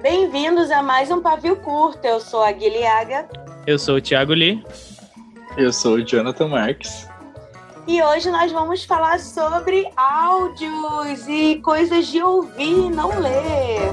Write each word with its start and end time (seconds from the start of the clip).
Bem-vindos 0.00 0.70
a 0.70 0.82
mais 0.82 1.10
um 1.10 1.20
Pavio 1.20 1.56
Curto. 1.56 2.04
Eu 2.04 2.20
sou 2.20 2.42
a 2.42 2.50
Guilhaga. 2.50 3.28
Eu 3.66 3.78
sou 3.78 3.96
o 3.96 4.00
Thiago 4.00 4.32
Lee. 4.32 4.64
Eu 5.56 5.72
sou 5.72 5.94
o 5.94 6.04
Jonathan 6.04 6.48
Marques. 6.48 7.08
E 7.86 8.02
hoje 8.02 8.30
nós 8.30 8.50
vamos 8.50 8.84
falar 8.84 9.20
sobre 9.20 9.88
áudios 9.96 11.28
e 11.28 11.60
coisas 11.62 12.06
de 12.06 12.22
ouvir 12.22 12.86
e 12.86 12.90
não 12.90 13.18
ler. 13.18 13.92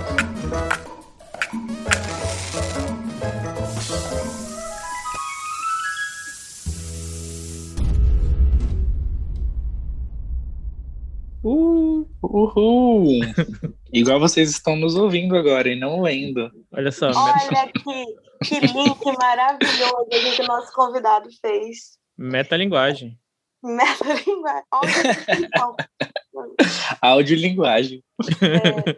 Uhul! 12.29 13.21
Igual 13.91 14.19
vocês 14.19 14.49
estão 14.49 14.75
nos 14.75 14.95
ouvindo 14.95 15.35
agora 15.35 15.69
e 15.69 15.79
não 15.79 16.01
lendo. 16.01 16.49
Olha 16.71 16.91
só. 16.91 17.11
Olha 17.11 17.71
que, 17.71 18.05
que 18.45 18.59
link 18.59 19.05
maravilhoso 19.17 20.35
que 20.35 20.41
o 20.41 20.47
nosso 20.47 20.73
convidado 20.73 21.27
fez. 21.41 21.97
Metalinguagem. 22.17 23.17
Metalinguagem. 23.63 24.63
Áudio 27.01 27.35
e 27.35 27.41
linguagem. 27.41 28.03
É. 28.41 28.97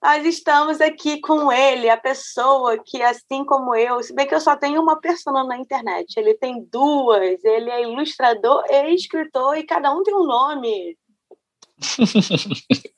Nós 0.00 0.24
estamos 0.24 0.80
aqui 0.80 1.20
com 1.20 1.50
ele, 1.50 1.90
a 1.90 1.96
pessoa 1.96 2.78
que, 2.84 3.02
assim 3.02 3.44
como 3.44 3.74
eu, 3.74 4.00
se 4.00 4.14
bem 4.14 4.28
que 4.28 4.34
eu 4.34 4.40
só 4.40 4.56
tenho 4.56 4.80
uma 4.80 5.00
persona 5.00 5.42
na 5.42 5.58
internet, 5.58 6.16
ele 6.16 6.34
tem 6.34 6.64
duas, 6.70 7.42
ele 7.44 7.68
é 7.68 7.82
ilustrador 7.82 8.62
e 8.70 8.94
escritor, 8.94 9.56
e 9.56 9.64
cada 9.64 9.92
um 9.92 10.04
tem 10.04 10.14
um 10.14 10.24
nome. 10.24 10.96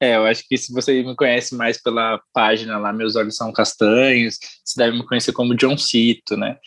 é, 0.00 0.16
eu 0.16 0.26
acho 0.26 0.44
que 0.48 0.56
se 0.56 0.72
você 0.72 1.02
me 1.02 1.16
conhece 1.16 1.54
mais 1.54 1.80
pela 1.80 2.20
página 2.32 2.78
lá, 2.78 2.92
Meus 2.92 3.16
Olhos 3.16 3.36
São 3.36 3.52
Castanhos, 3.52 4.38
você 4.64 4.78
deve 4.78 4.96
me 4.96 5.06
conhecer 5.06 5.32
como 5.32 5.56
John 5.56 5.76
Cito, 5.76 6.36
né? 6.36 6.58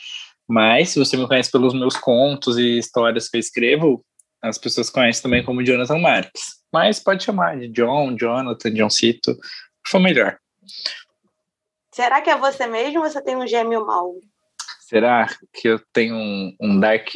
Mas 0.47 0.89
se 0.89 0.99
você 0.99 1.15
me 1.15 1.27
conhece 1.27 1.51
pelos 1.51 1.73
meus 1.73 1.95
contos 1.95 2.57
e 2.57 2.77
histórias 2.77 3.29
que 3.29 3.37
eu 3.37 3.39
escrevo, 3.39 4.05
as 4.41 4.57
pessoas 4.57 4.89
conhecem 4.89 5.23
também 5.23 5.43
como 5.43 5.63
Jonathan 5.63 5.99
Marques. 5.99 6.61
Mas 6.73 6.99
pode 6.99 7.23
chamar 7.23 7.59
de 7.59 7.67
John, 7.67 8.15
Jonathan, 8.17 8.73
John 8.73 8.89
Cito, 8.89 9.37
for 9.87 9.99
melhor. 9.99 10.37
Será 11.93 12.21
que 12.21 12.29
é 12.29 12.37
você 12.37 12.65
mesmo 12.67 13.01
ou 13.01 13.09
você 13.09 13.21
tem 13.21 13.35
um 13.35 13.45
gêmeo 13.45 13.85
mau? 13.85 14.15
Será 14.81 15.27
que 15.53 15.69
eu 15.69 15.79
tenho 15.93 16.15
um, 16.15 16.55
um 16.59 16.79
Dark, 16.79 17.07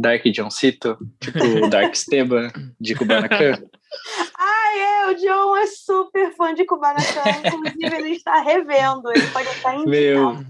Dark 0.00 0.24
John 0.32 0.50
Cito? 0.50 0.96
Tipo 1.20 1.68
Dark 1.68 1.92
Esteban 1.92 2.50
de 2.80 2.94
Kubanacan? 2.94 3.62
ah, 4.38 4.78
é, 4.78 5.10
o 5.10 5.14
John 5.14 5.56
é 5.56 5.66
super 5.66 6.34
fã 6.34 6.54
de 6.54 6.64
Kubanacan, 6.64 7.30
inclusive 7.46 7.96
ele 7.96 8.10
está 8.12 8.40
revendo, 8.40 9.12
ele 9.12 9.26
pode 9.28 9.48
estar 9.48 9.74
indicado. 9.74 9.90
Meu, 9.90 10.44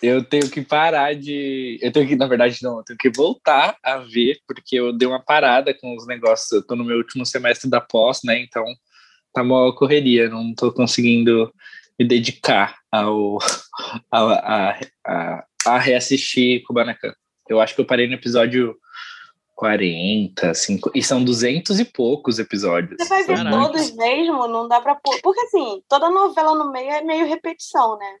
eu 0.00 0.22
tenho 0.22 0.48
que 0.48 0.62
parar 0.62 1.14
de. 1.14 1.78
Eu 1.82 1.90
tenho 1.90 2.06
que, 2.06 2.14
na 2.14 2.28
verdade, 2.28 2.58
não, 2.62 2.78
eu 2.78 2.84
tenho 2.84 2.98
que 2.98 3.10
voltar 3.10 3.76
a 3.82 3.98
ver, 3.98 4.38
porque 4.46 4.76
eu 4.76 4.92
dei 4.92 5.08
uma 5.08 5.20
parada 5.20 5.74
com 5.74 5.96
os 5.96 6.06
negócios. 6.06 6.50
Eu 6.52 6.64
tô 6.64 6.76
no 6.76 6.84
meu 6.84 6.98
último 6.98 7.26
semestre 7.26 7.68
da 7.68 7.80
pós, 7.80 8.20
né? 8.24 8.38
Então 8.40 8.64
tá 9.32 9.42
uma 9.42 9.74
correria, 9.74 10.28
não 10.28 10.54
tô 10.54 10.72
conseguindo 10.72 11.52
me 11.98 12.06
dedicar 12.06 12.76
ao, 12.92 13.38
a, 14.10 14.20
a, 14.20 14.80
a, 15.04 15.44
a 15.66 15.78
reassistir 15.78 16.62
Kubanacan. 16.62 17.12
Eu 17.48 17.60
acho 17.60 17.74
que 17.74 17.80
eu 17.80 17.86
parei 17.86 18.06
no 18.06 18.14
episódio 18.14 18.76
40, 19.58 20.54
5, 20.54 20.92
e 20.94 21.02
são 21.02 21.24
duzentos 21.24 21.80
e 21.80 21.84
poucos 21.84 22.38
episódios. 22.38 22.96
Você 23.00 23.08
vai 23.08 23.24
ver 23.24 23.38
Caraca. 23.38 23.56
todos 23.56 23.96
mesmo? 23.96 24.46
Não 24.46 24.68
dá 24.68 24.80
pra 24.80 24.94
pôr. 24.94 25.20
Porque 25.20 25.40
assim, 25.40 25.82
toda 25.88 26.08
novela 26.08 26.54
no 26.54 26.70
meio 26.70 26.90
é 26.90 27.02
meio 27.02 27.26
repetição, 27.26 27.98
né? 27.98 28.16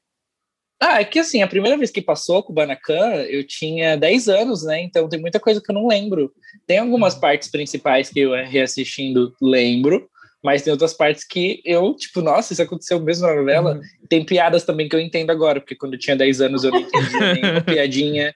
Ah, 0.80 1.00
é 1.00 1.04
que 1.04 1.18
assim, 1.18 1.42
a 1.42 1.48
primeira 1.48 1.76
vez 1.76 1.90
que 1.90 2.02
passou 2.02 2.42
Kubanacan, 2.42 3.22
eu 3.28 3.44
tinha 3.44 3.96
10 3.96 4.28
anos, 4.28 4.64
né? 4.64 4.80
Então 4.80 5.08
tem 5.08 5.20
muita 5.20 5.38
coisa 5.38 5.60
que 5.60 5.70
eu 5.70 5.74
não 5.74 5.86
lembro. 5.86 6.32
Tem 6.66 6.78
algumas 6.78 7.14
uhum. 7.14 7.20
partes 7.20 7.48
principais 7.48 8.10
que 8.10 8.20
eu 8.20 8.32
reassistindo 8.32 9.32
lembro, 9.40 10.08
mas 10.42 10.62
tem 10.62 10.72
outras 10.72 10.92
partes 10.92 11.24
que 11.24 11.60
eu, 11.64 11.94
tipo, 11.94 12.20
nossa, 12.20 12.52
isso 12.52 12.62
aconteceu 12.62 13.00
mesmo 13.00 13.26
na 13.26 13.34
novela. 13.34 13.74
Uhum. 13.74 13.80
Tem 14.08 14.24
piadas 14.24 14.64
também 14.64 14.88
que 14.88 14.96
eu 14.96 15.00
entendo 15.00 15.30
agora, 15.30 15.60
porque 15.60 15.74
quando 15.76 15.94
eu 15.94 16.00
tinha 16.00 16.16
10 16.16 16.40
anos 16.40 16.64
eu 16.64 16.70
não 16.70 16.80
entendia 16.80 17.34
nenhuma 17.34 17.60
piadinha. 17.60 18.34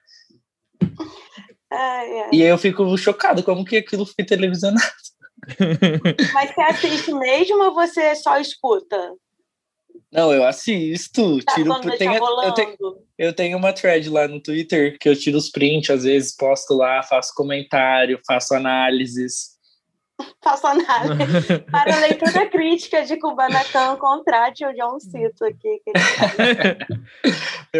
Ai, 1.71 2.19
ai. 2.21 2.29
E 2.31 2.43
aí 2.43 2.49
eu 2.49 2.57
fico 2.57 2.95
chocado 2.97 3.43
como 3.43 3.65
que 3.65 3.77
aquilo 3.77 4.05
foi 4.05 4.23
televisionado. 4.23 4.83
Mas 6.33 6.53
você 6.53 6.61
assiste 6.61 7.13
mesmo 7.13 7.63
ou 7.63 7.73
você 7.73 8.15
só 8.15 8.39
escuta? 8.39 9.13
Não, 10.11 10.31
eu 10.31 10.45
assisto. 10.45 11.43
Tá 11.43 11.55
tiro, 11.55 11.81
tenho, 11.97 12.13
eu, 12.43 12.53
tenho, 12.53 12.77
eu 13.17 13.33
tenho 13.33 13.57
uma 13.57 13.73
thread 13.73 14.07
lá 14.09 14.27
no 14.27 14.39
Twitter 14.39 14.95
que 14.99 15.09
eu 15.09 15.19
tiro 15.19 15.37
os 15.37 15.49
prints, 15.49 15.89
às 15.89 16.03
vezes 16.03 16.35
posto 16.35 16.75
lá, 16.75 17.01
faço 17.01 17.33
comentário, 17.35 18.19
faço 18.25 18.53
análises. 18.53 19.52
faço 20.43 20.67
análise. 20.67 21.59
Para 21.71 21.95
a 21.95 21.99
leitura 21.99 22.49
crítica 22.49 23.03
de 23.03 23.17
Kubanacan, 23.17 23.95
contrate 23.97 24.65
o 24.65 24.73
John 24.73 24.99
Cito 24.99 25.45
aqui. 25.45 25.81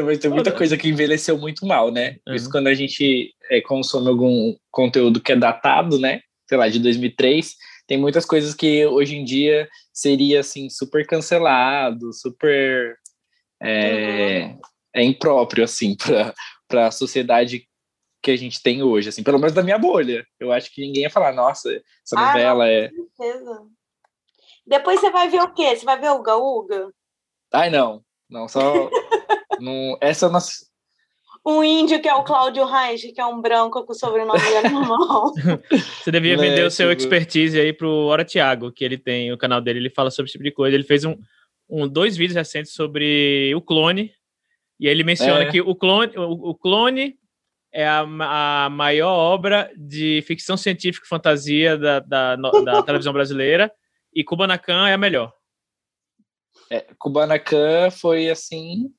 Mas 0.06 0.18
tem 0.20 0.32
muita 0.32 0.52
coisa 0.52 0.78
que 0.78 0.90
envelheceu 0.90 1.38
muito 1.38 1.66
mal, 1.66 1.92
né? 1.92 2.18
Uhum. 2.28 2.36
Isso 2.36 2.50
quando 2.50 2.68
a 2.68 2.74
gente 2.74 3.34
é, 3.50 3.62
consome 3.62 4.08
algum 4.10 4.56
conteúdo 4.72 5.22
que 5.22 5.32
é 5.32 5.36
datado, 5.36 6.00
né? 6.00 6.22
Sei 6.48 6.58
lá, 6.58 6.68
de 6.70 6.80
2003 6.80 7.56
tem 7.88 7.98
muitas 7.98 8.26
coisas 8.26 8.54
que 8.56 8.86
hoje 8.86 9.16
em 9.18 9.26
dia 9.26 9.68
seria 9.94 10.40
assim 10.40 10.70
super 10.70 11.06
cancelado, 11.06 12.14
super 12.14 12.96
é, 13.62 14.46
uhum. 14.46 14.60
é 14.96 15.04
impróprio 15.04 15.64
assim 15.64 15.96
para 16.68 16.88
a 16.88 16.92
sociedade 16.92 17.68
que 18.24 18.32
a 18.32 18.38
gente 18.38 18.64
tem 18.64 18.82
hoje, 18.82 19.10
assim, 19.10 19.22
pelo 19.22 19.38
menos 19.38 19.54
da 19.54 19.62
minha 19.62 19.78
bolha. 19.78 20.26
Eu 20.40 20.52
acho 20.54 20.74
que 20.74 20.82
ninguém 20.82 21.04
ia 21.04 21.10
falar, 21.10 21.34
nossa, 21.34 21.70
essa 21.74 22.18
ah, 22.18 22.28
novela 22.28 22.64
não, 22.64 22.72
é. 22.72 22.90
Certeza. 22.90 23.62
Depois 24.66 25.00
você 25.02 25.12
vai 25.12 25.30
ver 25.30 25.42
o 25.42 25.54
quê? 25.54 25.76
Você 25.76 25.84
vai 25.84 26.00
ver 26.00 26.10
o 26.10 26.16
Uga 26.16 26.38
Uga? 26.38 26.94
Ai, 27.52 27.70
não. 27.70 28.02
Não, 28.30 28.48
só. 28.48 28.62
não, 29.60 29.98
essa 30.00 30.30
não, 30.30 30.40
um 31.46 31.62
índio 31.62 32.02
que 32.02 32.08
é 32.08 32.16
o 32.16 32.24
Cláudio 32.24 32.66
Reis, 32.66 33.02
que 33.02 33.20
é 33.20 33.26
um 33.26 33.42
branco 33.42 33.86
com 33.86 33.94
sobrenome 33.94 34.40
normal. 34.72 35.34
Você 36.02 36.10
devia 36.10 36.38
vender 36.38 36.66
o 36.66 36.72
seu 36.72 36.90
expertise 36.90 37.60
aí 37.60 37.74
pro 37.74 37.90
Hora 38.06 38.24
Thiago, 38.24 38.72
que 38.72 38.86
ele 38.86 38.98
tem 38.98 39.34
o 39.34 39.38
canal 39.38 39.60
dele, 39.60 39.80
ele 39.80 39.90
fala 39.90 40.10
sobre 40.10 40.30
esse 40.30 40.34
tipo 40.34 40.46
de 40.46 40.52
coisa. 40.52 40.74
Ele 40.74 40.86
fez 40.86 41.04
um, 41.04 41.18
um 41.70 41.86
dois 41.86 42.16
vídeos 42.16 42.38
recentes 42.38 42.72
sobre 42.72 43.54
o 43.54 43.62
clone, 43.62 44.14
e 44.80 44.88
aí 44.88 44.94
ele 44.94 45.04
menciona 45.04 45.44
é. 45.44 45.52
que 45.52 45.60
o 45.60 45.76
clone, 45.76 46.14
o, 46.18 46.52
o 46.52 46.56
clone 46.56 47.18
é 47.74 47.88
a, 47.88 48.02
a, 48.02 48.70
maior 48.70 49.12
obra 49.12 49.72
de 49.76 50.24
ficção 50.28 50.56
científica 50.56 51.06
e 51.06 51.10
fantasia 51.10 51.78
da, 51.78 52.00
da, 52.00 52.36
da 52.36 52.84
televisão 52.84 53.12
brasileira, 53.12 53.72
e 54.14 54.24
Kubanacan 54.24 54.88
é 54.88 54.94
a 54.94 54.98
melhor. 54.98 55.34
É, 56.70 56.86
Kubanacan 56.98 57.90
foi 57.92 58.30
assim 58.30 58.94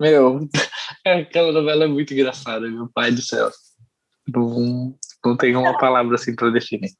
meu, 0.00 0.48
aquela 1.06 1.52
novela 1.52 1.84
é 1.84 1.88
muito 1.88 2.12
engraçada, 2.14 2.68
meu 2.68 2.88
pai 2.92 3.12
do 3.12 3.22
céu. 3.22 3.50
Não, 4.26 4.96
não 5.24 5.36
tem 5.36 5.54
uma 5.54 5.76
palavra 5.78 6.14
assim 6.14 6.34
para 6.34 6.50
definir. 6.50 6.90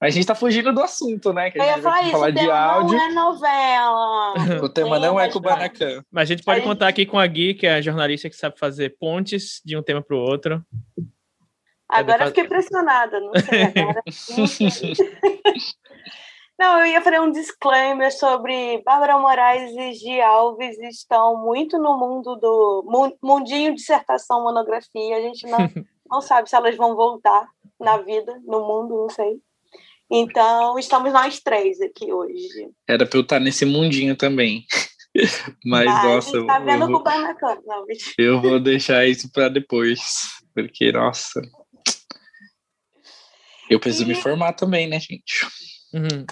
Mas 0.00 0.12
a 0.12 0.14
gente 0.14 0.26
tá 0.26 0.34
fugindo 0.34 0.72
do 0.72 0.82
assunto, 0.82 1.32
né? 1.32 1.50
Que 1.50 1.58
a 1.58 1.64
gente 1.64 1.72
Eu 1.72 1.76
ia 1.78 1.82
falar 1.82 2.30
isso, 2.30 2.32
de 2.32 2.50
áudio. 2.50 2.98
não 2.98 3.04
é 3.04 3.12
novela. 3.12 4.34
O 4.62 4.68
tema 4.68 4.98
não 4.98 5.18
é 5.18 5.30
Kubanacan. 5.30 6.02
Mas 6.10 6.22
a 6.22 6.34
gente 6.34 6.44
pode 6.44 6.60
a 6.60 6.62
contar 6.62 6.86
gente... 6.86 7.02
aqui 7.02 7.06
com 7.06 7.18
a 7.18 7.26
Gui, 7.26 7.54
que 7.54 7.66
é 7.66 7.76
a 7.76 7.80
jornalista 7.80 8.28
que 8.28 8.36
sabe 8.36 8.58
fazer 8.58 8.96
pontes 8.98 9.62
de 9.64 9.76
um 9.76 9.82
tema 9.82 10.02
para 10.02 10.16
o 10.16 10.20
outro. 10.20 10.62
Agora 11.88 12.24
eu 12.24 12.28
fiquei 12.28 12.44
pressionada, 12.44 13.20
não 13.20 13.32
sei 13.32 13.62
agora. 13.62 14.02
Não, 16.58 16.80
eu 16.80 16.86
ia 16.86 17.02
fazer 17.02 17.20
um 17.20 17.30
disclaimer 17.30 18.10
sobre 18.10 18.82
Bárbara 18.82 19.18
Moraes 19.18 19.72
e 19.76 19.92
Gi 19.92 20.20
Alves 20.22 20.78
estão 20.78 21.36
muito 21.36 21.78
no 21.78 21.98
mundo 21.98 22.34
do 22.36 23.14
mundinho 23.22 23.74
dissertação 23.74 24.42
monografia. 24.42 25.18
A 25.18 25.20
gente 25.20 25.46
não, 25.46 25.58
não 26.10 26.22
sabe 26.22 26.48
se 26.48 26.56
elas 26.56 26.74
vão 26.74 26.96
voltar 26.96 27.46
na 27.78 27.98
vida, 27.98 28.40
no 28.46 28.66
mundo, 28.66 29.02
não 29.02 29.10
sei. 29.10 29.38
Então, 30.10 30.78
estamos 30.78 31.12
nós 31.12 31.40
três 31.40 31.80
aqui 31.80 32.12
hoje. 32.12 32.70
Era 32.88 33.04
para 33.04 33.18
eu 33.18 33.22
estar 33.22 33.40
nesse 33.40 33.64
mundinho 33.64 34.16
também. 34.16 34.64
Mas, 35.64 35.86
Mas 35.86 36.04
nossa. 36.04 36.46
Tá 36.46 36.58
vendo 36.58 36.84
eu 36.84 36.90
vou, 36.90 37.02
na 37.02 37.34
cama, 37.34 37.62
não, 37.66 37.86
eu 38.18 38.40
vou 38.40 38.60
deixar 38.60 39.06
isso 39.06 39.30
para 39.32 39.48
depois. 39.48 40.00
Porque, 40.54 40.92
nossa. 40.92 41.40
Eu 43.68 43.80
preciso 43.80 44.04
e... 44.04 44.08
me 44.08 44.14
formar 44.14 44.52
também, 44.52 44.88
né, 44.88 45.00
gente? 45.00 45.46
Uhum. 45.92 46.24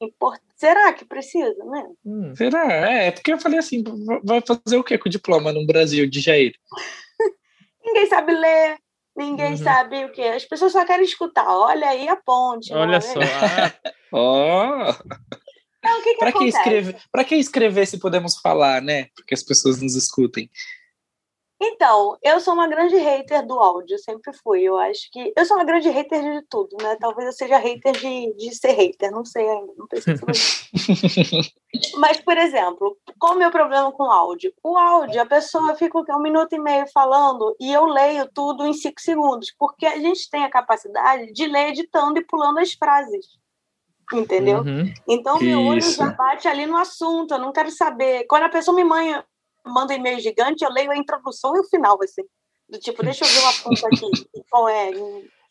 Import... 0.00 0.40
Será 0.56 0.92
que 0.92 1.04
precisa, 1.04 1.64
né? 1.64 1.84
Hum, 2.04 2.34
será? 2.34 2.72
É, 2.72 3.10
porque 3.12 3.32
eu 3.32 3.38
falei 3.38 3.60
assim, 3.60 3.84
vai 4.24 4.40
fazer 4.40 4.76
o 4.76 4.82
que 4.82 4.98
com 4.98 5.08
o 5.08 5.12
diploma 5.12 5.52
no 5.52 5.64
Brasil 5.64 6.08
de 6.08 6.20
Jair? 6.20 6.52
Ninguém 7.84 8.06
sabe 8.06 8.32
ler, 8.32 8.76
Ninguém 9.18 9.50
uhum. 9.50 9.56
sabe 9.56 10.04
o 10.04 10.12
que. 10.12 10.22
As 10.22 10.44
pessoas 10.44 10.70
só 10.70 10.84
querem 10.84 11.04
escutar. 11.04 11.44
Olha 11.48 11.88
aí 11.88 12.08
a 12.08 12.14
ponte. 12.14 12.72
Olha 12.72 13.00
só. 13.00 13.18
Ó. 14.12 14.94
Então, 15.80 16.02
que, 16.04 16.12
que 16.12 16.18
para 16.20 16.32
que 16.32 16.44
escrever? 16.44 16.96
Para 17.10 17.24
que 17.24 17.34
escrever 17.34 17.86
se 17.86 17.98
podemos 17.98 18.38
falar, 18.38 18.80
né? 18.80 19.08
Porque 19.16 19.34
as 19.34 19.42
pessoas 19.42 19.82
nos 19.82 19.96
escutem. 19.96 20.48
Então, 21.60 22.16
eu 22.22 22.38
sou 22.40 22.54
uma 22.54 22.68
grande 22.68 22.96
hater 22.96 23.44
do 23.44 23.58
áudio, 23.58 23.98
sempre 23.98 24.32
fui. 24.32 24.62
Eu 24.62 24.78
acho 24.78 25.10
que. 25.10 25.32
Eu 25.36 25.44
sou 25.44 25.56
uma 25.56 25.64
grande 25.64 25.88
hater 25.88 26.22
de 26.22 26.42
tudo, 26.48 26.76
né? 26.80 26.96
Talvez 27.00 27.26
eu 27.26 27.32
seja 27.32 27.58
hater 27.58 27.92
de, 27.92 28.32
de 28.34 28.54
ser 28.54 28.72
hater, 28.72 29.10
não 29.10 29.24
sei 29.24 29.48
ainda, 29.48 29.72
não 29.76 29.86
preciso. 29.88 30.24
Mas, 31.98 32.20
por 32.20 32.38
exemplo, 32.38 32.96
qual 33.18 33.34
o 33.34 33.38
meu 33.38 33.50
problema 33.50 33.90
com 33.90 34.04
o 34.04 34.10
áudio? 34.10 34.52
O 34.62 34.78
áudio, 34.78 35.20
a 35.20 35.26
pessoa 35.26 35.74
fica 35.74 35.98
um 35.98 36.22
minuto 36.22 36.54
e 36.54 36.60
meio 36.60 36.86
falando 36.92 37.56
e 37.58 37.72
eu 37.72 37.86
leio 37.86 38.30
tudo 38.32 38.64
em 38.64 38.72
cinco 38.72 39.00
segundos, 39.00 39.52
porque 39.58 39.84
a 39.84 39.98
gente 39.98 40.30
tem 40.30 40.44
a 40.44 40.50
capacidade 40.50 41.32
de 41.32 41.46
ler 41.46 41.70
editando 41.70 42.20
e 42.20 42.24
pulando 42.24 42.58
as 42.58 42.72
frases. 42.72 43.26
Entendeu? 44.12 44.60
Uhum. 44.60 44.92
Então, 45.06 45.38
meu 45.38 45.60
olho 45.60 45.82
já 45.82 46.10
bate 46.12 46.46
ali 46.48 46.66
no 46.66 46.76
assunto, 46.76 47.34
eu 47.34 47.38
não 47.38 47.52
quero 47.52 47.70
saber. 47.70 48.24
Quando 48.26 48.44
a 48.44 48.48
pessoa 48.48 48.74
me 48.74 48.84
manda 48.84 49.24
manda 49.68 49.92
um 49.92 49.96
e-mail 49.96 50.20
gigante, 50.20 50.64
eu 50.64 50.72
leio 50.72 50.90
a 50.90 50.96
introdução 50.96 51.56
e 51.56 51.60
o 51.60 51.64
final, 51.64 51.98
assim. 52.02 52.22
Do 52.68 52.78
tipo, 52.78 53.02
deixa 53.02 53.24
eu 53.24 53.28
ver 53.28 53.38
uma 53.40 53.52
ponta 53.52 53.86
aqui. 53.86 54.28
Qual 54.50 54.68
é? 54.68 54.90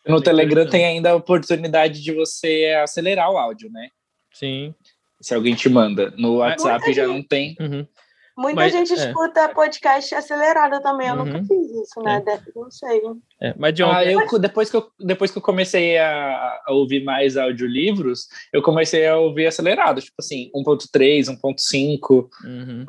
No 0.06 0.22
Telegram 0.22 0.70
tem 0.70 0.86
ainda 0.86 1.12
a 1.12 1.16
oportunidade 1.16 2.02
de 2.02 2.14
você 2.14 2.78
acelerar 2.84 3.32
o 3.32 3.38
áudio, 3.38 3.70
né? 3.72 3.90
Sim. 4.34 4.74
Se 5.20 5.34
alguém 5.34 5.56
te 5.56 5.68
manda. 5.68 6.14
No 6.18 6.38
WhatsApp 6.38 6.86
Muita 6.86 6.94
já 6.94 7.08
gente... 7.08 7.16
não 7.16 7.24
tem. 7.24 7.56
Uhum. 7.60 7.88
Muita 8.38 8.56
mas, 8.56 8.72
gente 8.72 8.94
é. 8.94 8.96
escuta 8.96 9.50
podcast 9.50 10.14
acelerado 10.14 10.80
também. 10.84 11.08
Eu 11.08 11.16
uhum. 11.16 11.26
nunca 11.26 11.40
fiz 11.40 11.72
isso, 11.72 12.00
né? 12.04 12.24
É. 12.28 12.40
Não 12.56 12.70
sei. 12.70 13.02
É, 13.42 13.54
mas 13.58 13.74
John, 13.74 13.92
ah, 13.92 14.06
eu, 14.06 14.40
depois, 14.40 14.70
que 14.70 14.78
eu, 14.78 14.92
depois 15.00 15.32
que 15.32 15.40
eu 15.40 15.42
comecei 15.42 15.98
a, 15.98 16.60
a, 16.68 16.72
ouvir 16.72 17.04
mais 17.04 17.36
audiolivros, 17.36 18.28
eu 18.54 18.62
comecei 18.62 19.08
a 19.08 19.18
ouvir 19.18 19.48
acelerado, 19.48 20.02
tipo 20.02 20.18
assim, 20.20 20.52
1.3, 20.54 21.36
1.5. 21.36 22.30
Uhum. 22.46 22.86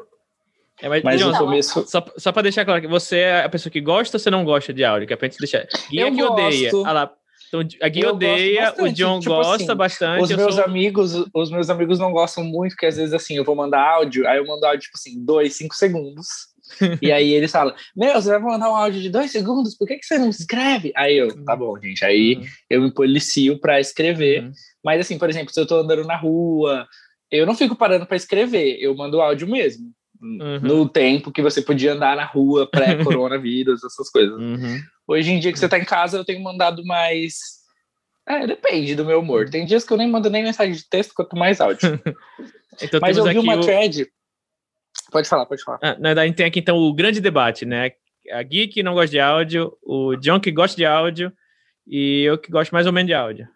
É, 0.81 0.89
mas, 0.89 1.03
mas 1.03 1.21
John, 1.21 1.33
no 1.33 1.39
começo... 1.39 1.85
Só, 1.89 2.05
só 2.17 2.33
para 2.33 2.43
deixar 2.43 2.65
claro 2.65 2.81
que 2.81 2.87
você 2.87 3.19
é 3.19 3.45
a 3.45 3.49
pessoa 3.49 3.71
que 3.71 3.81
gosta 3.81 4.17
ou 4.17 4.21
você 4.21 4.31
não 4.31 4.45
gosta 4.45 4.73
de 4.73 4.85
áudio? 4.85 5.07
Que 5.07 5.13
é 5.13 5.17
pra 5.17 5.29
gente 5.29 5.39
deixar. 5.39 5.67
Guia 5.91 6.03
eu 6.03 6.13
que 6.13 6.21
gosto. 6.21 6.33
odeia. 6.33 6.71
Ah 6.85 6.93
lá. 6.93 7.13
Então, 7.49 7.61
a 7.81 7.89
Gui 7.89 8.05
odeia, 8.05 8.75
o 8.79 8.93
John 8.93 9.21
tipo 9.21 9.35
gosta 9.35 9.65
assim, 9.65 9.75
bastante. 9.75 10.23
Os 10.23 10.31
meus 10.31 10.55
sou... 10.55 10.65
amigos, 10.65 11.15
os 11.35 11.51
meus 11.51 11.71
amigos 11.71 11.99
não 11.99 12.13
gostam 12.13 12.45
muito, 12.45 12.73
porque 12.73 12.87
às 12.87 12.97
vezes 12.97 13.15
assim, 13.15 13.37
eu 13.37 13.45
vou 13.45 13.57
mandar 13.57 13.81
áudio, 13.81 14.29
aí 14.29 14.37
eu 14.37 14.47
mando 14.47 14.67
áudio, 14.67 14.83
tipo 14.83 14.97
assim, 14.97 15.25
dois, 15.25 15.55
cinco 15.55 15.75
segundos. 15.75 16.27
e 17.01 17.11
aí 17.11 17.33
eles 17.33 17.51
falam: 17.51 17.75
Meu, 17.97 18.15
você 18.15 18.29
vai 18.29 18.39
mandar 18.39 18.71
um 18.71 18.77
áudio 18.77 19.01
de 19.01 19.09
dois 19.09 19.31
segundos, 19.31 19.75
por 19.75 19.89
que, 19.89 19.97
que 19.97 20.05
você 20.05 20.19
não 20.19 20.29
escreve? 20.29 20.93
Aí 20.95 21.17
eu, 21.17 21.43
tá 21.45 21.57
bom, 21.57 21.79
gente. 21.81 22.05
Aí 22.05 22.37
uhum. 22.37 22.45
eu 22.69 22.83
me 22.83 22.93
policio 22.93 23.59
para 23.59 23.81
escrever. 23.81 24.45
Uhum. 24.45 24.53
Mas 24.85 25.01
assim, 25.01 25.19
por 25.19 25.31
exemplo, 25.31 25.53
se 25.53 25.59
eu 25.59 25.67
tô 25.67 25.79
andando 25.79 26.05
na 26.05 26.17
rua, 26.17 26.87
eu 27.31 27.47
não 27.47 27.55
fico 27.55 27.75
parando 27.75 28.05
para 28.07 28.17
escrever, 28.17 28.77
eu 28.81 28.95
mando 28.95 29.21
áudio 29.21 29.49
mesmo. 29.49 29.91
Uhum. 30.21 30.61
No 30.61 30.89
tempo 30.89 31.31
que 31.31 31.43
você 31.43 31.63
podia 31.63 31.93
andar 31.93 32.17
na 32.17 32.25
rua 32.25 32.69
pré-coronavírus, 32.69 33.83
essas 33.85 34.11
coisas. 34.11 34.37
Uhum. 34.37 34.81
Hoje 35.07 35.33
em 35.33 35.39
dia 35.39 35.53
que 35.53 35.59
você 35.59 35.69
tá 35.69 35.79
em 35.79 35.85
casa, 35.85 36.19
eu 36.19 36.25
tenho 36.25 36.43
mandado 36.43 36.85
mais. 36.85 37.59
É, 38.27 38.47
depende 38.47 38.95
do 38.95 39.05
meu 39.05 39.21
humor. 39.21 39.49
Tem 39.49 39.65
dias 39.65 39.85
que 39.85 39.93
eu 39.93 39.97
nem 39.97 40.09
mando 40.09 40.29
nem 40.29 40.43
mensagem 40.43 40.75
de 40.75 40.89
texto, 40.89 41.15
quanto 41.15 41.37
mais 41.37 41.61
áudio. 41.61 41.79
então, 42.83 43.01
Mas 43.01 43.17
eu 43.17 43.25
vi 43.25 43.39
uma 43.39 43.57
o... 43.57 43.61
thread. 43.61 44.07
Pode 45.11 45.29
falar, 45.29 45.47
pode 45.47 45.63
falar. 45.63 45.79
Ah, 45.83 45.97
na 45.99 46.11
verdade, 46.11 46.35
tem 46.35 46.47
aqui 46.47 46.59
então 46.59 46.77
o 46.77 46.93
grande 46.93 47.21
debate, 47.21 47.65
né? 47.65 47.93
A 48.31 48.43
Gui 48.43 48.69
que 48.69 48.83
não 48.83 48.93
gosta 48.93 49.11
de 49.11 49.21
áudio, 49.21 49.73
o 49.83 50.15
John 50.17 50.39
que 50.39 50.51
gosta 50.51 50.77
de 50.77 50.85
áudio 50.85 51.33
e 51.87 52.25
eu 52.25 52.37
que 52.37 52.51
gosto 52.51 52.73
mais 52.73 52.87
ou 52.87 52.93
menos 52.93 53.07
de 53.07 53.15
áudio. 53.15 53.49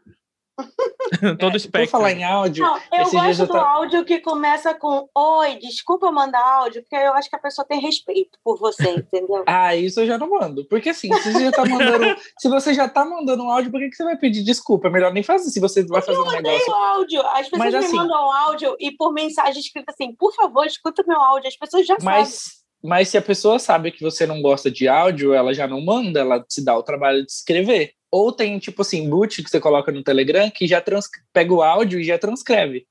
Todo 1.38 1.54
é, 1.54 1.56
espectro. 1.56 1.90
Por 1.90 1.90
falar 1.90 2.12
em 2.12 2.24
áudio. 2.24 2.64
Não, 2.64 2.78
eu 2.92 3.10
gosto 3.10 3.46
do 3.46 3.56
áudio 3.56 4.04
que 4.04 4.20
começa 4.20 4.74
com 4.74 5.08
Oi, 5.14 5.56
desculpa 5.56 6.10
mandar 6.10 6.42
áudio, 6.42 6.82
porque 6.82 6.96
eu 6.96 7.12
acho 7.14 7.28
que 7.28 7.36
a 7.36 7.40
pessoa 7.40 7.66
tem 7.66 7.80
respeito 7.80 8.38
por 8.42 8.58
você, 8.58 8.90
entendeu? 8.96 9.44
ah, 9.46 9.74
isso 9.76 10.00
eu 10.00 10.06
já 10.06 10.18
não 10.18 10.30
mando. 10.30 10.64
Porque 10.66 10.90
assim, 10.90 11.12
se 11.12 11.32
você 11.32 11.44
já 11.44 11.52
tá 11.52 11.64
mandando. 11.64 12.16
se 12.38 12.48
você 12.48 12.74
já 12.74 12.88
tá 12.88 13.04
mandando 13.04 13.44
um 13.44 13.50
áudio, 13.50 13.70
por 13.70 13.80
que, 13.80 13.90
que 13.90 13.96
você 13.96 14.04
vai 14.04 14.16
pedir 14.16 14.42
desculpa? 14.42 14.88
É 14.88 14.90
melhor 14.90 15.12
nem 15.12 15.22
fazer 15.22 15.50
se 15.50 15.60
você 15.60 15.84
vai 15.84 16.00
fazer 16.02 16.18
um 16.18 16.30
negócio. 16.30 16.70
Eu 16.70 16.74
áudio. 16.74 17.20
As 17.28 17.48
pessoas 17.48 17.58
Mas, 17.58 17.74
me 17.74 17.78
assim, 17.78 17.96
mandam 17.96 18.32
áudio 18.32 18.76
e 18.80 18.90
por 18.92 19.12
mensagem 19.12 19.60
escrita 19.60 19.92
assim, 19.92 20.14
por 20.14 20.34
favor, 20.34 20.66
escuta 20.66 21.04
meu 21.06 21.20
áudio. 21.20 21.48
As 21.48 21.56
pessoas 21.56 21.86
já 21.86 21.96
Mas... 22.02 22.28
sabem. 22.28 22.62
Mas 22.84 23.08
se 23.08 23.16
a 23.16 23.22
pessoa 23.22 23.60
sabe 23.60 23.92
que 23.92 24.02
você 24.02 24.26
não 24.26 24.42
gosta 24.42 24.68
de 24.68 24.88
áudio, 24.88 25.32
ela 25.32 25.54
já 25.54 25.68
não 25.68 25.80
manda, 25.80 26.18
ela 26.18 26.44
se 26.48 26.64
dá 26.64 26.76
o 26.76 26.82
trabalho 26.82 27.24
de 27.24 27.30
escrever. 27.30 27.92
Ou 28.12 28.30
tem, 28.30 28.58
tipo 28.58 28.82
assim, 28.82 29.08
boot 29.08 29.42
que 29.42 29.48
você 29.48 29.58
coloca 29.58 29.90
no 29.90 30.02
Telegram 30.02 30.50
que 30.50 30.66
já 30.66 30.82
trans... 30.82 31.08
pega 31.32 31.54
o 31.54 31.62
áudio 31.62 31.98
e 31.98 32.04
já 32.04 32.18
transcreve. 32.18 32.86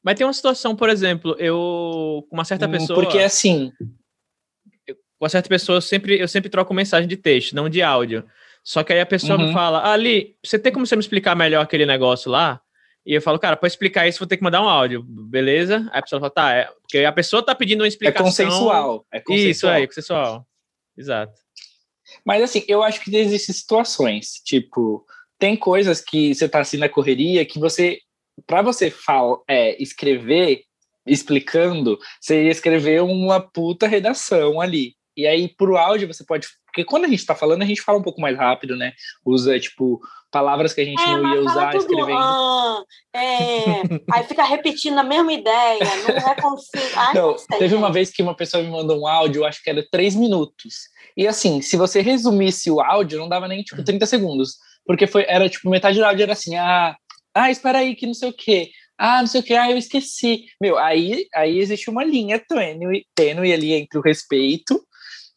Mas 0.00 0.14
tem 0.14 0.24
uma 0.24 0.32
situação, 0.32 0.76
por 0.76 0.88
exemplo, 0.88 1.34
eu 1.40 2.24
com 2.30 2.36
uma 2.36 2.44
certa 2.44 2.68
hum, 2.68 2.70
pessoa. 2.70 3.02
Porque 3.02 3.18
assim. 3.18 3.72
Eu, 4.86 4.94
com 4.94 5.24
uma 5.24 5.28
certa 5.28 5.48
pessoa, 5.48 5.78
eu 5.78 5.82
sempre, 5.82 6.20
eu 6.20 6.28
sempre 6.28 6.48
troco 6.48 6.72
mensagem 6.72 7.08
de 7.08 7.16
texto, 7.16 7.56
não 7.56 7.68
de 7.68 7.82
áudio. 7.82 8.24
Só 8.62 8.84
que 8.84 8.92
aí 8.92 9.00
a 9.00 9.06
pessoa 9.06 9.36
uhum. 9.36 9.48
me 9.48 9.52
fala, 9.52 9.92
Ali, 9.92 10.36
você 10.44 10.56
tem 10.56 10.72
como 10.72 10.86
você 10.86 10.94
me 10.94 11.00
explicar 11.00 11.34
melhor 11.34 11.62
aquele 11.62 11.84
negócio 11.84 12.30
lá? 12.30 12.60
E 13.04 13.14
eu 13.14 13.22
falo, 13.22 13.38
cara, 13.38 13.56
para 13.56 13.66
explicar 13.66 14.06
isso, 14.06 14.20
vou 14.20 14.28
ter 14.28 14.36
que 14.36 14.42
mandar 14.44 14.62
um 14.62 14.68
áudio, 14.68 15.02
beleza? 15.02 15.88
Aí 15.92 15.98
a 15.98 16.02
pessoa 16.02 16.20
fala, 16.20 16.30
tá, 16.30 16.52
é, 16.52 16.68
porque 16.82 16.98
a 16.98 17.12
pessoa 17.12 17.44
tá 17.44 17.54
pedindo 17.54 17.80
uma 17.80 17.86
é 17.86 17.88
explicação. 17.88 18.26
É 18.26 18.28
consensual. 18.28 19.06
É 19.12 19.20
consensual. 19.20 19.50
Isso 19.50 19.68
aí, 19.68 19.86
consensual. 19.86 20.46
Exato. 20.96 21.45
Mas 22.26 22.42
assim, 22.42 22.64
eu 22.66 22.82
acho 22.82 23.00
que 23.00 23.16
existem 23.16 23.54
situações, 23.54 24.42
tipo, 24.44 25.06
tem 25.38 25.56
coisas 25.56 26.00
que 26.00 26.34
você 26.34 26.48
tá 26.48 26.60
assim 26.60 26.76
na 26.76 26.88
correria 26.88 27.46
que 27.46 27.58
você, 27.58 28.00
para 28.46 28.62
você 28.62 28.90
fal, 28.90 29.44
é, 29.48 29.80
escrever, 29.80 30.62
explicando, 31.06 31.98
você 32.20 32.44
ia 32.44 32.50
escrever 32.50 33.02
uma 33.02 33.40
puta 33.40 33.86
redação 33.86 34.60
ali. 34.60 34.94
E 35.16 35.26
aí, 35.26 35.48
pro 35.48 35.76
áudio, 35.76 36.08
você 36.08 36.24
pode. 36.24 36.46
Porque 36.76 36.84
quando 36.84 37.06
a 37.06 37.08
gente 37.08 37.24
tá 37.24 37.34
falando, 37.34 37.62
a 37.62 37.64
gente 37.64 37.80
fala 37.80 37.96
um 37.96 38.02
pouco 38.02 38.20
mais 38.20 38.36
rápido, 38.36 38.76
né? 38.76 38.92
Usa, 39.24 39.58
tipo, 39.58 39.98
palavras 40.30 40.74
que 40.74 40.82
a 40.82 40.84
gente 40.84 41.02
é, 41.02 41.16
não 41.16 41.34
ia 41.34 41.40
usar 41.40 41.70
tudo, 41.70 41.80
escrevendo. 41.80 42.18
Ah, 42.18 42.82
é, 43.14 43.80
aí 44.12 44.24
fica 44.24 44.44
repetindo 44.44 44.98
a 44.98 45.02
mesma 45.02 45.32
ideia, 45.32 45.78
não 46.06 46.30
é 46.30 46.34
consigo. 46.34 46.84
Ai, 46.94 47.14
não, 47.14 47.34
não 47.50 47.58
teve 47.58 47.74
uma 47.74 47.90
vez 47.90 48.10
que 48.10 48.22
uma 48.22 48.36
pessoa 48.36 48.62
me 48.62 48.68
mandou 48.68 49.00
um 49.00 49.06
áudio, 49.06 49.46
acho 49.46 49.62
que 49.62 49.70
era 49.70 49.82
três 49.90 50.14
minutos. 50.14 50.74
E 51.16 51.26
assim, 51.26 51.62
se 51.62 51.78
você 51.78 52.02
resumisse 52.02 52.70
o 52.70 52.78
áudio, 52.78 53.18
não 53.18 53.28
dava 53.28 53.48
nem 53.48 53.62
tipo 53.62 53.82
30 53.82 54.04
segundos. 54.04 54.56
Porque 54.84 55.06
foi, 55.06 55.24
era 55.26 55.48
tipo, 55.48 55.70
metade 55.70 55.98
do 55.98 56.04
áudio 56.04 56.24
era 56.24 56.34
assim, 56.34 56.56
ah, 56.56 56.94
ah, 57.34 57.50
espera 57.50 57.78
aí, 57.78 57.96
que 57.96 58.06
não 58.06 58.12
sei 58.12 58.28
o 58.28 58.34
quê. 58.34 58.68
Ah, 58.98 59.20
não 59.20 59.26
sei 59.26 59.40
o 59.40 59.44
que, 59.44 59.54
ah, 59.54 59.70
eu 59.70 59.78
esqueci. 59.78 60.44
Meu, 60.60 60.76
aí, 60.76 61.26
aí 61.34 61.58
existe 61.58 61.88
uma 61.88 62.04
linha 62.04 62.38
tênue, 62.38 63.06
tênue 63.14 63.50
ali 63.50 63.72
entre 63.72 63.98
o 63.98 64.02
respeito 64.02 64.85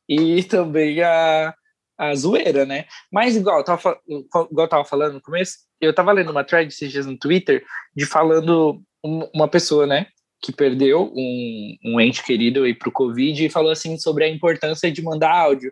e 0.10 0.44
também 0.46 1.02
a, 1.04 1.54
a 1.98 2.16
zoeira, 2.16 2.66
né? 2.66 2.86
Mas 3.12 3.36
igual 3.36 3.60
eu, 3.60 3.64
tava, 3.64 4.00
igual 4.08 4.50
eu 4.58 4.68
tava 4.68 4.84
falando 4.84 5.14
no 5.14 5.22
começo, 5.22 5.60
eu 5.80 5.94
tava 5.94 6.12
lendo 6.12 6.32
uma 6.32 6.44
thread 6.44 6.68
esses 6.68 6.92
dias 6.92 7.06
no 7.06 7.18
Twitter 7.18 7.64
de 7.96 8.06
falando 8.06 8.82
uma 9.04 9.48
pessoa, 9.48 9.86
né? 9.86 10.08
Que 10.42 10.52
perdeu 10.52 11.12
um, 11.16 11.78
um 11.86 12.02
ente 12.02 12.24
querido 12.24 12.64
aí 12.64 12.74
pro 12.74 12.92
Covid 12.92 13.46
e 13.46 13.50
falou 13.50 13.72
assim 13.72 13.98
sobre 13.98 14.24
a 14.24 14.30
importância 14.30 14.92
de 14.92 15.02
mandar 15.02 15.32
áudio. 15.32 15.72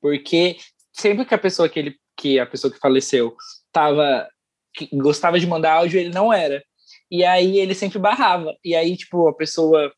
Porque 0.00 0.56
sempre 0.92 1.24
que 1.24 1.34
a 1.34 1.38
pessoa 1.38 1.68
que 1.68 1.78
ele, 1.78 1.96
que 2.16 2.38
a 2.38 2.46
pessoa 2.46 2.72
que 2.72 2.78
faleceu 2.78 3.34
tava 3.72 4.28
que 4.74 4.88
gostava 4.92 5.38
de 5.38 5.46
mandar 5.46 5.74
áudio, 5.74 6.00
ele 6.00 6.10
não 6.10 6.32
era. 6.32 6.62
E 7.10 7.24
aí 7.24 7.58
ele 7.58 7.74
sempre 7.74 7.98
barrava. 7.98 8.54
E 8.64 8.74
aí, 8.74 8.96
tipo, 8.96 9.28
a 9.28 9.34
pessoa 9.34 9.92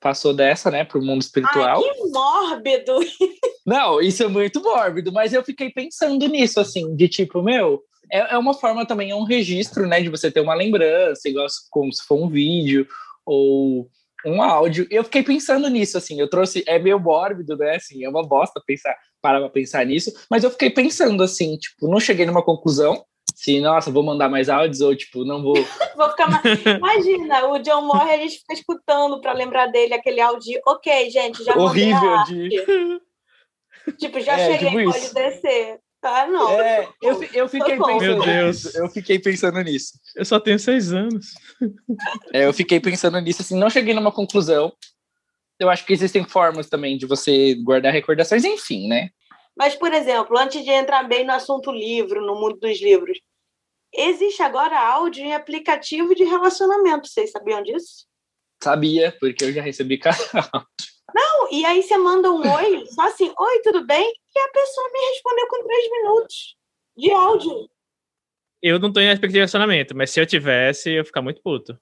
passou 0.00 0.34
dessa, 0.34 0.70
né, 0.70 0.84
pro 0.84 1.02
mundo 1.02 1.22
espiritual. 1.22 1.82
Ai, 1.84 1.94
que 1.94 2.01
mórbido! 2.12 2.98
Não, 3.66 4.00
isso 4.00 4.22
é 4.22 4.28
muito 4.28 4.62
mórbido, 4.62 5.12
mas 5.12 5.32
eu 5.32 5.42
fiquei 5.44 5.70
pensando 5.70 6.26
nisso, 6.28 6.60
assim, 6.60 6.94
de 6.94 7.08
tipo, 7.08 7.42
meu, 7.42 7.80
é, 8.12 8.34
é 8.34 8.38
uma 8.38 8.54
forma 8.54 8.84
também, 8.86 9.10
é 9.10 9.14
um 9.14 9.24
registro, 9.24 9.86
né, 9.86 10.00
de 10.00 10.08
você 10.08 10.30
ter 10.30 10.40
uma 10.40 10.54
lembrança, 10.54 11.28
igual 11.28 11.46
como 11.70 11.92
se 11.92 12.04
for 12.04 12.22
um 12.22 12.28
vídeo 12.28 12.86
ou 13.24 13.88
um 14.26 14.42
áudio. 14.42 14.86
Eu 14.90 15.04
fiquei 15.04 15.22
pensando 15.22 15.68
nisso, 15.68 15.96
assim, 15.96 16.20
eu 16.20 16.28
trouxe, 16.28 16.62
é 16.66 16.78
meio 16.78 16.98
mórbido, 17.00 17.56
né, 17.56 17.76
assim, 17.76 18.04
é 18.04 18.08
uma 18.08 18.26
bosta 18.26 18.60
pensar, 18.66 18.94
parar 19.20 19.40
pra 19.40 19.48
pensar 19.48 19.86
nisso, 19.86 20.12
mas 20.30 20.44
eu 20.44 20.50
fiquei 20.50 20.70
pensando, 20.70 21.22
assim, 21.22 21.56
tipo, 21.56 21.88
não 21.88 22.00
cheguei 22.00 22.26
numa 22.26 22.42
conclusão, 22.44 23.04
se, 23.34 23.60
nossa, 23.60 23.90
vou 23.90 24.02
mandar 24.02 24.28
mais 24.28 24.48
áudios 24.48 24.80
ou, 24.80 24.94
tipo, 24.94 25.24
não 25.24 25.42
vou. 25.42 25.54
vou 25.96 26.10
ficar 26.10 26.30
mais... 26.30 26.44
Imagina, 26.64 27.46
o 27.48 27.58
John 27.58 27.82
morre 27.82 28.14
a 28.14 28.18
gente 28.18 28.38
fica 28.38 28.54
escutando 28.54 29.20
para 29.20 29.32
lembrar 29.32 29.66
dele 29.66 29.94
aquele 29.94 30.20
áudio. 30.20 30.60
Ok, 30.66 31.10
gente, 31.10 31.42
já 31.42 31.56
Horrível 31.56 32.24
de. 32.24 32.50
tipo, 33.98 34.20
já 34.20 34.38
é, 34.38 34.52
cheguei, 34.52 34.70
tipo 34.70 34.92
pode 34.92 35.14
descer. 35.14 35.80
Tá, 36.00 36.26
não. 36.26 36.50
É, 36.60 36.88
eu, 37.00 37.22
eu 37.32 37.48
fiquei 37.48 37.76
pensando 37.76 38.00
Meu 38.00 38.20
Deus. 38.20 38.64
Nisso. 38.64 38.78
Eu 38.78 38.88
fiquei 38.88 39.18
pensando 39.20 39.60
nisso. 39.62 39.92
Eu 40.16 40.24
só 40.24 40.40
tenho 40.40 40.58
seis 40.58 40.92
anos. 40.92 41.26
É, 42.32 42.44
eu 42.44 42.52
fiquei 42.52 42.80
pensando 42.80 43.20
nisso, 43.20 43.42
assim, 43.42 43.56
não 43.56 43.70
cheguei 43.70 43.94
numa 43.94 44.10
conclusão. 44.10 44.72
Eu 45.60 45.70
acho 45.70 45.86
que 45.86 45.92
existem 45.92 46.24
formas 46.24 46.68
também 46.68 46.98
de 46.98 47.06
você 47.06 47.54
guardar 47.54 47.92
recordações, 47.92 48.44
enfim, 48.44 48.88
né? 48.88 49.10
Mas, 49.56 49.74
por 49.74 49.92
exemplo, 49.92 50.38
antes 50.38 50.64
de 50.64 50.70
entrar 50.70 51.02
bem 51.04 51.24
no 51.24 51.32
assunto 51.32 51.70
livro, 51.70 52.24
no 52.24 52.34
mundo 52.34 52.58
dos 52.58 52.80
livros, 52.80 53.20
existe 53.92 54.42
agora 54.42 54.78
áudio 54.78 55.24
em 55.24 55.34
aplicativo 55.34 56.14
de 56.14 56.24
relacionamento. 56.24 57.08
Vocês 57.08 57.30
sabiam 57.30 57.62
disso? 57.62 58.06
Sabia, 58.62 59.14
porque 59.20 59.44
eu 59.44 59.52
já 59.52 59.60
recebi 59.60 59.98
canal. 59.98 60.18
Não, 61.14 61.52
e 61.52 61.64
aí 61.66 61.82
você 61.82 61.98
manda 61.98 62.30
um 62.30 62.40
oi, 62.40 62.86
só 62.86 63.02
assim, 63.02 63.30
oi, 63.38 63.60
tudo 63.62 63.84
bem? 63.86 64.10
E 64.34 64.38
a 64.38 64.48
pessoa 64.48 64.90
me 64.90 64.98
respondeu 65.10 65.46
com 65.48 65.64
três 65.64 65.90
minutos 65.90 66.56
de 66.96 67.12
áudio. 67.12 67.68
Eu 68.62 68.78
não 68.78 68.92
em 68.96 69.10
aspecto 69.10 69.32
de 69.32 69.38
relacionamento, 69.38 69.94
mas 69.94 70.10
se 70.10 70.20
eu 70.20 70.26
tivesse, 70.26 70.88
eu 70.88 70.94
ia 70.94 71.04
ficar 71.04 71.20
muito 71.20 71.42
puto. 71.42 71.76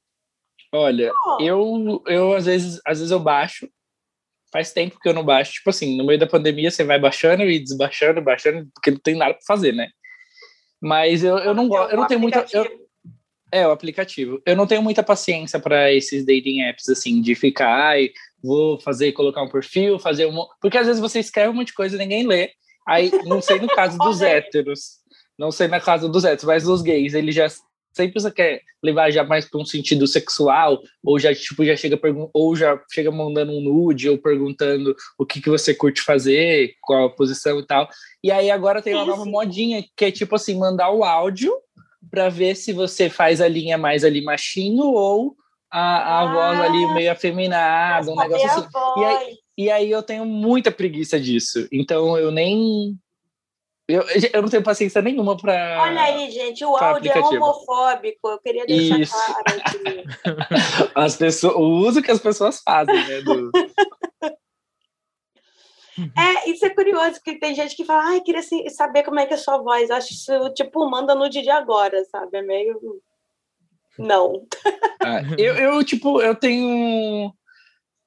Olha, 0.72 1.12
oh. 1.26 1.38
eu, 1.40 2.02
eu 2.06 2.34
às 2.34 2.46
vezes, 2.46 2.80
às 2.86 2.98
vezes 2.98 3.12
eu 3.12 3.20
baixo. 3.20 3.68
Faz 4.52 4.72
tempo 4.72 4.98
que 5.00 5.08
eu 5.08 5.14
não 5.14 5.24
baixo. 5.24 5.52
Tipo 5.52 5.70
assim, 5.70 5.96
no 5.96 6.04
meio 6.04 6.18
da 6.18 6.26
pandemia 6.26 6.70
você 6.70 6.84
vai 6.84 6.98
baixando 6.98 7.44
e 7.44 7.58
desbaixando, 7.58 8.20
baixando, 8.20 8.68
porque 8.74 8.90
não 8.90 8.98
tem 8.98 9.16
nada 9.16 9.34
para 9.34 9.44
fazer, 9.46 9.72
né? 9.72 9.88
Mas 10.80 11.22
eu, 11.22 11.36
eu 11.38 11.54
não 11.54 11.68
gosto, 11.68 11.92
eu 11.92 11.96
não 11.96 12.06
tenho 12.06 12.20
muita. 12.20 12.44
Eu, 12.52 12.66
é, 13.52 13.66
o 13.66 13.70
aplicativo. 13.70 14.40
Eu 14.46 14.56
não 14.56 14.66
tenho 14.66 14.82
muita 14.82 15.02
paciência 15.02 15.58
para 15.58 15.92
esses 15.92 16.24
dating 16.24 16.62
apps, 16.62 16.88
assim, 16.88 17.20
de 17.20 17.34
ficar, 17.34 17.68
ai, 17.68 18.10
vou 18.42 18.78
fazer, 18.80 19.12
colocar 19.12 19.42
um 19.42 19.48
perfil, 19.48 19.98
fazer 19.98 20.26
um. 20.26 20.46
Porque 20.60 20.78
às 20.78 20.86
vezes 20.86 21.00
você 21.00 21.18
escreve 21.18 21.50
um 21.50 21.54
monte 21.54 21.68
de 21.68 21.74
coisa 21.74 21.96
e 21.96 21.98
ninguém 21.98 22.26
lê. 22.26 22.50
Aí, 22.88 23.10
não 23.24 23.42
sei 23.42 23.58
no 23.58 23.68
caso 23.68 23.98
dos 23.98 24.22
héteros, 24.22 25.00
não 25.38 25.50
sei 25.50 25.68
na 25.68 25.80
casa 25.80 26.08
dos 26.08 26.24
héteros, 26.24 26.44
mas 26.44 26.64
dos 26.64 26.82
gays, 26.82 27.14
ele 27.14 27.32
já 27.32 27.46
sempre 27.92 28.20
você 28.20 28.30
quer 28.30 28.60
levar 28.82 29.10
já 29.10 29.24
mais 29.24 29.48
para 29.48 29.60
um 29.60 29.64
sentido 29.64 30.06
sexual, 30.06 30.80
ou 31.04 31.18
já 31.18 31.34
tipo 31.34 31.64
já 31.64 31.76
chega 31.76 31.98
ou 32.32 32.56
já 32.56 32.80
chega 32.90 33.10
mandando 33.10 33.52
um 33.52 33.60
nude 33.60 34.08
ou 34.08 34.18
perguntando 34.18 34.94
o 35.18 35.26
que, 35.26 35.40
que 35.40 35.50
você 35.50 35.74
curte 35.74 36.00
fazer, 36.00 36.74
qual 36.80 37.06
a 37.06 37.10
posição 37.10 37.58
e 37.58 37.66
tal. 37.66 37.88
E 38.22 38.30
aí 38.30 38.50
agora 38.50 38.82
tem 38.82 38.94
uma 38.94 39.02
Isso. 39.02 39.10
nova 39.10 39.24
modinha 39.24 39.84
que 39.96 40.06
é 40.06 40.10
tipo 40.10 40.34
assim, 40.34 40.58
mandar 40.58 40.90
o 40.90 41.04
áudio 41.04 41.52
para 42.10 42.28
ver 42.28 42.56
se 42.56 42.72
você 42.72 43.08
faz 43.08 43.40
a 43.40 43.48
linha 43.48 43.76
mais 43.76 44.04
ali 44.04 44.22
machinho 44.22 44.84
ou 44.84 45.36
a, 45.70 45.80
a 45.80 46.20
ah, 46.20 46.32
voz 46.32 46.60
ali 46.60 46.94
meio 46.94 47.12
afeminada, 47.12 48.10
um 48.10 48.16
negócio 48.16 48.46
assim. 48.46 48.68
E 48.98 49.04
aí, 49.04 49.38
e 49.56 49.70
aí 49.70 49.90
eu 49.90 50.02
tenho 50.02 50.24
muita 50.24 50.72
preguiça 50.72 51.20
disso. 51.20 51.68
Então 51.70 52.16
eu 52.18 52.30
nem 52.30 52.98
eu, 53.90 54.04
eu 54.32 54.42
não 54.42 54.48
tenho 54.48 54.62
paciência 54.62 55.02
nenhuma 55.02 55.36
para. 55.36 55.82
Olha 55.82 56.02
aí, 56.02 56.30
gente, 56.30 56.64
o 56.64 56.76
áudio 56.76 57.12
é 57.12 57.18
homofóbico. 57.18 58.28
Eu 58.28 58.38
queria 58.38 58.66
deixar 58.66 59.00
Isso. 59.00 59.14
claro 59.14 59.44
aqui. 59.46 60.04
As 60.94 61.16
pessoas, 61.16 61.54
o 61.54 61.60
uso 61.60 62.02
que 62.02 62.10
as 62.10 62.20
pessoas 62.20 62.60
fazem, 62.60 62.94
né? 62.94 63.20
Do... 63.22 63.50
É, 66.16 66.48
isso 66.48 66.64
é 66.64 66.70
curioso, 66.70 67.14
porque 67.14 67.38
tem 67.38 67.54
gente 67.54 67.76
que 67.76 67.84
fala, 67.84 68.04
ai, 68.04 68.20
queria 68.20 68.42
saber 68.70 69.02
como 69.02 69.20
é 69.20 69.26
que 69.26 69.34
é 69.34 69.36
a 69.36 69.38
sua 69.38 69.58
voz. 69.58 69.90
Acho 69.90 70.12
isso, 70.12 70.54
tipo, 70.54 70.88
manda 70.88 71.14
no 71.14 71.28
dia 71.28 71.42
de 71.42 71.50
agora, 71.50 72.02
sabe? 72.10 72.38
É 72.38 72.42
meio. 72.42 73.02
Não. 73.98 74.46
Ah, 75.02 75.20
eu, 75.36 75.54
eu, 75.56 75.84
tipo, 75.84 76.22
eu 76.22 76.34
tenho 76.34 77.34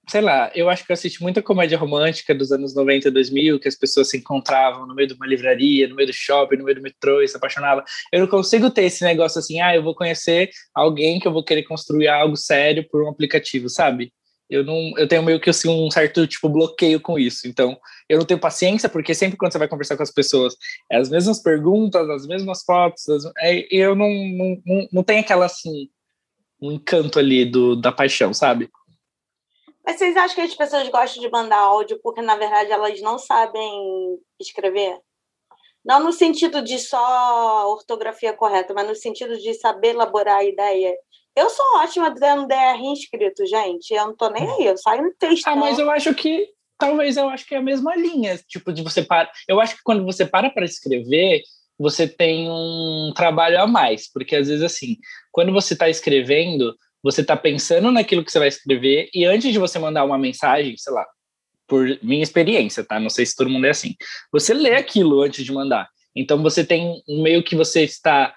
sei 0.07 0.21
lá, 0.21 0.51
eu 0.53 0.69
acho 0.69 0.85
que 0.85 0.91
eu 0.91 0.93
assisti 0.93 1.21
muita 1.21 1.41
comédia 1.41 1.77
romântica 1.77 2.35
dos 2.35 2.51
anos 2.51 2.75
90 2.75 3.07
e 3.07 3.11
2000, 3.11 3.59
que 3.59 3.67
as 3.67 3.75
pessoas 3.75 4.09
se 4.09 4.17
encontravam 4.17 4.85
no 4.85 4.93
meio 4.93 5.07
de 5.07 5.13
uma 5.13 5.25
livraria, 5.25 5.87
no 5.87 5.95
meio 5.95 6.07
do 6.07 6.13
shopping, 6.13 6.57
no 6.57 6.65
meio 6.65 6.75
do 6.75 6.81
metrô 6.81 7.21
e 7.21 7.27
se 7.27 7.37
apaixonavam. 7.37 7.83
Eu 8.11 8.21
não 8.21 8.27
consigo 8.27 8.69
ter 8.69 8.83
esse 8.83 9.03
negócio 9.03 9.39
assim, 9.39 9.61
ah, 9.61 9.75
eu 9.75 9.83
vou 9.83 9.95
conhecer 9.95 10.49
alguém 10.73 11.19
que 11.19 11.27
eu 11.27 11.31
vou 11.31 11.43
querer 11.43 11.63
construir 11.63 12.07
algo 12.07 12.35
sério 12.35 12.85
por 12.89 13.03
um 13.03 13.09
aplicativo, 13.09 13.69
sabe? 13.69 14.11
Eu 14.49 14.63
não, 14.63 14.91
eu 14.97 15.07
tenho 15.07 15.23
meio 15.23 15.39
que 15.39 15.49
assim 15.49 15.69
um 15.69 15.89
certo 15.89 16.27
tipo 16.27 16.49
bloqueio 16.49 16.99
com 16.99 17.17
isso. 17.17 17.47
Então, 17.47 17.77
eu 18.09 18.19
não 18.19 18.25
tenho 18.25 18.39
paciência 18.39 18.89
porque 18.89 19.15
sempre 19.15 19.37
quando 19.37 19.53
você 19.53 19.57
vai 19.57 19.69
conversar 19.69 19.95
com 19.95 20.03
as 20.03 20.11
pessoas, 20.11 20.55
é 20.91 20.97
as 20.97 21.09
mesmas 21.09 21.41
perguntas, 21.41 22.09
as 22.09 22.27
mesmas 22.27 22.61
fotos, 22.63 23.07
as, 23.09 23.25
é, 23.39 23.65
eu 23.71 23.95
não, 23.95 24.09
não, 24.09 24.61
não, 24.65 24.87
não 24.91 25.03
tem 25.03 25.19
aquela 25.19 25.45
assim 25.45 25.89
um 26.61 26.71
encanto 26.71 27.19
ali 27.19 27.43
do 27.45 27.75
da 27.75 27.91
paixão, 27.91 28.33
sabe? 28.33 28.69
Mas 29.85 29.97
vocês 29.97 30.15
acham 30.15 30.35
que 30.35 30.41
as 30.41 30.55
pessoas 30.55 30.87
gostam 30.89 31.21
de 31.21 31.29
mandar 31.29 31.59
áudio 31.59 31.99
porque, 32.01 32.21
na 32.21 32.35
verdade, 32.35 32.71
elas 32.71 33.01
não 33.01 33.17
sabem 33.19 34.17
escrever? 34.39 34.97
Não 35.83 36.01
no 36.01 36.13
sentido 36.13 36.61
de 36.61 36.79
só 36.79 37.69
ortografia 37.69 38.31
correta, 38.33 38.73
mas 38.73 38.87
no 38.87 38.95
sentido 38.95 39.37
de 39.37 39.53
saber 39.53 39.89
elaborar 39.89 40.37
a 40.37 40.43
ideia. 40.43 40.95
Eu 41.35 41.49
sou 41.49 41.65
ótima 41.77 42.09
dando 42.11 42.47
DR 42.47 42.79
inscrito, 42.81 43.45
gente. 43.45 43.91
Eu 43.93 44.07
não 44.07 44.15
tô 44.15 44.29
nem 44.29 44.49
aí, 44.49 44.67
eu 44.67 44.77
saio 44.77 45.03
no 45.03 45.13
texto. 45.19 45.47
Ah, 45.47 45.55
mas 45.55 45.77
eu 45.77 45.91
acho 45.91 46.13
que 46.13 46.47
talvez 46.77 47.17
eu 47.17 47.27
acho 47.27 47.45
que 47.45 47.55
é 47.55 47.57
a 47.57 47.61
mesma 47.61 47.95
linha, 47.95 48.39
tipo 48.47 48.71
de 48.71 48.81
você 48.81 49.01
para. 49.01 49.29
Eu 49.47 49.59
acho 49.59 49.75
que 49.75 49.83
quando 49.83 50.05
você 50.05 50.25
para 50.25 50.49
para 50.49 50.63
escrever, 50.63 51.41
você 51.77 52.07
tem 52.07 52.49
um 52.49 53.11
trabalho 53.15 53.59
a 53.59 53.67
mais, 53.67 54.09
porque 54.11 54.35
às 54.35 54.47
vezes 54.47 54.63
assim, 54.63 54.97
quando 55.31 55.51
você 55.51 55.73
está 55.73 55.89
escrevendo, 55.89 56.73
você 57.03 57.21
está 57.21 57.35
pensando 57.35 57.91
naquilo 57.91 58.23
que 58.23 58.31
você 58.31 58.39
vai 58.39 58.47
escrever 58.47 59.09
e 59.13 59.25
antes 59.25 59.51
de 59.51 59.59
você 59.59 59.77
mandar 59.77 60.05
uma 60.05 60.17
mensagem, 60.17 60.75
sei 60.77 60.93
lá, 60.93 61.05
por 61.67 61.85
minha 62.01 62.23
experiência, 62.23 62.83
tá? 62.83 62.99
Não 62.99 63.09
sei 63.09 63.25
se 63.25 63.35
todo 63.35 63.49
mundo 63.49 63.65
é 63.65 63.71
assim. 63.71 63.95
Você 64.31 64.53
lê 64.53 64.75
aquilo 64.75 65.21
antes 65.21 65.43
de 65.43 65.51
mandar. 65.51 65.89
Então 66.15 66.41
você 66.41 66.63
tem 66.63 67.01
um 67.07 67.21
meio 67.21 67.43
que 67.43 67.55
você 67.55 67.83
está 67.83 68.33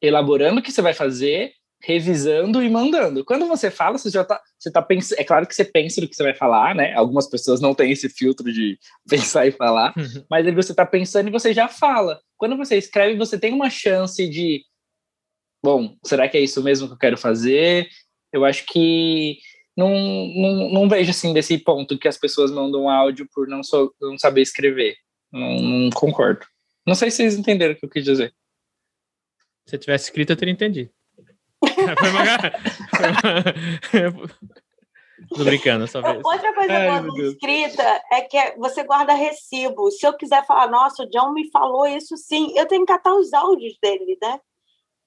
elaborando 0.00 0.60
o 0.60 0.62
que 0.62 0.70
você 0.70 0.82
vai 0.82 0.92
fazer, 0.92 1.52
revisando 1.82 2.62
e 2.62 2.70
mandando. 2.70 3.24
Quando 3.24 3.46
você 3.46 3.70
fala, 3.70 3.98
você 3.98 4.10
já 4.10 4.22
está, 4.22 4.40
você 4.58 4.70
tá 4.70 4.82
pensando, 4.82 5.18
é 5.18 5.24
claro 5.24 5.46
que 5.46 5.54
você 5.54 5.64
pensa 5.64 6.00
no 6.00 6.08
que 6.08 6.14
você 6.14 6.22
vai 6.22 6.34
falar, 6.34 6.74
né? 6.74 6.94
Algumas 6.94 7.28
pessoas 7.28 7.60
não 7.60 7.74
têm 7.74 7.92
esse 7.92 8.08
filtro 8.08 8.52
de 8.52 8.78
pensar 9.08 9.46
e 9.46 9.52
falar, 9.52 9.92
uhum. 9.96 10.24
mas 10.30 10.46
aí 10.46 10.54
você 10.54 10.72
está 10.72 10.86
pensando 10.86 11.28
e 11.28 11.32
você 11.32 11.52
já 11.52 11.68
fala. 11.68 12.20
Quando 12.36 12.56
você 12.56 12.76
escreve, 12.76 13.16
você 13.16 13.38
tem 13.38 13.52
uma 13.52 13.70
chance 13.70 14.28
de 14.28 14.62
bom, 15.64 15.96
será 16.04 16.28
que 16.28 16.36
é 16.36 16.40
isso 16.40 16.62
mesmo 16.62 16.86
que 16.86 16.92
eu 16.92 16.98
quero 16.98 17.16
fazer? 17.16 17.88
Eu 18.34 18.44
acho 18.44 18.66
que 18.66 19.38
não, 19.76 19.88
não, 19.88 20.68
não 20.70 20.88
vejo 20.88 21.10
assim 21.10 21.32
desse 21.32 21.56
ponto 21.56 21.96
que 21.96 22.08
as 22.08 22.18
pessoas 22.18 22.50
mandam 22.50 22.90
áudio 22.90 23.28
por 23.32 23.46
não, 23.46 23.62
so, 23.62 23.94
não 24.00 24.18
saber 24.18 24.42
escrever. 24.42 24.96
Não, 25.32 25.56
não, 25.56 25.90
concordo. 25.90 26.44
Não 26.84 26.96
sei 26.96 27.12
se 27.12 27.18
vocês 27.18 27.38
entenderam 27.38 27.74
o 27.74 27.76
que 27.76 27.86
eu 27.86 27.90
quis 27.90 28.04
dizer. 28.04 28.34
Se 29.66 29.76
eu 29.76 29.80
tivesse 29.80 30.06
escrito, 30.06 30.30
eu 30.30 30.36
teria 30.36 30.52
entendido. 30.52 30.90
Tô 35.28 35.44
brincando, 35.44 35.86
só 35.86 36.02
vez. 36.02 36.20
Outra 36.24 36.52
coisa 36.54 36.72
Ai, 36.72 37.02
boa 37.02 37.28
escrita 37.28 38.02
é 38.12 38.22
que 38.22 38.56
você 38.58 38.82
guarda 38.82 39.14
recibo. 39.14 39.92
Se 39.92 40.04
eu 40.04 40.12
quiser 40.12 40.44
falar, 40.44 40.68
nossa, 40.68 41.04
o 41.04 41.08
John 41.08 41.32
me 41.32 41.48
falou 41.52 41.86
isso 41.86 42.16
sim, 42.16 42.52
eu 42.58 42.66
tenho 42.66 42.84
que 42.84 42.92
catar 42.92 43.14
os 43.14 43.32
áudios 43.32 43.78
dele, 43.80 44.18
né? 44.20 44.40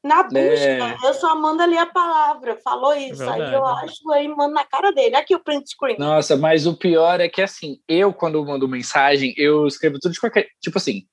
Na 0.03 0.23
busca, 0.23 0.39
é... 0.39 0.95
eu 1.03 1.13
só 1.13 1.35
mando 1.35 1.61
ali 1.61 1.77
a 1.77 1.85
palavra, 1.85 2.57
falou 2.63 2.93
é 2.93 3.09
isso. 3.09 3.23
É 3.23 3.29
aí 3.29 3.53
eu 3.53 3.65
acho, 3.65 4.11
aí 4.11 4.27
mando 4.27 4.53
na 4.53 4.63
cara 4.63 4.91
dele. 4.91 5.15
Aqui 5.15 5.35
o 5.35 5.43
print 5.43 5.69
screen. 5.69 5.97
Nossa, 5.97 6.37
mas 6.37 6.65
o 6.65 6.75
pior 6.75 7.19
é 7.19 7.27
que 7.27 7.41
assim, 7.41 7.79
eu 7.87 8.13
quando 8.13 8.43
mando 8.45 8.67
mensagem, 8.67 9.33
eu 9.37 9.67
escrevo 9.67 9.99
tudo 9.99 10.13
de 10.13 10.19
qualquer. 10.19 10.47
Tipo 10.61 10.77
assim, 10.77 11.03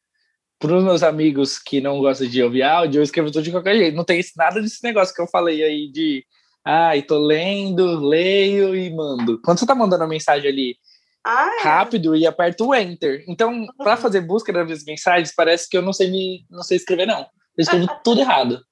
para 0.59 0.77
os 0.77 0.85
meus 0.85 1.03
amigos 1.03 1.59
que 1.59 1.81
não 1.81 1.99
gostam 1.99 2.29
de 2.29 2.43
ouvir 2.43 2.63
áudio, 2.63 3.01
eu 3.01 3.03
escrevo 3.03 3.31
tudo 3.31 3.43
de 3.43 3.51
qualquer 3.51 3.77
jeito. 3.77 3.97
Não 3.97 4.05
tem 4.05 4.23
nada 4.37 4.61
desse 4.61 4.85
negócio 4.85 5.15
que 5.15 5.21
eu 5.21 5.27
falei 5.27 5.63
aí 5.63 5.91
de. 5.91 6.25
Ai, 6.65 7.01
ah, 7.01 7.07
tô 7.07 7.19
lendo, 7.19 8.01
leio 8.07 8.75
e 8.75 8.91
mando. 8.95 9.41
Quando 9.43 9.59
você 9.59 9.67
tá 9.67 9.75
mandando 9.75 10.05
a 10.05 10.09
mensagem 10.09 10.49
ali 10.49 10.77
ah, 11.27 11.51
é. 11.61 11.63
rápido 11.63 12.17
e 12.17 12.27
aperto 12.27 12.69
o 12.69 12.75
enter. 12.75 13.25
Então, 13.29 13.67
para 13.77 13.97
uhum. 13.97 13.99
fazer 13.99 14.21
busca 14.23 14.53
das 14.53 14.85
mensagens, 14.85 15.35
parece 15.35 15.69
que 15.69 15.77
eu 15.77 15.83
não 15.83 15.93
sei 15.93 16.11
me, 16.11 16.47
não 16.51 16.63
sei 16.63 16.79
escrever 16.79 17.07
não. 17.07 17.21
Eu 17.57 17.63
escrevo 17.63 17.87
tudo 18.03 18.21
errado 18.21 18.63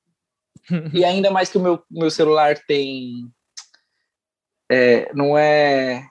e 0.93 1.05
ainda 1.05 1.31
mais 1.31 1.49
que 1.49 1.59
o 1.59 1.61
meu, 1.61 1.83
meu 1.91 2.11
celular 2.11 2.59
tem. 2.67 3.31
É, 4.71 5.13
não 5.15 5.37
é. 5.37 6.07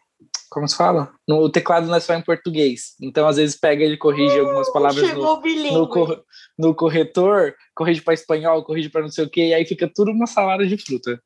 Como 0.50 0.68
se 0.68 0.76
fala? 0.76 1.14
No, 1.28 1.38
o 1.38 1.50
teclado 1.50 1.88
não 1.88 1.96
é 1.96 2.00
só 2.00 2.14
em 2.14 2.22
português. 2.22 2.96
Então, 3.02 3.28
às 3.28 3.38
vezes, 3.38 3.58
pega 3.58 3.84
ele 3.84 3.96
corrige 3.96 4.38
uh, 4.38 4.46
algumas 4.46 4.72
palavras 4.72 5.14
no, 5.14 5.42
no, 5.42 6.26
no, 6.58 6.76
corretor, 6.76 7.56
corrige 7.74 8.02
para 8.02 8.14
espanhol, 8.14 8.64
corrige 8.64 8.90
para 8.90 9.02
não 9.02 9.10
sei 9.10 9.24
o 9.24 9.30
quê, 9.30 9.48
e 9.48 9.54
aí 9.54 9.66
fica 9.66 9.90
tudo 9.94 10.12
uma 10.12 10.28
salada 10.28 10.68
de 10.68 10.78
fruta. 10.78 11.22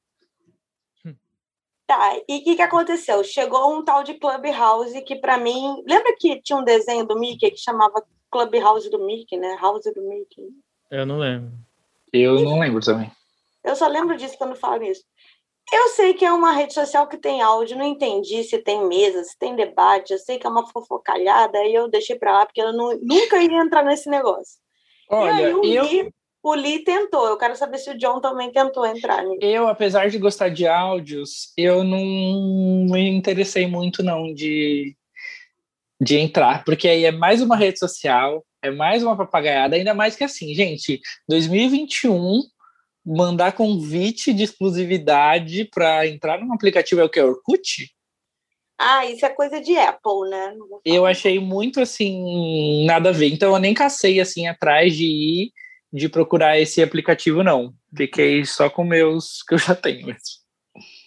Tá, 1.88 2.16
e 2.28 2.38
o 2.38 2.44
que, 2.44 2.56
que 2.56 2.62
aconteceu? 2.62 3.24
Chegou 3.24 3.76
um 3.76 3.84
tal 3.84 4.04
de 4.04 4.16
Clubhouse 4.16 5.00
que, 5.04 5.16
para 5.16 5.38
mim. 5.38 5.84
Lembra 5.88 6.16
que 6.18 6.42
tinha 6.42 6.58
um 6.58 6.64
desenho 6.64 7.06
do 7.06 7.20
Mickey 7.20 7.52
que 7.52 7.58
chamava 7.58 8.04
Clubhouse 8.32 8.90
do 8.90 9.06
Mickey, 9.06 9.38
né? 9.38 9.56
House 9.62 9.86
do 9.94 10.02
Mickey. 10.02 10.50
Eu 10.90 11.06
não 11.06 11.20
lembro. 11.20 11.52
Eu 12.18 12.42
não 12.42 12.60
lembro 12.60 12.82
também. 12.82 13.12
Eu 13.64 13.76
só 13.76 13.88
lembro 13.88 14.16
disso 14.16 14.38
quando 14.38 14.56
falo 14.56 14.84
isso. 14.84 15.04
Eu 15.74 15.90
sei 15.90 16.14
que 16.14 16.24
é 16.24 16.32
uma 16.32 16.52
rede 16.52 16.74
social 16.74 17.08
que 17.08 17.18
tem 17.18 17.42
áudio, 17.42 17.78
não 17.78 17.86
entendi 17.86 18.44
se 18.44 18.60
tem 18.60 18.88
mesa, 18.88 19.24
se 19.24 19.38
tem 19.38 19.56
debate, 19.56 20.14
eu 20.14 20.20
sei 20.20 20.38
que 20.38 20.46
é 20.46 20.50
uma 20.50 20.68
fofocalhada, 20.68 21.58
aí 21.58 21.74
eu 21.74 21.90
deixei 21.90 22.16
para 22.16 22.34
lá, 22.34 22.46
porque 22.46 22.62
eu 22.62 22.72
não, 22.72 22.96
nunca 23.02 23.42
ia 23.42 23.62
entrar 23.62 23.84
nesse 23.84 24.08
negócio. 24.08 24.60
Olha, 25.10 25.42
e 25.42 25.46
aí 25.46 25.54
o, 25.56 25.64
eu... 25.64 25.84
Lee, 25.84 26.14
o 26.44 26.54
Lee 26.54 26.84
tentou, 26.84 27.26
eu 27.28 27.38
quero 27.38 27.56
saber 27.56 27.80
se 27.80 27.90
o 27.90 27.98
John 27.98 28.22
também 28.22 28.52
tentou 28.52 28.86
entrar 28.86 29.24
nisso. 29.24 29.40
Eu, 29.42 29.68
apesar 29.68 30.08
de 30.08 30.20
gostar 30.20 30.50
de 30.50 30.68
áudios, 30.68 31.52
eu 31.58 31.84
não 31.84 32.06
me 32.92 33.10
interessei 33.10 33.66
muito 33.66 34.04
não 34.04 34.32
de 34.32 34.96
de 36.00 36.18
entrar, 36.18 36.64
porque 36.66 36.88
aí 36.88 37.06
é 37.06 37.12
mais 37.12 37.42
uma 37.42 37.56
rede 37.56 37.80
social, 37.80 38.46
é 38.66 38.72
mais 38.72 39.04
uma 39.04 39.16
papagaiada, 39.16 39.76
ainda 39.76 39.94
mais 39.94 40.16
que 40.16 40.24
assim, 40.24 40.54
gente, 40.54 41.00
2021 41.28 42.42
mandar 43.06 43.52
convite 43.52 44.34
de 44.34 44.44
exclusividade 44.44 45.66
para 45.66 46.08
entrar 46.08 46.40
num 46.40 46.54
aplicativo 46.54 47.02
é 47.02 47.04
o 47.04 47.10
que? 47.10 47.22
Orkut? 47.22 47.92
Ah, 48.78 49.06
isso 49.06 49.26
é 49.26 49.30
coisa 49.30 49.62
de 49.62 49.78
Apple, 49.78 50.30
né? 50.30 50.54
Eu 50.84 51.06
achei 51.06 51.40
muito 51.40 51.80
assim, 51.80 52.86
nada 52.86 53.10
a 53.10 53.14
ver. 53.14 53.32
Então 53.32 53.54
eu 53.54 53.60
nem 53.60 53.74
cacei 53.74 54.20
assim 54.20 54.48
atrás 54.48 54.96
de 54.96 55.06
ir, 55.06 55.52
de 55.94 56.10
procurar 56.10 56.60
esse 56.60 56.82
aplicativo, 56.82 57.44
não. 57.44 57.74
Fiquei 57.96 58.44
só 58.44 58.70
com 58.70 58.84
meus 58.84 59.44
que 59.44 59.54
eu 59.54 59.58
já 59.58 59.76
tenho 59.76 60.08
mesmo. 60.08 60.45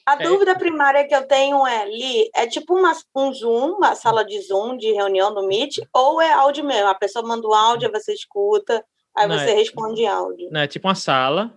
A 0.08 0.14
é. 0.14 0.22
dúvida 0.22 0.56
primária 0.56 1.06
que 1.06 1.14
eu 1.14 1.26
tenho 1.26 1.66
é, 1.66 1.84
Li, 1.84 2.30
é 2.34 2.46
tipo 2.46 2.74
uma, 2.74 2.92
um 3.14 3.30
Zoom, 3.30 3.74
uma 3.76 3.94
sala 3.94 4.24
de 4.24 4.40
Zoom, 4.40 4.78
de 4.78 4.90
reunião 4.90 5.34
do 5.34 5.46
Meet, 5.46 5.80
ou 5.92 6.18
é 6.18 6.32
áudio 6.32 6.64
mesmo? 6.64 6.88
A 6.88 6.94
pessoa 6.94 7.22
manda 7.28 7.46
o 7.46 7.52
áudio, 7.52 7.92
você 7.92 8.14
escuta, 8.14 8.82
aí 9.14 9.28
não, 9.28 9.38
você 9.38 9.50
é, 9.50 9.54
responde 9.56 10.06
áudio. 10.06 10.48
Não, 10.50 10.62
é 10.62 10.66
tipo 10.66 10.88
uma 10.88 10.94
sala, 10.94 11.54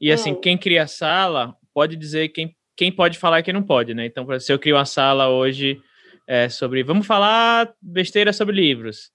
e 0.00 0.12
assim, 0.12 0.30
hum. 0.30 0.40
quem 0.40 0.56
cria 0.56 0.84
a 0.84 0.86
sala 0.86 1.56
pode 1.74 1.96
dizer 1.96 2.28
quem, 2.28 2.54
quem 2.76 2.92
pode 2.92 3.18
falar 3.18 3.40
e 3.40 3.42
quem 3.42 3.52
não 3.52 3.64
pode, 3.64 3.92
né? 3.94 4.06
Então, 4.06 4.24
se 4.38 4.52
eu 4.52 4.60
crio 4.60 4.76
uma 4.76 4.84
sala 4.84 5.28
hoje 5.28 5.82
é, 6.24 6.48
sobre, 6.48 6.84
vamos 6.84 7.04
falar 7.04 7.74
besteira 7.82 8.32
sobre 8.32 8.54
livros, 8.54 9.10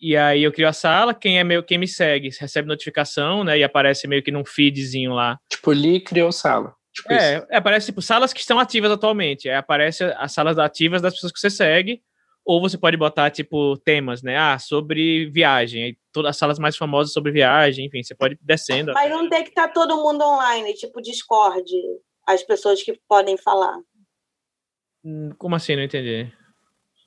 e 0.00 0.16
aí 0.16 0.42
eu 0.42 0.50
crio 0.50 0.66
a 0.66 0.72
sala, 0.72 1.14
quem 1.14 1.38
é 1.38 1.44
meu, 1.44 1.62
quem 1.62 1.78
me 1.78 1.86
segue 1.86 2.30
recebe 2.36 2.66
notificação, 2.66 3.44
né? 3.44 3.56
E 3.60 3.62
aparece 3.62 4.08
meio 4.08 4.24
que 4.24 4.32
num 4.32 4.44
feedzinho 4.44 5.12
lá. 5.12 5.38
Tipo, 5.48 5.70
Li 5.70 6.00
criou 6.00 6.32
sala. 6.32 6.74
Tipo 6.94 7.12
é, 7.12 7.44
é, 7.50 7.56
aparece 7.56 7.86
tipo 7.86 8.00
salas 8.00 8.32
que 8.32 8.40
estão 8.40 8.58
ativas 8.58 8.90
atualmente. 8.90 9.48
É, 9.48 9.56
aparece 9.56 10.04
as 10.16 10.32
salas 10.32 10.58
ativas 10.58 11.02
das 11.02 11.12
pessoas 11.14 11.32
que 11.32 11.40
você 11.40 11.50
segue. 11.50 12.02
Ou 12.46 12.60
você 12.60 12.76
pode 12.76 12.94
botar, 12.96 13.30
tipo, 13.30 13.74
temas, 13.78 14.22
né? 14.22 14.36
Ah, 14.36 14.58
sobre 14.58 15.30
viagem. 15.30 15.96
Todas 16.12 16.30
as 16.30 16.36
salas 16.36 16.58
mais 16.58 16.76
famosas 16.76 17.12
sobre 17.12 17.32
viagem, 17.32 17.86
enfim, 17.86 18.02
você 18.02 18.14
pode 18.14 18.34
ir 18.34 18.38
descendo. 18.42 18.92
Mas 18.92 19.10
não 19.10 19.30
tem 19.30 19.42
que 19.42 19.48
estar 19.48 19.68
tá 19.68 19.72
todo 19.72 19.96
mundo 19.96 20.22
online, 20.22 20.74
tipo 20.74 21.00
Discord, 21.00 21.64
as 22.26 22.42
pessoas 22.42 22.82
que 22.82 23.00
podem 23.08 23.38
falar. 23.38 23.78
Hum, 25.02 25.30
como 25.38 25.56
assim? 25.56 25.74
Não 25.74 25.82
entendi. 25.82 26.30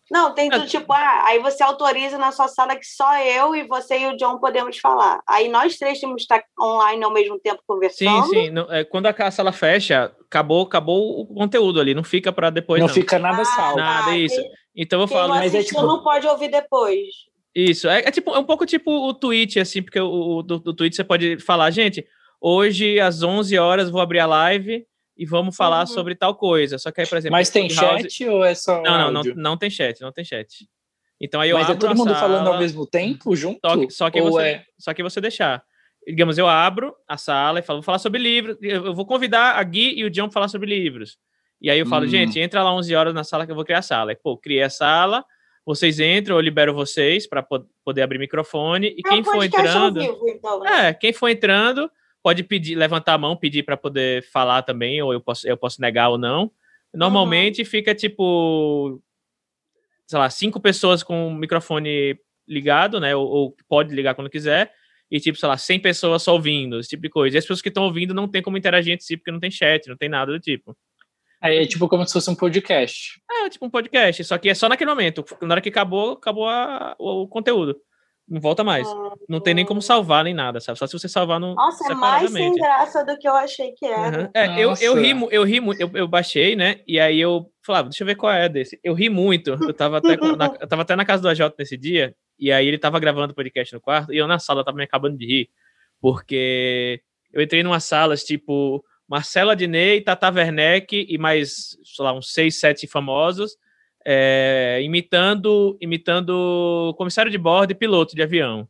Não, 0.09 0.33
tem 0.33 0.49
tudo 0.49 0.65
tipo, 0.65 0.91
ah, 0.93 1.23
aí 1.25 1.39
você 1.39 1.61
autoriza 1.61 2.17
na 2.17 2.31
sua 2.31 2.47
sala 2.47 2.75
que 2.75 2.85
só 2.85 3.17
eu 3.19 3.53
e 3.53 3.67
você 3.67 3.99
e 3.99 4.07
o 4.07 4.15
John 4.15 4.39
podemos 4.39 4.77
falar. 4.77 5.21
Aí 5.27 5.49
nós 5.49 5.77
três 5.77 5.99
temos 5.99 6.15
que 6.15 6.21
estar 6.33 6.43
online 6.59 7.03
ao 7.03 7.11
mesmo 7.11 7.37
tempo 7.39 7.61
conversando. 7.67 8.25
Sim, 8.25 8.29
sim. 8.29 8.49
Não, 8.49 8.71
é, 8.71 8.85
quando 8.85 9.07
a 9.07 9.31
sala 9.31 9.51
fecha, 9.51 10.11
acabou, 10.25 10.63
acabou 10.63 11.21
o 11.21 11.25
conteúdo 11.27 11.81
ali, 11.81 11.93
não 11.93 12.03
fica 12.03 12.31
para 12.31 12.49
depois. 12.49 12.79
Não, 12.79 12.87
não, 12.87 12.93
fica 12.93 13.19
nada 13.19 13.41
ah, 13.41 13.45
salvo. 13.45 13.77
Nada, 13.77 14.05
tá, 14.05 14.17
isso. 14.17 14.41
Então 14.75 15.01
eu 15.01 15.07
falo. 15.07 15.29
Mas 15.29 15.53
é 15.53 15.63
tipo... 15.63 15.81
não 15.81 16.01
pode 16.01 16.25
ouvir 16.25 16.49
depois. 16.49 17.07
Isso, 17.53 17.87
é, 17.89 17.99
é, 17.99 18.11
tipo, 18.11 18.31
é 18.31 18.39
um 18.39 18.45
pouco 18.45 18.67
tipo 18.67 18.91
o 18.91 19.13
tweet, 19.13 19.59
assim, 19.59 19.81
porque 19.81 19.99
o, 19.99 20.43
do, 20.43 20.59
do 20.59 20.75
tweet 20.75 20.95
você 20.95 21.03
pode 21.03 21.39
falar, 21.39 21.71
gente, 21.71 22.05
hoje 22.39 22.99
às 22.99 23.23
11 23.23 23.57
horas 23.57 23.89
vou 23.89 23.99
abrir 23.99 24.19
a 24.19 24.27
live 24.27 24.85
e 25.17 25.25
vamos 25.25 25.55
falar 25.55 25.81
uhum. 25.81 25.87
sobre 25.87 26.15
tal 26.15 26.35
coisa. 26.35 26.77
Só 26.77 26.91
que 26.91 27.01
aí, 27.01 27.07
por 27.07 27.17
exemplo. 27.17 27.37
Mas 27.37 27.49
tem 27.49 27.69
chat 27.69 28.25
ou 28.27 28.43
é 28.43 28.53
só. 28.53 28.81
Não, 28.81 29.11
não, 29.11 29.23
não, 29.23 29.35
não, 29.35 29.57
tem 29.57 29.69
chat, 29.69 29.99
não 30.01 30.11
tem 30.11 30.23
chat. 30.23 30.67
Então 31.19 31.41
aí 31.41 31.49
eu 31.49 31.57
Mas 31.57 31.69
é 31.69 31.75
todo 31.75 31.95
mundo 31.95 32.13
sala, 32.13 32.19
falando 32.19 32.47
ao 32.47 32.59
mesmo 32.59 32.85
tempo, 32.85 33.35
junto? 33.35 33.59
Só 33.65 33.77
que, 33.77 33.89
só 33.89 34.09
que, 34.11 34.21
você, 34.21 34.41
é... 34.41 34.65
só 34.77 34.93
que 34.93 35.01
você 35.01 35.19
deixar. 35.19 35.63
Digamos, 36.05 36.37
eu 36.37 36.47
abro 36.47 36.95
a 37.07 37.17
sala 37.17 37.59
e 37.59 37.61
falo, 37.61 37.79
vou 37.79 37.83
falar 37.83 37.99
sobre 37.99 38.19
livros. 38.19 38.55
Eu 38.61 38.93
vou 38.93 39.05
convidar 39.05 39.57
a 39.57 39.63
Gui 39.63 39.97
e 39.97 40.05
o 40.05 40.09
John 40.09 40.25
para 40.25 40.33
falar 40.33 40.47
sobre 40.47 40.69
livros. 40.69 41.17
E 41.59 41.71
aí 41.71 41.79
eu 41.79 41.87
falo, 41.87 42.05
hum. 42.05 42.09
gente, 42.09 42.39
entra 42.39 42.63
lá 42.63 42.73
11 42.73 42.95
horas 42.95 43.13
na 43.13 43.23
sala 43.23 43.45
que 43.45 43.51
eu 43.51 43.55
vou 43.55 43.65
criar 43.65 43.79
a 43.79 43.81
sala. 43.81 44.11
E, 44.11 44.15
pô, 44.15 44.37
criei 44.37 44.61
a 44.61 44.69
sala, 44.69 45.25
vocês 45.65 45.99
entram, 45.99 46.35
eu 46.35 46.41
libero 46.41 46.73
vocês 46.73 47.27
para 47.27 47.45
poder 47.83 48.03
abrir 48.03 48.19
microfone. 48.19 48.95
E 48.95 49.01
é 49.05 49.09
quem 49.09 49.23
for 49.23 49.43
entrando. 49.43 49.99
Vivo, 49.99 50.29
então, 50.29 50.59
né? 50.59 50.89
É, 50.89 50.93
quem 50.93 51.11
for 51.11 51.29
entrando 51.29 51.91
pode 52.27 52.43
pedir, 52.43 52.75
levantar 52.75 53.13
a 53.13 53.17
mão, 53.17 53.37
pedir 53.37 53.63
para 53.63 53.77
poder 53.77 54.21
falar 54.21 54.61
também, 54.61 55.01
ou 55.01 55.13
eu 55.13 55.21
posso, 55.21 55.47
eu 55.47 55.55
posso 55.55 55.79
negar 55.79 56.09
ou 56.09 56.17
não. 56.17 56.51
Normalmente 56.93 57.61
uhum. 57.61 57.65
fica 57.65 57.95
tipo, 57.95 59.01
sei 60.05 60.19
lá, 60.19 60.29
cinco 60.29 60.59
pessoas 60.59 61.01
com 61.01 61.29
o 61.29 61.33
microfone 61.33 62.19
ligado, 62.45 62.99
né? 62.99 63.15
Ou, 63.15 63.25
ou, 63.25 63.55
pode 63.69 63.95
ligar 63.95 64.13
quando 64.13 64.29
quiser. 64.29 64.73
E 65.09 65.21
tipo, 65.21 65.37
sei 65.37 65.47
lá, 65.47 65.57
100 65.57 65.79
pessoas 65.79 66.21
só 66.21 66.33
ouvindo, 66.33 66.81
esse 66.81 66.89
tipo 66.89 67.03
de 67.03 67.09
coisa. 67.09 67.37
E 67.37 67.39
as 67.39 67.45
pessoas 67.45 67.61
que 67.61 67.69
estão 67.69 67.85
ouvindo 67.85 68.13
não 68.13 68.27
tem 68.27 68.41
como 68.41 68.57
interagir 68.57 68.93
entre 68.93 69.05
si, 69.05 69.15
porque 69.15 69.31
não 69.31 69.39
tem 69.39 69.49
chat, 69.49 69.87
não 69.87 69.95
tem 69.95 70.09
nada 70.09 70.29
do 70.29 70.39
tipo. 70.41 70.75
É, 71.41 71.63
é 71.63 71.65
tipo 71.65 71.87
como 71.87 72.05
se 72.05 72.11
fosse 72.11 72.29
um 72.29 72.35
podcast. 72.35 73.21
É, 73.31 73.49
tipo 73.49 73.65
um 73.65 73.69
podcast, 73.69 74.21
só 74.25 74.37
que 74.37 74.49
é 74.49 74.53
só 74.53 74.67
naquele 74.67 74.89
momento. 74.89 75.23
Na 75.43 75.53
hora 75.53 75.61
que 75.61 75.69
acabou, 75.69 76.11
acabou 76.11 76.49
a, 76.49 76.93
o, 76.99 77.21
o 77.21 77.27
conteúdo. 77.29 77.79
Não 78.27 78.41
volta 78.41 78.61
mais. 78.61 78.85
Não 79.29 79.39
tem 79.39 79.53
nem 79.53 79.65
como 79.65 79.81
salvar 79.81 80.25
nem 80.25 80.33
nada, 80.33 80.59
sabe? 80.59 80.77
Só 80.77 80.85
se 80.85 80.91
você 80.91 81.07
salvar 81.07 81.39
no. 81.39 81.55
Nossa, 81.55 81.89
é 81.89 81.95
mais 81.95 82.29
sem 82.29 82.53
graça 82.53 83.05
do 83.05 83.17
que 83.17 83.27
eu 83.27 83.33
achei 83.33 83.71
que 83.71 83.85
era. 83.85 84.23
Uhum. 84.23 84.29
É, 84.33 84.61
eu, 84.61 84.73
eu 84.81 84.95
ri, 84.95 85.11
eu 85.31 85.43
ri 85.45 85.57
eu, 85.79 85.89
eu 85.93 86.07
baixei, 86.07 86.53
né? 86.53 86.81
E 86.85 86.99
aí 86.99 87.19
eu 87.19 87.49
falava, 87.65 87.87
deixa 87.87 88.03
eu 88.03 88.05
ver 88.05 88.15
qual 88.15 88.33
é 88.33 88.49
desse. 88.49 88.77
Eu 88.83 88.93
ri 88.93 89.09
muito. 89.09 89.51
Eu 89.51 89.73
tava 89.73 89.99
até, 89.99 90.17
na, 90.17 90.45
eu 90.59 90.67
tava 90.67 90.81
até 90.81 90.95
na 90.95 91.05
casa 91.05 91.21
do 91.21 91.29
AJ 91.29 91.53
nesse 91.57 91.77
dia, 91.77 92.13
e 92.37 92.51
aí 92.51 92.67
ele 92.67 92.77
tava 92.77 92.99
gravando 92.99 93.31
o 93.31 93.35
podcast 93.35 93.73
no 93.73 93.79
quarto, 93.79 94.11
e 94.13 94.17
eu 94.17 94.27
na 94.27 94.39
sala 94.39 94.63
tava 94.63 94.75
me 94.75 94.83
acabando 94.83 95.17
de 95.17 95.25
rir. 95.25 95.49
Porque 96.01 97.01
eu 97.31 97.41
entrei 97.41 97.63
numa 97.63 97.79
salas 97.79 98.23
tipo 98.23 98.83
Marcela 99.07 99.55
Diney, 99.55 100.01
Tata 100.01 100.29
Werneck 100.29 101.07
e 101.09 101.17
mais, 101.17 101.77
sei 101.81 102.03
lá, 102.03 102.11
uns 102.11 102.33
seis, 102.33 102.59
sete 102.59 102.87
famosos 102.87 103.55
é, 104.09 104.79
imitando, 104.81 105.77
imitando 105.81 106.95
comissário 106.97 107.29
de 107.29 107.37
bordo 107.37 107.71
e 107.71 107.75
piloto 107.75 108.15
de 108.15 108.23
avião. 108.23 108.65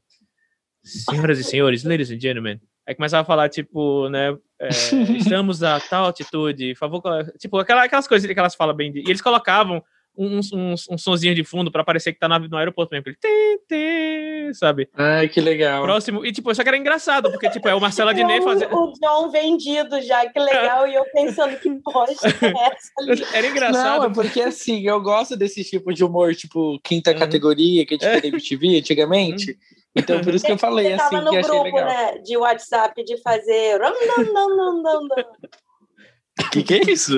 Senhoras 0.84 1.38
e 1.38 1.44
senhores, 1.44 1.84
ladies 1.84 2.10
and 2.10 2.20
gentlemen. 2.20 2.60
Aí 2.88 2.96
começava 2.96 3.22
a 3.22 3.26
falar, 3.26 3.48
tipo, 3.48 4.10
né, 4.10 4.36
é, 4.60 4.70
estamos 5.16 5.62
a 5.62 5.80
tal 5.80 6.06
altitude, 6.06 6.74
favor, 6.74 7.04
tipo, 7.38 7.60
aquelas, 7.60 7.84
aquelas 7.84 8.08
coisas 8.08 8.32
que 8.32 8.40
elas 8.40 8.56
falam 8.56 8.76
bem. 8.76 8.92
De, 8.92 9.00
e 9.02 9.04
eles 9.04 9.22
colocavam 9.22 9.84
um, 10.18 10.40
um, 10.54 10.76
um 10.90 10.98
sonzinho 10.98 11.36
de 11.36 11.44
fundo 11.44 11.72
para 11.72 11.84
parecer 11.84 12.12
que 12.12 12.20
tá 12.20 12.28
no, 12.28 12.40
no 12.48 12.58
aeroporto 12.58 12.92
mesmo. 12.92 13.08
Ele, 13.08 13.18
tê, 13.20 13.62
tê, 13.68 14.52
sabe? 14.54 14.90
Ai, 14.96 15.30
que 15.30 15.40
legal. 15.40 15.84
Próximo. 15.84 16.26
E, 16.26 16.32
tipo, 16.32 16.54
só 16.54 16.64
que 16.64 16.70
era 16.70 16.78
engraçado, 16.78 17.30
porque, 17.32 17.50
tipo, 17.50 17.70
é 17.70 17.76
o 17.76 17.80
Marcela 17.80 18.14
Diné 18.14 18.42
fazendo. 18.42 18.76
O 18.76 18.94
John 18.94 19.30
vendido 19.30 20.02
já, 20.02 20.28
que 20.28 20.40
legal. 20.40 20.88
e 20.88 20.96
eu 20.96 21.06
pensando 21.14 21.56
que 21.58 21.70
bosta 21.70 22.28
é 22.28 22.32
essa 22.74 22.92
ali. 23.00 23.24
Era 23.34 23.48
engraçado. 23.48 24.02
Não, 24.02 24.10
é 24.10 24.14
porque, 24.14 24.42
assim, 24.42 24.82
eu 24.88 25.00
gosto 25.02 25.38
desse 25.38 25.64
tipo 25.64 25.94
de 25.94 26.04
humor, 26.04 26.34
tipo, 26.34 26.80
quinta 26.84 27.12
uhum. 27.12 27.20
categoria, 27.20 27.86
que 27.86 27.94
a 27.94 27.98
gente 27.98 28.22
na 28.22 28.28
MTV 28.28 28.80
antigamente. 28.80 29.52
Uhum. 29.52 29.78
Então, 29.96 30.22
por 30.22 30.34
isso 30.34 30.46
que 30.46 30.52
eu 30.52 30.58
falei, 30.58 30.94
assim, 30.94 31.10
que 31.10 31.38
achei 31.38 31.42
grupo, 31.42 31.64
legal. 31.64 31.86
Né, 31.86 32.18
de 32.20 32.38
WhatsApp 32.38 33.04
de 33.04 33.18
fazer... 33.22 33.80
que, 36.52 36.64
que 36.64 36.74
é 36.76 36.92
isso? 36.92 37.18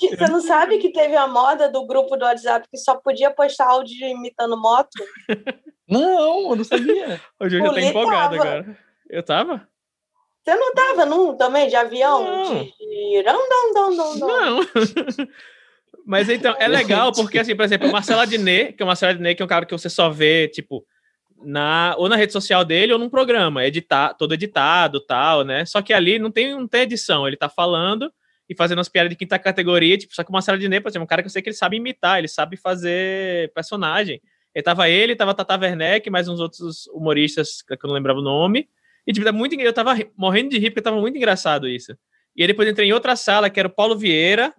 Você 0.00 0.26
não 0.28 0.40
sabe 0.40 0.78
que 0.78 0.92
teve 0.92 1.16
a 1.16 1.26
moda 1.26 1.68
do 1.70 1.86
grupo 1.86 2.16
do 2.16 2.24
WhatsApp 2.24 2.68
que 2.70 2.76
só 2.76 2.96
podia 2.96 3.30
postar 3.30 3.68
áudio 3.68 4.06
imitando 4.06 4.60
moto? 4.60 4.90
Não, 5.88 6.50
eu 6.50 6.56
não 6.56 6.64
sabia. 6.64 7.20
Hoje 7.40 7.58
eu 7.58 7.64
já 7.64 7.70
tô 7.70 7.78
empolgado 7.78 8.36
tava. 8.36 8.48
agora. 8.48 8.78
Eu 9.08 9.22
tava? 9.22 9.68
Você 10.44 10.54
não 10.56 10.74
tava 10.74 11.06
num 11.06 11.36
também 11.36 11.68
de 11.68 11.76
avião? 11.76 12.24
Não. 12.24 12.64
De... 12.64 12.74
Não. 14.20 14.60
Mas 16.06 16.28
então, 16.28 16.54
é 16.58 16.68
legal 16.68 17.12
porque, 17.12 17.38
assim, 17.38 17.56
por 17.56 17.64
exemplo, 17.64 17.88
o 17.88 17.92
Marcelo 17.92 18.20
Adnet, 18.20 18.74
que 18.74 18.82
é 18.82 18.84
o 18.84 18.86
Marcelo 18.86 19.12
Adnet, 19.12 19.36
que 19.36 19.42
é 19.42 19.44
um 19.44 19.48
cara 19.48 19.64
que 19.64 19.72
você 19.72 19.88
só 19.88 20.10
vê, 20.10 20.48
tipo, 20.48 20.84
na, 21.42 21.94
ou 21.96 22.08
na 22.10 22.16
rede 22.16 22.32
social 22.32 22.62
dele 22.62 22.92
ou 22.92 22.98
num 22.98 23.08
programa, 23.08 23.64
editar, 23.64 24.12
todo 24.14 24.34
editado 24.34 25.00
tal, 25.00 25.44
né? 25.44 25.64
Só 25.64 25.80
que 25.80 25.94
ali 25.94 26.18
não 26.18 26.30
tem, 26.30 26.50
não 26.54 26.68
tem 26.68 26.82
edição, 26.82 27.26
ele 27.26 27.36
tá 27.36 27.48
falando 27.48 28.12
e 28.48 28.54
fazendo 28.54 28.80
as 28.80 28.88
piadas 28.88 29.10
de 29.10 29.16
quinta 29.16 29.38
categoria, 29.38 29.96
tipo, 29.96 30.14
só 30.14 30.22
que 30.22 30.30
o 30.30 30.32
Marcelo 30.32 30.58
Diné, 30.58 30.80
por 30.80 30.88
exemplo, 30.88 31.04
um 31.04 31.06
cara 31.06 31.22
que 31.22 31.26
eu 31.26 31.30
sei 31.30 31.40
que 31.40 31.48
ele 31.48 31.56
sabe 31.56 31.76
imitar, 31.76 32.18
ele 32.18 32.28
sabe 32.28 32.56
fazer 32.56 33.52
personagem. 33.54 34.20
Ele 34.54 34.62
tava 34.62 34.88
ele, 34.88 35.16
tava 35.16 35.34
Tata 35.34 35.58
Werneck, 35.58 36.08
mais 36.10 36.28
uns 36.28 36.38
outros 36.38 36.86
humoristas 36.88 37.62
que 37.62 37.72
eu 37.74 37.88
não 37.88 37.94
lembrava 37.94 38.20
o 38.20 38.22
nome. 38.22 38.68
E, 39.06 39.12
tipo, 39.12 39.30
muito, 39.32 39.54
eu 39.60 39.72
tava 39.72 39.94
morrendo 40.16 40.50
de 40.50 40.58
rir 40.58 40.70
porque 40.70 40.82
tava 40.82 41.00
muito 41.00 41.16
engraçado 41.16 41.68
isso. 41.68 41.96
E 42.36 42.42
aí 42.42 42.46
depois 42.46 42.68
entrei 42.68 42.88
em 42.88 42.92
outra 42.92 43.16
sala, 43.16 43.50
que 43.50 43.58
era 43.58 43.68
o 43.68 43.74
Paulo 43.74 43.96
Vieira, 43.96 44.54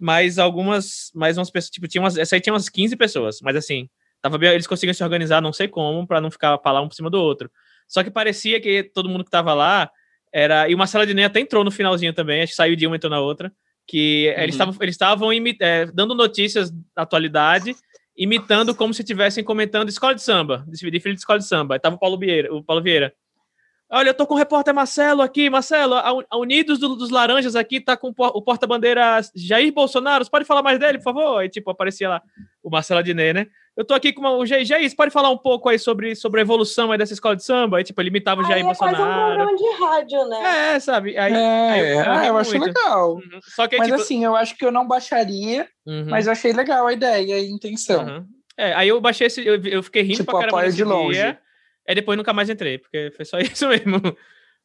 mais 0.00 0.38
algumas, 0.38 1.10
mais 1.14 1.38
umas 1.38 1.50
pessoas, 1.50 1.70
tipo, 1.70 1.86
tinha 1.86 2.02
umas, 2.02 2.16
essa 2.16 2.36
aí 2.36 2.40
tinha 2.40 2.52
umas 2.52 2.68
15 2.68 2.96
pessoas, 2.96 3.40
mas 3.40 3.54
assim, 3.54 3.88
tava 4.20 4.44
eles 4.46 4.66
conseguiam 4.66 4.94
se 4.94 5.04
organizar, 5.04 5.40
não 5.40 5.52
sei 5.52 5.68
como, 5.68 6.06
para 6.06 6.20
não 6.20 6.30
ficar 6.30 6.58
falar 6.58 6.82
um 6.82 6.88
por 6.88 6.94
cima 6.94 7.10
do 7.10 7.20
outro. 7.20 7.50
Só 7.86 8.02
que 8.02 8.10
parecia 8.10 8.60
que 8.60 8.82
todo 8.82 9.08
mundo 9.08 9.24
que 9.24 9.30
tava 9.30 9.54
lá 9.54 9.90
era, 10.36 10.68
e 10.68 10.74
o 10.74 10.78
Marcelo 10.78 11.02
Adnet 11.02 11.24
até 11.24 11.40
entrou 11.40 11.64
no 11.64 11.70
finalzinho 11.70 12.12
também, 12.12 12.42
acho 12.42 12.52
que 12.52 12.56
saiu 12.56 12.76
de 12.76 12.86
uma 12.86 12.94
e 12.94 12.98
entrou 12.98 13.10
na 13.10 13.20
outra, 13.20 13.50
que 13.86 14.30
uhum. 14.36 14.42
eles 14.42 14.54
estavam 14.54 14.74
eles 14.82 14.94
estavam 14.94 15.30
é, 15.32 15.86
dando 15.86 16.14
notícias 16.14 16.70
da 16.94 17.02
atualidade, 17.02 17.74
imitando 18.14 18.74
como 18.74 18.92
se 18.92 19.00
estivessem 19.00 19.42
comentando 19.42 19.88
escola 19.88 20.14
de 20.14 20.20
samba, 20.20 20.62
de 20.68 20.78
filho 20.78 21.14
de 21.14 21.20
escola 21.20 21.38
de 21.38 21.46
samba. 21.46 21.74
Aí 21.74 21.80
tava 21.80 21.96
o 21.96 21.98
Paulo 21.98 22.18
Vieira, 22.18 22.54
o 22.54 22.62
Paulo 22.62 22.82
Vieira. 22.82 23.14
Olha, 23.88 24.10
eu 24.10 24.14
tô 24.14 24.26
com 24.26 24.34
o 24.34 24.36
repórter 24.36 24.74
Marcelo 24.74 25.22
aqui, 25.22 25.48
Marcelo, 25.48 25.94
a 25.94 26.36
Unidos 26.36 26.78
do, 26.78 26.96
dos 26.96 27.08
Laranjas 27.08 27.56
aqui 27.56 27.80
tá 27.80 27.96
com 27.96 28.12
o 28.14 28.42
porta-bandeira 28.42 29.18
Jair 29.34 29.72
Bolsonaro, 29.72 30.22
você 30.22 30.30
pode 30.30 30.44
falar 30.44 30.62
mais 30.62 30.78
dele, 30.78 30.98
por 30.98 31.04
favor? 31.04 31.38
Aí, 31.38 31.48
tipo, 31.48 31.70
aparecia 31.70 32.10
lá 32.10 32.22
o 32.62 32.68
Marcelo 32.68 33.00
Adnet, 33.00 33.32
né? 33.32 33.46
Eu 33.76 33.84
tô 33.84 33.92
aqui 33.92 34.10
com 34.10 34.20
uma, 34.20 34.32
o 34.32 34.46
Jair, 34.46 34.66
você 34.66 34.96
pode 34.96 35.10
falar 35.10 35.28
um 35.28 35.36
pouco 35.36 35.68
aí 35.68 35.78
sobre, 35.78 36.16
sobre 36.16 36.40
a 36.40 36.42
evolução 36.42 36.90
aí 36.90 36.96
dessa 36.96 37.12
escola 37.12 37.36
de 37.36 37.44
samba? 37.44 37.76
Aí, 37.76 37.84
tipo, 37.84 38.00
ele 38.00 38.08
imitava 38.08 38.40
o 38.40 38.44
Jair 38.44 38.56
aí 38.56 38.62
Bolsonaro. 38.62 38.96
É 38.96 38.98
quase 38.98 39.12
um 39.12 39.24
programa 39.26 39.56
de 39.56 39.84
rádio, 39.84 40.28
né? 40.28 40.74
É, 40.74 40.80
sabe? 40.80 41.18
Aí, 41.18 41.32
é, 41.34 41.70
aí 41.70 41.92
eu, 41.92 42.10
ah, 42.10 42.26
eu 42.26 42.36
acho 42.38 42.58
legal. 42.58 43.14
Uhum. 43.16 43.40
Só 43.54 43.68
que, 43.68 43.76
mas 43.76 43.88
tipo... 43.88 44.00
assim, 44.00 44.24
eu 44.24 44.34
acho 44.34 44.56
que 44.56 44.64
eu 44.64 44.72
não 44.72 44.88
baixaria, 44.88 45.68
uhum. 45.86 46.06
mas 46.08 46.24
eu 46.24 46.32
achei 46.32 46.54
legal 46.54 46.86
a 46.86 46.92
ideia, 46.94 47.36
a 47.36 47.40
intenção. 47.40 48.06
Uhum. 48.06 48.26
É, 48.56 48.72
aí 48.72 48.88
eu 48.88 48.98
baixei 48.98 49.26
esse, 49.26 49.46
eu, 49.46 49.62
eu 49.62 49.82
fiquei 49.82 50.02
rindo 50.02 50.16
tipo, 50.16 50.32
pra 50.32 50.48
caramba 50.48 50.72
de 50.72 50.82
longe. 50.82 51.18
Dia, 51.18 51.38
aí 51.86 51.94
depois 51.94 52.16
nunca 52.16 52.32
mais 52.32 52.48
entrei, 52.48 52.78
porque 52.78 53.12
foi 53.14 53.26
só 53.26 53.36
isso 53.40 53.68
mesmo. 53.68 54.00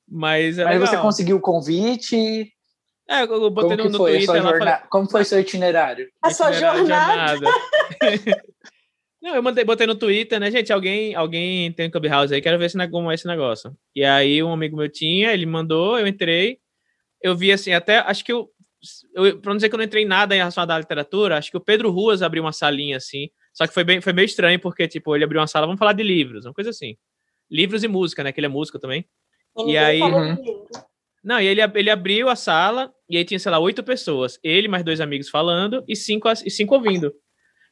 Mas, 0.07 0.57
é 0.57 0.63
mas 0.63 0.79
legal. 0.79 0.87
você 0.87 0.97
conseguiu 0.97 1.35
o 1.35 1.41
convite? 1.41 2.49
É, 3.09 3.23
eu 3.23 3.49
botei 3.49 3.75
Como 3.75 3.89
no, 3.89 3.89
no 3.89 3.97
foi 3.97 4.19
Twitter. 4.19 4.41
Lá, 4.41 4.57
falei... 4.57 4.73
Como 4.89 5.09
foi 5.09 5.25
seu 5.25 5.37
itinerário? 5.37 6.07
A 6.21 6.29
sua 6.31 6.53
jornada. 6.53 7.35
jornada. 7.35 7.51
Não, 9.21 9.35
eu 9.35 9.43
mandei, 9.43 9.63
botei 9.63 9.85
no 9.85 9.95
Twitter, 9.95 10.39
né, 10.39 10.49
gente? 10.49 10.73
Alguém, 10.73 11.13
alguém 11.13 11.71
tem 11.71 11.87
um 11.87 11.91
Clubhouse 11.91 12.33
aí, 12.33 12.41
quero 12.41 12.57
ver 12.57 12.71
se 12.71 12.87
como 12.89 13.11
é 13.11 13.13
esse 13.13 13.27
negócio. 13.27 13.71
E 13.95 14.03
aí 14.03 14.41
um 14.41 14.51
amigo 14.51 14.75
meu 14.75 14.89
tinha, 14.89 15.31
ele 15.31 15.45
mandou, 15.45 15.99
eu 15.99 16.07
entrei, 16.07 16.57
eu 17.21 17.35
vi 17.35 17.51
assim, 17.51 17.71
até 17.71 17.99
acho 17.99 18.25
que 18.25 18.33
eu, 18.33 18.49
eu 19.13 19.39
para 19.39 19.51
não 19.51 19.57
dizer 19.57 19.69
que 19.69 19.75
eu 19.75 19.77
não 19.77 19.85
entrei 19.85 20.03
em 20.03 20.07
nada 20.07 20.33
em 20.33 20.39
relação 20.39 20.63
à 20.67 20.79
literatura, 20.79 21.37
acho 21.37 21.51
que 21.51 21.57
o 21.57 21.61
Pedro 21.61 21.91
Ruas 21.91 22.23
abriu 22.23 22.43
uma 22.43 22.51
salinha 22.51 22.97
assim, 22.97 23.29
só 23.53 23.67
que 23.67 23.73
foi 23.73 23.83
bem, 23.83 24.01
foi 24.01 24.11
meio 24.11 24.25
estranho 24.25 24.59
porque 24.59 24.87
tipo 24.87 25.15
ele 25.15 25.23
abriu 25.23 25.39
uma 25.39 25.45
sala, 25.45 25.67
vamos 25.67 25.77
falar 25.77 25.93
de 25.93 26.01
livros, 26.01 26.45
uma 26.45 26.53
coisa 26.53 26.71
assim, 26.71 26.97
livros 27.49 27.83
e 27.83 27.87
música, 27.87 28.23
né? 28.23 28.31
Que 28.31 28.39
ele 28.39 28.47
é 28.47 28.49
músico 28.49 28.79
também. 28.79 29.05
E, 29.67 29.73
e 29.73 29.77
aí, 29.77 30.01
uhum. 30.01 30.35
não, 31.23 31.39
e 31.39 31.45
ele 31.45 31.61
ele 31.75 31.91
abriu 31.91 32.27
a 32.27 32.35
sala 32.35 32.91
e 33.07 33.17
aí 33.17 33.25
tinha 33.25 33.39
sei 33.39 33.51
lá 33.51 33.59
oito 33.59 33.83
pessoas, 33.83 34.39
ele 34.43 34.67
mais 34.67 34.83
dois 34.83 34.99
amigos 34.99 35.29
falando 35.29 35.83
e 35.87 35.95
cinco 35.95 36.27
e 36.43 36.49
cinco 36.49 36.73
ouvindo. 36.73 37.13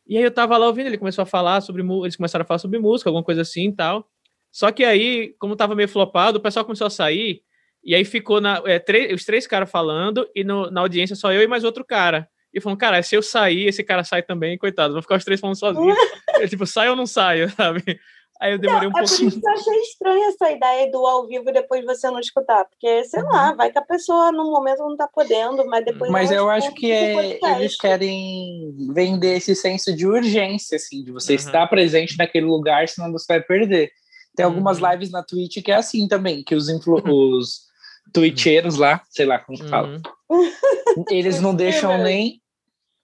E 0.09 0.17
aí 0.17 0.23
eu 0.23 0.31
tava 0.31 0.57
lá 0.57 0.65
ouvindo, 0.65 0.87
ele 0.87 0.97
começou 0.97 1.21
a 1.21 1.25
falar 1.25 1.61
sobre 1.61 1.83
eles 1.83 2.15
começaram 2.15 2.41
a 2.41 2.45
falar 2.45 2.57
sobre 2.57 2.79
música, 2.79 3.11
alguma 3.11 3.23
coisa 3.23 3.43
assim 3.43 3.67
e 3.67 3.75
tal. 3.75 4.09
Só 4.51 4.71
que 4.71 4.83
aí, 4.83 5.35
como 5.37 5.55
tava 5.55 5.75
meio 5.75 5.87
flopado, 5.87 6.39
o 6.39 6.41
pessoal 6.41 6.65
começou 6.65 6.87
a 6.87 6.89
sair, 6.89 7.43
e 7.83 7.93
aí 7.93 8.03
ficou 8.03 8.41
na, 8.41 8.59
é, 8.65 8.79
três, 8.79 9.13
os 9.13 9.23
três 9.23 9.45
caras 9.45 9.69
falando, 9.69 10.27
e 10.35 10.43
no, 10.43 10.71
na 10.71 10.81
audiência 10.81 11.15
só 11.15 11.31
eu 11.31 11.43
e 11.43 11.47
mais 11.47 11.63
outro 11.63 11.85
cara. 11.85 12.27
E 12.51 12.59
falando, 12.59 12.79
cara, 12.79 13.03
se 13.03 13.15
eu 13.15 13.21
sair, 13.21 13.67
esse 13.67 13.83
cara 13.83 14.03
sai 14.03 14.23
também, 14.23 14.57
coitado, 14.57 14.93
vão 14.93 15.01
ficar 15.03 15.17
os 15.17 15.23
três 15.23 15.39
falando 15.39 15.55
sozinhos. 15.55 15.95
eu, 16.41 16.49
tipo, 16.49 16.65
sai 16.65 16.89
ou 16.89 16.95
não 16.95 17.05
saio, 17.05 17.47
sabe? 17.55 17.99
Aí 18.39 18.53
eu 18.53 18.57
demorei 18.57 18.87
não, 18.87 18.95
um 18.95 18.97
é 18.97 19.05
pouquinho. 19.05 19.27
É 19.27 19.31
por 19.31 19.35
isso 19.35 19.41
que 19.41 19.47
eu 19.47 19.51
achei 19.51 19.81
estranha 19.81 20.27
essa 20.29 20.51
ideia 20.51 20.91
do 20.91 21.05
ao 21.05 21.27
vivo 21.27 21.51
depois 21.51 21.83
você 21.83 22.09
não 22.09 22.19
escutar. 22.19 22.63
Porque, 22.65 23.03
sei 23.03 23.21
lá, 23.23 23.49
uhum. 23.49 23.57
vai 23.57 23.69
que 23.69 23.77
a 23.77 23.83
pessoa 23.83 24.31
no 24.31 24.49
momento 24.49 24.79
não 24.79 24.95
tá 24.95 25.07
podendo, 25.07 25.65
mas 25.67 25.83
depois. 25.83 26.09
Mas 26.09 26.31
eu 26.31 26.49
acho 26.49 26.71
que 26.73 26.89
é, 26.89 27.37
eles 27.57 27.75
querem 27.75 28.73
vender 28.93 29.35
esse 29.35 29.53
senso 29.53 29.93
de 29.93 30.07
urgência, 30.07 30.77
assim, 30.77 31.03
de 31.03 31.11
você 31.11 31.33
uhum. 31.33 31.39
estar 31.39 31.67
presente 31.67 32.17
naquele 32.17 32.45
lugar, 32.45 32.87
senão 32.87 33.11
você 33.11 33.25
vai 33.27 33.41
perder. 33.41 33.91
Tem 34.33 34.45
algumas 34.45 34.79
uhum. 34.79 34.89
lives 34.89 35.11
na 35.11 35.21
Twitch 35.21 35.61
que 35.61 35.71
é 35.71 35.75
assim 35.75 36.07
também, 36.07 36.41
que 36.41 36.55
os, 36.55 36.69
influ 36.69 37.01
os 37.11 37.67
twitcheiros 38.13 38.77
lá, 38.77 39.01
sei 39.09 39.25
lá 39.25 39.37
como 39.39 39.57
que 39.57 39.67
fala, 39.67 39.99
uhum. 40.29 41.03
eles 41.09 41.41
não 41.41 41.53
deixam 41.55 41.97
nem 41.97 42.41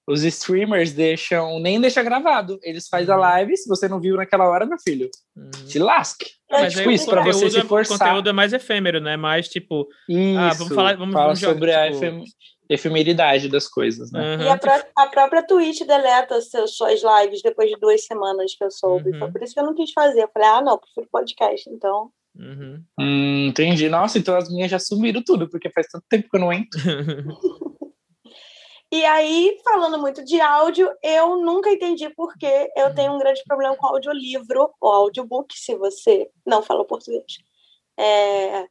os 0.08 0.24
streamers 0.24 0.94
deixam, 0.94 1.60
nem 1.60 1.82
deixa 1.82 2.04
gravado. 2.04 2.60
Eles 2.62 2.88
fazem 2.88 3.12
a 3.12 3.16
uhum. 3.16 3.22
live, 3.22 3.58
se 3.58 3.68
você 3.68 3.88
não 3.88 4.00
viu 4.00 4.16
naquela 4.16 4.48
hora, 4.48 4.66
meu 4.66 4.78
filho, 4.80 5.10
uhum. 5.36 5.50
te 5.68 5.80
lasque. 5.80 6.28
É, 6.50 6.62
mas 6.62 6.74
tipo 6.74 6.92
isso, 6.92 7.10
para 7.10 7.24
você 7.24 7.50
se 7.50 7.62
forçar. 7.62 7.96
O 7.96 8.00
conteúdo 8.00 8.30
é 8.30 8.34
mais 8.34 8.54
efêmero, 8.54 9.00
né? 9.00 9.18
Mais 9.18 9.48
tipo, 9.48 9.88
isso, 10.08 10.40
ah, 10.40 10.54
vamos 10.54 10.76
falar, 10.76 10.96
vamos, 10.96 11.14
fala 11.14 11.26
vamos 11.26 11.40
sobre 11.40 11.72
jogar, 11.72 11.88
a 11.88 11.92
tipo... 11.92 12.24
efemeridade 12.70 13.50
das 13.50 13.68
coisas, 13.68 14.12
né? 14.12 14.36
Uhum. 14.36 14.44
E 14.44 14.50
a, 14.50 14.58
pró 14.58 14.80
a, 14.96 15.08
própria 15.08 15.44
Twitch 15.44 15.82
deleta 15.82 16.40
seus, 16.42 16.78
suas 16.78 17.02
lives 17.02 17.42
depois 17.42 17.70
de 17.70 17.80
duas 17.80 18.06
semanas 18.06 18.54
que 18.56 18.64
eu 18.64 18.70
soube. 18.70 19.10
Uhum. 19.10 19.20
Foi 19.20 19.32
por 19.32 19.42
isso 19.42 19.56
que 19.56 19.60
eu 19.60 19.66
não 19.66 19.74
quis 19.74 19.92
fazer. 19.92 20.22
Eu 20.22 20.30
falei, 20.32 20.50
ah, 20.50 20.62
não, 20.62 20.78
prefiro 20.78 21.08
podcast, 21.12 21.68
então. 21.68 22.12
Uhum. 22.38 22.84
Hum, 23.00 23.48
entendi. 23.48 23.90
Nossa, 23.90 24.20
então 24.20 24.36
as 24.36 24.50
minhas 24.50 24.70
já 24.70 24.78
sumiram 24.78 25.24
tudo, 25.24 25.50
porque 25.50 25.72
faz 25.72 25.88
tanto 25.88 26.06
tempo 26.08 26.30
que 26.30 26.36
eu 26.36 26.42
não 26.42 26.54
entro. 26.54 26.80
E 28.92 29.04
aí, 29.06 29.60
falando 29.64 30.00
muito 30.00 30.24
de 30.24 30.40
áudio, 30.40 30.90
eu 31.02 31.38
nunca 31.38 31.72
entendi 31.72 32.10
porque 32.12 32.72
eu 32.76 32.94
tenho 32.94 33.14
um 33.14 33.18
grande 33.18 33.44
problema 33.46 33.76
com 33.76 33.88
audiolivro 33.88 34.70
ou 34.80 34.92
audiobook, 34.92 35.58
se 35.58 35.76
você 35.76 36.30
não 36.46 36.62
fala 36.62 36.86
português. 36.86 37.38
É... 37.98 38.66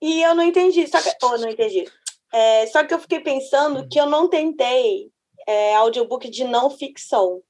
E 0.00 0.22
eu 0.22 0.34
não 0.34 0.42
entendi, 0.42 0.86
só 0.86 1.00
que... 1.00 1.10
Oh, 1.22 1.38
não 1.38 1.48
entendi. 1.48 1.84
É... 2.32 2.66
Só 2.66 2.84
que 2.84 2.92
eu 2.92 2.98
fiquei 2.98 3.20
pensando 3.20 3.88
que 3.88 3.98
eu 3.98 4.06
não 4.06 4.28
tentei 4.28 5.10
é, 5.46 5.74
audiobook 5.76 6.28
de 6.28 6.44
não 6.44 6.70
ficção. 6.70 7.42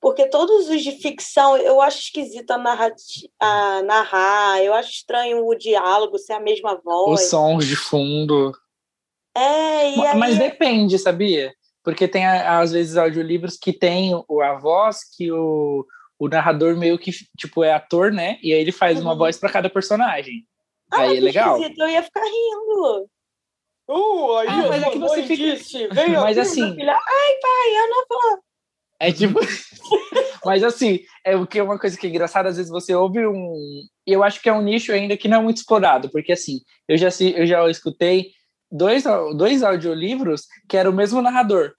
Porque 0.00 0.28
todos 0.28 0.68
os 0.68 0.82
de 0.82 0.92
ficção 0.92 1.56
eu 1.56 1.82
acho 1.82 1.98
esquisito 1.98 2.52
a, 2.52 2.58
narrar, 2.58 2.94
a 3.40 3.82
narrar, 3.82 4.62
eu 4.62 4.72
acho 4.72 4.90
estranho 4.90 5.44
o 5.44 5.54
diálogo 5.56 6.18
ser 6.18 6.34
a 6.34 6.40
mesma 6.40 6.76
voz. 6.76 7.20
Os 7.20 7.30
sons 7.30 7.66
de 7.66 7.74
fundo. 7.74 8.56
É, 9.36 9.96
e 9.96 10.06
aí... 10.06 10.18
Mas 10.18 10.38
depende, 10.38 10.98
sabia? 10.98 11.52
Porque 11.82 12.06
tem, 12.06 12.26
às 12.26 12.72
vezes, 12.72 12.96
audiolivros 12.96 13.56
que 13.56 13.72
tem 13.72 14.12
a 14.14 14.54
voz 14.54 14.98
que 15.16 15.32
o, 15.32 15.86
o 16.18 16.28
narrador 16.28 16.76
meio 16.76 16.98
que, 16.98 17.10
tipo, 17.36 17.64
é 17.64 17.72
ator, 17.72 18.12
né? 18.12 18.38
E 18.42 18.52
aí 18.52 18.60
ele 18.60 18.72
faz 18.72 18.98
uhum. 18.98 19.04
uma 19.04 19.14
voz 19.14 19.38
para 19.38 19.50
cada 19.50 19.70
personagem. 19.70 20.44
Ah, 20.92 21.00
aí 21.00 21.18
é 21.18 21.20
legal. 21.20 21.56
Esquisito. 21.56 21.80
Eu 21.80 21.88
ia 21.88 22.02
ficar 22.02 22.24
rindo. 22.24 23.08
Uh, 23.88 24.36
aí 24.36 24.48
ah, 24.48 24.68
mas 24.68 24.82
é 24.82 24.90
que 24.90 24.98
você 24.98 25.22
fica... 25.22 25.56
disse, 25.56 25.88
mas 26.20 26.36
assim... 26.36 26.74
Filha. 26.74 26.92
Ai, 26.92 27.32
pai, 27.40 27.78
eu 27.78 27.88
não 27.88 28.04
vou... 28.08 28.38
É 29.00 29.12
tipo... 29.12 29.40
mas 30.44 30.62
assim, 30.62 31.00
é 31.24 31.36
o 31.36 31.46
que 31.46 31.58
é 31.58 31.62
uma 31.62 31.78
coisa 31.78 31.96
que 31.96 32.06
é 32.06 32.10
engraçada, 32.10 32.48
às 32.48 32.56
vezes 32.56 32.70
você 32.70 32.94
ouve 32.94 33.26
um... 33.26 33.54
Eu 34.06 34.22
acho 34.22 34.42
que 34.42 34.48
é 34.48 34.52
um 34.52 34.60
nicho 34.60 34.92
ainda 34.92 35.16
que 35.16 35.28
não 35.28 35.38
é 35.38 35.42
muito 35.42 35.58
explorado, 35.58 36.10
porque 36.10 36.32
assim, 36.32 36.60
eu 36.86 36.98
já, 36.98 37.08
eu 37.34 37.46
já 37.46 37.70
escutei 37.70 38.32
dois, 38.70 39.04
dois 39.36 39.62
audiolivros 39.62 40.46
que 40.68 40.76
era 40.76 40.90
o 40.90 40.92
mesmo 40.92 41.22
narrador. 41.22 41.74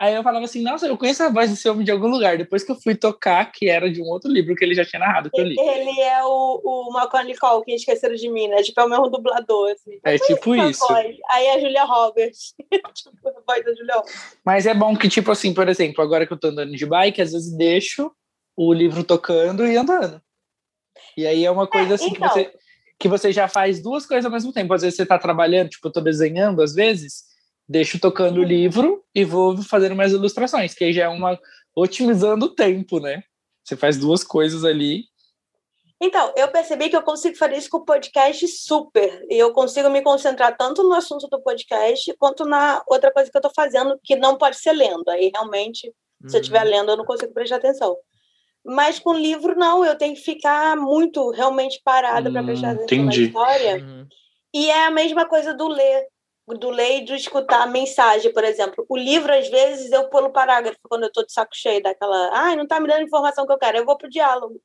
Aí 0.00 0.14
eu 0.14 0.22
falava 0.22 0.46
assim, 0.46 0.62
nossa, 0.62 0.86
eu 0.86 0.96
conheço 0.96 1.22
a 1.22 1.28
voz 1.28 1.50
desse 1.50 1.68
homem 1.68 1.84
de 1.84 1.90
algum 1.90 2.06
lugar. 2.06 2.38
Depois 2.38 2.64
que 2.64 2.72
eu 2.72 2.76
fui 2.76 2.94
tocar, 2.94 3.52
que 3.52 3.68
era 3.68 3.92
de 3.92 4.00
um 4.00 4.06
outro 4.06 4.30
livro 4.30 4.54
que 4.54 4.64
ele 4.64 4.74
já 4.74 4.82
tinha 4.82 4.98
narrado, 4.98 5.30
que 5.30 5.38
eu 5.38 5.44
li. 5.44 5.54
Ele 5.60 6.00
é 6.00 6.24
o, 6.24 6.62
o 6.64 6.90
Macaulay 6.90 7.36
Culkin, 7.36 7.74
Esqueceram 7.74 8.14
de 8.14 8.30
Mim, 8.30 8.48
né? 8.48 8.62
Tipo, 8.62 8.80
é 8.80 8.84
o 8.86 8.88
mesmo 8.88 9.10
dublador, 9.10 9.70
assim. 9.72 10.00
É 10.02 10.16
tipo 10.16 10.56
isso. 10.56 10.90
Aí 11.30 11.48
a 11.50 11.60
Julia 11.60 11.84
Roberts. 11.84 12.54
tipo, 12.94 13.28
a 13.28 13.42
voz 13.46 13.62
da 13.62 13.74
Julia 13.74 13.94
Roberts. 13.96 14.38
Mas 14.42 14.66
é 14.66 14.72
bom 14.72 14.96
que, 14.96 15.06
tipo 15.06 15.30
assim, 15.30 15.52
por 15.52 15.68
exemplo, 15.68 16.02
agora 16.02 16.26
que 16.26 16.32
eu 16.32 16.40
tô 16.40 16.48
andando 16.48 16.72
de 16.72 16.86
bike, 16.86 17.20
às 17.20 17.32
vezes 17.32 17.54
deixo 17.54 18.10
o 18.56 18.72
livro 18.72 19.04
tocando 19.04 19.66
e 19.66 19.76
andando. 19.76 20.18
E 21.14 21.26
aí 21.26 21.44
é 21.44 21.50
uma 21.50 21.66
coisa 21.66 21.90
é, 21.90 21.94
assim 21.96 22.08
então, 22.08 22.26
que 22.26 22.34
você 22.34 22.52
que 23.00 23.08
você 23.08 23.32
já 23.32 23.48
faz 23.48 23.82
duas 23.82 24.04
coisas 24.04 24.26
ao 24.26 24.30
mesmo 24.30 24.52
tempo. 24.52 24.74
Às 24.74 24.82
vezes 24.82 24.96
você 24.96 25.04
está 25.04 25.18
trabalhando, 25.18 25.70
tipo, 25.70 25.88
eu 25.88 25.92
tô 25.92 26.02
desenhando, 26.02 26.62
às 26.62 26.74
vezes, 26.74 27.24
deixo 27.66 27.98
tocando 27.98 28.40
o 28.40 28.44
livro 28.44 29.02
e 29.14 29.24
vou 29.24 29.56
fazendo 29.62 29.96
mais 29.96 30.12
ilustrações, 30.12 30.74
que 30.74 30.84
aí 30.84 30.92
já 30.92 31.04
é 31.04 31.08
uma 31.08 31.40
otimizando 31.74 32.44
o 32.44 32.54
tempo, 32.54 33.00
né? 33.00 33.22
Você 33.64 33.74
faz 33.74 33.96
duas 33.96 34.22
coisas 34.22 34.66
ali. 34.66 35.04
Então, 35.98 36.32
eu 36.36 36.48
percebi 36.48 36.90
que 36.90 36.96
eu 36.96 37.02
consigo 37.02 37.36
fazer 37.36 37.56
isso 37.56 37.70
com 37.70 37.78
o 37.78 37.84
podcast 37.84 38.46
super. 38.48 39.24
E 39.30 39.38
eu 39.38 39.50
consigo 39.52 39.88
me 39.88 40.02
concentrar 40.02 40.54
tanto 40.56 40.82
no 40.82 40.92
assunto 40.92 41.26
do 41.28 41.40
podcast 41.40 42.14
quanto 42.18 42.44
na 42.44 42.82
outra 42.86 43.10
coisa 43.10 43.30
que 43.30 43.36
eu 43.36 43.40
estou 43.40 43.52
fazendo, 43.54 43.98
que 44.04 44.14
não 44.16 44.36
pode 44.36 44.56
ser 44.56 44.72
lendo. 44.72 45.08
Aí, 45.08 45.30
realmente, 45.32 45.90
se 46.26 46.36
eu 46.36 46.40
estiver 46.40 46.64
uhum. 46.64 46.70
lendo, 46.70 46.90
eu 46.90 46.96
não 46.98 47.04
consigo 47.06 47.32
prestar 47.32 47.56
atenção. 47.56 47.96
Mas 48.64 48.98
com 48.98 49.14
livro, 49.14 49.56
não, 49.56 49.84
eu 49.84 49.96
tenho 49.96 50.14
que 50.14 50.20
ficar 50.20 50.76
muito 50.76 51.30
realmente 51.30 51.80
parada 51.82 52.28
hum, 52.28 52.32
para 52.32 52.44
prestar 52.44 52.72
atenção 52.72 53.04
na 53.04 53.14
história. 53.14 53.76
Uhum. 53.76 54.06
E 54.54 54.70
é 54.70 54.86
a 54.86 54.90
mesma 54.90 55.26
coisa 55.26 55.54
do 55.54 55.66
ler, 55.68 56.06
do 56.46 56.70
ler 56.70 56.98
e 56.98 57.04
do 57.04 57.14
escutar 57.14 57.62
a 57.62 57.66
mensagem, 57.66 58.32
por 58.32 58.44
exemplo. 58.44 58.84
O 58.88 58.96
livro, 58.96 59.32
às 59.32 59.48
vezes, 59.48 59.90
eu 59.92 60.08
pulo 60.10 60.30
parágrafo 60.30 60.78
quando 60.88 61.04
eu 61.04 61.08
estou 61.08 61.24
de 61.24 61.32
saco 61.32 61.54
cheio 61.54 61.82
daquela. 61.82 62.30
Ai, 62.34 62.56
não 62.56 62.64
está 62.64 62.78
me 62.78 62.86
dando 62.86 63.00
a 63.00 63.04
informação 63.04 63.46
que 63.46 63.52
eu 63.52 63.58
quero, 63.58 63.78
eu 63.78 63.86
vou 63.86 63.96
pro 63.96 64.10
diálogo. 64.10 64.60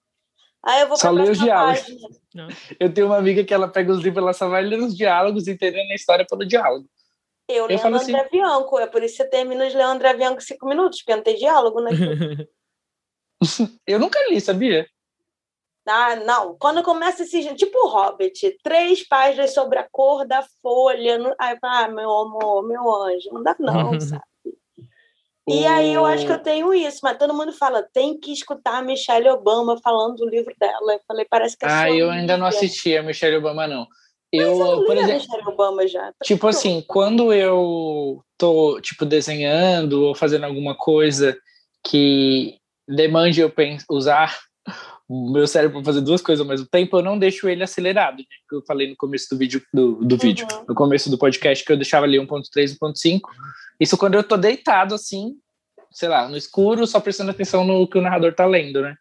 Aí 0.62 0.82
eu 0.82 0.88
vou 0.88 0.98
só 0.98 1.12
ler 1.12 1.30
os 1.30 1.40
diálogos. 1.40 1.86
Eu 2.80 2.92
tenho 2.92 3.08
uma 3.08 3.18
amiga 3.18 3.44
que 3.44 3.54
ela 3.54 3.68
pega 3.68 3.92
os 3.92 4.04
livros, 4.04 4.24
ela 4.24 4.34
só 4.34 4.50
vai 4.50 4.64
ler 4.64 4.80
os 4.80 4.98
diálogos, 4.98 5.48
entendendo 5.48 5.92
a 5.92 5.96
história 5.96 6.26
pelo 6.28 6.46
diálogo. 6.46 6.86
Eu, 7.48 7.68
eu 7.68 7.68
lendo 7.68 7.86
André 7.86 8.20
assim... 8.20 8.30
Bianco, 8.32 8.80
é 8.80 8.88
por 8.88 9.04
isso 9.04 9.18
que 9.18 9.24
você 9.24 9.30
termina 9.30 9.70
de 9.70 9.78
ler 9.78 9.84
André 9.84 10.16
Bianco 10.16 10.42
em 10.42 10.46
cinco 10.46 10.68
minutos, 10.68 11.00
porque 11.00 11.16
não 11.16 11.24
tem 11.24 11.36
diálogo, 11.36 11.80
né? 11.82 11.92
Eu 13.86 14.00
nunca 14.00 14.20
li, 14.30 14.40
sabia? 14.42 14.88
Ah, 15.88 16.16
não. 16.16 16.58
Quando 16.58 16.82
começa 16.82 17.24
esse. 17.24 17.54
Tipo 17.56 17.78
o 17.86 17.90
Hobbit, 17.90 18.58
três 18.64 19.08
páginas 19.08 19.54
sobre 19.54 19.78
a 19.78 19.88
cor 19.90 20.26
da 20.26 20.44
folha. 20.62 21.18
No... 21.18 21.36
Aí, 21.40 21.58
ah, 21.62 21.88
meu 21.88 22.10
amor, 22.10 22.68
meu 22.68 22.92
anjo, 23.04 23.30
não 23.32 23.44
dá, 23.44 23.56
não, 23.60 24.00
sabe? 24.02 24.24
E 25.48 25.64
aí 25.68 25.94
eu 25.94 26.04
acho 26.04 26.26
que 26.26 26.32
eu 26.32 26.42
tenho 26.42 26.74
isso, 26.74 27.02
mas 27.04 27.20
todo 27.20 27.34
mundo 27.34 27.54
fala, 27.54 27.88
tem 27.94 28.20
que 28.20 28.32
escutar 28.32 28.80
a 28.80 28.82
Michelle 28.82 29.30
Obama 29.30 29.80
falando 29.80 30.16
do 30.16 30.28
livro 30.28 30.52
dela. 30.60 30.94
Eu 30.94 31.00
falei, 31.08 31.26
parece 31.30 31.56
que 31.56 31.66
é 31.66 31.70
Ah, 31.70 31.92
eu 31.92 32.10
ainda 32.10 32.36
não 32.36 32.48
assisti 32.48 32.98
a 32.98 33.04
Michelle 33.04 33.38
Obama, 33.38 33.68
não. 33.68 33.86
Eu, 34.34 34.60
eu 34.60 34.86
por 34.86 34.98
exemplo, 34.98 35.12
a 35.12 35.20
Michelle 35.20 35.48
Obama 35.48 35.88
já. 35.88 36.08
Tá 36.08 36.14
tipo 36.24 36.48
assim, 36.48 36.84
quando 36.88 37.32
eu 37.32 38.24
tô, 38.40 38.82
tipo, 38.82 39.06
desenhando 39.06 40.06
ou 40.06 40.16
fazendo 40.16 40.46
alguma 40.46 40.76
coisa 40.76 41.38
que 41.86 42.58
demande 42.88 43.42
eu 43.42 43.52
usar 43.90 44.38
o 45.08 45.32
meu 45.32 45.46
cérebro 45.48 45.78
para 45.78 45.86
fazer 45.86 46.02
duas 46.02 46.22
coisas 46.22 46.42
ao 46.42 46.50
mesmo 46.50 46.68
tempo, 46.68 46.98
eu 46.98 47.04
não 47.04 47.18
deixo 47.18 47.48
ele 47.48 47.64
acelerado, 47.64 48.18
né? 48.18 48.24
que 48.50 48.56
eu 48.56 48.64
falei 48.66 48.90
no 48.90 48.96
começo 48.96 49.28
do 49.30 49.38
vídeo, 49.38 49.62
do, 49.72 50.04
do 50.04 50.18
vídeo, 50.18 50.48
uhum. 50.52 50.66
no 50.70 50.76
começo 50.76 51.10
do 51.10 51.18
podcast, 51.18 51.64
que 51.64 51.72
eu 51.72 51.78
deixava 51.78 52.06
ali 52.06 52.18
1.3, 52.18 52.78
1.5. 52.78 53.22
Isso 53.80 53.98
quando 53.98 54.16
eu 54.16 54.24
tô 54.24 54.36
deitado 54.36 54.96
assim, 54.96 55.36
sei 55.92 56.10
lá, 56.10 56.28
no 56.28 56.36
escuro, 56.36 56.88
só 56.88 57.00
prestando 57.00 57.32
atenção 57.32 57.64
no 57.64 57.88
que 57.88 57.98
o 57.98 58.02
narrador 58.02 58.34
tá 58.34 58.46
lendo, 58.46 58.82
né? 58.82 58.96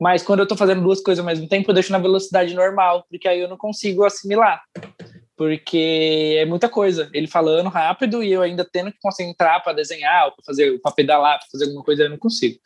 Mas 0.00 0.22
quando 0.22 0.40
eu 0.40 0.48
tô 0.48 0.56
fazendo 0.56 0.82
duas 0.82 1.00
coisas 1.00 1.20
ao 1.20 1.26
mesmo 1.26 1.46
tempo, 1.46 1.70
eu 1.70 1.74
deixo 1.74 1.92
na 1.92 1.98
velocidade 1.98 2.54
normal, 2.54 3.04
porque 3.08 3.28
aí 3.28 3.40
eu 3.40 3.48
não 3.48 3.56
consigo 3.56 4.04
assimilar. 4.04 4.60
Porque 5.36 6.36
é 6.38 6.44
muita 6.44 6.68
coisa. 6.68 7.08
Ele 7.12 7.26
falando 7.26 7.68
rápido 7.68 8.22
e 8.22 8.32
eu 8.32 8.42
ainda 8.42 8.64
tendo 8.64 8.90
que 8.90 8.98
concentrar 9.00 9.62
para 9.62 9.74
desenhar, 9.74 10.32
para 10.34 10.44
fazer, 10.44 10.80
para 10.80 10.92
pedalar, 10.92 11.38
para 11.38 11.48
fazer 11.52 11.66
alguma 11.66 11.84
coisa, 11.84 12.04
eu 12.04 12.10
não 12.10 12.18
consigo 12.18 12.58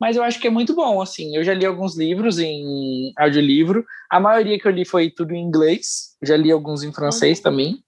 mas 0.00 0.16
eu 0.16 0.22
acho 0.22 0.40
que 0.40 0.46
é 0.46 0.50
muito 0.50 0.74
bom, 0.74 1.02
assim, 1.02 1.36
eu 1.36 1.44
já 1.44 1.52
li 1.52 1.66
alguns 1.66 1.96
livros 1.96 2.38
em 2.38 3.12
audiolivro, 3.18 3.84
a 4.08 4.18
maioria 4.18 4.58
que 4.58 4.66
eu 4.66 4.72
li 4.72 4.86
foi 4.86 5.10
tudo 5.10 5.34
em 5.34 5.42
inglês, 5.42 6.16
já 6.22 6.36
li 6.36 6.50
alguns 6.50 6.82
em 6.82 6.92
francês 6.92 7.38
uhum. 7.38 7.42
também, 7.44 7.84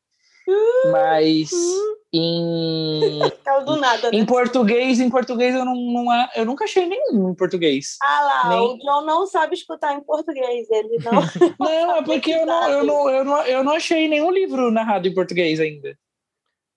mas 0.91 1.51
uhum. 1.53 1.97
em 2.13 3.19
do 3.65 3.77
nada, 3.77 4.11
né? 4.11 4.19
em 4.19 4.27
português, 4.27 5.01
em 5.01 5.09
português 5.09 5.55
eu 5.55 5.65
não, 5.65 5.75
não 5.75 6.07
eu 6.35 6.45
nunca 6.45 6.65
achei 6.65 6.85
nenhum 6.87 7.31
em 7.31 7.35
português. 7.35 7.97
Ah 8.03 8.21
lá, 8.23 8.49
Nem... 8.49 8.59
o 8.59 8.79
John 8.79 9.03
não 9.03 9.27
sabe 9.27 9.55
escutar 9.55 9.95
em 9.95 10.01
português, 10.03 10.69
ele 10.71 10.99
não. 10.99 11.13
não, 11.59 11.97
é 11.97 12.03
porque 12.03 12.33
eu 12.33 12.45
não, 12.45 12.69
eu 12.69 12.85
não, 12.85 13.11
eu 13.11 13.25
não, 13.25 13.43
eu 13.47 13.65
não 13.65 13.73
achei 13.73 14.09
nenhum 14.09 14.31
livro 14.31 14.71
narrado 14.71 15.07
em 15.07 15.15
português 15.15 15.61
ainda. 15.61 15.97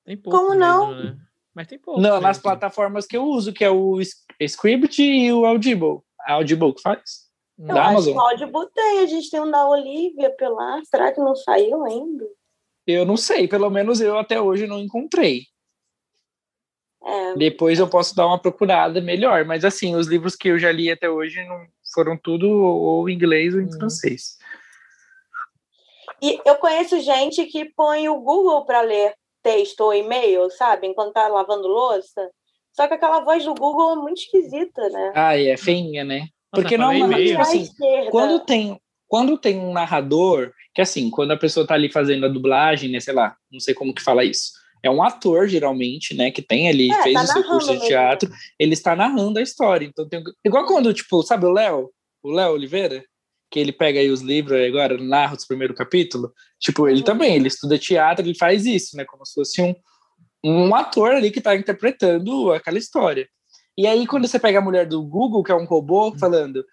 Tem 0.05 0.15
pouco 0.15 0.37
Como 0.37 0.53
não? 0.53 0.93
Né? 0.93 1.17
Mas 1.55 1.67
tem 1.67 1.79
pouco. 1.79 2.01
Não, 2.01 2.19
nas 2.19 2.37
plataformas 2.37 3.07
que 3.07 3.15
eu 3.15 3.23
uso, 3.23 3.53
que 3.53 3.63
é 3.63 3.69
o 3.69 3.97
Script 4.41 5.01
e 5.01 5.31
o 5.31 5.45
Audible. 5.45 6.01
Audible 6.27 6.73
que 6.73 6.81
faz? 6.81 7.25
Eu 7.57 7.67
da 7.67 7.87
Amazon. 7.87 8.13
que 8.13 8.19
o 8.19 8.21
Audible 8.21 8.69
tem, 8.73 8.99
a 8.99 9.05
gente 9.05 9.29
tem 9.29 9.39
um 9.39 9.49
da 9.49 9.65
Olivia 9.65 10.29
pela. 10.35 10.83
Será 10.83 11.13
que 11.13 11.21
não 11.21 11.33
saiu 11.33 11.85
ainda? 11.85 12.25
Eu 12.85 13.05
não 13.05 13.15
sei, 13.15 13.47
pelo 13.47 13.69
menos 13.69 14.01
eu 14.01 14.17
até 14.17 14.39
hoje 14.39 14.67
não 14.67 14.79
encontrei. 14.79 15.43
É. 17.03 17.35
Depois 17.35 17.79
eu 17.79 17.87
posso 17.87 18.15
dar 18.15 18.27
uma 18.27 18.39
procurada 18.39 18.99
melhor, 18.99 19.45
mas 19.45 19.63
assim, 19.63 19.95
os 19.95 20.07
livros 20.07 20.35
que 20.35 20.49
eu 20.49 20.59
já 20.59 20.71
li 20.71 20.91
até 20.91 21.09
hoje 21.09 21.43
não 21.45 21.65
foram 21.93 22.17
tudo 22.17 22.49
ou 22.49 23.07
em 23.07 23.13
inglês 23.13 23.53
ou 23.53 23.61
em 23.61 23.65
hum. 23.65 23.71
francês. 23.71 24.37
E 26.21 26.41
eu 26.45 26.55
conheço 26.55 26.99
gente 26.99 27.45
que 27.45 27.65
põe 27.75 28.09
o 28.09 28.19
Google 28.19 28.65
para 28.65 28.81
ler 28.81 29.13
texto 29.45 29.81
ou 29.81 29.93
e-mail, 29.93 30.49
sabe? 30.49 30.87
Enquanto 30.87 31.13
tá 31.13 31.27
lavando 31.27 31.67
louça. 31.67 32.31
Só 32.73 32.87
que 32.87 32.95
aquela 32.95 33.19
voz 33.19 33.45
do 33.45 33.53
Google 33.53 33.93
é 33.93 33.95
muito 33.95 34.17
esquisita, 34.17 34.89
né? 34.89 35.13
Ah, 35.15 35.39
é 35.39 35.55
feinha, 35.55 36.03
né? 36.03 36.27
Porque 36.51 36.77
normalmente, 36.77 37.27
tipo 37.27 37.41
assim, 37.41 37.69
quando 38.09 38.39
tem, 38.39 38.79
quando 39.07 39.37
tem 39.37 39.59
um 39.59 39.71
narrador, 39.71 40.51
que 40.73 40.81
assim, 40.81 41.11
quando 41.11 41.31
a 41.31 41.37
pessoa 41.37 41.67
tá 41.67 41.75
ali 41.75 41.91
fazendo 41.91 42.25
a 42.25 42.29
dublagem, 42.29 42.89
né, 42.89 42.99
sei 42.99 43.13
lá, 43.13 43.35
não 43.51 43.59
sei 43.59 43.73
como 43.73 43.93
que 43.93 44.01
fala 44.01 44.23
isso. 44.23 44.51
É 44.81 44.89
um 44.89 45.03
ator, 45.03 45.47
geralmente, 45.47 46.15
né, 46.15 46.31
que 46.31 46.41
tem 46.41 46.67
ali, 46.67 46.91
é, 46.91 47.03
fez 47.03 47.15
tá 47.15 47.23
o 47.23 47.27
seu 47.27 47.43
curso 47.43 47.77
de 47.77 47.87
teatro, 47.87 48.29
mesmo. 48.29 48.43
ele 48.59 48.73
está 48.73 48.95
narrando 48.95 49.37
a 49.37 49.41
história. 49.41 49.85
Então, 49.85 50.07
tem... 50.07 50.23
igual 50.43 50.65
quando, 50.65 50.93
tipo, 50.93 51.21
sabe 51.23 51.45
o 51.45 51.51
Léo? 51.51 51.91
O 52.23 52.31
Léo 52.31 52.53
Oliveira? 52.53 53.03
Que 53.55 53.59
ele 53.61 53.71
pega 53.71 54.01
aí 54.01 54.11
os 54.11 54.19
livros 54.19 54.59
agora, 54.59 54.97
narra 54.97 55.37
os 55.37 55.45
primeiros 55.45 55.77
capítulos, 55.77 56.29
tipo, 56.59 56.89
ele 56.89 57.01
também, 57.01 57.37
ele 57.37 57.47
estuda 57.47 57.79
teatro, 57.79 58.25
ele 58.25 58.35
faz 58.37 58.65
isso, 58.65 58.97
né, 58.97 59.05
como 59.05 59.25
se 59.25 59.33
fosse 59.33 59.61
um, 59.61 59.73
um 60.43 60.75
ator 60.75 61.11
ali 61.11 61.31
que 61.31 61.39
está 61.39 61.55
interpretando 61.55 62.51
aquela 62.51 62.77
história. 62.77 63.25
E 63.77 63.87
aí, 63.87 64.05
quando 64.05 64.27
você 64.27 64.37
pega 64.37 64.59
a 64.59 64.61
mulher 64.61 64.85
do 64.85 65.01
Google, 65.01 65.41
que 65.41 65.53
é 65.53 65.55
um 65.55 65.63
robô, 65.63 66.09
uhum. 66.09 66.19
falando, 66.19 66.65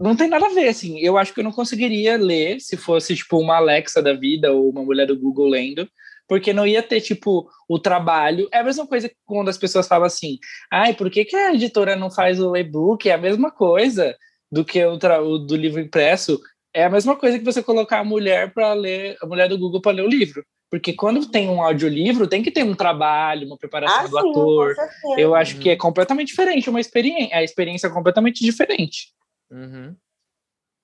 não 0.00 0.16
tem 0.16 0.26
nada 0.26 0.46
a 0.46 0.54
ver, 0.54 0.68
assim, 0.68 0.98
eu 1.00 1.18
acho 1.18 1.34
que 1.34 1.40
eu 1.40 1.44
não 1.44 1.52
conseguiria 1.52 2.16
ler 2.16 2.60
se 2.60 2.78
fosse, 2.78 3.14
tipo, 3.14 3.38
uma 3.38 3.56
Alexa 3.56 4.00
da 4.00 4.14
vida 4.14 4.50
ou 4.50 4.70
uma 4.70 4.82
mulher 4.82 5.06
do 5.06 5.18
Google 5.18 5.50
lendo, 5.50 5.86
porque 6.26 6.50
não 6.54 6.66
ia 6.66 6.82
ter, 6.82 7.02
tipo, 7.02 7.46
o 7.68 7.78
trabalho. 7.78 8.48
É 8.50 8.60
a 8.60 8.64
mesma 8.64 8.86
coisa 8.86 9.10
quando 9.26 9.50
as 9.50 9.58
pessoas 9.58 9.86
falam 9.86 10.06
assim, 10.06 10.38
ai, 10.72 10.94
por 10.94 11.10
que, 11.10 11.26
que 11.26 11.36
a 11.36 11.52
editora 11.52 11.94
não 11.94 12.10
faz 12.10 12.40
o 12.40 12.56
e-book? 12.56 13.06
É 13.06 13.12
a 13.12 13.18
mesma 13.18 13.50
coisa 13.50 14.16
do 14.50 14.64
que 14.64 14.84
o, 14.84 14.94
o 14.94 15.38
do 15.38 15.56
livro 15.56 15.80
impresso, 15.80 16.40
é 16.74 16.84
a 16.84 16.90
mesma 16.90 17.16
coisa 17.16 17.38
que 17.38 17.44
você 17.44 17.62
colocar 17.62 18.00
a 18.00 18.04
mulher 18.04 18.52
para 18.52 18.72
ler, 18.74 19.16
a 19.22 19.26
mulher 19.26 19.48
do 19.48 19.58
Google 19.58 19.80
para 19.80 19.92
ler 19.92 20.02
o 20.02 20.08
livro. 20.08 20.44
Porque 20.70 20.92
quando 20.92 21.30
tem 21.30 21.48
um 21.48 21.62
audiolivro, 21.62 22.26
tem 22.26 22.42
que 22.42 22.50
ter 22.50 22.64
um 22.64 22.74
trabalho, 22.74 23.46
uma 23.46 23.56
preparação 23.56 24.00
ah, 24.00 24.08
do 24.08 24.20
sim, 24.20 24.30
ator. 24.30 24.74
Eu 25.16 25.34
acho 25.34 25.58
que 25.58 25.70
é 25.70 25.76
completamente 25.76 26.28
diferente, 26.28 26.68
uma 26.68 26.80
experiência, 26.80 27.36
a 27.36 27.42
experiência 27.42 27.86
é 27.86 27.90
completamente 27.90 28.44
diferente. 28.44 29.12
Uhum. 29.50 29.96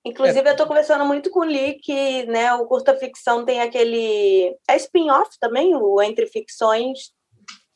Inclusive, 0.05 0.39
é. 0.39 0.49
eu 0.49 0.51
estou 0.51 0.67
conversando 0.67 1.05
muito 1.05 1.29
com 1.29 1.41
o 1.41 1.45
Lee 1.45 1.79
que 1.81 2.25
né, 2.25 2.53
o 2.53 2.65
curta 2.65 2.95
ficção 2.95 3.45
tem 3.45 3.61
aquele. 3.61 4.55
É 4.69 4.75
spin-off 4.77 5.37
também, 5.39 5.75
o 5.75 6.01
Entre 6.01 6.27
Ficções, 6.27 7.11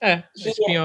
é, 0.01 0.23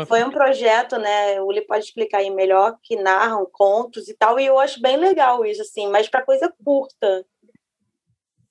foi 0.07 0.25
um 0.25 0.31
projeto, 0.31 0.99
né? 0.99 1.41
O 1.41 1.47
Uli 1.47 1.61
pode 1.67 1.85
explicar 1.85 2.19
aí 2.19 2.31
melhor, 2.31 2.79
que 2.83 2.97
narram 2.97 3.47
contos 3.53 4.09
e 4.09 4.15
tal, 4.15 4.41
e 4.41 4.47
eu 4.47 4.59
acho 4.59 4.81
bem 4.81 4.97
legal 4.97 5.45
isso, 5.45 5.61
assim, 5.61 5.89
mas 5.89 6.09
para 6.09 6.25
coisa 6.25 6.53
curta. 6.65 7.25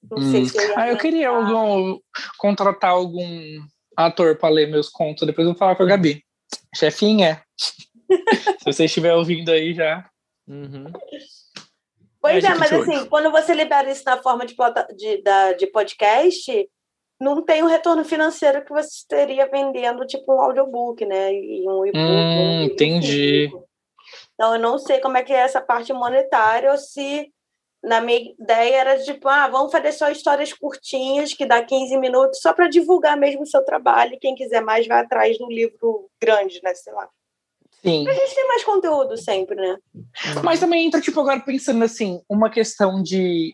Não 0.09 0.19
hum. 0.19 0.31
sei 0.31 0.45
se 0.45 0.57
eu 0.57 0.69
ia 0.69 0.75
Ah, 0.77 0.87
eu 0.89 0.97
queria 0.97 1.29
algum, 1.29 1.99
contratar 2.37 2.91
algum 2.91 3.59
ator 3.97 4.37
para 4.37 4.49
ler 4.49 4.69
meus 4.69 4.89
contos, 4.89 5.25
depois 5.25 5.45
eu 5.47 5.53
vou 5.53 5.59
falar 5.59 5.75
com 5.75 5.83
a 5.83 5.87
Gabi. 5.87 6.23
Chefinha, 6.75 7.41
se 7.57 8.65
você 8.65 8.85
estiver 8.85 9.15
ouvindo 9.15 9.49
aí 9.49 9.73
já. 9.73 10.07
Uhum. 10.47 10.91
Pois 12.19 12.43
é, 12.43 12.47
é 12.47 12.55
mas 12.55 12.71
assim, 12.71 13.05
quando 13.07 13.31
você 13.31 13.53
libera 13.53 13.91
isso 13.91 14.03
na 14.05 14.21
forma 14.21 14.45
de, 14.45 14.55
de, 14.95 15.23
de 15.57 15.67
podcast, 15.67 16.69
não 17.21 17.43
tem 17.43 17.61
o 17.61 17.67
retorno 17.67 18.03
financeiro 18.03 18.65
que 18.65 18.73
você 18.73 19.05
teria 19.07 19.47
vendendo 19.47 20.07
tipo 20.07 20.33
um 20.33 20.41
audiobook, 20.41 21.05
né? 21.05 21.31
E 21.31 21.63
um 21.69 21.85
e-book. 21.85 21.95
Hum, 21.95 22.63
entendi. 22.63 23.47
Então 24.33 24.55
eu 24.55 24.59
não 24.59 24.79
sei 24.79 24.99
como 24.99 25.17
é 25.17 25.23
que 25.23 25.31
é 25.31 25.37
essa 25.37 25.61
parte 25.61 25.93
monetária 25.93 26.71
ou 26.71 26.77
se 26.77 27.31
na 27.83 28.01
minha 28.01 28.33
ideia 28.39 28.75
era 28.75 29.03
tipo, 29.03 29.27
ah, 29.27 29.47
vamos 29.47 29.71
fazer 29.71 29.91
só 29.91 30.09
histórias 30.09 30.51
curtinhas 30.51 31.31
que 31.33 31.45
dá 31.45 31.63
15 31.63 31.95
minutos 31.97 32.39
só 32.41 32.53
para 32.53 32.67
divulgar 32.67 33.15
mesmo 33.15 33.43
o 33.43 33.47
seu 33.47 33.63
trabalho. 33.63 34.15
E 34.15 34.19
quem 34.19 34.33
quiser 34.33 34.61
mais 34.61 34.87
vai 34.87 35.01
atrás 35.01 35.37
do 35.37 35.47
livro 35.47 36.09
grande, 36.19 36.59
né? 36.63 36.73
Sei 36.73 36.91
lá. 36.91 37.07
Sim. 37.83 38.07
A 38.07 38.13
gente 38.13 38.35
tem 38.35 38.47
mais 38.47 38.63
conteúdo 38.63 39.17
sempre, 39.17 39.55
né? 39.55 39.75
Mas 40.43 40.59
também 40.59 40.85
entra, 40.85 41.01
tipo, 41.01 41.19
agora 41.19 41.39
pensando 41.39 41.83
assim, 41.83 42.21
uma 42.29 42.49
questão 42.49 43.01
de 43.01 43.53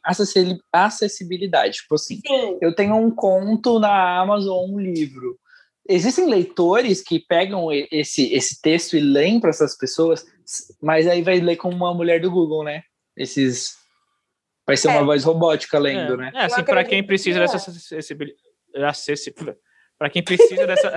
acessibilidade. 0.74 1.78
Tipo 1.78 1.96
assim, 1.96 2.20
Sim. 2.26 2.58
eu 2.62 2.76
tenho 2.76 2.96
um 2.96 3.10
conto 3.10 3.80
na 3.80 4.20
Amazon, 4.20 4.70
um 4.70 4.80
livro. 4.80 5.40
Existem 5.88 6.26
leitores 6.26 7.02
que 7.02 7.20
pegam 7.20 7.70
esse, 7.72 8.34
esse 8.34 8.62
texto 8.62 8.98
e 8.98 9.00
leem 9.00 9.40
para 9.40 9.50
essas 9.50 9.78
pessoas, 9.78 10.26
mas 10.82 11.08
aí 11.08 11.22
vai 11.22 11.40
ler 11.40 11.56
como 11.56 11.78
uma 11.78 11.94
mulher 11.94 12.20
do 12.20 12.30
Google, 12.30 12.66
né? 12.66 12.84
Esses. 13.16 13.78
Vai 14.66 14.76
ser 14.76 14.90
é. 14.90 14.92
uma 14.92 15.06
voz 15.06 15.24
robótica 15.24 15.80
lendo, 15.80 16.16
é. 16.16 16.18
né? 16.18 16.32
É, 16.36 16.46
assim, 16.46 16.64
para 16.64 16.84
quem 16.84 17.02
precisa 17.02 17.40
dessa 17.40 17.56
acessibilidade. 17.56 18.38
Para 19.98 20.10
quem 20.10 20.22
precisa 20.22 20.68
dessa. 20.68 20.94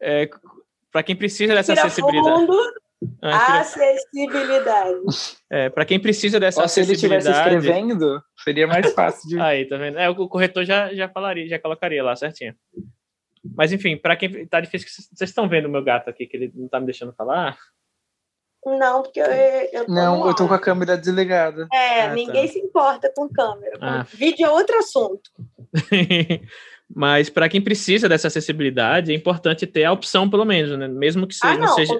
é, 0.00 0.30
para 0.92 1.02
quem 1.02 1.16
precisa 1.16 1.54
dessa 1.54 1.72
acessibilidade. 1.72 2.40
Fundo, 2.40 2.56
ah, 3.20 3.60
acessibilidade. 3.60 5.00
É, 5.50 5.70
para 5.70 5.84
quem 5.84 5.98
precisa 5.98 6.38
dessa 6.38 6.62
acessibilidade. 6.62 7.00
Se 7.00 7.06
ele 7.06 7.16
estivesse 7.16 7.30
escrevendo, 7.30 8.22
seria 8.44 8.66
mais 8.66 8.92
fácil 8.94 9.28
de. 9.28 9.40
Aí, 9.40 9.64
tá 9.64 9.76
vendo? 9.76 9.98
É, 9.98 10.08
o 10.08 10.28
corretor 10.28 10.64
já, 10.64 10.94
já 10.94 11.08
falaria, 11.08 11.48
já 11.48 11.58
colocaria 11.58 12.02
lá 12.02 12.14
certinho. 12.14 12.54
Mas 13.56 13.72
enfim, 13.72 13.96
para 13.96 14.16
quem 14.16 14.46
tá 14.46 14.60
difícil, 14.60 14.88
vocês 14.88 15.30
estão 15.30 15.48
vendo 15.48 15.66
o 15.66 15.70
meu 15.70 15.82
gato 15.82 16.08
aqui, 16.08 16.26
que 16.26 16.36
ele 16.36 16.52
não 16.54 16.68
tá 16.68 16.78
me 16.78 16.86
deixando 16.86 17.12
falar? 17.12 17.56
Não, 18.64 19.02
porque 19.02 19.18
eu, 19.18 19.26
eu 19.26 19.88
Não, 19.88 20.24
eu 20.28 20.36
tô 20.36 20.46
com 20.46 20.54
a 20.54 20.58
câmera 20.58 20.96
desligada. 20.96 21.66
É, 21.72 22.02
ah, 22.02 22.08
tá. 22.08 22.14
ninguém 22.14 22.46
tá. 22.46 22.52
se 22.52 22.58
importa 22.60 23.12
com 23.14 23.28
câmera. 23.28 23.76
Ah. 23.80 24.02
Vídeo 24.04 24.46
é 24.46 24.50
outro 24.50 24.78
assunto. 24.78 25.28
Mas 26.94 27.30
para 27.30 27.48
quem 27.48 27.60
precisa 27.60 28.08
dessa 28.08 28.28
acessibilidade, 28.28 29.12
é 29.12 29.14
importante 29.14 29.66
ter 29.66 29.84
a 29.84 29.92
opção, 29.92 30.28
pelo 30.28 30.44
menos, 30.44 30.78
né? 30.78 30.88
Mesmo 30.88 31.26
que 31.26 31.34
seja, 31.34 31.54
ah, 31.54 31.58
não, 31.58 31.66
não, 31.66 31.74
seja, 31.74 31.98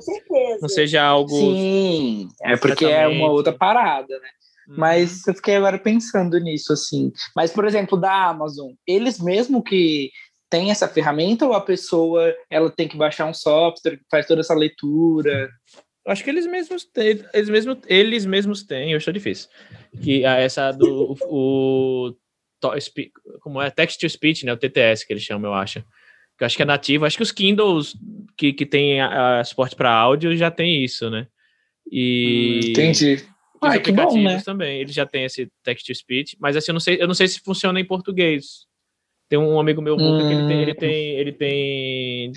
não 0.60 0.68
seja 0.68 1.02
algo. 1.02 1.30
Sim, 1.30 2.28
é 2.42 2.56
porque 2.56 2.84
é 2.84 3.08
uma 3.08 3.30
outra 3.30 3.52
parada, 3.52 4.18
né? 4.18 4.28
Uhum. 4.68 4.74
Mas 4.78 5.26
eu 5.26 5.34
fiquei 5.34 5.56
agora 5.56 5.78
pensando 5.78 6.38
nisso, 6.38 6.72
assim. 6.72 7.10
Mas, 7.34 7.50
por 7.50 7.64
exemplo, 7.64 7.98
da 7.98 8.28
Amazon, 8.28 8.72
eles 8.86 9.18
mesmo 9.18 9.62
que 9.62 10.10
têm 10.50 10.70
essa 10.70 10.86
ferramenta 10.86 11.46
ou 11.46 11.54
a 11.54 11.60
pessoa 11.62 12.34
ela 12.50 12.70
tem 12.70 12.86
que 12.86 12.96
baixar 12.96 13.24
um 13.24 13.32
software 13.32 13.96
que 13.96 14.04
faz 14.10 14.26
toda 14.26 14.42
essa 14.42 14.54
leitura? 14.54 15.48
Acho 16.06 16.22
que 16.22 16.30
eles 16.30 16.46
mesmos 16.46 16.84
têm, 16.84 17.24
eles 17.32 17.48
mesmos, 17.48 17.78
eles 17.86 18.26
mesmos 18.26 18.62
têm, 18.62 18.90
eu 18.92 18.96
acho 18.98 19.12
difícil. 19.12 19.48
Que 20.02 20.24
essa 20.24 20.70
do 20.72 21.16
o, 21.22 22.12
como 23.40 23.60
é 23.60 23.70
text 23.70 24.00
to 24.00 24.08
speech, 24.08 24.44
né, 24.44 24.52
o 24.52 24.56
TTS 24.56 25.06
que 25.06 25.12
eles 25.12 25.22
chamam, 25.22 25.50
eu 25.50 25.54
acho. 25.54 25.80
Que 26.38 26.44
eu 26.44 26.46
acho 26.46 26.56
que 26.56 26.62
é 26.62 26.66
nativo. 26.66 27.04
Acho 27.04 27.16
que 27.16 27.22
os 27.22 27.32
Kindles 27.32 27.94
que, 28.36 28.52
que 28.52 28.66
tem 28.66 29.00
a, 29.00 29.40
a 29.40 29.44
suporte 29.44 29.76
para 29.76 29.92
áudio 29.92 30.36
já 30.36 30.50
tem 30.50 30.82
isso, 30.82 31.10
né? 31.10 31.26
E 31.90 32.60
hum, 32.62 32.70
entendi. 32.70 33.24
Ah, 33.60 33.78
que 33.78 33.92
bom, 33.92 34.20
né? 34.20 34.42
também, 34.44 34.80
ele 34.80 34.90
já 34.90 35.06
tem 35.06 35.24
esse 35.24 35.48
text 35.62 35.86
to 35.86 35.94
speech, 35.94 36.36
mas 36.40 36.56
assim, 36.56 36.72
eu 36.72 36.74
não 36.74 36.80
sei, 36.80 37.00
eu 37.00 37.06
não 37.06 37.14
sei 37.14 37.28
se 37.28 37.40
funciona 37.40 37.78
em 37.78 37.84
português. 37.84 38.66
Tem 39.28 39.38
um 39.38 39.58
amigo 39.58 39.80
meu, 39.80 39.94
hum. 39.94 40.18
que 40.18 40.34
ele 40.34 40.46
tem, 40.46 40.62
ele 40.62 40.74
tem, 40.74 41.08
ele 41.16 41.32
tem 41.32 42.32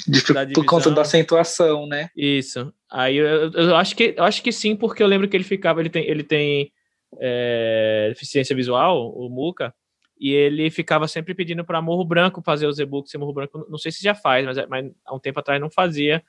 por 0.53 0.65
conta 0.65 0.91
da 0.91 1.01
acentuação, 1.01 1.87
né? 1.87 2.09
Isso. 2.15 2.71
Aí 2.89 3.17
eu, 3.17 3.51
eu, 3.51 3.75
acho 3.75 3.95
que 3.95 4.13
eu 4.15 4.23
acho 4.23 4.41
que 4.41 4.51
sim, 4.51 4.75
porque 4.75 5.01
eu 5.01 5.07
lembro 5.07 5.27
que 5.27 5.35
ele 5.35 5.43
ficava, 5.43 5.79
ele 5.79 5.89
tem, 5.89 6.07
ele 6.07 6.23
tem 6.23 6.71
é, 7.19 8.09
deficiência 8.09 8.55
visual, 8.55 9.11
o 9.11 9.27
Muca, 9.29 9.73
e 10.19 10.31
ele 10.31 10.69
ficava 10.69 11.07
sempre 11.07 11.33
pedindo 11.33 11.65
para 11.65 11.81
Morro 11.81 12.05
Branco 12.05 12.41
fazer 12.41 12.67
os 12.67 12.79
e-books. 12.79 13.13
E 13.13 13.17
Morro 13.17 13.33
Branco, 13.33 13.65
não 13.69 13.77
sei 13.77 13.91
se 13.91 14.01
já 14.01 14.15
faz, 14.15 14.45
mas, 14.45 14.57
mas 14.67 14.91
há 15.05 15.13
um 15.13 15.19
tempo 15.19 15.39
atrás 15.39 15.59
não 15.59 15.69
fazia 15.69 16.23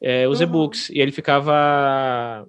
é, 0.00 0.26
os 0.26 0.40
uhum. 0.40 0.46
e-books. 0.46 0.90
E 0.90 1.00
ele 1.00 1.12
ficava 1.12 2.46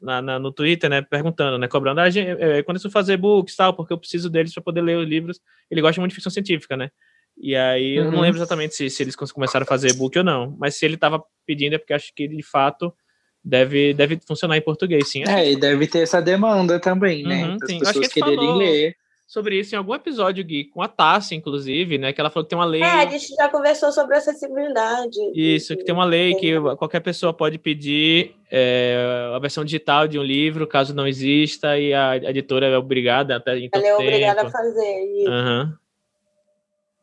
na, 0.00 0.20
na, 0.20 0.38
no 0.38 0.52
Twitter, 0.52 0.90
né, 0.90 1.00
perguntando, 1.00 1.58
né, 1.58 1.66
cobrando, 1.66 2.00
ah, 2.00 2.10
gente, 2.10 2.28
é, 2.40 2.62
quando 2.62 2.80
eu 2.82 2.90
fazer 2.90 3.16
books 3.16 3.56
tal, 3.56 3.72
porque 3.72 3.92
eu 3.92 3.98
preciso 3.98 4.28
deles 4.28 4.52
para 4.52 4.62
poder 4.62 4.82
ler 4.82 4.98
os 4.98 5.08
livros. 5.08 5.40
Ele 5.70 5.80
gosta 5.80 6.00
muito 6.00 6.10
de 6.10 6.16
ficção 6.16 6.32
científica, 6.32 6.76
né? 6.76 6.90
E 7.36 7.56
aí 7.56 7.98
uhum. 7.98 8.04
eu 8.04 8.10
não 8.10 8.18
uhum. 8.18 8.24
lembro 8.24 8.38
exatamente 8.38 8.74
se, 8.74 8.90
se 8.90 9.02
eles 9.02 9.16
começaram 9.16 9.64
a 9.64 9.66
fazer 9.66 9.94
book 9.94 10.16
ou 10.18 10.24
não, 10.24 10.54
mas 10.58 10.76
se 10.76 10.84
ele 10.84 10.94
estava 10.94 11.22
pedindo 11.46 11.74
é 11.74 11.78
porque 11.78 11.94
acho 11.94 12.12
que 12.14 12.28
de 12.28 12.42
fato 12.42 12.94
deve, 13.42 13.92
deve 13.94 14.20
funcionar 14.26 14.56
em 14.56 14.62
português, 14.62 15.10
sim. 15.10 15.24
É, 15.26 15.50
e 15.50 15.56
deve 15.56 15.86
ter 15.86 16.00
essa 16.00 16.20
demanda 16.20 16.78
também, 16.78 17.24
né? 17.24 17.48
Uhum, 17.48 17.56
As 17.82 17.88
pessoas 17.88 18.08
quererem 18.08 18.36
falou... 18.36 18.56
ler 18.56 18.96
sobre 19.34 19.58
isso 19.58 19.74
em 19.74 19.78
algum 19.78 19.96
episódio, 19.96 20.44
Gui, 20.44 20.66
com 20.66 20.80
a 20.80 20.86
Tassi, 20.86 21.34
inclusive, 21.34 21.98
né? 21.98 22.12
Que 22.12 22.20
ela 22.20 22.30
falou 22.30 22.44
que 22.44 22.50
tem 22.50 22.56
uma 22.56 22.64
lei. 22.64 22.80
É, 22.80 22.86
a 22.86 23.10
gente 23.10 23.34
já 23.34 23.48
conversou 23.48 23.90
sobre 23.90 24.16
acessibilidade. 24.16 25.18
Isso, 25.34 25.76
que 25.76 25.82
tem 25.82 25.92
uma 25.92 26.04
lei 26.04 26.36
que 26.36 26.52
qualquer 26.78 27.00
pessoa 27.00 27.34
pode 27.34 27.58
pedir 27.58 28.36
é, 28.48 29.32
a 29.34 29.38
versão 29.40 29.64
digital 29.64 30.06
de 30.06 30.20
um 30.20 30.22
livro, 30.22 30.68
caso 30.68 30.94
não 30.94 31.04
exista, 31.04 31.76
e 31.76 31.92
a 31.92 32.16
editora 32.16 32.68
é 32.68 32.78
obrigada 32.78 33.34
até 33.34 33.58
em 33.58 33.68
Ela 33.72 33.88
é 33.88 33.94
obrigada 33.96 34.42
a 34.42 34.50
fazer. 34.50 35.04
E... 35.04 35.28
Uhum. 35.28 35.74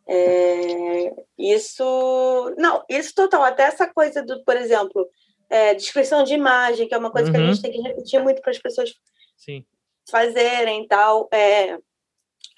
É, 0.08 1.14
isso. 1.38 2.56
Não, 2.58 2.82
isso 2.88 3.14
total. 3.14 3.44
Até 3.44 3.64
essa 3.64 3.88
coisa 3.88 4.24
do, 4.24 4.42
por 4.46 4.56
exemplo, 4.56 5.06
é, 5.50 5.74
descrição 5.74 6.24
de 6.24 6.34
imagem, 6.34 6.88
que 6.88 6.96
é 6.96 6.98
uma 6.98 7.12
coisa 7.12 7.28
uhum. 7.28 7.34
que 7.34 7.38
a 7.38 7.42
uhum. 7.42 7.54
gente 7.54 7.62
tem 7.62 7.72
que 7.74 7.82
repetir 7.82 8.24
muito 8.24 8.42
para 8.42 8.52
as 8.52 8.58
pessoas 8.58 8.94
Sim. 9.36 9.66
fazerem 10.10 10.88
tal. 10.88 11.28
É, 11.30 11.78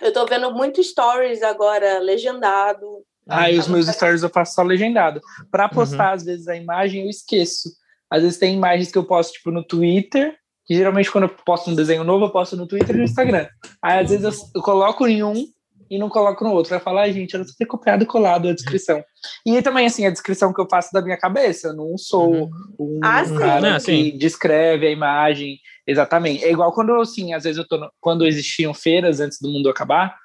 eu 0.02 0.12
tô 0.12 0.26
vendo 0.26 0.52
muito 0.52 0.84
stories 0.84 1.42
agora, 1.42 2.00
legendado. 2.00 3.04
Ah, 3.28 3.50
e 3.50 3.58
os 3.58 3.68
meus 3.68 3.88
stories 3.88 4.24
eu 4.24 4.30
faço 4.30 4.56
só 4.56 4.64
legendado. 4.64 5.22
Para 5.50 5.70
postar, 5.70 6.10
uhum. 6.10 6.14
às 6.16 6.24
vezes, 6.26 6.48
a 6.48 6.56
imagem, 6.56 7.04
eu 7.04 7.10
esqueço. 7.10 7.70
Às 8.10 8.22
vezes 8.22 8.38
tem 8.38 8.56
imagens 8.56 8.92
que 8.92 8.98
eu 8.98 9.06
posto, 9.06 9.34
tipo, 9.34 9.50
no 9.50 9.64
Twitter, 9.64 10.36
que 10.66 10.76
geralmente 10.76 11.12
quando 11.12 11.26
eu 11.26 11.30
posto 11.30 11.70
um 11.72 11.76
desenho 11.76 12.04
novo, 12.04 12.26
eu 12.26 12.32
posto 12.32 12.56
no 12.56 12.68
Twitter 12.68 12.96
e 12.96 13.00
no 13.00 13.06
Instagram. 13.06 13.48
Aí, 13.82 14.00
às 14.00 14.10
vezes, 14.10 14.26
eu, 14.26 14.48
eu 14.56 14.62
coloco 14.62 15.08
em 15.08 15.24
um 15.24 15.46
e 15.94 16.00
não 16.00 16.10
coloco 16.10 16.44
no 16.44 16.52
outro. 16.52 16.72
Vai 16.72 16.80
falar, 16.80 17.04
ah, 17.04 17.12
gente, 17.12 17.34
eu 17.34 17.40
não 17.40 17.46
ter 17.46 17.66
copiado 17.68 18.04
e 18.04 18.08
colado 18.08 18.50
a 18.50 18.54
descrição. 18.54 19.04
E 19.46 19.62
também, 19.62 19.86
assim, 19.86 20.08
a 20.08 20.10
descrição 20.10 20.52
que 20.52 20.60
eu 20.60 20.68
faço 20.70 20.92
da 20.92 21.04
minha 21.04 21.18
cabeça. 21.18 21.68
Eu 21.68 21.74
não 21.74 21.96
sou 22.00 22.34
uhum. 22.34 22.50
um 22.80 23.00
ah, 23.04 23.24
cara 23.38 23.80
que 23.80 24.12
descreve 24.12 24.88
a 24.88 24.92
imagem 24.92 25.60
exatamente. 25.86 26.44
É 26.44 26.52
igual 26.52 26.74
quando, 26.74 27.00
assim, 27.00 27.34
às 27.34 27.44
vezes 27.44 27.60
eu 27.60 27.68
tô. 27.68 27.78
No, 27.78 27.92
quando 28.02 28.26
existiam 28.26 28.74
feiras 28.74 29.20
antes 29.20 29.40
do 29.40 29.50
mundo 29.50 29.70
acabar, 29.70 30.16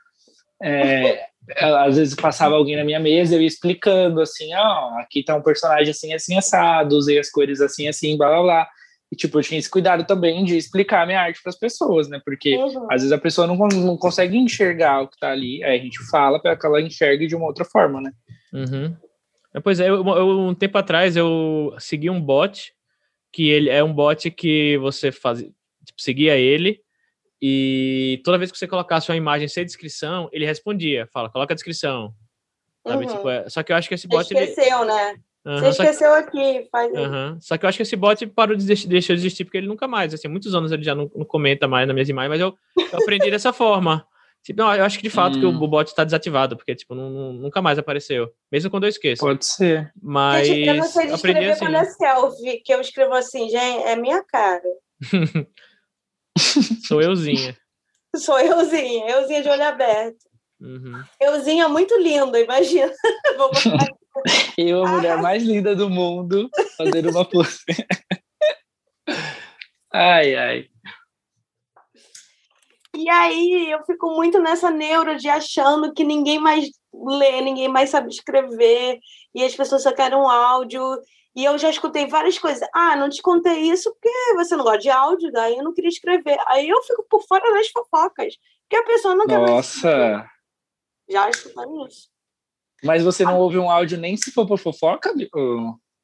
é, 0.62 1.26
às 1.84 1.96
vezes 1.96 2.14
passava 2.14 2.54
alguém 2.54 2.76
na 2.76 2.84
minha 2.84 2.98
mesa 2.98 3.34
eu 3.34 3.40
ia 3.42 3.46
explicando 3.46 4.22
assim, 4.22 4.54
ó, 4.54 4.90
oh, 4.90 4.98
aqui 5.00 5.22
tá 5.22 5.36
um 5.36 5.42
personagem 5.42 5.90
assim, 5.90 6.14
assim, 6.14 6.36
assado, 6.36 6.96
usei 6.96 7.18
as 7.18 7.30
cores 7.30 7.60
assim, 7.60 7.88
assim, 7.88 8.16
blá 8.16 8.28
blá 8.28 8.42
blá. 8.42 8.68
E, 9.10 9.16
tipo, 9.16 9.38
eu 9.38 9.42
tinha 9.42 9.58
esse 9.58 9.70
cuidado 9.70 10.04
também 10.06 10.44
de 10.44 10.56
explicar 10.56 11.02
a 11.02 11.06
minha 11.06 11.20
arte 11.20 11.42
para 11.42 11.50
as 11.50 11.58
pessoas, 11.58 12.08
né? 12.08 12.20
Porque 12.24 12.56
uhum. 12.56 12.86
às 12.90 13.00
vezes 13.00 13.12
a 13.12 13.18
pessoa 13.18 13.46
não, 13.46 13.56
não 13.56 13.96
consegue 13.96 14.36
enxergar 14.36 15.02
o 15.02 15.08
que 15.08 15.18
tá 15.18 15.30
ali, 15.30 15.64
aí 15.64 15.80
a 15.80 15.82
gente 15.82 15.98
fala 16.10 16.40
para 16.40 16.56
que 16.56 16.66
ela 16.66 16.80
enxergue 16.80 17.26
de 17.26 17.34
uma 17.34 17.46
outra 17.46 17.64
forma, 17.64 18.00
né? 18.00 18.12
Uhum. 18.52 18.94
É, 19.54 19.60
pois 19.60 19.80
é, 19.80 19.88
eu, 19.88 20.06
eu, 20.06 20.40
um 20.40 20.54
tempo 20.54 20.76
atrás 20.76 21.16
eu 21.16 21.74
segui 21.78 22.10
um 22.10 22.20
bot, 22.20 22.72
que 23.32 23.48
ele 23.48 23.70
é 23.70 23.82
um 23.82 23.94
bot 23.94 24.30
que 24.30 24.76
você 24.78 25.10
faz, 25.10 25.40
tipo, 25.40 26.00
seguia 26.00 26.36
ele, 26.36 26.80
e 27.40 28.20
toda 28.24 28.36
vez 28.36 28.52
que 28.52 28.58
você 28.58 28.66
colocasse 28.66 29.10
uma 29.10 29.16
imagem 29.16 29.48
sem 29.48 29.64
descrição, 29.64 30.28
ele 30.32 30.44
respondia, 30.44 31.08
fala, 31.12 31.30
coloca 31.30 31.54
a 31.54 31.56
descrição. 31.56 32.12
Sabe? 32.86 33.06
Uhum. 33.06 33.16
Tipo, 33.16 33.30
é, 33.30 33.48
só 33.48 33.62
que 33.62 33.72
eu 33.72 33.76
acho 33.76 33.88
que 33.88 33.94
esse 33.94 34.08
bot. 34.08 34.22
Esqueceu, 34.22 34.82
ele... 34.82 34.86
né? 34.86 35.16
Uhum, 35.44 35.58
você 35.58 35.68
esqueceu 35.68 36.10
que... 36.10 36.18
aqui, 36.18 36.68
faz 36.70 36.92
uhum. 36.92 37.38
Só 37.40 37.56
que 37.56 37.64
eu 37.64 37.68
acho 37.68 37.78
que 37.78 37.82
esse 37.82 37.96
bot 37.96 38.26
parou 38.28 38.56
de 38.56 38.66
deixar, 38.66 38.88
deixou 38.88 39.16
de 39.16 39.22
existir 39.22 39.44
porque 39.44 39.58
ele 39.58 39.68
nunca 39.68 39.88
mais, 39.88 40.12
assim, 40.12 40.28
muitos 40.28 40.54
anos 40.54 40.72
ele 40.72 40.82
já 40.82 40.94
não, 40.94 41.10
não 41.14 41.24
comenta 41.24 41.66
mais 41.66 41.86
nas 41.86 41.94
minhas 41.94 42.08
imagens, 42.08 42.30
mas 42.30 42.40
eu, 42.40 42.54
eu 42.92 42.98
aprendi 43.00 43.30
dessa 43.30 43.52
forma. 43.52 44.06
Tipo, 44.42 44.60
não, 44.60 44.74
eu 44.74 44.84
acho 44.84 44.96
que 44.96 45.02
de 45.02 45.10
fato 45.10 45.36
hum. 45.36 45.40
que 45.40 45.46
o 45.46 45.50
hum. 45.50 45.68
bot 45.68 45.86
está 45.86 46.04
desativado, 46.04 46.56
porque 46.56 46.74
tipo, 46.74 46.94
não, 46.94 47.10
não, 47.10 47.32
nunca 47.32 47.60
mais 47.60 47.78
apareceu. 47.78 48.32
Mesmo 48.50 48.70
quando 48.70 48.84
eu 48.84 48.88
esqueço. 48.88 49.20
Pode 49.20 49.44
ser. 49.44 49.92
Mas. 50.00 50.46
Gente, 50.46 50.68
eu 50.68 50.74
não 50.74 50.84
sei 50.84 51.06
de 51.06 51.14
escrever 51.14 51.50
assim. 51.50 51.66
quando 51.66 51.84
selfie, 51.84 52.62
que 52.64 52.72
eu 52.72 52.80
escrevo 52.80 53.14
assim, 53.14 53.48
gente, 53.48 53.82
é 53.84 53.96
minha 53.96 54.22
cara. 54.24 54.62
Sou 56.86 57.02
euzinha. 57.02 57.56
Sou 58.16 58.38
euzinha, 58.38 59.10
euzinha 59.10 59.42
de 59.42 59.48
olho 59.48 59.64
aberto. 59.64 60.28
Uhum. 60.60 61.02
Euzinha 61.20 61.68
muito 61.68 61.96
linda, 61.98 62.40
imagina. 62.40 62.92
Eu, 64.56 64.84
a 64.84 64.88
mulher 64.88 65.20
mais 65.22 65.42
linda 65.42 65.74
do 65.74 65.88
mundo, 65.88 66.50
fazendo 66.76 67.10
uma 67.10 67.24
pose. 67.24 67.60
ai, 69.92 70.34
ai. 70.34 70.68
E 72.96 73.08
aí 73.08 73.70
eu 73.70 73.84
fico 73.84 74.10
muito 74.10 74.40
nessa 74.40 74.70
neura 74.70 75.16
de 75.16 75.28
achando 75.28 75.92
que 75.92 76.02
ninguém 76.02 76.38
mais 76.38 76.68
lê, 76.92 77.40
ninguém 77.40 77.68
mais 77.68 77.90
sabe 77.90 78.08
escrever, 78.08 78.98
e 79.34 79.44
as 79.44 79.54
pessoas 79.54 79.82
só 79.82 79.92
querem 79.92 80.18
um 80.18 80.28
áudio. 80.28 80.82
E 81.36 81.44
eu 81.44 81.56
já 81.56 81.70
escutei 81.70 82.08
várias 82.08 82.36
coisas. 82.38 82.66
Ah, 82.74 82.96
não 82.96 83.08
te 83.08 83.22
contei 83.22 83.70
isso 83.70 83.92
porque 83.92 84.34
você 84.34 84.56
não 84.56 84.64
gosta 84.64 84.80
de 84.80 84.90
áudio, 84.90 85.30
daí 85.30 85.56
eu 85.56 85.62
não 85.62 85.72
queria 85.72 85.88
escrever. 85.88 86.36
Aí 86.48 86.68
eu 86.68 86.82
fico 86.82 87.06
por 87.08 87.22
fora 87.28 87.52
das 87.52 87.68
fofocas, 87.68 88.34
porque 88.68 88.76
a 88.76 88.84
pessoa 88.84 89.14
não 89.14 89.26
quer 89.26 89.38
Nossa! 89.38 90.28
Já 91.08 91.30
escutando 91.30 91.86
isso. 91.86 92.08
Mas 92.82 93.02
você 93.02 93.24
não 93.24 93.38
ouve 93.38 93.58
um 93.58 93.70
áudio 93.70 93.98
nem 93.98 94.16
se 94.16 94.30
for 94.30 94.46
por 94.46 94.58
fofoca, 94.58 95.12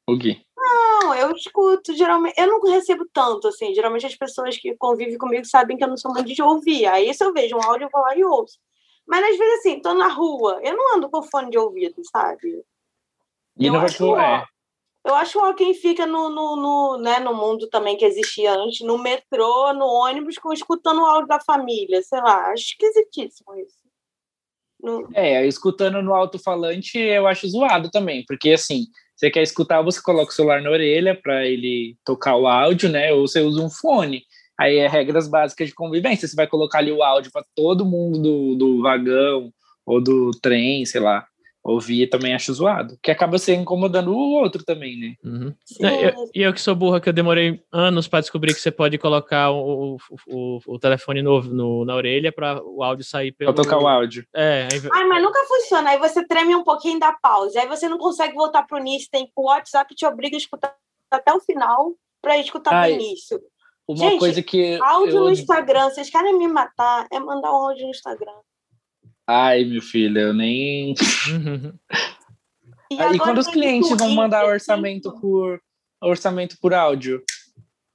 o 0.07 0.17
Gui? 0.17 0.45
Não, 0.57 1.13
eu 1.15 1.31
escuto, 1.31 1.95
geralmente, 1.95 2.35
eu 2.37 2.47
não 2.47 2.61
recebo 2.61 3.05
tanto, 3.13 3.47
assim, 3.47 3.73
geralmente 3.73 4.05
as 4.05 4.15
pessoas 4.15 4.57
que 4.57 4.75
convivem 4.75 5.17
comigo 5.17 5.45
sabem 5.45 5.77
que 5.77 5.83
eu 5.83 5.87
não 5.87 5.97
sou 5.97 6.13
muito 6.13 6.33
de 6.33 6.41
ouvir, 6.41 6.85
aí 6.85 7.13
se 7.13 7.23
eu 7.23 7.33
vejo 7.33 7.55
um 7.55 7.63
áudio, 7.63 7.85
eu 7.85 7.89
vou 7.91 8.01
lá 8.01 8.15
e 8.17 8.23
ouço. 8.23 8.59
Mas 9.07 9.23
às 9.23 9.37
vezes, 9.37 9.59
assim, 9.59 9.79
tô 9.79 9.93
na 9.93 10.07
rua, 10.07 10.59
eu 10.63 10.75
não 10.75 10.95
ando 10.95 11.09
com 11.09 11.21
fone 11.23 11.51
de 11.51 11.57
ouvido, 11.57 12.01
sabe? 12.11 12.63
E 13.57 13.67
eu 13.67 13.73
não 13.73 13.81
acho, 13.81 14.15
é. 14.17 14.45
Eu 15.05 15.13
acho 15.13 15.39
que 15.53 15.63
quem 15.63 15.73
fica 15.75 16.07
no, 16.07 16.29
no, 16.29 16.55
no, 16.55 16.97
né, 16.97 17.19
no 17.19 17.31
mundo 17.31 17.69
também 17.69 17.95
que 17.95 18.03
existia 18.03 18.53
antes, 18.53 18.81
no 18.81 18.97
metrô, 18.97 19.71
no 19.73 19.85
ônibus, 19.85 20.39
com, 20.39 20.51
escutando 20.51 21.01
o 21.01 21.05
áudio 21.05 21.27
da 21.27 21.39
família, 21.39 22.01
sei 22.01 22.19
lá, 22.19 22.47
acho 22.47 22.63
esquisitíssimo 22.63 23.55
isso. 23.55 23.84
É, 25.13 25.45
escutando 25.45 26.01
no 26.01 26.13
alto-falante 26.13 26.97
eu 26.97 27.27
acho 27.27 27.47
zoado 27.47 27.89
também, 27.89 28.23
porque 28.27 28.51
assim, 28.51 28.85
você 29.15 29.29
quer 29.31 29.43
escutar, 29.43 29.81
você 29.81 30.01
coloca 30.01 30.31
o 30.31 30.35
celular 30.35 30.61
na 30.61 30.69
orelha 30.69 31.19
para 31.19 31.45
ele 31.45 31.95
tocar 32.03 32.35
o 32.35 32.47
áudio, 32.47 32.89
né? 32.89 33.13
Ou 33.13 33.27
você 33.27 33.41
usa 33.41 33.61
um 33.61 33.69
fone. 33.69 34.23
Aí 34.59 34.77
é 34.77 34.87
regras 34.87 35.27
básicas 35.27 35.67
de 35.67 35.73
convivência. 35.73 36.27
Você 36.27 36.35
vai 36.35 36.47
colocar 36.47 36.79
ali 36.79 36.91
o 36.91 37.03
áudio 37.03 37.31
para 37.31 37.45
todo 37.55 37.85
mundo 37.85 38.21
do, 38.21 38.55
do 38.55 38.81
vagão 38.81 39.51
ou 39.85 40.01
do 40.01 40.31
trem, 40.41 40.85
sei 40.85 41.01
lá 41.01 41.25
ouvir 41.65 42.07
também 42.07 42.35
acho 42.35 42.53
zoado. 42.53 42.95
Que 43.01 43.09
acaba 43.09 43.39
se 43.39 43.51
incomodando 43.51 44.13
o 44.13 44.33
outro 44.35 44.63
também, 44.63 44.99
né? 44.99 45.15
Uhum. 45.23 45.53
É, 45.81 46.13
e 46.33 46.43
eu, 46.43 46.53
que 46.53 46.61
sou 46.61 46.75
burra, 46.75 47.01
que 47.01 47.09
eu 47.09 47.13
demorei 47.13 47.59
anos 47.71 48.07
para 48.07 48.21
descobrir 48.21 48.53
que 48.53 48.59
você 48.59 48.69
pode 48.69 48.99
colocar 48.99 49.49
o, 49.51 49.97
o, 50.27 50.59
o 50.67 50.79
telefone 50.79 51.23
no, 51.23 51.41
no, 51.41 51.83
na 51.83 51.95
orelha 51.95 52.31
para 52.31 52.63
o 52.63 52.83
áudio 52.83 53.03
sair 53.03 53.31
pelo. 53.31 53.51
Pra 53.51 53.63
tocar 53.63 53.79
o 53.79 53.87
áudio. 53.87 54.23
É. 54.33 54.67
Aí... 54.71 54.79
Ai, 54.93 55.05
mas 55.05 55.23
nunca 55.23 55.43
funciona. 55.47 55.89
Aí 55.89 55.97
você 55.97 56.25
treme 56.27 56.55
um 56.55 56.63
pouquinho 56.63 56.99
da 56.99 57.13
pausa. 57.13 57.59
Aí 57.59 57.67
você 57.67 57.89
não 57.89 57.97
consegue 57.97 58.35
voltar 58.35 58.63
pro 58.63 58.77
início. 58.77 59.09
Tem 59.11 59.27
o 59.35 59.47
WhatsApp 59.47 59.95
te 59.95 60.05
obriga 60.05 60.37
a 60.37 60.37
escutar 60.37 60.75
até 61.09 61.33
o 61.33 61.39
final 61.39 61.93
para 62.21 62.37
escutar 62.37 62.73
Ai, 62.73 62.93
do 62.93 63.01
início. 63.01 63.41
Uma 63.87 63.97
Gente, 63.97 64.19
coisa 64.19 64.43
que. 64.43 64.79
Áudio 64.81 65.17
eu... 65.17 65.23
no 65.23 65.31
Instagram. 65.31 65.89
Vocês 65.89 66.11
querem 66.11 66.37
me 66.37 66.47
matar? 66.47 67.07
É 67.11 67.19
mandar 67.19 67.51
um 67.51 67.67
áudio 67.67 67.85
no 67.85 67.91
Instagram. 67.91 68.33
Ai, 69.27 69.63
meu 69.63 69.81
filho, 69.81 70.19
eu 70.19 70.33
nem. 70.33 70.93
e, 72.91 72.95
e 72.95 73.17
quando 73.19 73.39
os 73.39 73.47
clientes 73.47 73.89
vão 73.97 74.11
mandar 74.11 74.45
orçamento 74.45 75.11
por 75.19 75.59
orçamento 76.01 76.57
por 76.61 76.73
áudio? 76.73 77.23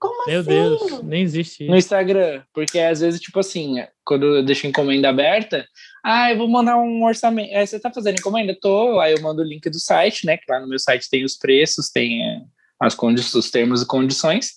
Como 0.01 0.27
Meu 0.27 0.41
assim? 0.41 0.49
Deus, 0.49 1.03
nem 1.03 1.23
existe 1.23 1.69
No 1.69 1.77
Instagram, 1.77 2.43
porque 2.55 2.79
às 2.79 3.01
vezes, 3.01 3.21
tipo 3.21 3.39
assim, 3.39 3.77
quando 4.03 4.37
eu 4.37 4.43
deixo 4.43 4.67
encomenda 4.67 5.11
aberta, 5.11 5.67
ah, 6.03 6.33
eu 6.33 6.39
vou 6.39 6.49
mandar 6.49 6.79
um 6.79 7.05
orçamento. 7.05 7.53
É, 7.53 7.65
você 7.67 7.79
tá 7.79 7.93
fazendo 7.93 8.19
encomenda? 8.19 8.57
Tô. 8.59 8.99
Aí 8.99 9.13
eu 9.13 9.21
mando 9.21 9.43
o 9.43 9.45
link 9.45 9.69
do 9.69 9.79
site, 9.79 10.25
né? 10.25 10.39
Que 10.39 10.51
lá 10.51 10.59
no 10.59 10.67
meu 10.67 10.79
site 10.79 11.09
tem 11.11 11.23
os 11.23 11.37
preços, 11.37 11.91
tem 11.91 12.25
é, 12.25 12.41
as 12.81 12.95
condições, 12.95 13.35
os 13.35 13.51
termos 13.51 13.83
e 13.83 13.87
condições. 13.87 14.55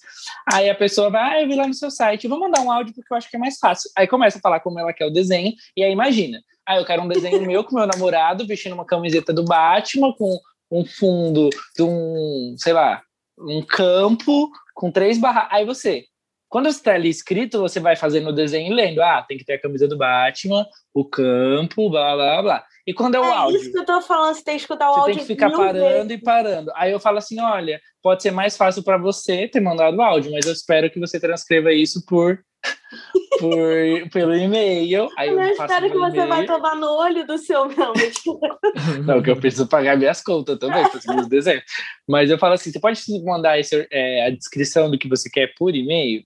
Aí 0.51 0.69
a 0.69 0.75
pessoa 0.75 1.09
vai, 1.09 1.21
ah, 1.21 1.41
eu 1.41 1.47
vi 1.47 1.55
lá 1.55 1.67
no 1.67 1.73
seu 1.73 1.91
site, 1.91 2.27
vou 2.27 2.39
mandar 2.39 2.61
um 2.61 2.71
áudio 2.71 2.93
porque 2.93 3.13
eu 3.13 3.17
acho 3.17 3.29
que 3.29 3.35
é 3.35 3.39
mais 3.39 3.57
fácil. 3.57 3.89
Aí 3.97 4.07
começa 4.07 4.37
a 4.37 4.41
falar 4.41 4.59
como 4.59 4.79
ela 4.79 4.93
quer 4.93 5.05
o 5.05 5.11
desenho, 5.11 5.53
e 5.75 5.83
aí 5.83 5.91
imagina, 5.91 6.39
ah, 6.65 6.77
eu 6.77 6.85
quero 6.85 7.01
um 7.01 7.07
desenho 7.07 7.45
meu 7.45 7.63
com 7.63 7.75
meu 7.75 7.87
namorado 7.87 8.47
vestindo 8.47 8.73
uma 8.73 8.85
camiseta 8.85 9.33
do 9.33 9.43
Batman, 9.43 10.13
com 10.13 10.39
um 10.71 10.85
fundo 10.85 11.49
de 11.75 11.83
um, 11.83 12.55
sei 12.57 12.73
lá, 12.73 13.01
um 13.37 13.61
campo 13.61 14.49
com 14.73 14.91
três 14.91 15.17
barras. 15.17 15.47
Aí 15.51 15.65
você, 15.65 16.05
quando 16.49 16.67
está 16.67 16.93
ali 16.93 17.09
escrito, 17.09 17.59
você 17.59 17.79
vai 17.79 17.95
fazendo 17.95 18.29
o 18.29 18.33
desenho 18.33 18.71
e 18.71 18.75
lendo. 18.75 19.01
Ah, 19.01 19.23
tem 19.27 19.37
que 19.37 19.45
ter 19.45 19.53
a 19.53 19.61
camisa 19.61 19.87
do 19.87 19.97
Batman, 19.97 20.65
o 20.93 21.05
campo, 21.05 21.89
blá, 21.89 22.15
blá, 22.15 22.41
blá. 22.41 22.65
E 22.85 22.93
quando 22.93 23.15
é 23.15 23.19
o 23.19 23.23
é 23.23 23.33
áudio? 23.33 23.59
isso 23.59 23.71
que 23.71 23.77
eu 23.77 23.85
tô 23.85 24.01
falando, 24.01 24.35
você 24.35 24.43
tem 24.43 24.55
que 24.55 24.61
escutar 24.61 24.89
o 24.89 24.93
você 24.93 24.99
áudio. 24.99 25.15
tem 25.15 25.23
que 25.23 25.33
ficar 25.33 25.51
parando 25.51 26.09
vezes. 26.09 26.11
e 26.11 26.17
parando. 26.17 26.71
Aí 26.75 26.91
eu 26.91 26.99
falo 26.99 27.17
assim: 27.17 27.39
olha, 27.39 27.79
pode 28.01 28.21
ser 28.21 28.31
mais 28.31 28.57
fácil 28.57 28.83
para 28.83 28.97
você 28.97 29.47
ter 29.47 29.61
mandado 29.61 30.01
áudio, 30.01 30.31
mas 30.31 30.45
eu 30.45 30.51
espero 30.51 30.89
que 30.89 30.99
você 30.99 31.19
transcreva 31.19 31.71
isso 31.71 32.05
por. 32.05 32.43
por 33.39 34.09
pelo 34.11 34.35
e-mail. 34.35 35.09
Aí 35.17 35.29
eu, 35.29 35.39
eu 35.39 35.51
espero 35.51 35.91
que 35.91 35.97
você 35.97 36.25
vai 36.25 36.45
tomar 36.45 36.75
no 36.75 36.89
olho 36.91 37.25
do 37.25 37.37
seu 37.37 37.67
não, 37.67 37.91
não, 39.05 39.21
que 39.21 39.29
eu 39.29 39.35
preciso 39.35 39.67
pagar 39.67 39.97
minhas 39.97 40.21
contas 40.21 40.57
também, 40.57 40.83
para 40.89 41.21
os 41.21 41.27
desenhos. 41.27 41.63
Mas 42.07 42.29
eu 42.29 42.37
falo 42.37 42.53
assim: 42.53 42.71
você 42.71 42.79
pode 42.79 43.01
mandar 43.23 43.59
esse, 43.59 43.87
é, 43.91 44.27
a 44.27 44.29
descrição 44.29 44.91
do 44.91 44.97
que 44.97 45.07
você 45.07 45.29
quer 45.29 45.53
por 45.57 45.73
e-mail? 45.73 46.23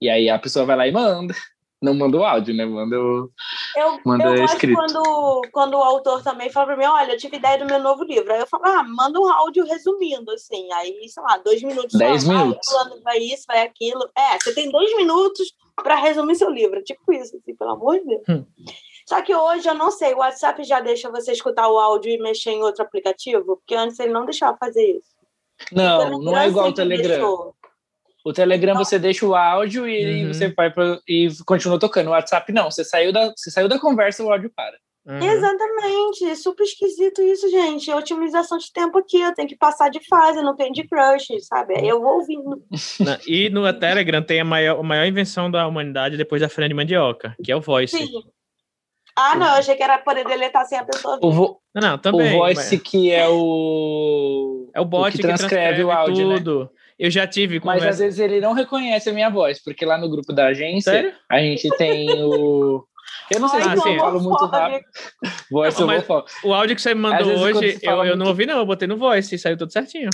E 0.00 0.10
aí 0.10 0.28
a 0.28 0.38
pessoa 0.38 0.66
vai 0.66 0.76
lá 0.76 0.86
e 0.86 0.92
manda 0.92 1.34
não 1.82 1.94
manda 1.94 2.16
o 2.16 2.24
áudio, 2.24 2.54
né? 2.54 2.64
Manda 2.64 2.98
o. 2.98 3.30
Eu, 3.76 4.00
manda 4.04 4.24
eu 4.24 4.44
escrito. 4.44 4.74
quando, 4.74 5.42
quando 5.52 5.74
o 5.74 5.82
autor 5.82 6.22
também 6.22 6.50
fala 6.50 6.66
para 6.66 6.76
mim: 6.76 6.86
olha, 6.86 7.12
eu 7.12 7.18
tive 7.18 7.36
ideia 7.36 7.58
do 7.58 7.66
meu 7.66 7.78
novo 7.78 8.04
livro. 8.04 8.32
Aí 8.32 8.40
eu 8.40 8.46
falo: 8.46 8.64
ah, 8.64 8.82
manda 8.82 9.20
um 9.20 9.30
áudio 9.30 9.66
resumindo, 9.66 10.30
assim. 10.32 10.72
Aí, 10.72 11.06
sei 11.08 11.22
lá, 11.22 11.36
dois 11.38 11.62
minutos. 11.62 11.98
Dez 11.98 12.22
só, 12.22 12.32
minutos. 12.32 12.66
Vai, 12.72 13.00
vai 13.00 13.18
isso, 13.18 13.44
vai 13.46 13.62
aquilo. 13.62 14.08
É, 14.16 14.38
você 14.40 14.54
tem 14.54 14.70
dois 14.70 14.96
minutos 14.96 15.54
para 15.76 15.96
resumir 15.96 16.36
seu 16.36 16.50
livro. 16.50 16.82
Tipo 16.82 17.12
isso, 17.12 17.36
assim, 17.36 17.54
pelo 17.54 17.72
amor 17.72 17.98
de 17.98 18.06
Deus. 18.06 18.22
Hum. 18.28 18.44
Só 19.06 19.22
que 19.22 19.34
hoje 19.34 19.68
eu 19.68 19.74
não 19.74 19.90
sei, 19.90 20.14
o 20.14 20.18
WhatsApp 20.18 20.64
já 20.64 20.80
deixa 20.80 21.08
você 21.10 21.30
escutar 21.30 21.68
o 21.68 21.78
áudio 21.78 22.10
e 22.10 22.18
mexer 22.18 22.50
em 22.50 22.62
outro 22.62 22.82
aplicativo? 22.82 23.56
Porque 23.56 23.74
antes 23.74 24.00
ele 24.00 24.12
não 24.12 24.24
deixava 24.24 24.56
fazer 24.58 24.98
isso. 24.98 25.14
Não, 25.70 26.06
então, 26.06 26.20
não 26.20 26.36
é 26.36 26.48
igual 26.48 26.68
o 26.68 26.74
Telegram. 26.74 27.08
Deixou. 27.08 27.54
O 28.26 28.32
Telegram 28.32 28.74
você 28.74 28.98
deixa 28.98 29.24
o 29.24 29.36
áudio 29.36 29.88
e 29.88 30.24
uhum. 30.24 30.34
você 30.34 30.48
vai 30.48 30.68
pra, 30.68 30.98
e 31.06 31.28
continua 31.46 31.78
tocando. 31.78 32.08
O 32.08 32.10
WhatsApp 32.10 32.52
não, 32.52 32.68
você 32.68 32.82
saiu 32.82 33.12
da, 33.12 33.32
você 33.36 33.52
saiu 33.52 33.68
da 33.68 33.78
conversa 33.78 34.24
o 34.24 34.32
áudio 34.32 34.50
para. 34.50 34.76
Uhum. 35.06 35.22
Exatamente, 35.22 36.34
super 36.34 36.64
esquisito 36.64 37.22
isso, 37.22 37.48
gente. 37.48 37.88
É 37.88 37.94
otimização 37.94 38.58
de 38.58 38.72
tempo 38.72 38.98
aqui, 38.98 39.20
eu 39.20 39.32
tenho 39.32 39.46
que 39.46 39.54
passar 39.54 39.90
de 39.90 40.04
fase, 40.08 40.42
não 40.42 40.56
tem 40.56 40.72
de 40.72 40.82
crush, 40.88 41.28
sabe? 41.42 41.78
Aí 41.78 41.86
eu 41.86 42.02
vou 42.02 42.16
ouvindo. 42.16 42.60
e 43.28 43.48
no 43.48 43.72
Telegram 43.72 44.20
tem 44.20 44.40
a 44.40 44.44
maior, 44.44 44.80
a 44.80 44.82
maior 44.82 45.06
invenção 45.06 45.48
da 45.48 45.64
humanidade 45.64 46.16
depois 46.16 46.42
da 46.42 46.48
frente 46.48 46.70
de 46.70 46.74
mandioca, 46.74 47.36
que 47.44 47.52
é 47.52 47.56
o 47.56 47.60
voice. 47.60 47.96
Sim. 47.96 48.08
Ah, 49.14 49.36
não, 49.36 49.46
eu 49.46 49.54
achei 49.54 49.76
que 49.76 49.82
era 49.84 49.98
poder 49.98 50.24
deletar 50.26 50.66
sem 50.66 50.76
a 50.76 50.84
pessoa. 50.84 51.20
O 51.22 51.30
vo... 51.30 51.60
Não, 51.72 51.90
não, 51.90 51.98
também. 51.98 52.34
O 52.34 52.38
voice 52.38 52.76
mas... 52.76 52.82
que 52.82 53.12
é 53.12 53.28
o. 53.28 54.68
É 54.74 54.80
o 54.80 54.84
bot 54.84 55.08
o 55.08 55.12
que, 55.12 55.22
transcreve 55.22 55.46
que, 55.48 55.54
transcreve 55.54 55.84
o 55.84 55.90
áudio. 55.90 56.28
Né? 56.28 56.36
Tudo. 56.36 56.60
Né? 56.64 56.68
Eu 56.98 57.10
já 57.10 57.26
tive 57.26 57.60
conversa... 57.60 57.86
Mas 57.86 57.94
às 57.94 58.00
vezes 58.00 58.18
ele 58.18 58.40
não 58.40 58.52
reconhece 58.52 59.10
a 59.10 59.12
minha 59.12 59.28
voz, 59.28 59.62
porque 59.62 59.84
lá 59.84 59.98
no 59.98 60.08
grupo 60.08 60.32
da 60.32 60.46
agência 60.46 60.92
Sério? 60.92 61.12
a 61.30 61.38
gente 61.40 61.68
tem 61.76 62.08
o. 62.22 62.84
Eu 63.30 63.40
não 63.40 63.48
sei 63.48 63.60
Ai, 63.60 63.76
se 63.76 63.88
eu 63.88 63.98
falo 63.98 64.20
muito 64.20 64.46
rápido. 64.46 64.84
Voice 65.50 65.80
não, 65.80 65.92
eu 65.92 66.24
O 66.44 66.54
áudio 66.54 66.76
que 66.76 66.82
você 66.82 66.94
me 66.94 67.00
mandou 67.00 67.38
hoje, 67.38 67.78
eu, 67.82 68.04
eu 68.04 68.16
não 68.16 68.26
ouvi, 68.26 68.46
não. 68.46 68.58
Eu 68.58 68.66
botei 68.66 68.86
no 68.86 68.96
voice 68.96 69.34
e 69.34 69.38
saiu 69.38 69.56
tudo 69.56 69.72
certinho. 69.72 70.10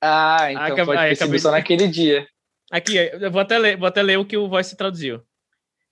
Ah, 0.00 0.52
então 0.52 0.82
ah, 0.82 0.86
pode 0.86 1.08
ter 1.08 1.16
sido 1.16 1.38
só 1.38 1.50
naquele 1.50 1.88
dia. 1.88 2.26
Aqui, 2.70 2.96
eu 2.96 3.30
vou 3.30 3.40
até, 3.40 3.58
ler, 3.58 3.76
vou 3.76 3.86
até 3.86 4.02
ler 4.02 4.18
o 4.18 4.24
que 4.24 4.36
o 4.36 4.48
voice 4.48 4.76
traduziu. 4.76 5.22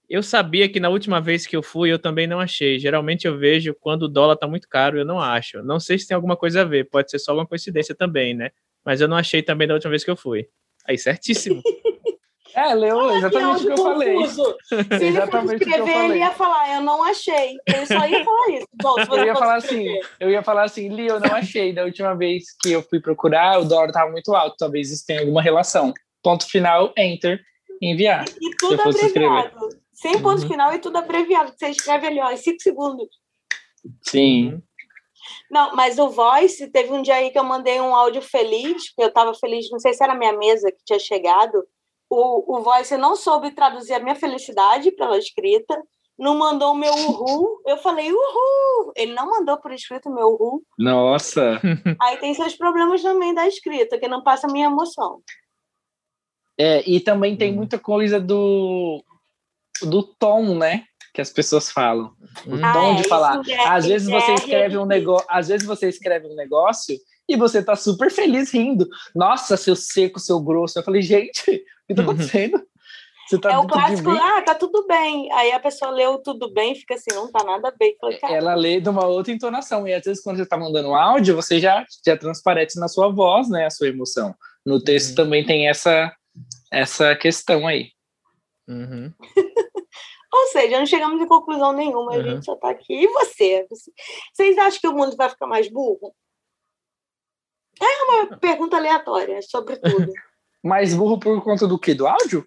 Eu 0.09 0.23
sabia 0.23 0.69
que 0.69 0.81
na 0.81 0.89
última 0.89 1.21
vez 1.21 1.47
que 1.47 1.57
eu 1.57 1.63
fui, 1.63 1.93
eu 1.93 1.99
também 1.99 2.27
não 2.27 2.41
achei. 2.41 2.79
Geralmente 2.79 3.27
eu 3.27 3.37
vejo 3.37 3.75
quando 3.79 4.05
o 4.05 4.09
dólar 4.09 4.37
tá 4.37 4.47
muito 4.47 4.69
caro, 4.69 4.99
eu 4.99 5.05
não 5.05 5.21
acho. 5.21 5.63
Não 5.63 5.79
sei 5.79 5.99
se 5.99 6.07
tem 6.07 6.15
alguma 6.15 6.37
coisa 6.37 6.63
a 6.63 6.65
ver, 6.65 6.89
pode 6.89 7.11
ser 7.11 7.19
só 7.19 7.35
uma 7.35 7.47
coincidência 7.47 7.95
também, 7.95 8.35
né? 8.35 8.51
Mas 8.85 9.01
eu 9.01 9.09
não 9.09 9.17
achei 9.17 9.43
também 9.43 9.69
da 9.69 9.75
última 9.75 9.91
vez 9.91 10.05
que 10.05 10.11
eu 10.11 10.17
fui. 10.17 10.49
Aí, 10.87 10.99
certíssimo. 10.99 11.63
É, 12.59 12.75
leu 12.75 13.11
exatamente 13.17 13.63
o 13.63 13.67
que 13.67 13.73
eu 13.73 13.85
falei. 13.85 14.27
Se 14.27 15.05
ele 15.05 15.27
fosse 15.27 15.55
escrever, 15.55 16.05
ele 16.07 16.19
ia 16.19 16.31
falar, 16.33 16.75
eu 16.75 16.81
não 16.81 17.05
achei. 17.05 17.57
Ele 17.65 17.87
só 17.87 18.07
ia 18.07 18.25
falar 18.25 18.49
isso. 18.51 18.67
Bom, 18.83 18.97
eu 19.17 19.25
ia 19.27 19.37
falar 19.37 19.57
assim, 19.57 19.87
eu 20.19 20.31
ia 20.31 20.43
falar 20.43 20.65
assim, 20.65 20.89
Li, 20.89 21.07
eu 21.07 21.21
não 21.21 21.35
achei. 21.35 21.73
Da 21.73 21.85
última 21.85 22.17
vez 22.17 22.45
que 22.61 22.73
eu 22.73 22.83
fui 22.83 23.01
procurar, 23.01 23.61
o 23.61 23.65
dólar 23.65 23.89
estava 23.89 24.11
muito 24.11 24.35
alto. 24.35 24.57
Talvez 24.59 24.91
isso 24.91 25.05
tenha 25.07 25.21
alguma 25.21 25.41
relação. 25.41 25.95
Ponto 26.21 26.49
final, 26.49 26.93
enter, 26.97 27.41
enviar. 27.81 28.25
E, 28.41 28.49
e 28.49 28.57
tudo 28.57 28.83
abreviado. 28.83 29.69
Sem 29.93 30.21
ponto 30.21 30.43
uhum. 30.43 30.49
final 30.49 30.75
e 30.75 30.79
tudo 30.79 30.99
abreviado. 30.99 31.53
Você 31.57 31.69
escreve 31.69 32.09
ali, 32.09 32.21
ó, 32.21 32.31
em 32.31 32.37
cinco 32.37 32.61
segundos. 32.61 33.09
Sim. 34.03 34.61
Não, 35.51 35.75
mas 35.75 35.99
o 35.99 36.11
Voice, 36.11 36.71
teve 36.71 36.93
um 36.93 37.03
dia 37.03 37.15
aí 37.15 37.31
que 37.31 37.39
eu 37.39 37.45
mandei 37.45 37.81
um 37.81 37.95
áudio 37.95 38.21
feliz, 38.21 38.93
eu 38.99 39.09
estava 39.09 39.33
feliz, 39.35 39.71
não 39.71 39.79
sei 39.79 39.95
se 39.95 40.05
era 40.05 40.13
a 40.13 40.19
minha 40.19 40.33
mesa 40.33 40.71
que 40.71 40.85
tinha 40.85 40.99
chegado. 40.99 41.65
O, 42.11 42.57
o 42.57 42.63
Voice 42.63 42.97
não 42.97 43.17
soube 43.17 43.51
traduzir 43.53 43.95
a 43.95 44.01
minha 44.01 44.15
felicidade 44.15 44.91
pela 44.93 45.19
escrita, 45.19 45.83
não 46.19 46.37
mandou 46.37 46.73
o 46.73 46.77
meu 46.77 46.93
uhul. 46.93 47.63
Eu 47.67 47.79
falei 47.79 48.11
uhul. 48.11 48.93
Ele 48.97 49.15
não 49.15 49.31
mandou 49.31 49.57
por 49.59 49.73
escrito 49.73 50.09
o 50.09 50.15
meu 50.15 50.29
uhul. 50.29 50.63
Nossa! 50.79 51.61
Aí 52.03 52.17
tem 52.17 52.35
seus 52.35 52.57
problemas 52.57 53.03
também 53.03 53.33
da 53.33 53.47
escrita, 53.47 53.99
que 53.99 54.09
não 54.09 54.23
passa 54.23 54.47
a 54.47 54.53
minha 54.53 54.67
emoção. 54.67 55.23
É, 56.59 56.83
e 56.91 56.99
também 56.99 57.37
tem 57.37 57.53
hum. 57.53 57.57
muita 57.57 57.79
coisa 57.79 58.21
do, 58.21 59.03
do 59.83 60.03
tom, 60.03 60.57
né? 60.57 60.85
Que 61.19 61.23
as 61.23 61.31
pessoas 61.31 61.69
falam. 61.69 62.13
O 62.47 62.65
ah, 62.65 62.73
tom 62.73 62.95
de 62.95 63.09
falar. 63.09 63.43
É, 63.49 63.67
às 63.67 63.85
vezes 63.85 64.09
você 64.09 64.31
é 64.31 64.35
escreve 64.35 64.79
um 64.79 64.87
negócio, 64.87 65.27
às 65.29 65.49
vezes 65.49 65.67
você 65.67 65.89
escreve 65.89 66.29
um 66.29 66.35
negócio 66.37 66.97
e 67.29 67.37
você 67.37 67.61
tá 67.61 67.75
super 67.75 68.09
feliz 68.09 68.53
rindo. 68.53 68.89
Nossa, 69.13 69.57
seu 69.57 69.75
seco, 69.75 70.21
seu 70.21 70.39
grosso. 70.39 70.79
Eu 70.79 70.85
falei, 70.85 71.03
gente, 71.03 71.41
o 71.51 71.87
que 71.89 71.95
tá 71.95 72.03
uhum. 72.03 72.11
acontecendo? 72.11 72.63
Você 73.29 73.37
tá 73.37 73.53
é 73.53 73.59
o 73.59 73.67
clássico, 73.67 74.13
ah, 74.13 74.43
tá 74.43 74.55
tudo 74.55 74.87
bem. 74.87 75.29
Aí 75.33 75.51
a 75.51 75.59
pessoa 75.59 75.91
leu 75.91 76.19
tudo 76.19 76.55
bem, 76.55 76.77
fica 76.77 76.95
assim, 76.95 77.11
não 77.13 77.33
tá 77.33 77.43
nada 77.43 77.75
bem. 77.77 77.97
Falei, 78.01 78.21
Ela 78.23 78.55
lê 78.55 78.81
de 78.81 78.89
uma 78.89 79.05
outra 79.05 79.33
entonação. 79.33 79.89
E 79.89 79.95
às 79.95 80.05
vezes, 80.05 80.23
quando 80.23 80.37
você 80.37 80.47
tá 80.47 80.57
mandando 80.57 80.95
áudio, 80.95 81.35
você 81.35 81.59
já, 81.59 81.85
já 82.07 82.17
transparece 82.17 82.79
na 82.79 82.87
sua 82.87 83.09
voz, 83.09 83.49
né, 83.51 83.67
a 83.67 83.71
sua 83.71 83.89
emoção. 83.89 84.33
No 84.65 84.81
texto 84.81 85.11
uhum. 85.11 85.15
também 85.17 85.45
tem 85.45 85.69
essa, 85.69 86.15
essa 86.71 87.17
questão 87.17 87.67
aí. 87.67 87.89
Uhum. 88.69 89.13
Ou 90.33 90.47
seja, 90.49 90.79
não 90.79 90.87
chegamos 90.87 91.21
em 91.21 91.27
conclusão 91.27 91.73
nenhuma, 91.73 92.13
uhum. 92.13 92.21
a 92.21 92.23
gente 92.23 92.45
só 92.45 92.55
está 92.55 92.71
aqui. 92.71 92.93
E 92.93 93.09
você? 93.09 93.67
Vocês 94.33 94.59
acham 94.59 94.81
que 94.81 94.89
o 94.89 94.93
mundo 94.93 95.17
vai 95.17 95.29
ficar 95.29 95.47
mais 95.47 95.69
burro? 95.69 96.15
É 97.81 98.05
uma 98.05 98.37
pergunta 98.39 98.77
aleatória 98.77 99.41
sobre 99.43 99.77
tudo. 99.77 100.13
mais 100.63 100.95
burro 100.95 101.19
por 101.19 101.43
conta 101.43 101.67
do 101.67 101.79
quê? 101.79 101.95
Do 101.95 102.07
áudio? 102.07 102.47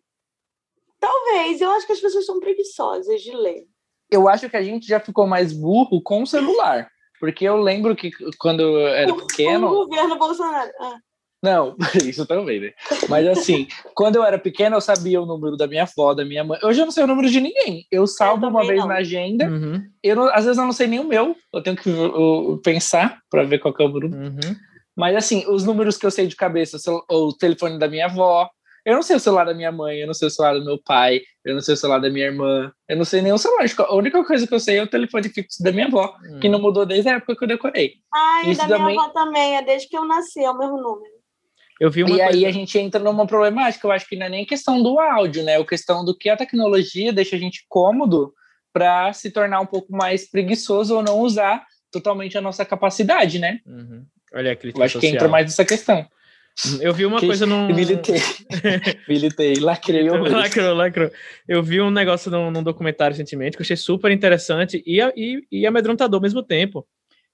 Talvez. 0.99 1.59
Eu 1.61 1.71
acho 1.71 1.87
que 1.87 1.93
as 1.93 1.99
pessoas 1.99 2.25
são 2.25 2.39
preguiçosas 2.39 3.21
de 3.21 3.31
ler. 3.35 3.65
Eu 4.09 4.27
acho 4.27 4.49
que 4.49 4.57
a 4.57 4.61
gente 4.61 4.85
já 4.87 4.99
ficou 4.99 5.25
mais 5.25 5.53
burro 5.53 6.01
com 6.03 6.21
o 6.21 6.27
celular. 6.27 6.87
Porque 7.19 7.45
eu 7.45 7.55
lembro 7.55 7.95
que 7.95 8.11
quando 8.37 8.61
eu 8.61 8.79
era 8.79 9.15
pequeno. 9.15 9.67
O 9.67 9.87
governo 9.87 10.17
Bolsonaro. 10.17 10.71
Ah. 10.79 10.97
Não, 11.41 11.75
isso 12.05 12.25
também, 12.25 12.59
né? 12.59 12.71
Mas 13.09 13.27
assim, 13.27 13.67
quando 13.95 14.15
eu 14.15 14.23
era 14.23 14.37
pequena, 14.37 14.75
eu 14.75 14.81
sabia 14.81 15.21
o 15.21 15.25
número 15.25 15.57
da 15.57 15.65
minha 15.65 15.83
avó, 15.83 16.13
da 16.13 16.23
minha 16.23 16.43
mãe. 16.43 16.59
Hoje 16.63 16.81
eu 16.81 16.85
não 16.85 16.91
sei 16.91 17.03
o 17.03 17.07
número 17.07 17.29
de 17.29 17.41
ninguém. 17.41 17.85
Eu 17.91 18.05
salvo 18.05 18.45
eu 18.45 18.49
uma 18.49 18.65
vez 18.65 18.79
não. 18.79 18.87
na 18.87 18.95
agenda. 18.95 19.47
Uhum. 19.47 19.81
Eu 20.03 20.15
não, 20.15 20.29
às 20.29 20.45
vezes 20.45 20.57
eu 20.57 20.65
não 20.65 20.71
sei 20.71 20.87
nem 20.87 20.99
o 20.99 21.07
meu. 21.07 21.35
Eu 21.51 21.63
tenho 21.63 21.75
que 21.75 21.89
eu, 21.89 22.59
pensar 22.63 23.19
para 23.29 23.43
ver 23.43 23.57
qual 23.57 23.73
é 23.79 23.83
o 23.83 23.87
número. 23.87 24.07
Uhum. 24.07 24.55
Mas 24.95 25.15
assim, 25.15 25.43
os 25.47 25.65
números 25.65 25.97
que 25.97 26.05
eu 26.05 26.11
sei 26.11 26.27
de 26.27 26.35
cabeça, 26.35 26.77
o 27.09 27.33
telefone 27.33 27.79
da 27.79 27.87
minha 27.87 28.05
avó. 28.05 28.47
Eu 28.83 28.95
não 28.95 29.03
sei 29.03 29.15
o 29.15 29.19
celular 29.19 29.45
da 29.45 29.53
minha 29.53 29.71
mãe, 29.71 29.99
eu 29.99 30.07
não 30.07 30.13
sei 30.13 30.27
o 30.27 30.31
celular 30.31 30.57
do 30.57 30.65
meu 30.65 30.81
pai, 30.83 31.21
eu 31.45 31.53
não 31.53 31.61
sei 31.61 31.75
o 31.75 31.77
celular 31.77 31.99
da 31.99 32.09
minha 32.09 32.25
irmã, 32.25 32.71
eu 32.89 32.97
não 32.97 33.05
sei 33.05 33.21
nem 33.21 33.31
o 33.31 33.37
celular. 33.37 33.63
A 33.77 33.95
única 33.95 34.23
coisa 34.23 34.47
que 34.47 34.53
eu 34.55 34.59
sei 34.59 34.79
é 34.79 34.83
o 34.83 34.87
telefone 34.87 35.29
fixo 35.29 35.61
da 35.61 35.71
minha 35.71 35.85
avó, 35.85 36.15
uhum. 36.23 36.39
que 36.39 36.49
não 36.49 36.59
mudou 36.59 36.83
desde 36.83 37.07
a 37.09 37.17
época 37.17 37.35
que 37.35 37.43
eu 37.43 37.47
decorei. 37.47 37.93
Ai, 38.11 38.49
Isso 38.49 38.59
da 38.61 38.67
também... 38.67 38.95
minha 38.95 39.03
avó 39.03 39.13
também, 39.13 39.55
é 39.55 39.61
desde 39.61 39.87
que 39.87 39.95
eu 39.95 40.03
nasci, 40.03 40.43
é 40.43 40.49
o 40.49 40.57
mesmo 40.57 40.77
número. 40.77 41.20
Eu 41.81 41.89
vi 41.89 42.03
uma 42.03 42.15
e 42.15 42.19
coisa... 42.19 42.37
aí 42.37 42.45
a 42.45 42.51
gente 42.51 42.77
entra 42.77 42.99
numa 42.99 43.25
problemática, 43.25 43.87
eu 43.87 43.91
acho 43.91 44.07
que 44.07 44.15
não 44.15 44.27
é 44.27 44.29
nem 44.29 44.45
questão 44.45 44.83
do 44.83 44.99
áudio, 44.99 45.43
né? 45.43 45.59
É 45.59 45.63
questão 45.63 46.05
do 46.05 46.15
que 46.15 46.29
a 46.29 46.37
tecnologia 46.37 47.11
deixa 47.11 47.35
a 47.35 47.39
gente 47.39 47.65
cômodo 47.67 48.35
para 48.71 49.11
se 49.13 49.31
tornar 49.31 49.61
um 49.61 49.65
pouco 49.65 49.91
mais 49.91 50.29
preguiçoso 50.29 50.95
ou 50.95 51.01
não 51.01 51.19
usar 51.21 51.65
totalmente 51.91 52.37
a 52.37 52.41
nossa 52.41 52.63
capacidade, 52.63 53.39
né? 53.39 53.61
Uhum. 53.65 54.05
Olha 54.31 54.51
a 54.51 54.55
crítica 54.55 54.79
Eu 54.79 54.85
acho 54.85 54.93
social. 54.93 55.09
que 55.09 55.15
entra 55.15 55.27
mais 55.27 55.47
nessa 55.47 55.65
questão. 55.65 56.05
Eu 56.79 56.93
vi 56.93 57.03
uma 57.03 57.19
que... 57.19 57.25
coisa 57.25 57.47
num. 57.47 57.73
Militei. 57.73 58.21
Militei, 59.09 59.55
lacrei. 59.55 60.07
lacrou, 60.07 60.75
lacrou. 60.75 61.09
Eu 61.47 61.63
vi 61.63 61.81
um 61.81 61.89
negócio 61.89 62.29
num, 62.29 62.51
num, 62.51 62.61
documentário 62.61 63.15
recentemente 63.15 63.57
que 63.57 63.61
eu 63.61 63.65
achei 63.65 63.75
super 63.75 64.11
interessante 64.11 64.83
e, 64.85 64.99
e, 65.15 65.41
e 65.51 65.65
amedrontador 65.65 66.19
ao 66.19 66.21
mesmo 66.21 66.43
tempo. 66.43 66.85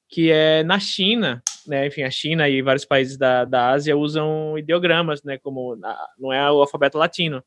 Que 0.08 0.32
é 0.32 0.64
na 0.64 0.80
China, 0.80 1.44
né? 1.68 1.88
Enfim, 1.88 2.04
a 2.04 2.10
China 2.10 2.48
e 2.50 2.62
vários 2.62 2.86
países 2.86 3.18
da, 3.18 3.46
da 3.46 3.72
Ásia 3.72 3.96
usam 3.96 4.58
ideogramas, 4.58 5.24
né? 5.24 5.38
Como 5.38 5.78
não 6.18 6.32
é 6.32 6.52
o 6.52 6.62
alfabeto 6.62 6.98
latino. 6.98 7.44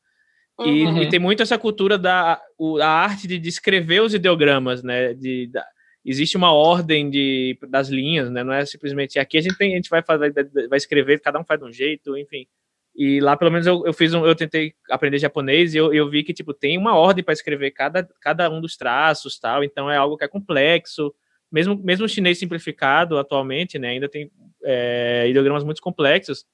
E, 0.61 0.85
uhum. 0.85 1.03
e, 1.03 1.09
tem 1.09 1.19
muito 1.19 1.43
essa 1.43 1.59
cultura 1.59 1.97
da 1.97 2.41
o, 2.59 2.79
a 2.79 2.87
arte 2.87 3.27
de 3.27 3.39
descrever 3.39 4.03
os 4.03 4.13
ideogramas, 4.13 4.83
né? 4.83 5.15
De, 5.15 5.47
da, 5.47 5.65
existe 6.05 6.37
uma 6.37 6.53
ordem 6.53 7.09
de, 7.11 7.59
das 7.69 7.89
linhas, 7.89 8.31
né? 8.31 8.45
Não 8.45 8.53
é 8.53 8.65
simplesmente 8.67 9.19
aqui 9.19 9.39
a 9.39 9.41
gente 9.41 9.57
tem, 9.57 9.73
a 9.73 9.77
gente 9.77 9.91
vai 9.91 10.03
fazer, 10.03 10.33
vai 10.69 10.77
escrever, 10.77 11.21
cada 11.21 11.39
um 11.39 11.45
faz 11.45 11.61
de 11.61 11.67
um 11.67 11.73
jeito, 11.73 12.17
enfim. 12.17 12.47
E 12.95 13.21
lá, 13.21 13.37
pelo 13.37 13.51
menos, 13.51 13.67
eu, 13.67 13.83
eu 13.87 13.93
fiz 13.93 14.13
um, 14.13 14.27
eu 14.27 14.35
tentei 14.35 14.75
aprender 14.91 15.19
japonês 15.19 15.75
e 15.75 15.79
eu, 15.79 15.95
eu 15.95 16.09
vi 16.11 16.23
que, 16.23 16.35
tipo, 16.35 16.53
tem 16.53 16.77
uma 16.77 16.97
ordem 16.97 17.23
para 17.23 17.33
escrever 17.33 17.71
cada, 17.71 18.07
cada 18.21 18.51
um 18.51 18.61
dos 18.61 18.77
traços, 18.77 19.39
tal. 19.39 19.63
Então 19.65 19.91
é 19.91 19.97
algo 19.97 20.17
que 20.17 20.25
é 20.25 20.29
complexo. 20.29 21.15
Mesmo, 21.51 21.77
mesmo 21.83 22.07
o 22.07 22.09
chinês 22.09 22.39
simplificado 22.39 23.19
atualmente, 23.19 23.79
né? 23.79 23.91
Ainda 23.91 24.09
tem 24.09 24.31
é, 24.65 25.27
ideogramas 25.29 25.65
muito 25.65 25.83
complexos. 25.83 26.45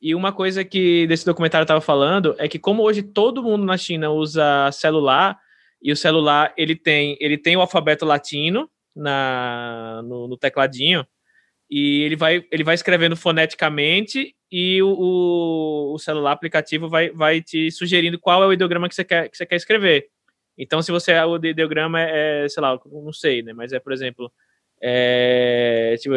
E 0.00 0.16
uma 0.16 0.32
coisa 0.32 0.64
que 0.64 1.06
desse 1.06 1.24
documentário 1.24 1.62
estava 1.62 1.80
falando 1.80 2.34
é 2.38 2.48
que 2.48 2.58
como 2.58 2.82
hoje 2.82 3.02
todo 3.02 3.42
mundo 3.42 3.64
na 3.64 3.76
China 3.76 4.10
usa 4.10 4.68
celular 4.72 5.38
e 5.80 5.92
o 5.92 5.96
celular 5.96 6.52
ele 6.56 6.74
tem 6.74 7.16
ele 7.20 7.38
tem 7.38 7.56
o 7.56 7.60
alfabeto 7.60 8.04
latino 8.04 8.68
na 8.96 10.02
no, 10.04 10.26
no 10.26 10.36
tecladinho 10.36 11.06
e 11.70 12.02
ele 12.02 12.16
vai 12.16 12.44
ele 12.50 12.64
vai 12.64 12.74
escrevendo 12.74 13.16
foneticamente 13.16 14.34
e 14.50 14.82
o, 14.82 15.92
o, 15.94 15.98
celular 15.98 16.32
aplicativo 16.32 16.88
vai, 16.88 17.10
vai 17.10 17.40
te 17.40 17.70
sugerindo 17.70 18.18
qual 18.18 18.42
é 18.42 18.46
o 18.46 18.52
ideograma 18.52 18.88
que 18.88 18.94
você 18.96 19.04
quer 19.04 19.28
que 19.28 19.36
você 19.36 19.46
quer 19.46 19.56
escrever. 19.56 20.08
Então 20.56 20.82
se 20.82 20.92
você 20.92 21.18
o 21.20 21.36
ideograma 21.36 22.00
é, 22.00 22.44
é 22.44 22.48
sei 22.48 22.62
lá, 22.62 22.78
não 22.86 23.12
sei, 23.12 23.42
né, 23.42 23.52
mas 23.52 23.72
é 23.72 23.80
por 23.80 23.92
exemplo, 23.92 24.30
é, 24.80 25.94
tipo, 25.98 26.14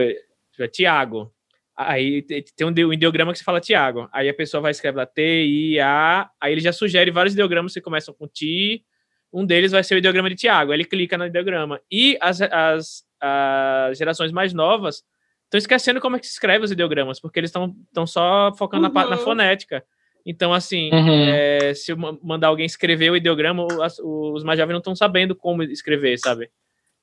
tipo 0.51 0.63
é 0.63 0.67
Tiago. 0.67 1.31
Aí 1.77 2.21
tem 2.55 2.85
um 2.85 2.93
ideograma 2.93 3.33
que 3.33 3.37
você 3.37 3.43
fala 3.43 3.59
Tiago. 3.59 4.07
Aí 4.13 4.29
a 4.29 4.33
pessoa 4.33 4.61
vai 4.61 4.71
escrever 4.71 4.97
lá 4.97 5.05
T-I-A. 5.05 6.29
Aí 6.39 6.53
ele 6.53 6.61
já 6.61 6.71
sugere 6.71 7.11
vários 7.11 7.33
ideogramas 7.33 7.73
que 7.73 7.81
começam 7.81 8.13
com 8.13 8.27
Ti. 8.27 8.85
Um 9.31 9.45
deles 9.45 9.73
vai 9.73 9.83
ser 9.83 9.95
o 9.95 9.97
ideograma 9.97 10.29
de 10.29 10.35
Tiago. 10.35 10.71
Aí 10.71 10.77
ele 10.77 10.85
clica 10.85 11.17
no 11.17 11.25
ideograma. 11.25 11.81
E 11.91 12.17
as, 12.21 12.41
as, 12.41 13.03
as 13.19 13.97
gerações 13.97 14.31
mais 14.31 14.53
novas 14.53 15.03
estão 15.43 15.57
esquecendo 15.57 15.99
como 15.99 16.15
é 16.15 16.19
que 16.19 16.25
se 16.25 16.33
escreve 16.33 16.63
os 16.63 16.71
ideogramas, 16.71 17.19
porque 17.19 17.39
eles 17.39 17.49
estão 17.49 18.07
só 18.07 18.53
focando 18.57 18.87
uhum. 18.87 18.93
na, 18.93 19.09
na, 19.09 19.17
fonética. 19.17 19.83
Então, 20.25 20.51
assim, 20.51 20.89
uhum. 20.91 21.29
é, 21.29 21.73
se 21.75 21.91
eu 21.91 21.97
mandar 21.97 22.47
alguém 22.47 22.65
escrever 22.65 23.11
o 23.11 23.15
ideograma, 23.15 23.65
os, 24.03 24.43
mais 24.43 24.57
jovens 24.57 24.73
não 24.73 24.79
estão 24.79 24.95
sabendo 24.95 25.35
como 25.35 25.61
escrever, 25.61 26.17
sabe? 26.17 26.49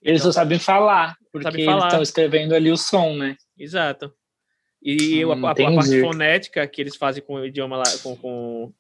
Eles 0.02 0.20
então, 0.20 0.28
não 0.28 0.32
sabem 0.32 0.58
falar, 0.58 1.16
porque 1.30 1.44
sabem 1.44 1.64
falar. 1.64 1.76
eles 1.76 1.86
estão 1.86 2.02
escrevendo 2.02 2.54
ali 2.54 2.72
o 2.72 2.76
som, 2.76 3.14
né? 3.14 3.36
Exato. 3.56 4.12
E 4.82 5.24
hum, 5.24 5.30
a, 5.30 5.50
a, 5.50 5.54
parte 5.54 6.00
fonética 6.00 6.66
que 6.66 6.80
eles 6.80 6.96
fazem 6.96 7.22
com 7.22 7.34
o 7.34 7.46
idioma 7.46 7.76
lá, 7.76 7.84
com, 8.02 8.16
com, 8.16 8.72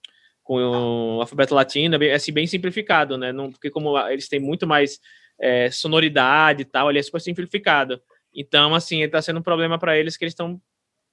com 0.42 0.54
o 0.56 1.20
alfabeto 1.20 1.54
latino 1.54 2.02
é 2.02 2.12
assim, 2.12 2.32
bem 2.32 2.46
simplificado, 2.48 3.16
né? 3.16 3.32
Não, 3.32 3.52
porque 3.52 3.70
como 3.70 3.96
eles 4.08 4.28
têm 4.28 4.40
muito 4.40 4.66
mais 4.66 4.98
é, 5.40 5.70
sonoridade 5.70 6.62
e 6.62 6.64
tal, 6.64 6.90
ele 6.90 6.98
é 6.98 7.02
super 7.02 7.20
simplificado. 7.20 8.02
Então, 8.34 8.74
assim, 8.74 9.02
está 9.02 9.22
sendo 9.22 9.38
um 9.38 9.42
problema 9.42 9.78
para 9.78 9.96
eles 9.96 10.16
que 10.16 10.24
eles 10.24 10.32
estão 10.32 10.60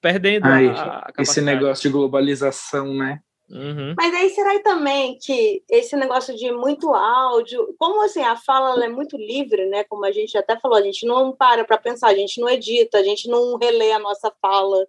perdendo 0.00 0.46
Ai, 0.46 0.68
a, 0.68 1.06
a 1.16 1.22
Esse 1.22 1.40
negócio 1.40 1.82
de 1.82 1.92
globalização, 1.92 2.94
né? 2.94 3.20
Uhum. 3.50 3.94
Mas 3.96 4.14
aí 4.14 4.30
será 4.30 4.62
também 4.62 5.18
que 5.18 5.64
esse 5.68 5.96
negócio 5.96 6.36
de 6.36 6.52
muito 6.52 6.94
áudio, 6.94 7.74
como 7.76 8.00
assim 8.02 8.22
a 8.22 8.36
fala 8.36 8.84
é 8.84 8.88
muito 8.88 9.16
livre, 9.16 9.66
né? 9.66 9.82
Como 9.84 10.04
a 10.04 10.12
gente 10.12 10.38
até 10.38 10.58
falou, 10.60 10.78
a 10.78 10.82
gente 10.82 11.04
não 11.04 11.32
para 11.34 11.64
para 11.64 11.76
pensar, 11.76 12.08
a 12.08 12.14
gente 12.14 12.40
não 12.40 12.48
edita, 12.48 12.98
a 12.98 13.02
gente 13.02 13.28
não 13.28 13.56
relê 13.56 13.90
a 13.90 13.98
nossa 13.98 14.32
fala. 14.40 14.86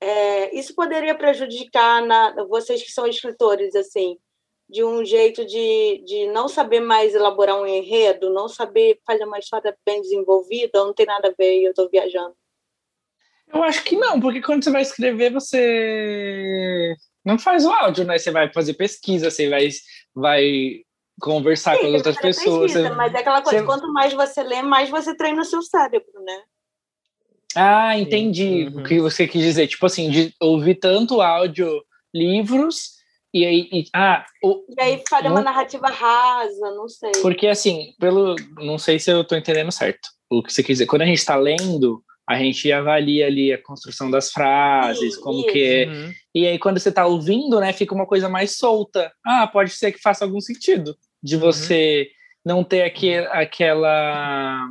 É, 0.00 0.56
isso 0.56 0.76
poderia 0.76 1.14
prejudicar 1.14 2.00
na, 2.06 2.44
vocês 2.44 2.80
que 2.82 2.92
são 2.92 3.04
escritores, 3.04 3.74
assim, 3.74 4.16
de 4.70 4.84
um 4.84 5.04
jeito 5.04 5.44
de, 5.44 6.02
de 6.06 6.26
não 6.28 6.46
saber 6.46 6.78
mais 6.78 7.16
elaborar 7.16 7.60
um 7.60 7.66
enredo, 7.66 8.30
não 8.30 8.48
saber 8.48 9.00
fazer 9.04 9.24
uma 9.24 9.40
história 9.40 9.76
bem 9.84 10.00
desenvolvida, 10.02 10.84
não 10.84 10.94
tem 10.94 11.06
nada 11.06 11.28
a 11.28 11.34
ver 11.36 11.60
e 11.60 11.64
eu 11.64 11.70
estou 11.70 11.88
viajando. 11.90 12.36
Eu 13.52 13.62
acho 13.62 13.82
que 13.84 13.96
não, 13.96 14.20
porque 14.20 14.42
quando 14.42 14.62
você 14.62 14.70
vai 14.70 14.82
escrever, 14.82 15.32
você 15.32 16.94
não 17.24 17.38
faz 17.38 17.64
o 17.64 17.70
áudio, 17.70 18.04
né? 18.04 18.18
Você 18.18 18.30
vai 18.30 18.52
fazer 18.52 18.74
pesquisa, 18.74 19.30
você 19.30 19.48
vai, 19.48 19.68
vai 20.14 20.82
conversar 21.20 21.76
Sim, 21.76 21.80
com 21.80 21.86
as 21.88 21.94
outras 21.94 22.16
pessoas. 22.20 22.72
Pesquisa, 22.72 22.88
você... 22.88 22.94
Mas 22.94 23.14
é 23.14 23.18
aquela 23.18 23.42
coisa, 23.42 23.60
você... 23.60 23.66
quanto 23.66 23.92
mais 23.92 24.12
você 24.12 24.42
lê, 24.42 24.62
mais 24.62 24.90
você 24.90 25.16
treina 25.16 25.40
o 25.40 25.44
seu 25.44 25.62
cérebro, 25.62 26.22
né? 26.24 26.42
Ah, 27.56 27.98
entendi 27.98 28.66
uhum. 28.66 28.80
o 28.80 28.84
que 28.84 29.00
você 29.00 29.26
quis 29.26 29.42
dizer. 29.42 29.66
Tipo 29.66 29.86
assim, 29.86 30.10
de 30.10 30.34
ouvir 30.40 30.76
tanto 30.76 31.20
áudio, 31.20 31.82
livros, 32.14 32.98
e 33.32 33.44
aí. 33.44 33.68
E, 33.72 33.84
ah, 33.94 34.24
o, 34.42 34.64
e 34.68 34.80
aí 34.80 35.02
fazer 35.08 35.28
uma 35.28 35.40
narrativa 35.40 35.88
rasa, 35.88 36.70
não 36.74 36.88
sei. 36.88 37.12
Porque 37.22 37.46
assim, 37.46 37.94
pelo. 37.98 38.36
Não 38.56 38.78
sei 38.78 38.98
se 38.98 39.10
eu 39.10 39.24
tô 39.24 39.34
entendendo 39.34 39.72
certo 39.72 40.08
o 40.30 40.42
que 40.42 40.52
você 40.52 40.62
quis 40.62 40.76
dizer. 40.76 40.86
Quando 40.86 41.02
a 41.02 41.06
gente 41.06 41.18
está 41.18 41.36
lendo, 41.36 42.02
a 42.28 42.36
gente 42.36 42.70
avalia 42.70 43.26
ali 43.26 43.50
a 43.50 43.62
construção 43.62 44.10
das 44.10 44.30
frases, 44.30 45.14
Sim, 45.14 45.20
como 45.22 45.40
isso. 45.40 45.48
que 45.50 45.64
é. 45.64 45.86
Uhum. 45.86 46.12
E 46.34 46.46
aí, 46.46 46.58
quando 46.58 46.78
você 46.78 46.90
está 46.90 47.06
ouvindo, 47.06 47.58
né, 47.58 47.72
fica 47.72 47.94
uma 47.94 48.06
coisa 48.06 48.28
mais 48.28 48.56
solta. 48.56 49.10
Ah, 49.24 49.46
pode 49.46 49.70
ser 49.70 49.92
que 49.92 50.02
faça 50.02 50.26
algum 50.26 50.40
sentido 50.40 50.94
de 51.22 51.36
uhum. 51.36 51.40
você 51.40 52.10
não 52.44 52.62
ter 52.62 52.82
aqui, 52.82 53.16
aquela. 53.16 54.68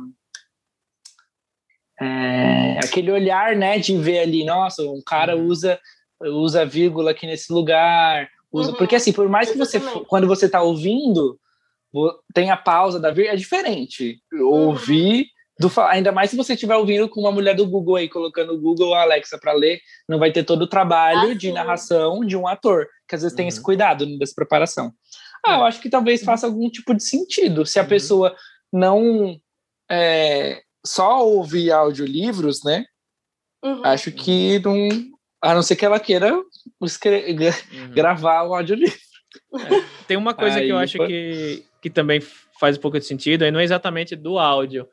É, 2.00 2.78
aquele 2.78 3.10
olhar, 3.10 3.56
né, 3.56 3.76
de 3.76 3.96
ver 3.96 4.20
ali, 4.20 4.44
nossa, 4.44 4.84
um 4.84 5.02
cara 5.04 5.36
uhum. 5.36 5.46
usa 5.46 5.80
usa 6.20 6.66
vírgula 6.66 7.12
aqui 7.12 7.26
nesse 7.26 7.52
lugar, 7.52 8.28
usa, 8.52 8.70
uhum. 8.70 8.76
porque 8.76 8.96
assim, 8.96 9.12
por 9.12 9.28
mais 9.28 9.50
que 9.50 9.58
você 9.58 9.80
quando 10.06 10.28
você 10.28 10.46
está 10.46 10.62
ouvindo, 10.62 11.38
tem 12.32 12.50
a 12.50 12.56
pausa 12.56 13.00
da 13.00 13.10
vírgula, 13.10 13.34
é 13.34 13.36
diferente. 13.36 14.20
Uhum. 14.32 14.46
Ouvir 14.46 15.26
do, 15.58 15.70
ainda 15.82 16.12
mais 16.12 16.30
se 16.30 16.36
você 16.36 16.54
estiver 16.54 16.76
ouvindo 16.76 17.08
com 17.08 17.20
uma 17.20 17.32
mulher 17.32 17.54
do 17.54 17.66
Google 17.66 17.96
aí, 17.96 18.08
colocando 18.08 18.54
o 18.54 18.60
Google 18.60 18.94
Alexa 18.94 19.38
para 19.38 19.52
ler, 19.52 19.80
não 20.08 20.18
vai 20.18 20.30
ter 20.30 20.44
todo 20.44 20.62
o 20.62 20.68
trabalho 20.68 21.32
ah, 21.32 21.34
de 21.34 21.50
narração 21.50 22.24
de 22.24 22.36
um 22.36 22.46
ator, 22.46 22.86
que 23.08 23.14
às 23.14 23.22
vezes 23.22 23.32
uhum. 23.32 23.36
tem 23.36 23.48
esse 23.48 23.58
uhum. 23.58 23.64
cuidado 23.64 24.18
dessa 24.18 24.34
preparação. 24.34 24.92
Ah, 25.44 25.56
eu 25.56 25.64
acho 25.64 25.80
que 25.80 25.90
talvez 25.90 26.22
faça 26.22 26.46
algum 26.46 26.70
tipo 26.70 26.94
de 26.94 27.02
sentido. 27.02 27.66
Se 27.66 27.78
a 27.78 27.82
uhum. 27.82 27.88
pessoa 27.88 28.36
não 28.72 29.40
é, 29.90 30.62
só 30.84 31.26
ouvir 31.26 31.72
audiolivros, 31.72 32.62
né? 32.62 32.84
Uhum. 33.64 33.84
Acho 33.84 34.12
que 34.12 34.58
não. 34.60 34.88
A 35.40 35.54
não 35.54 35.62
ser 35.62 35.76
que 35.76 35.84
ela 35.84 36.00
queira 36.00 36.32
escrever, 36.82 37.54
uhum. 37.72 37.92
gravar 37.92 38.42
o 38.44 38.54
audiolivro. 38.54 38.98
É. 39.54 39.84
Tem 40.06 40.16
uma 40.16 40.34
coisa 40.34 40.58
aí, 40.58 40.66
que 40.66 40.72
eu 40.72 40.78
acho 40.78 40.98
que, 40.98 41.64
que 41.80 41.90
também 41.90 42.20
faz 42.58 42.76
um 42.76 42.80
pouco 42.80 42.98
de 42.98 43.04
sentido, 43.04 43.44
aí 43.44 43.50
não 43.50 43.60
é 43.60 43.64
exatamente 43.64 44.16
do 44.16 44.38
áudio, 44.38 44.88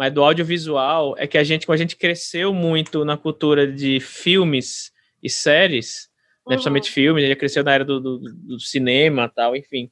mas 0.00 0.14
do 0.14 0.24
audiovisual 0.24 1.14
é 1.18 1.26
que 1.26 1.36
a 1.36 1.44
gente, 1.44 1.66
como 1.66 1.74
a 1.74 1.76
gente 1.76 1.94
cresceu 1.94 2.54
muito 2.54 3.04
na 3.04 3.18
cultura 3.18 3.70
de 3.70 4.00
filmes 4.00 4.90
e 5.22 5.28
séries, 5.28 6.08
né, 6.08 6.32
uhum. 6.38 6.52
principalmente 6.54 6.90
filmes, 6.90 7.22
a 7.22 7.26
gente 7.26 7.36
cresceu 7.36 7.62
na 7.62 7.74
era 7.74 7.84
do, 7.84 8.00
do, 8.00 8.18
do 8.18 8.58
cinema 8.58 9.28
tal, 9.28 9.54
enfim. 9.54 9.90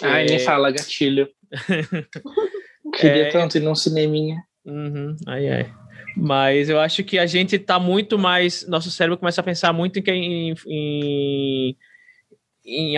Ai, 0.00 0.26
é... 0.26 0.28
nem 0.28 0.38
fala 0.38 0.70
gatilho. 0.70 1.28
Queria 2.94 3.24
é... 3.24 3.30
tanto 3.30 3.58
ir 3.58 3.62
num 3.62 3.74
cineminha. 3.74 4.36
Uhum. 4.64 5.16
Ai, 5.26 5.48
ai. 5.48 5.74
Mas 6.16 6.68
eu 6.68 6.78
acho 6.78 7.02
que 7.02 7.18
a 7.18 7.26
gente 7.26 7.58
tá 7.58 7.80
muito 7.80 8.16
mais. 8.16 8.64
Nosso 8.68 8.92
cérebro 8.92 9.18
começa 9.18 9.40
a 9.40 9.44
pensar 9.44 9.72
muito 9.72 9.98
em, 9.98 10.50
em, 10.50 10.54
em 10.68 11.76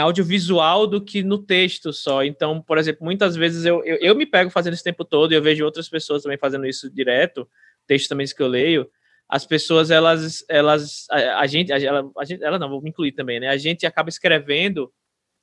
audiovisual 0.01 0.87
do 0.87 1.03
que 1.03 1.23
no 1.23 1.39
texto 1.39 1.93
só. 1.93 2.23
Então, 2.23 2.61
por 2.61 2.79
exemplo, 2.79 3.05
muitas 3.05 3.35
vezes 3.35 3.65
eu, 3.65 3.83
eu, 3.85 3.97
eu 3.97 4.15
me 4.15 4.27
pego 4.27 4.51
fazendo 4.51 4.75
esse 4.75 4.85
tempo 4.85 5.05
todo 5.05 5.33
e 5.33 5.35
eu 5.35 5.43
vejo 5.43 5.65
outras 5.65 5.89
pessoas 5.89 6.23
também 6.23 6.39
fazendo 6.39 6.67
isso 6.67 6.91
direto, 6.91 7.49
texto 7.87 8.09
também 8.09 8.27
que 8.27 8.43
eu 8.43 8.49
leio. 8.49 8.89
As 9.29 9.47
pessoas, 9.47 9.91
elas, 9.91 10.45
elas, 10.49 11.07
a, 11.11 11.41
a 11.41 11.47
gente, 11.47 11.73
a, 11.73 11.79
ela, 11.81 12.11
a 12.19 12.25
gente, 12.25 12.45
ela 12.45 12.59
não, 12.59 12.69
vou 12.69 12.83
me 12.83 12.91
incluir 12.91 13.13
também, 13.13 13.41
né? 13.41 13.49
A 13.49 13.57
gente 13.57 13.87
acaba 13.87 14.09
escrevendo 14.09 14.93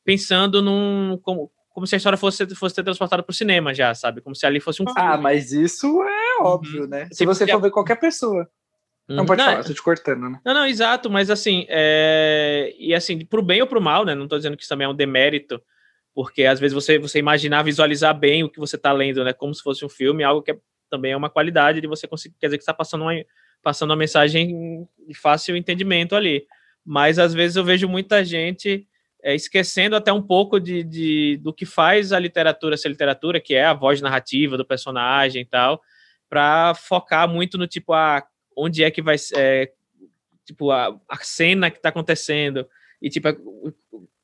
pensando 0.04 0.62
num, 0.62 1.20
como, 1.22 1.52
como 1.70 1.88
se 1.88 1.96
a 1.96 1.98
história 1.98 2.18
fosse, 2.18 2.48
fosse 2.56 2.76
ter 2.76 2.84
transportada 2.84 3.24
para 3.24 3.32
o 3.32 3.36
cinema 3.36 3.74
já, 3.74 3.94
sabe? 3.96 4.22
Como 4.22 4.36
se 4.36 4.46
ali 4.46 4.60
fosse 4.60 4.82
um 4.82 4.86
ah, 4.90 4.94
filme. 4.94 5.10
Ah, 5.10 5.18
mas 5.18 5.52
isso 5.52 6.02
é 6.04 6.44
óbvio, 6.44 6.84
uhum. 6.84 6.90
né? 6.90 7.08
Se 7.12 7.26
você 7.26 7.48
for 7.48 7.62
ver 7.62 7.72
qualquer 7.72 8.00
pessoa. 8.00 8.48
Não 9.16 9.26
pode 9.26 9.42
não, 9.42 9.50
falar, 9.50 9.64
tô 9.64 9.74
te 9.74 9.82
cortando, 9.82 10.30
né? 10.30 10.40
Não, 10.46 10.54
não, 10.54 10.66
exato, 10.66 11.10
mas 11.10 11.30
assim, 11.30 11.66
é... 11.70 12.74
e 12.78 12.94
assim, 12.94 13.26
pro 13.26 13.42
bem 13.42 13.62
ou 13.62 13.68
pro 13.68 13.82
mal, 13.82 14.06
né? 14.06 14.16
Não 14.16 14.28
tô 14.28 14.38
dizendo 14.38 14.56
que 14.56 14.64
isso 14.64 14.70
também 14.70 14.86
é 14.86 14.90
um 14.90 14.96
demérito, 14.96 15.62
porque 16.14 16.46
às 16.46 16.60
vezes 16.60 16.74
você, 16.74 16.98
você 17.00 17.20
imaginar, 17.20 17.64
visualizar 17.64 18.18
bem 18.18 18.44
o 18.44 18.50
que 18.50 18.60
você 18.60 18.78
tá 18.78 18.92
lendo, 18.92 19.24
né? 19.24 19.34
Como 19.34 19.54
se 19.54 19.62
fosse 19.62 19.86
um 19.86 19.90
filme, 19.90 20.24
algo 20.24 20.42
que 20.42 20.52
é, 20.52 20.58
também 20.90 21.12
é 21.12 21.18
uma 21.18 21.30
qualidade 21.30 21.82
de 21.82 21.88
você 21.88 22.08
conseguir, 22.08 22.36
quer 22.40 22.48
dizer 22.48 22.58
que 22.58 22.64
está 22.64 22.74
passando 22.74 23.04
uma, 23.04 23.14
passando 23.62 23.92
uma 23.92 23.98
mensagem 23.98 24.88
de 25.08 25.14
fácil 25.14 25.56
entendimento 25.56 26.16
ali. 26.16 26.46
mas 26.86 27.20
às 27.20 27.34
vezes 27.34 27.56
eu 27.56 27.64
vejo 27.64 27.88
muita 27.88 28.24
gente 28.26 28.88
é, 29.24 29.36
esquecendo 29.36 29.96
até 29.96 30.12
um 30.12 30.22
pouco 30.22 30.60
de, 30.60 30.84
de, 30.84 31.40
do 31.42 31.54
que 31.54 31.66
faz 31.66 32.12
a 32.12 32.20
literatura 32.20 32.76
ser 32.76 32.90
literatura, 32.90 33.40
que 33.40 33.54
é 33.54 33.66
a 33.66 33.74
voz 33.74 34.02
narrativa 34.02 34.58
do 34.58 34.66
personagem 34.66 35.44
e 35.44 35.46
tal, 35.46 35.82
para 36.30 36.74
focar 36.76 37.28
muito 37.28 37.58
no 37.58 37.68
tipo, 37.68 37.94
ah, 37.94 38.24
onde 38.56 38.84
é 38.84 38.92
que 38.92 39.02
vai 39.02 39.16
é, 39.36 39.72
tipo, 40.46 40.72
a, 40.72 40.98
a 41.10 41.18
cena 41.18 41.70
que 41.70 41.78
está 41.78 41.90
acontecendo, 41.90 42.68
e 43.02 43.10
tipo, 43.10 43.28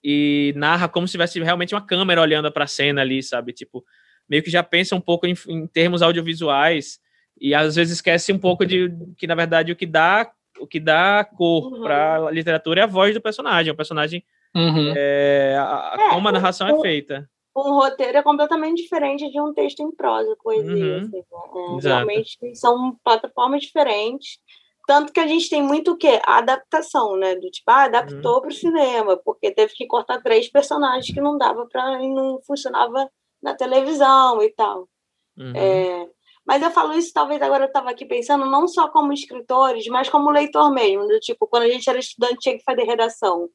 e 0.04 0.54
narra 0.56 0.88
como 0.88 1.08
se 1.08 1.12
tivesse 1.12 1.42
realmente 1.42 1.74
uma 1.74 1.86
câmera 1.86 2.22
olhando 2.22 2.52
para 2.52 2.66
a 2.66 2.68
cena 2.68 3.02
ali, 3.02 3.22
sabe? 3.24 3.52
Tipo, 3.54 3.84
meio 4.30 4.44
que 4.44 4.50
já 4.50 4.62
pensa 4.62 4.96
um 4.96 5.02
pouco 5.02 5.26
em, 5.26 5.34
em 5.48 5.68
termos 5.68 6.02
audiovisuais 6.02 7.00
e 7.40 7.54
às 7.54 7.76
vezes 7.76 7.96
esquece 7.96 8.32
um 8.32 8.40
pouco 8.40 8.66
de 8.66 8.92
que 9.18 9.28
na 9.28 9.36
verdade 9.36 9.72
o 9.72 9.76
que 9.76 9.86
dá 9.86 10.30
o 10.60 10.66
que 10.66 10.80
dá 10.80 11.24
cor 11.24 11.72
uhum. 11.72 11.84
para 11.84 12.28
a 12.28 12.32
literatura 12.32 12.82
é 12.82 12.84
a 12.84 12.88
voz 12.88 13.14
do 13.14 13.22
personagem, 13.22 13.72
o 13.72 13.76
personagem 13.76 14.24
uhum. 14.56 14.94
é, 14.96 15.56
a, 15.60 15.96
é, 16.00 16.10
como 16.10 16.28
a 16.28 16.32
narração 16.32 16.68
é 16.68 16.82
feita. 16.82 17.30
Um 17.58 17.74
roteiro 17.74 18.20
é 18.20 18.22
completamente 18.22 18.84
diferente 18.84 19.32
de 19.32 19.42
um 19.42 19.52
texto 19.52 19.80
em 19.82 19.92
prosa, 19.92 20.38
poesia. 20.44 20.74
Uhum. 20.74 20.98
Assim, 21.02 21.18
né? 21.18 21.24
é, 21.84 21.88
realmente 21.88 22.56
são 22.56 22.96
plataformas 23.04 23.64
diferentes. 23.64 24.38
Tanto 24.86 25.12
que 25.12 25.20
a 25.20 25.28
gente 25.28 25.50
tem 25.50 25.62
muito 25.62 25.92
o 25.92 25.98
quê? 25.98 26.22
A 26.24 26.38
adaptação, 26.38 27.18
né? 27.18 27.36
Do 27.36 27.50
tipo, 27.50 27.70
ah, 27.70 27.86
adaptou 27.86 28.36
uhum. 28.36 28.42
para 28.42 28.50
o 28.50 28.54
cinema, 28.54 29.18
porque 29.18 29.52
teve 29.52 29.74
que 29.74 29.88
cortar 29.88 30.22
três 30.22 30.48
personagens 30.50 31.14
que 31.14 31.20
não 31.20 31.38
dava 31.38 31.66
para 31.66 31.98
não 32.00 32.40
funcionava 32.46 33.10
na 33.42 33.56
televisão 33.56 34.42
e 34.42 34.50
tal. 34.52 34.88
Uhum. 35.38 35.54
É, 35.56 36.08
mas 36.46 36.62
eu 36.64 36.72
falo 36.72 36.94
isso, 36.94 37.12
talvez 37.14 37.42
agora 37.42 37.66
eu 37.66 37.68
estava 37.68 37.90
aqui 37.90 38.06
pensando, 38.06 38.46
não 38.46 38.68
só 38.68 38.88
como 38.88 39.12
escritores, 39.12 39.86
mas 39.88 40.10
como 40.10 40.32
leitor 40.32 40.72
mesmo. 40.72 41.06
Do 41.06 41.20
tipo, 41.20 41.48
quando 41.48 41.64
a 41.64 41.70
gente 41.70 41.90
era 41.90 42.00
estudante, 42.00 42.38
tinha 42.40 42.58
que 42.58 42.64
fazer 42.64 42.84
redação. 42.84 43.50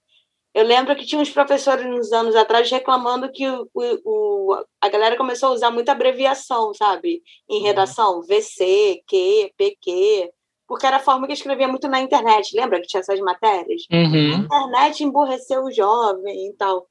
Eu 0.55 0.65
lembro 0.65 0.95
que 0.95 1.07
tinha 1.07 1.21
uns 1.21 1.31
professores 1.31 1.85
uns 1.87 2.13
anos 2.13 2.37
atrás 2.37 2.71
reclamando 2.71 3.31
que 3.33 3.49
o, 3.49 3.69
o, 3.75 4.65
a 4.81 4.89
galera 4.89 5.17
começou 5.17 5.49
a 5.49 5.53
usar 5.53 5.71
muita 5.71 5.93
abreviação, 5.93 6.75
sabe? 6.75 7.23
Em 7.49 7.59
uhum. 7.61 7.65
redação, 7.65 8.23
VC, 8.23 9.03
Q, 9.07 9.53
PQ 9.57 10.31
porque 10.73 10.87
era 10.87 10.97
a 10.97 11.01
forma 11.01 11.27
que 11.27 11.35
escrevia 11.35 11.69
muito 11.69 11.87
na 11.87 12.01
internet. 12.01 12.57
Lembra 12.57 12.81
que 12.81 12.87
tinha 12.87 13.01
essas 13.01 13.21
matérias? 13.21 13.83
Uhum. 13.93 14.33
A 14.33 14.39
internet 14.39 15.05
emburreceu 15.05 15.65
o 15.65 15.71
jovem 15.71 16.49
e 16.49 16.53
tal. 16.55 16.87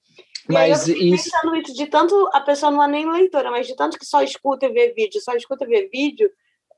E 0.47 0.53
mas 0.53 0.87
aí 0.87 0.95
eu 0.95 1.15
isso... 1.15 1.31
pensando 1.31 1.55
isso, 1.55 1.73
de 1.73 1.87
tanto 1.87 2.29
a 2.31 2.41
pessoa 2.41 2.71
não 2.71 2.83
é 2.83 2.87
nem 2.87 3.11
leitora, 3.11 3.49
mas 3.49 3.65
de 3.65 3.75
tanto 3.75 3.97
que 3.97 4.05
só 4.05 4.21
escuta 4.21 4.67
e 4.67 4.71
vê 4.71 4.93
vídeo, 4.93 5.19
só 5.19 5.33
escuta 5.33 5.65
e 5.65 5.67
vê 5.67 5.89
vídeo, 5.91 6.29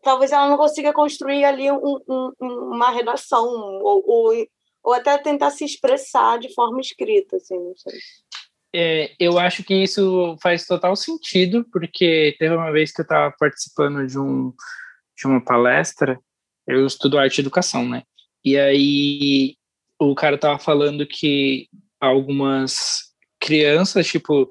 talvez 0.02 0.32
ela 0.32 0.48
não 0.48 0.56
consiga 0.56 0.94
construir 0.94 1.44
ali 1.44 1.70
um, 1.70 2.00
um, 2.08 2.32
uma 2.42 2.90
redação, 2.90 3.46
ou, 3.82 4.04
ou, 4.06 4.48
ou, 4.84 4.94
até 4.94 5.18
tentar 5.18 5.52
se 5.52 5.64
expressar 5.64 6.40
de 6.40 6.54
forma 6.54 6.80
escrita, 6.82 7.38
assim, 7.38 7.58
não 7.58 7.76
sei. 7.76 8.00
É, 8.76 9.12
eu 9.20 9.38
acho 9.38 9.64
que 9.64 9.74
isso 9.74 10.36
faz 10.42 10.66
total 10.66 10.96
sentido, 10.96 11.66
porque 11.72 12.36
teve 12.40 12.56
uma 12.56 12.72
vez 12.72 12.92
que 12.92 13.02
eu 13.02 13.04
estava 13.04 13.34
participando 13.40 14.06
de, 14.08 14.18
um, 14.18 14.52
de 15.16 15.28
uma 15.28 15.44
palestra 15.44 16.20
eu 16.68 16.86
estudo 16.86 17.18
arte 17.18 17.38
e 17.38 17.42
educação, 17.42 17.88
né? 17.88 18.04
E 18.44 18.58
aí 18.58 19.56
o 20.00 20.16
cara 20.16 20.38
tava 20.38 20.60
falando 20.60 21.06
que 21.06 21.68
algumas 22.00 23.12
crianças, 23.40 24.08
tipo, 24.08 24.50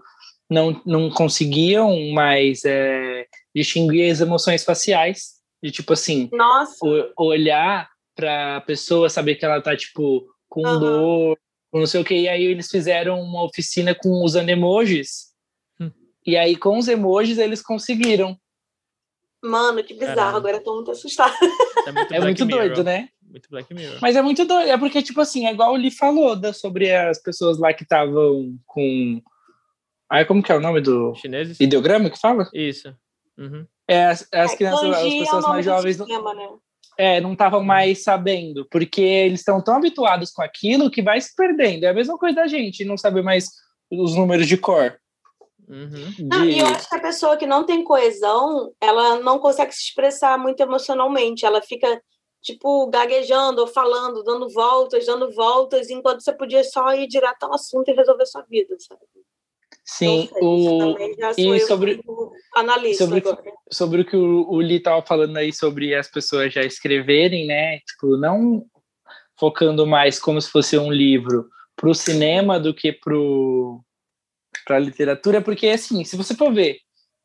não, 0.49 0.81
não 0.85 1.11
conseguiam 1.11 2.11
mais 2.13 2.65
é, 2.65 3.27
distinguir 3.55 4.11
as 4.11 4.21
emoções 4.21 4.65
faciais. 4.65 5.41
De 5.63 5.71
tipo 5.71 5.93
assim, 5.93 6.29
Nossa. 6.33 6.77
Olhar 7.17 7.89
pra 8.15 8.61
pessoa, 8.63 9.09
saber 9.09 9.37
que 9.37 9.45
ela 9.45 9.61
tá, 9.61 9.77
tipo, 9.77 10.27
com 10.49 10.63
uhum. 10.67 10.81
dor, 10.81 11.39
não 11.73 11.87
sei 11.87 12.01
o 12.01 12.05
que. 12.05 12.15
E 12.15 12.29
aí 12.29 12.45
eles 12.45 12.71
fizeram 12.71 13.21
uma 13.21 13.45
oficina 13.45 13.95
com 13.95 14.23
usando 14.23 14.51
emojis. 14.51 15.33
Hum. 15.81 15.91
E 16.27 16.37
aí, 16.37 16.57
com 16.57 16.79
os 16.79 16.89
emojis, 16.89 17.39
eles 17.39 17.63
conseguiram. 17.63 18.37
Mano, 19.43 19.83
que 19.83 19.95
bizarro, 19.95 20.17
Caramba. 20.17 20.39
agora 20.39 20.57
eu 20.59 20.65
tô 20.65 20.75
muito 20.75 20.91
assustada. 20.91 21.35
É 21.87 21.91
muito, 21.91 22.15
é 22.15 22.21
muito 22.21 22.45
doido, 22.45 22.85
né? 22.85 23.09
Muito 23.23 23.49
Black 23.51 23.75
Mirror. 23.75 23.99
Mas 24.01 24.15
é 24.15 24.23
muito 24.23 24.45
doido, 24.45 24.69
é 24.69 24.79
porque, 24.79 25.03
tipo 25.03 25.21
assim, 25.21 25.47
é 25.47 25.53
igual 25.53 25.73
o 25.73 25.77
Lee 25.77 25.91
falou 25.91 26.37
da, 26.37 26.53
sobre 26.53 26.95
as 26.95 27.19
pessoas 27.19 27.59
lá 27.59 27.73
que 27.73 27.83
estavam 27.83 28.57
com. 28.67 29.21
Aí, 30.09 30.25
como 30.27 30.43
que 30.43 30.53
é 30.53 30.55
o 30.55 30.61
nome 30.61 30.81
do. 30.81 31.15
Chineses? 31.15 31.59
Ideograma 31.59 32.11
que 32.11 32.21
fala? 32.21 32.49
Isso. 32.53 32.95
Uhum. 33.39 33.67
É, 33.89 34.05
as, 34.05 34.29
as 34.33 34.53
é, 34.53 34.57
crianças, 34.57 34.91
as 34.91 35.03
pessoas 35.03 35.45
mais 35.47 35.65
jovens. 35.65 35.97
Sistema, 35.97 36.35
né? 36.35 36.49
É, 36.99 37.21
não 37.21 37.33
estavam 37.33 37.63
mais 37.63 38.05
sabendo, 38.05 38.67
porque 38.71 39.01
eles 39.01 39.41
estão 39.41 39.63
tão 39.63 39.77
habituados 39.77 40.31
com 40.31 40.43
aquilo 40.43 40.91
que 40.91 41.03
vai 41.03 41.21
se 41.21 41.35
perdendo. 41.35 41.85
É 41.85 41.89
a 41.89 41.95
mesma 41.95 42.19
coisa 42.19 42.37
da 42.37 42.47
gente, 42.47 42.85
não 42.85 42.99
saber 42.99 43.23
mais 43.23 43.49
os 43.91 44.15
números 44.15 44.47
de 44.47 44.57
cor. 44.57 44.99
Uhum. 45.69 46.29
Não, 46.29 46.45
E 46.45 46.59
eu 46.59 46.67
acho 46.67 46.89
que 46.89 46.97
a 46.97 47.01
pessoa 47.01 47.37
que 47.37 47.47
não 47.47 47.65
tem 47.65 47.83
coesão, 47.83 48.73
ela 48.81 49.21
não 49.21 49.39
consegue 49.39 49.73
se 49.73 49.85
expressar 49.85 50.39
muito 50.39 50.61
emocionalmente. 50.61 51.47
Ela 51.47 51.63
fica, 51.63 52.03
tipo, 52.43 52.87
gaguejando 52.89 53.63
ou 53.63 53.67
falando, 53.67 54.23
dando 54.23 54.49
voltas, 54.51 55.07
dando 55.07 55.31
voltas, 55.33 55.89
enquanto 55.89 56.23
você 56.23 56.33
podia 56.33 56.63
só 56.63 56.93
ir 56.95 57.07
direto 57.07 57.45
ao 57.45 57.55
assunto 57.55 57.89
e 57.89 57.95
resolver 57.95 58.27
sua 58.27 58.43
vida, 58.43 58.77
sabe? 58.79 59.01
Sim, 59.85 60.29
o... 60.41 60.97
e 61.37 61.61
sobre 61.61 62.01
analista 62.55 63.05
sobre, 63.05 63.23
sobre 63.71 64.03
o 64.03 64.05
que 64.05 64.17
o, 64.17 64.49
o 64.49 64.59
Lee 64.59 64.77
estava 64.77 65.03
falando 65.03 65.37
aí 65.37 65.53
sobre 65.53 65.95
as 65.95 66.09
pessoas 66.09 66.53
já 66.53 66.63
escreverem, 66.63 67.47
né? 67.47 67.79
Tipo, 67.81 68.17
não 68.17 68.65
focando 69.39 69.87
mais 69.87 70.19
como 70.19 70.41
se 70.41 70.51
fosse 70.51 70.79
um 70.79 70.93
livro 70.93 71.49
para 71.75 71.89
o 71.89 71.95
cinema 71.95 72.61
do 72.61 72.73
que 72.73 72.93
para 72.93 73.15
para 74.65 74.79
literatura, 74.79 75.41
porque 75.41 75.67
assim, 75.69 76.05
se 76.05 76.17
você 76.17 76.37
for 76.37 76.53
ver, 76.55 76.79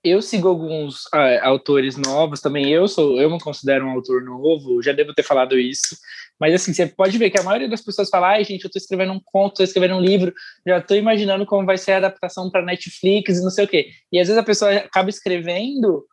eu 0.04 0.22
sigo 0.22 0.48
alguns 0.48 1.06
uh, 1.08 1.44
autores 1.44 1.98
novos 1.98 2.40
também. 2.40 2.70
Eu 2.70 2.88
sou, 2.88 3.20
eu 3.20 3.30
me 3.30 3.40
considero 3.40 3.86
um 3.86 3.92
autor 3.92 4.24
novo, 4.24 4.82
já 4.82 4.92
devo 4.92 5.14
ter 5.14 5.24
falado 5.24 5.60
isso. 5.60 5.98
Mas 6.40 6.54
assim, 6.54 6.74
você 6.74 6.86
pode 6.86 7.18
ver 7.18 7.30
que 7.30 7.40
a 7.40 7.44
maioria 7.44 7.70
das 7.70 7.82
pessoas 7.82 8.10
fala: 8.10 8.30
"Ai, 8.30 8.44
gente, 8.44 8.64
eu 8.64 8.68
estou 8.68 8.80
escrevendo 8.80 9.14
um 9.14 9.22
conto, 9.24 9.54
estou 9.54 9.64
escrevendo 9.64 9.96
um 9.96 10.02
livro, 10.02 10.34
já 10.66 10.78
estou 10.78 10.98
imaginando 10.98 11.46
como 11.46 11.66
vai 11.66 11.78
ser 11.78 11.94
a 11.94 11.98
adaptação 11.98 12.50
para 12.50 12.66
Netflix 12.66 13.38
e 13.38 13.44
não 13.44 13.50
sei 13.50 13.66
o 13.66 13.68
quê". 13.68 13.90
E 14.12 14.20
às 14.20 14.28
vezes 14.28 14.40
a 14.40 14.46
pessoa 14.46 14.76
acaba 14.76 15.10
escrevendo 15.10 16.06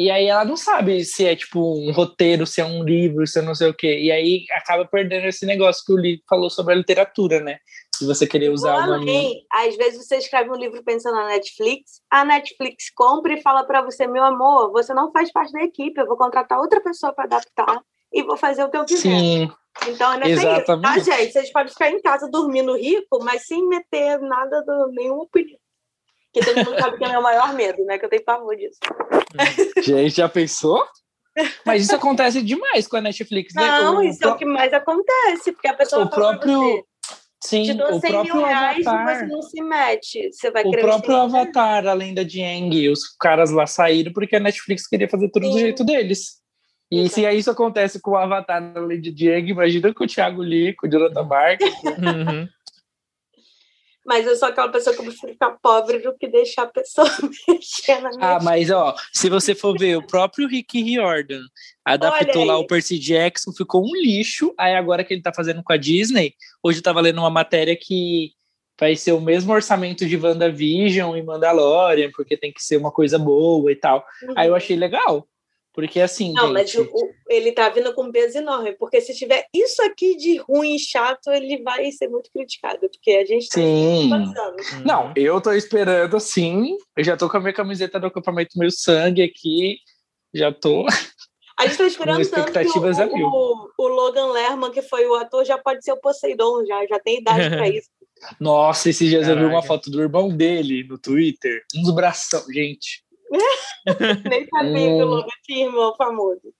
e 0.00 0.10
aí 0.10 0.28
ela 0.28 0.46
não 0.46 0.56
sabe 0.56 1.04
se 1.04 1.26
é 1.26 1.36
tipo 1.36 1.60
um 1.60 1.92
roteiro, 1.92 2.46
se 2.46 2.58
é 2.58 2.64
um 2.64 2.82
livro, 2.82 3.26
se 3.26 3.38
é 3.38 3.42
não 3.42 3.54
sei 3.54 3.68
o 3.68 3.74
quê. 3.74 3.98
E 3.98 4.10
aí 4.10 4.46
acaba 4.52 4.86
perdendo 4.86 5.26
esse 5.26 5.44
negócio 5.44 5.84
que 5.84 5.92
o 5.92 5.96
Lee 5.96 6.22
falou 6.26 6.48
sobre 6.48 6.72
a 6.72 6.76
literatura, 6.78 7.38
né? 7.40 7.58
Se 7.94 8.06
você 8.06 8.26
querer 8.26 8.48
usar 8.48 8.78
uma. 8.78 8.96
Às 9.52 9.76
vezes 9.76 10.06
você 10.06 10.16
escreve 10.16 10.48
um 10.48 10.56
livro 10.56 10.82
pensando 10.82 11.16
na 11.16 11.28
Netflix, 11.28 12.00
a 12.10 12.24
Netflix 12.24 12.88
compra 12.94 13.34
e 13.34 13.42
fala 13.42 13.62
para 13.64 13.82
você, 13.82 14.06
meu 14.06 14.24
amor, 14.24 14.72
você 14.72 14.94
não 14.94 15.12
faz 15.12 15.30
parte 15.30 15.52
da 15.52 15.62
equipe, 15.64 16.00
eu 16.00 16.06
vou 16.06 16.16
contratar 16.16 16.58
outra 16.58 16.80
pessoa 16.80 17.12
para 17.12 17.24
adaptar 17.24 17.82
e 18.12 18.22
vou 18.22 18.36
fazer 18.36 18.64
o 18.64 18.70
que 18.70 18.76
eu 18.76 18.84
quiser. 18.84 19.00
Sim. 19.00 19.50
Então, 19.86 20.12
é 20.14 20.28
exatamente. 20.28 20.98
Isso, 20.98 21.10
tá, 21.10 21.16
gente? 21.16 21.32
Vocês 21.32 21.52
podem 21.52 21.72
ficar 21.72 21.90
em 21.90 22.00
casa 22.02 22.28
dormindo 22.28 22.76
rico, 22.76 23.22
mas 23.22 23.46
sem 23.46 23.66
meter 23.68 24.18
nada, 24.20 24.62
do, 24.62 24.88
nenhuma 24.92 25.22
opinião. 25.22 25.58
Que 26.32 26.40
todo 26.44 26.56
mundo 26.56 26.78
sabe 26.78 26.98
que 26.98 27.04
é 27.04 27.08
o 27.08 27.10
meu 27.10 27.22
maior 27.22 27.54
medo, 27.54 27.84
né? 27.84 27.98
Que 27.98 28.04
eu 28.04 28.08
tenho 28.08 28.24
pavor 28.24 28.56
disso. 28.56 28.78
Gente, 29.82 30.16
já 30.16 30.28
pensou? 30.28 30.84
Mas 31.64 31.84
isso 31.84 31.94
acontece 31.94 32.42
demais 32.42 32.86
com 32.86 32.96
a 32.96 33.00
Netflix, 33.00 33.54
né? 33.54 33.62
Não, 33.62 33.98
o, 33.98 34.02
isso 34.02 34.22
é 34.24 34.28
o 34.28 34.36
que 34.36 34.44
mais 34.44 34.72
acontece, 34.72 35.52
porque 35.52 35.68
a 35.68 35.74
pessoa 35.74 36.04
o 36.04 36.10
próprio 36.10 36.84
Sim, 37.42 37.62
te 37.62 37.74
dou 37.74 37.96
o 37.96 38.00
próprio 38.00 38.44
reais 38.44 38.86
Avatar, 38.86 39.18
você 39.18 39.26
não 39.26 39.42
se 39.42 39.62
mete. 39.62 40.30
Você 40.32 40.50
vai 40.50 40.62
o 40.64 40.70
próprio 40.72 41.16
Avatar, 41.16 41.86
além 41.86 42.12
da 42.12 42.22
Jeng, 42.22 42.88
os 42.90 43.16
caras 43.18 43.50
lá 43.50 43.66
saíram 43.66 44.12
porque 44.12 44.36
a 44.36 44.40
Netflix 44.40 44.86
queria 44.86 45.08
fazer 45.08 45.30
tudo 45.30 45.46
Sim. 45.46 45.52
do 45.52 45.58
jeito 45.58 45.84
deles. 45.84 46.39
E 46.90 47.00
Exato. 47.00 47.14
se 47.14 47.30
isso 47.30 47.50
acontece 47.50 48.00
com 48.00 48.12
o 48.12 48.16
Avatar 48.16 48.72
da 48.72 48.80
Lady 48.80 49.14
Jeng, 49.16 49.48
imagina 49.48 49.94
com 49.94 50.04
o 50.04 50.06
Thiago 50.06 50.42
Lee, 50.42 50.74
com 50.74 50.86
o 50.86 50.90
Jonathan 50.90 51.24
Marques. 51.24 51.72
Uhum. 51.84 52.48
Mas 54.04 54.26
eu 54.26 54.34
sou 54.34 54.48
aquela 54.48 54.68
pessoa 54.70 54.94
que 54.94 55.02
eu 55.02 55.04
prefiro 55.04 55.32
ficar 55.32 55.56
pobre 55.62 55.98
do 55.98 56.16
que 56.16 56.26
deixar 56.26 56.62
a 56.62 56.66
pessoa 56.66 57.06
mexer 57.46 58.00
na 58.00 58.10
minha 58.10 58.36
Ah, 58.36 58.40
mas 58.42 58.70
ó, 58.70 58.94
se 59.12 59.28
você 59.28 59.54
for 59.54 59.78
ver, 59.78 59.96
o 59.96 60.06
próprio 60.06 60.48
Rick 60.48 60.82
Riordan 60.82 61.42
adaptou 61.84 62.44
lá 62.44 62.58
o 62.58 62.66
Percy 62.66 62.98
Jackson, 62.98 63.52
ficou 63.52 63.84
um 63.84 63.94
lixo. 63.94 64.52
Aí 64.58 64.74
agora 64.74 65.04
que 65.04 65.14
ele 65.14 65.22
tá 65.22 65.32
fazendo 65.32 65.62
com 65.62 65.72
a 65.72 65.76
Disney, 65.76 66.34
hoje 66.62 66.78
eu 66.78 66.82
tava 66.82 67.00
lendo 67.00 67.18
uma 67.18 67.30
matéria 67.30 67.76
que 67.80 68.32
vai 68.80 68.96
ser 68.96 69.12
o 69.12 69.20
mesmo 69.20 69.52
orçamento 69.52 70.06
de 70.06 70.16
WandaVision 70.16 71.14
e 71.14 71.22
Mandalorian, 71.22 72.10
porque 72.12 72.36
tem 72.36 72.52
que 72.52 72.64
ser 72.64 72.78
uma 72.78 72.90
coisa 72.90 73.18
boa 73.18 73.70
e 73.70 73.76
tal. 73.76 74.04
Uhum. 74.22 74.34
Aí 74.36 74.48
eu 74.48 74.56
achei 74.56 74.74
legal. 74.74 75.28
Porque 75.72 76.00
assim. 76.00 76.32
Não, 76.32 76.54
gente... 76.56 76.78
mas 76.78 76.92
o, 76.92 77.10
ele 77.28 77.52
tá 77.52 77.68
vindo 77.68 77.94
com 77.94 78.04
um 78.04 78.12
peso 78.12 78.38
enorme, 78.38 78.72
porque 78.72 79.00
se 79.00 79.14
tiver 79.14 79.46
isso 79.54 79.80
aqui 79.82 80.16
de 80.16 80.38
ruim 80.38 80.74
e 80.74 80.78
chato, 80.78 81.30
ele 81.30 81.62
vai 81.62 81.90
ser 81.92 82.08
muito 82.08 82.30
criticado, 82.32 82.80
porque 82.80 83.12
a 83.12 83.24
gente 83.24 83.48
tá 83.48 83.60
Sim. 83.60 84.12
Uhum. 84.12 84.82
Não, 84.84 85.12
eu 85.16 85.40
tô 85.40 85.52
esperando 85.52 86.16
assim. 86.16 86.76
Eu 86.96 87.04
já 87.04 87.16
tô 87.16 87.28
com 87.28 87.36
a 87.36 87.40
minha 87.40 87.52
camiseta 87.52 88.00
do 88.00 88.06
acampamento 88.06 88.58
meio 88.58 88.72
sangue 88.72 89.22
aqui. 89.22 89.78
Já 90.34 90.52
tô. 90.52 90.86
A 91.60 91.66
gente 91.66 91.76
tá 91.76 91.84
esperando 91.86 92.30
tanto 92.30 92.52
que 92.52 93.22
o, 93.22 93.26
o, 93.26 93.70
o, 93.78 93.88
Logan 93.88 94.32
Lerman, 94.32 94.70
que 94.70 94.80
foi 94.80 95.06
o 95.06 95.14
ator, 95.14 95.44
já 95.44 95.58
pode 95.58 95.84
ser 95.84 95.92
o 95.92 96.00
Poseidon, 96.00 96.64
já, 96.64 96.86
já 96.86 96.98
tem 96.98 97.18
idade 97.18 97.50
para 97.50 97.68
isso. 97.68 97.88
Nossa, 98.38 98.88
esses 98.88 99.08
dias 99.08 99.26
Caraca. 99.26 99.42
eu 99.42 99.48
vi 99.48 99.54
uma 99.54 99.62
foto 99.62 99.90
do 99.90 100.00
irmão 100.00 100.28
dele 100.28 100.84
no 100.84 100.98
Twitter. 100.98 101.62
Uns 101.76 101.94
bração, 101.94 102.42
gente. 102.50 103.02
Nem 104.28 104.46
sabia 104.48 104.96
que 104.96 105.02
o 105.02 105.06
Logan 105.06 105.28
tinha 105.44 105.66
irmão 105.66 105.94
famoso. 105.96 106.52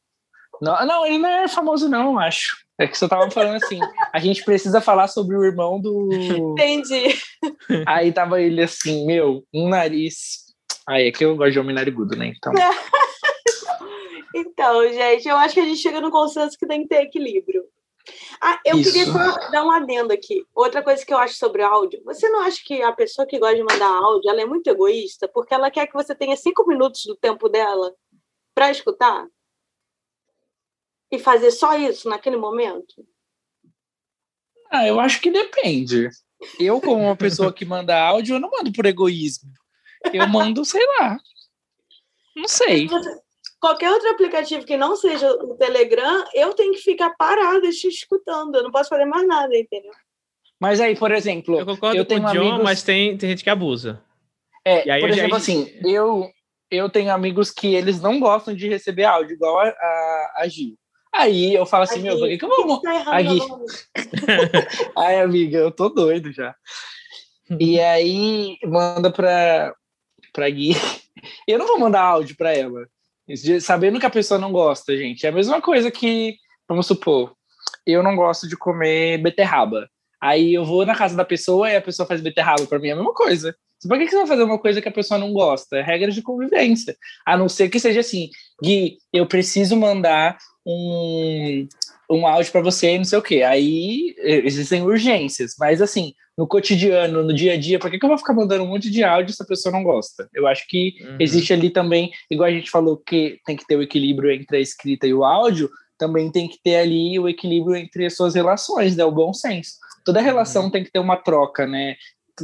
Não, 0.60 0.86
não, 0.86 1.06
ele 1.06 1.18
não 1.18 1.28
é 1.28 1.48
famoso, 1.48 1.88
não, 1.88 2.18
acho. 2.18 2.56
É 2.78 2.86
que 2.86 2.96
você 2.96 3.08
tava 3.08 3.30
falando 3.30 3.62
assim, 3.62 3.78
a 4.12 4.18
gente 4.18 4.44
precisa 4.44 4.80
falar 4.80 5.08
sobre 5.08 5.36
o 5.36 5.44
irmão 5.44 5.80
do. 5.80 6.08
Entendi. 6.12 7.14
Aí 7.86 8.12
tava 8.12 8.40
ele 8.40 8.62
assim, 8.62 9.06
meu, 9.06 9.44
um 9.52 9.68
nariz. 9.68 10.46
Aí 10.88 11.08
é 11.08 11.12
que 11.12 11.24
eu 11.24 11.36
gosto 11.36 11.52
de 11.52 11.60
homem 11.60 11.74
narigudo, 11.74 12.16
né? 12.16 12.32
Então. 12.34 12.52
então, 14.34 14.92
gente, 14.92 15.28
eu 15.28 15.36
acho 15.36 15.54
que 15.54 15.60
a 15.60 15.64
gente 15.64 15.80
chega 15.80 16.00
no 16.00 16.10
consenso 16.10 16.56
que 16.58 16.66
tem 16.66 16.82
que 16.82 16.88
ter 16.88 17.02
equilíbrio. 17.02 17.64
Ah, 18.40 18.61
eu 18.64 18.78
Isso. 18.78 18.92
queria 18.92 19.12
só 19.12 19.50
dar 19.50 19.64
um 19.64 19.70
adendo 19.70 20.12
aqui. 20.12 20.46
Outra 20.54 20.82
coisa 20.82 21.04
que 21.04 21.12
eu 21.12 21.18
acho 21.18 21.34
sobre 21.34 21.62
áudio, 21.62 22.02
você 22.04 22.28
não 22.28 22.40
acha 22.40 22.62
que 22.64 22.82
a 22.82 22.92
pessoa 22.92 23.26
que 23.26 23.38
gosta 23.38 23.56
de 23.56 23.62
mandar 23.62 23.88
áudio, 23.88 24.30
ela 24.30 24.40
é 24.40 24.46
muito 24.46 24.68
egoísta, 24.68 25.28
porque 25.28 25.54
ela 25.54 25.70
quer 25.70 25.86
que 25.86 25.94
você 25.94 26.14
tenha 26.14 26.36
cinco 26.36 26.66
minutos 26.66 27.04
do 27.04 27.16
tempo 27.16 27.48
dela 27.48 27.94
para 28.54 28.70
escutar? 28.70 29.26
E 31.11 31.18
fazer 31.18 31.50
só 31.50 31.76
isso 31.76 32.08
naquele 32.08 32.36
momento? 32.36 33.04
Ah, 34.70 34.86
eu 34.86 35.00
acho 35.00 35.20
que 35.20 35.30
depende. 35.30 36.08
Eu, 36.58 36.80
como 36.80 37.02
uma 37.02 37.16
pessoa 37.16 37.52
que 37.52 37.64
manda 37.64 38.00
áudio, 38.00 38.36
eu 38.36 38.40
não 38.40 38.50
mando 38.50 38.72
por 38.72 38.86
egoísmo. 38.86 39.50
Eu 40.12 40.28
mando, 40.28 40.64
sei 40.64 40.84
lá. 40.98 41.18
Não 42.36 42.48
sei. 42.48 42.88
Qualquer 43.61 43.92
outro 43.92 44.08
aplicativo 44.08 44.64
que 44.64 44.76
não 44.76 44.96
seja 44.96 45.30
o 45.30 45.54
Telegram, 45.54 46.24
eu 46.32 46.54
tenho 46.54 46.72
que 46.72 46.80
ficar 46.80 47.11
parada 47.11 47.66
escutando. 47.66 48.56
Eu 48.56 48.62
não 48.62 48.70
posso 48.70 48.88
fazer 48.88 49.04
mais 49.04 49.26
nada, 49.26 49.54
entendeu? 49.56 49.92
Mas 50.58 50.80
aí, 50.80 50.96
por 50.96 51.12
exemplo. 51.12 51.58
Eu 51.58 51.66
concordo 51.66 51.96
eu 51.96 52.04
tenho 52.04 52.22
com 52.22 52.28
o 52.28 52.32
John, 52.32 52.40
amigos... 52.40 52.62
mas 52.62 52.82
tem, 52.82 53.16
tem 53.18 53.30
gente 53.30 53.44
que 53.44 53.50
abusa. 53.50 54.02
É, 54.64 54.90
aí, 54.90 55.00
por 55.00 55.11
exemplo, 55.11 55.36
assim, 55.36 55.70
eu, 55.84 56.30
eu 56.70 56.88
tenho 56.88 57.12
amigos 57.12 57.50
que 57.50 57.74
eles 57.74 58.00
não 58.00 58.18
gostam 58.18 58.54
de 58.54 58.68
receber 58.68 59.04
áudio, 59.04 59.34
igual 59.34 59.58
a, 59.58 59.68
a, 59.68 60.34
a 60.38 60.48
Gil. 60.48 60.76
Aí 61.12 61.54
eu 61.54 61.66
falo 61.66 61.84
assim, 61.84 62.00
meu, 62.00 62.18
por 62.18 62.28
que, 62.28 62.38
que 62.38 62.44
eu 62.44 62.66
vou. 62.66 62.80
Tá. 62.80 63.04
Ai, 64.96 65.20
amiga, 65.20 65.58
eu 65.58 65.70
tô 65.70 65.88
doido 65.88 66.32
já. 66.32 66.54
E 67.58 67.80
aí 67.80 68.56
manda 68.64 69.11
pra, 69.11 69.74
pra 70.32 70.48
Gui. 70.48 70.74
Eu 71.46 71.58
não 71.58 71.66
vou 71.66 71.78
mandar 71.78 72.00
áudio 72.00 72.34
pra 72.34 72.54
ela. 72.56 72.88
Sabendo 73.61 74.01
que 74.01 74.07
a 74.07 74.11
pessoa 74.11 74.39
não 74.39 74.53
gosta, 74.53 74.97
gente. 74.97 75.26
É 75.26 75.28
a 75.28 75.33
mesma 75.33 75.61
coisa 75.61 75.91
que, 75.91 76.37
vamos 76.68 76.87
supor, 76.87 77.35
eu 77.87 78.03
não 78.03 78.16
gosto 78.16 78.49
de 78.49 78.57
comer 78.57 79.18
beterraba. 79.18 79.89
Aí 80.20 80.55
eu 80.55 80.64
vou 80.64 80.85
na 80.85 80.95
casa 80.95 81.16
da 81.16 81.24
pessoa 81.24 81.70
e 81.70 81.76
a 81.76 81.83
pessoa 81.83 82.07
faz 82.07 82.20
beterraba 82.20 82.66
para 82.66 82.78
mim, 82.78 82.89
é 82.89 82.93
a 82.93 82.97
mesma 82.97 83.14
coisa. 83.14 83.55
Por 83.89 83.99
que, 83.99 84.05
que 84.05 84.11
você 84.11 84.18
vai 84.18 84.26
fazer 84.26 84.43
uma 84.43 84.59
coisa 84.59 84.83
que 84.83 84.89
a 84.89 84.93
pessoa 84.93 85.18
não 85.18 85.33
gosta? 85.33 85.78
É 85.78 85.83
regra 85.83 86.11
de 86.11 86.20
convivência. 86.20 86.95
A 87.24 87.37
não 87.37 87.49
ser 87.49 87.70
que 87.70 87.81
seja 87.81 88.01
assim, 88.01 88.28
Gui, 88.62 88.99
eu 89.11 89.26
preciso 89.26 89.74
mandar 89.74 90.37
um, 90.66 91.66
um 92.11 92.26
áudio 92.26 92.50
para 92.50 92.61
você, 92.61 92.98
não 92.98 93.04
sei 93.04 93.18
o 93.18 93.22
quê. 93.22 93.42
Aí 93.42 94.14
existem 94.18 94.82
urgências, 94.82 95.54
mas 95.58 95.80
assim, 95.80 96.12
no 96.36 96.46
cotidiano, 96.46 97.22
no 97.22 97.32
dia 97.32 97.52
a 97.52 97.56
dia, 97.56 97.78
por 97.78 97.90
que, 97.90 97.98
que 97.98 98.04
eu 98.04 98.08
vou 98.08 98.18
ficar 98.18 98.34
mandando 98.34 98.64
um 98.64 98.66
monte 98.66 98.90
de 98.90 99.04
áudio 99.04 99.32
se 99.32 99.42
a 99.42 99.46
pessoa 99.46 99.72
não 99.72 99.84
gosta? 99.84 100.28
Eu 100.34 100.46
acho 100.48 100.66
que 100.66 100.94
uhum. 101.02 101.16
existe 101.20 101.52
ali 101.52 101.70
também, 101.70 102.11
igual 102.30 102.48
a 102.48 102.52
gente 102.52 102.70
falou 102.70 102.96
que 102.96 103.38
tem 103.46 103.56
que 103.56 103.66
ter 103.66 103.76
o 103.76 103.82
equilíbrio 103.82 104.32
entre 104.32 104.56
a 104.56 104.61
escrita 104.61 105.06
e 105.06 105.14
o 105.14 105.24
áudio, 105.24 105.70
também 105.96 106.32
tem 106.32 106.48
que 106.48 106.58
ter 106.62 106.76
ali 106.76 107.18
o 107.18 107.28
equilíbrio 107.28 107.76
entre 107.76 108.06
as 108.06 108.16
suas 108.16 108.34
relações, 108.34 108.96
né? 108.96 109.04
O 109.04 109.12
bom 109.12 109.34
senso. 109.34 109.74
Toda 110.04 110.20
relação 110.20 110.64
uhum. 110.64 110.70
tem 110.70 110.82
que 110.82 110.90
ter 110.90 110.98
uma 110.98 111.16
troca, 111.16 111.66
né? 111.66 111.94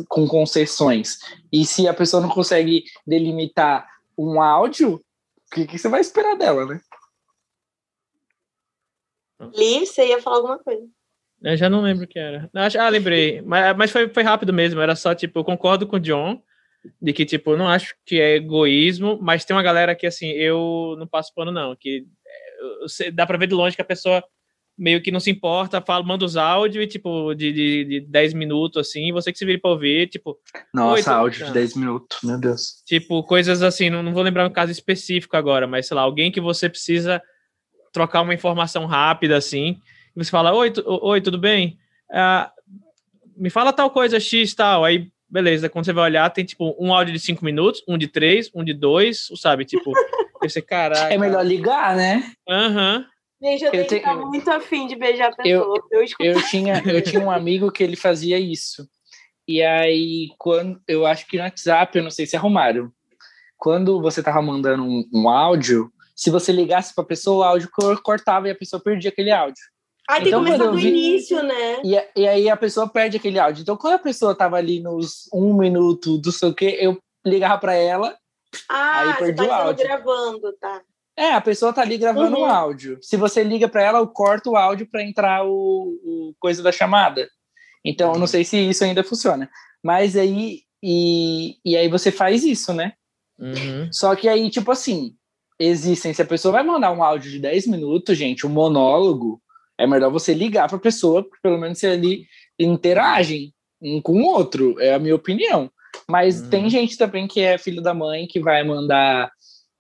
Com 0.09 0.29
concessões. 0.29 1.17
E 1.51 1.65
se 1.65 1.89
a 1.89 1.95
pessoa 1.95 2.23
não 2.23 2.29
consegue 2.29 2.85
delimitar 3.07 3.89
um 4.17 4.43
áudio, 4.43 4.97
o 4.97 5.55
que, 5.55 5.67
que 5.67 5.79
você 5.79 5.89
vai 5.89 6.03
esperar 6.03 6.37
dela, 6.37 6.67
né? 6.67 6.81
Li, 9.55 9.87
você 9.87 10.09
ia 10.09 10.21
falar 10.21 10.37
alguma 10.37 10.59
coisa. 10.59 10.87
Eu 11.43 11.57
já 11.57 11.69
não 11.69 11.83
lembro 11.83 12.05
o 12.05 12.09
que 12.09 12.19
era. 12.19 12.51
Ah, 12.55 12.89
lembrei. 12.89 13.43
Mas, 13.43 13.77
mas 13.77 13.91
foi, 13.91 14.09
foi 14.09 14.23
rápido 14.23 14.53
mesmo. 14.53 14.81
Era 14.81 14.97
só, 14.97 15.15
tipo, 15.15 15.39
eu 15.39 15.45
concordo 15.45 15.87
com 15.87 15.97
o 15.97 16.01
John 16.01 16.43
de 17.01 17.13
que, 17.13 17.25
tipo, 17.25 17.57
não 17.57 17.69
acho 17.69 17.95
que 18.05 18.21
é 18.21 18.37
egoísmo, 18.37 19.19
mas 19.21 19.45
tem 19.45 19.55
uma 19.55 19.63
galera 19.63 19.95
que, 19.95 20.07
assim, 20.07 20.29
eu 20.31 20.95
não 20.99 21.07
passo 21.07 21.35
pano, 21.35 21.53
não. 21.53 21.77
Que 21.77 22.07
é, 23.01 23.11
dá 23.11 23.27
pra 23.27 23.37
ver 23.37 23.49
de 23.49 23.55
longe 23.55 23.77
que 23.77 23.83
a 23.83 23.87
pessoa 23.87 24.23
meio 24.79 25.01
que 25.03 25.11
não 25.11 25.21
se 25.21 25.31
importa, 25.31 25.81
fala, 25.81 26.05
manda 26.05 26.25
os 26.25 26.37
áudios 26.37 26.85
e, 26.85 26.87
tipo, 26.87 27.35
de, 27.35 27.51
de, 27.51 27.85
de 27.85 28.01
10 28.01 28.35
minutos, 28.35 28.87
assim, 28.87 29.11
você 29.11 29.33
que 29.33 29.39
se 29.39 29.47
vira 29.47 29.59
pra 29.59 29.71
ouvir, 29.71 30.07
tipo... 30.07 30.39
Nossa, 30.73 31.15
áudio 31.15 31.47
de 31.47 31.53
10 31.53 31.77
minutos, 31.77 32.19
meu 32.23 32.39
Deus. 32.39 32.83
Tipo, 32.85 33.23
coisas 33.25 33.63
assim, 33.63 33.89
não, 33.89 34.03
não 34.03 34.13
vou 34.13 34.23
lembrar 34.23 34.47
um 34.47 34.53
caso 34.53 34.71
específico 34.71 35.35
agora, 35.35 35.67
mas, 35.67 35.87
sei 35.87 35.95
lá, 35.95 36.03
alguém 36.03 36.31
que 36.31 36.43
você 36.43 36.69
precisa 36.69 37.23
trocar 37.93 38.23
uma 38.23 38.35
informação 38.35 38.87
rápida, 38.87 39.37
assim, 39.37 39.81
e 40.15 40.25
você 40.25 40.31
fala, 40.31 40.53
oi, 40.55 40.71
tu, 40.71 40.83
oi 40.87 41.21
tudo 41.21 41.39
bem? 41.39 41.79
Ah, 42.11 42.51
me 43.37 43.51
fala 43.51 43.73
tal 43.73 43.91
coisa 43.91 44.19
X 44.19 44.55
tal, 44.55 44.85
aí 44.85 45.11
beleza, 45.29 45.69
quando 45.69 45.85
você 45.85 45.93
vai 45.93 46.05
olhar, 46.05 46.31
tem 46.31 46.45
tipo 46.45 46.77
um 46.79 46.93
áudio 46.95 47.13
de 47.13 47.21
cinco 47.21 47.45
minutos, 47.45 47.83
um 47.87 47.99
de 47.99 48.09
três, 48.09 48.51
um 48.55 48.65
de 48.65 48.73
dois, 48.73 49.29
sabe? 49.37 49.65
Tipo, 49.65 49.93
você, 50.41 50.63
caraca. 50.63 51.13
É 51.13 51.19
melhor 51.19 51.45
ligar, 51.45 51.97
né? 51.97 52.33
Aham. 52.49 52.99
Uhum. 52.99 53.17
Gente, 53.39 53.65
eu, 53.65 53.73
eu 53.73 53.87
tenho 53.87 54.03
que 54.03 54.09
estar 54.09 54.17
muito 54.17 54.51
afim 54.51 54.87
de 54.87 54.97
beijar 54.97 55.31
a 55.31 55.37
pessoa. 55.37 55.79
Eu, 55.91 56.01
eu, 56.01 56.07
eu, 56.21 56.43
tinha, 56.49 56.83
eu 56.87 57.03
tinha 57.03 57.23
um 57.23 57.31
amigo 57.31 57.71
que 57.71 57.85
ele 57.85 57.95
fazia 57.95 58.39
isso. 58.39 58.89
E 59.47 59.63
aí, 59.63 60.31
quando 60.39 60.81
eu 60.89 61.05
acho 61.05 61.27
que 61.27 61.37
no 61.37 61.45
WhatsApp, 61.45 61.97
eu 61.97 62.03
não 62.03 62.11
sei 62.11 62.25
se 62.25 62.35
arrumaram. 62.35 62.91
Quando 63.59 64.01
você 64.01 64.23
tava 64.23 64.41
mandando 64.41 64.83
um, 64.83 65.05
um 65.13 65.29
áudio, 65.29 65.93
se 66.17 66.31
você 66.31 66.51
ligasse 66.51 66.95
para 66.95 67.05
a 67.05 67.07
pessoa, 67.07 67.47
o 67.47 67.49
áudio 67.51 67.69
cortava 68.03 68.49
e 68.49 68.51
a 68.51 68.57
pessoa 68.57 68.83
perdia 68.83 69.11
aquele 69.11 69.31
áudio. 69.31 69.63
Ah, 70.09 70.19
então, 70.19 70.45
tem 70.45 70.53
que 70.53 70.59
começar 70.59 70.71
do 70.71 70.79
vi... 70.79 70.89
início, 70.89 71.43
né? 71.43 71.83
E, 71.85 72.21
e, 72.21 72.27
aí 72.27 72.49
a 72.49 72.57
pessoa 72.57 72.89
perde 72.89 73.17
aquele 73.17 73.39
áudio. 73.39 73.63
Então, 73.63 73.77
quando 73.77 73.95
a 73.95 73.99
pessoa 73.99 74.35
tava 74.35 74.57
ali 74.57 74.81
nos 74.81 75.29
um 75.33 75.53
minuto 75.55 76.17
do 76.17 76.33
sei 76.33 76.49
o 76.49 76.55
quê, 76.55 76.79
eu 76.81 76.99
ligava 77.25 77.59
para 77.59 77.75
ela, 77.75 78.17
ah, 78.69 79.01
aí 79.01 79.15
perdi 79.19 79.37
tá 79.37 79.45
o 79.45 79.53
áudio. 79.53 79.85
gravando, 79.85 80.53
tá? 80.59 80.81
É, 81.19 81.33
a 81.33 81.41
pessoa 81.41 81.73
tá 81.73 81.83
ali 81.83 81.99
gravando 81.99 82.37
uhum. 82.37 82.43
um 82.43 82.47
áudio. 82.47 82.99
Se 83.03 83.17
você 83.17 83.43
liga 83.43 83.69
para 83.69 83.83
ela, 83.83 83.99
eu 83.99 84.07
corto 84.07 84.51
o 84.51 84.57
áudio 84.57 84.87
para 84.89 85.03
entrar 85.03 85.45
o, 85.45 85.51
o, 85.51 86.35
coisa 86.39 86.63
da 86.63 86.71
chamada. 86.71 87.29
Então, 87.85 88.13
eu 88.13 88.19
não 88.19 88.27
sei 88.27 88.45
se 88.45 88.57
isso 88.57 88.85
ainda 88.85 89.03
funciona. 89.03 89.51
Mas 89.83 90.17
aí, 90.17 90.61
e, 90.83 91.57
e 91.65 91.77
aí 91.77 91.89
você 91.89 92.13
faz 92.13 92.45
isso, 92.45 92.73
né? 92.73 92.93
Uhum. 93.39 93.91
Só 93.93 94.15
que 94.15 94.29
aí, 94.29 94.49
tipo 94.51 94.71
assim, 94.71 95.15
existem. 95.59 96.13
Se 96.13 96.23
a 96.23 96.27
pessoa 96.27 96.53
vai 96.53 96.63
mandar 96.63 96.93
um 96.93 97.03
áudio 97.03 97.31
de 97.31 97.39
10 97.39 97.67
minutos, 97.67 98.17
gente, 98.17 98.47
um 98.47 98.51
monólogo, 98.51 99.41
é 99.79 99.87
melhor 99.87 100.11
você 100.11 100.33
ligar 100.35 100.69
para 100.69 100.77
a 100.77 100.81
pessoa, 100.81 101.23
porque 101.23 101.39
pelo 101.43 101.59
menos 101.59 101.79
você 101.79 101.89
ali 101.89 102.27
interagem 102.59 103.53
um 103.81 104.01
com 104.01 104.23
o 104.23 104.27
outro, 104.27 104.81
é 104.81 104.95
a 104.95 104.99
minha 104.99 105.15
opinião. 105.15 105.71
Mas 106.09 106.41
uhum. 106.41 106.51
tem 106.51 106.71
gente 106.71 106.97
também 106.97 107.27
que 107.27 107.41
é 107.41 107.59
filho 107.59 107.83
da 107.83 107.93
mãe 107.93 108.27
que 108.27 108.41
vai 108.41 108.63
mandar 108.65 109.31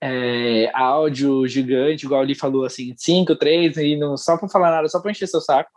é, 0.02 0.70
áudio 0.74 1.46
gigante, 1.46 2.04
igual 2.04 2.22
ele 2.22 2.34
falou 2.34 2.64
assim, 2.64 2.94
5, 2.96 3.36
3, 3.36 3.76
e 3.78 3.96
não, 3.96 4.16
só 4.16 4.36
para 4.36 4.48
falar 4.48 4.70
nada, 4.70 4.88
só 4.88 5.00
para 5.00 5.10
encher 5.10 5.26
seu 5.26 5.40
saco. 5.40 5.70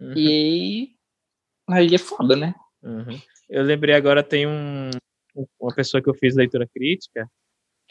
Uhum. 0.00 0.14
E 0.16 0.94
aí 1.68 1.94
é 1.94 1.98
foda, 1.98 2.34
né? 2.34 2.54
Uhum. 2.82 3.18
Eu 3.48 3.62
lembrei 3.62 3.94
agora, 3.94 4.22
tem 4.22 4.46
um, 4.46 4.90
uma 5.60 5.74
pessoa 5.74 6.02
que 6.02 6.08
eu 6.08 6.14
fiz 6.14 6.34
leitura 6.34 6.66
crítica, 6.66 7.28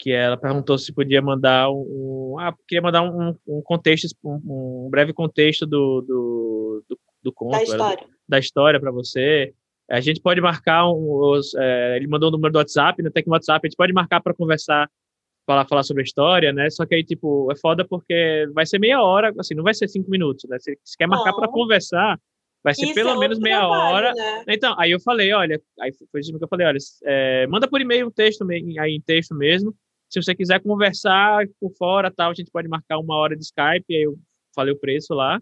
que 0.02 0.10
ela 0.10 0.36
perguntou 0.36 0.76
se 0.76 0.92
podia 0.92 1.22
mandar 1.22 1.70
um, 1.70 2.34
ah, 2.40 2.52
queria 2.66 2.82
mandar 2.82 3.02
um, 3.02 3.36
um 3.46 3.62
contexto, 3.62 4.08
um, 4.24 4.86
um, 4.86 4.88
breve 4.90 5.12
contexto 5.12 5.64
do, 5.64 6.00
do, 6.00 6.84
do, 6.88 6.98
do 7.22 7.32
conto, 7.32 7.52
da 7.52 7.62
história, 7.62 8.08
história 8.40 8.80
para 8.80 8.90
você. 8.90 9.54
A 9.88 10.00
gente 10.00 10.20
pode 10.20 10.40
marcar 10.40 10.90
os, 10.90 11.54
é, 11.54 11.96
ele 11.96 12.08
mandou 12.08 12.30
o 12.30 12.32
número 12.32 12.52
do 12.52 12.58
WhatsApp, 12.58 13.00
né, 13.00 13.10
tem 13.10 13.22
que 13.22 13.30
WhatsApp, 13.30 13.64
a 13.64 13.68
gente 13.68 13.76
pode 13.76 13.92
marcar 13.92 14.20
para 14.20 14.34
conversar, 14.34 14.90
falar, 15.46 15.68
falar 15.68 15.84
sobre 15.84 16.02
a 16.02 16.04
história, 16.04 16.52
né? 16.52 16.68
Só 16.68 16.84
que 16.84 16.96
aí 16.96 17.04
tipo 17.04 17.52
é 17.52 17.56
foda 17.56 17.86
porque 17.86 18.48
vai 18.52 18.66
ser 18.66 18.80
meia 18.80 19.00
hora, 19.00 19.32
assim, 19.38 19.54
não 19.54 19.62
vai 19.62 19.74
ser 19.74 19.86
cinco 19.86 20.10
minutos, 20.10 20.50
né? 20.50 20.58
Se, 20.58 20.76
se 20.82 20.96
quer 20.96 21.06
marcar 21.06 21.32
para 21.32 21.46
conversar, 21.46 22.18
vai 22.64 22.74
ser 22.74 22.86
Isso 22.86 22.94
pelo 22.94 23.10
é 23.10 23.18
menos 23.18 23.38
meia 23.38 23.60
trabalho, 23.60 23.94
hora. 23.94 24.12
Né? 24.14 24.44
Então, 24.48 24.74
aí 24.80 24.90
eu 24.90 24.98
falei, 24.98 25.32
olha, 25.32 25.62
aí 25.78 25.92
foi 26.10 26.20
isso 26.20 26.36
que 26.36 26.42
eu 26.42 26.48
falei, 26.48 26.66
olha, 26.66 26.78
é, 27.04 27.46
manda 27.46 27.68
por 27.68 27.80
e-mail 27.80 28.08
um 28.08 28.10
texto 28.10 28.44
aí 28.50 28.96
em 28.96 29.00
texto 29.00 29.32
mesmo 29.32 29.72
se 30.12 30.22
você 30.22 30.34
quiser 30.34 30.60
conversar 30.62 31.46
por 31.58 31.72
fora, 31.72 32.10
tal, 32.10 32.30
a 32.30 32.34
gente 32.34 32.50
pode 32.50 32.68
marcar 32.68 32.98
uma 32.98 33.16
hora 33.16 33.34
de 33.34 33.42
Skype, 33.42 33.94
aí 33.94 34.02
eu 34.02 34.18
falei 34.54 34.74
o 34.74 34.78
preço 34.78 35.14
lá. 35.14 35.40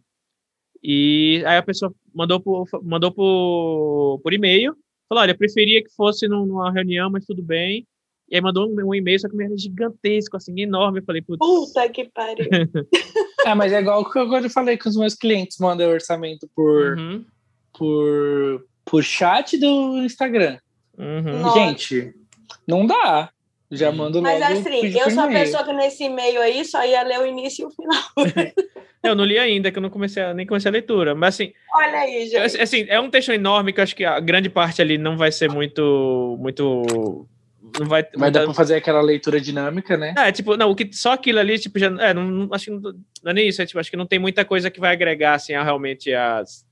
E 0.81 1.43
aí 1.45 1.57
a 1.57 1.63
pessoa 1.63 1.93
mandou 2.15 2.41
por, 2.41 2.69
mandou 2.81 3.11
por, 3.11 4.21
por 4.23 4.33
e-mail, 4.33 4.77
falou, 5.09 5.23
olha, 5.23 5.33
eu 5.33 5.37
preferia 5.37 5.83
que 5.83 5.91
fosse 5.91 6.29
numa 6.29 6.71
reunião, 6.71 7.11
mas 7.11 7.27
tudo 7.27 7.43
bem. 7.43 7.85
E 8.31 8.37
aí 8.37 8.41
mandou 8.41 8.71
um, 8.71 8.87
um 8.87 8.95
e-mail, 8.95 9.19
só 9.19 9.29
que 9.29 9.43
era 9.43 9.59
gigantesco, 9.59 10.37
assim, 10.37 10.61
enorme. 10.61 11.01
Eu 11.01 11.05
falei, 11.05 11.21
putz. 11.21 11.41
Puta 11.41 11.89
que 11.89 12.05
pariu. 12.05 12.47
é, 13.45 13.55
mas 13.57 13.73
é 13.73 13.81
igual 13.81 14.09
que 14.09 14.17
eu 14.21 14.23
agora 14.23 14.49
falei 14.49 14.79
com 14.79 14.89
os 14.89 14.97
meus 14.97 15.17
clientes, 15.17 15.59
mandam 15.59 15.91
orçamento 15.91 16.49
por, 16.55 16.97
uhum. 16.97 17.25
por, 17.77 18.65
por 18.85 19.03
chat 19.03 19.59
do 19.59 19.99
Instagram. 20.05 20.61
Uhum. 20.97 21.53
Gente, 21.55 22.15
não 22.69 22.87
dá. 22.87 23.33
Já 23.71 23.93
mando 23.93 24.21
logo. 24.21 24.23
Mas 24.23 24.43
assim, 24.43 24.99
eu 24.99 25.11
sou 25.11 25.23
a 25.23 25.29
pessoa 25.29 25.65
que 25.65 25.73
nesse 25.73 26.05
e-mail 26.05 26.41
aí 26.41 26.65
só 26.65 26.85
ia 26.85 27.03
ler 27.03 27.21
o 27.21 27.27
início 27.27 27.63
e 27.63 27.67
o 27.67 27.71
final. 27.71 28.03
eu 29.03 29.15
não 29.15 29.25
li 29.25 29.39
ainda, 29.39 29.71
que 29.71 29.79
eu 29.79 29.83
não 29.83 29.91
comecei 29.91 30.23
a, 30.23 30.35
nem 30.35 30.45
comecei 30.45 30.69
a 30.69 30.73
leitura. 30.73 31.15
Mas 31.15 31.35
assim. 31.35 31.53
Olha 31.73 32.01
aí, 32.01 32.27
gente. 32.27 32.61
Assim, 32.61 32.85
é 32.89 32.99
um 32.99 33.09
texto 33.09 33.31
enorme 33.31 33.73
que 33.73 33.79
eu 33.79 33.85
acho 33.85 33.95
que 33.95 34.05
a 34.05 34.19
grande 34.19 34.51
parte 34.51 34.83
ali 34.83 34.99
não 34.99 35.17
vai 35.17 35.31
ser 35.31 35.49
muito. 35.49 36.37
muito 36.41 37.29
não 37.79 37.87
vai, 37.87 38.05
Mas 38.17 38.33
dá 38.33 38.43
para 38.43 38.55
fazer 38.55 38.75
aquela 38.75 39.01
leitura 39.01 39.41
dinâmica, 39.41 39.97
né? 39.97 40.15
É, 40.19 40.33
tipo, 40.33 40.57
não, 40.57 40.71
o 40.71 40.75
que, 40.75 40.93
só 40.93 41.13
aquilo 41.13 41.39
ali, 41.39 41.57
tipo, 41.57 41.79
já. 41.79 41.87
É, 42.01 42.13
não, 42.13 42.49
acho 42.53 42.65
que 42.65 42.71
não, 42.73 42.81
não 42.81 43.31
é 43.31 43.33
nem 43.33 43.49
isso, 43.49 43.63
é, 43.63 43.67
tipo, 43.67 43.79
acho 43.79 43.91
que 43.91 43.97
não 43.97 44.07
tem 44.07 44.19
muita 44.19 44.45
coisa 44.45 44.69
que 44.69 44.81
vai 44.81 44.93
agregar, 44.93 45.35
assim, 45.35 45.55
a, 45.55 45.63
realmente 45.63 46.13
as, 46.13 46.67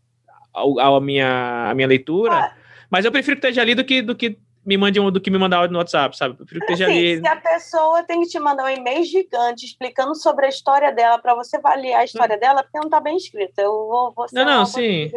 a, 0.53 0.89
a, 0.89 1.01
minha, 1.01 1.71
a 1.71 1.75
minha 1.77 1.87
leitura. 1.87 2.35
Ah. 2.35 2.55
Mas 2.91 3.05
eu 3.05 3.13
prefiro 3.13 3.37
que 3.37 3.47
esteja 3.47 3.61
ali 3.61 3.77
do 3.77 3.85
que, 3.85 4.03
do 4.03 4.17
que 4.17 4.39
me 4.69 4.77
mande 4.77 5.01
um 5.01 5.11
do 5.11 5.19
que 5.19 5.31
me 5.31 5.39
mandar 5.39 5.57
áudio 5.57 5.73
no 5.73 5.79
WhatsApp, 5.79 6.15
sabe? 6.15 6.35
Eu 6.35 6.45
prefiro 6.45 6.67
que 6.67 6.75
assim, 6.75 6.85
ali. 6.85 7.21
Se 7.21 7.27
a 7.27 7.37
pessoa 7.37 8.03
tem 8.03 8.21
que 8.21 8.29
te 8.29 8.39
mandar 8.39 8.67
um 8.67 8.69
e-mail 8.69 9.03
gigante 9.03 9.65
explicando 9.65 10.15
sobre 10.15 10.45
a 10.45 10.51
história 10.51 10.93
dela 10.93 11.19
para 11.19 11.35
você 11.35 11.57
avaliar 11.57 12.03
a 12.03 12.05
história 12.05 12.37
hum. 12.37 12.39
dela, 12.39 12.63
porque 12.63 12.79
não 12.79 12.91
tá 12.91 13.01
bem 13.01 13.17
escrita. 13.17 13.63
Eu 13.63 13.73
vou. 13.73 14.13
vou 14.13 14.27
não, 14.31 14.45
não, 14.45 14.67
sim. 14.67 15.11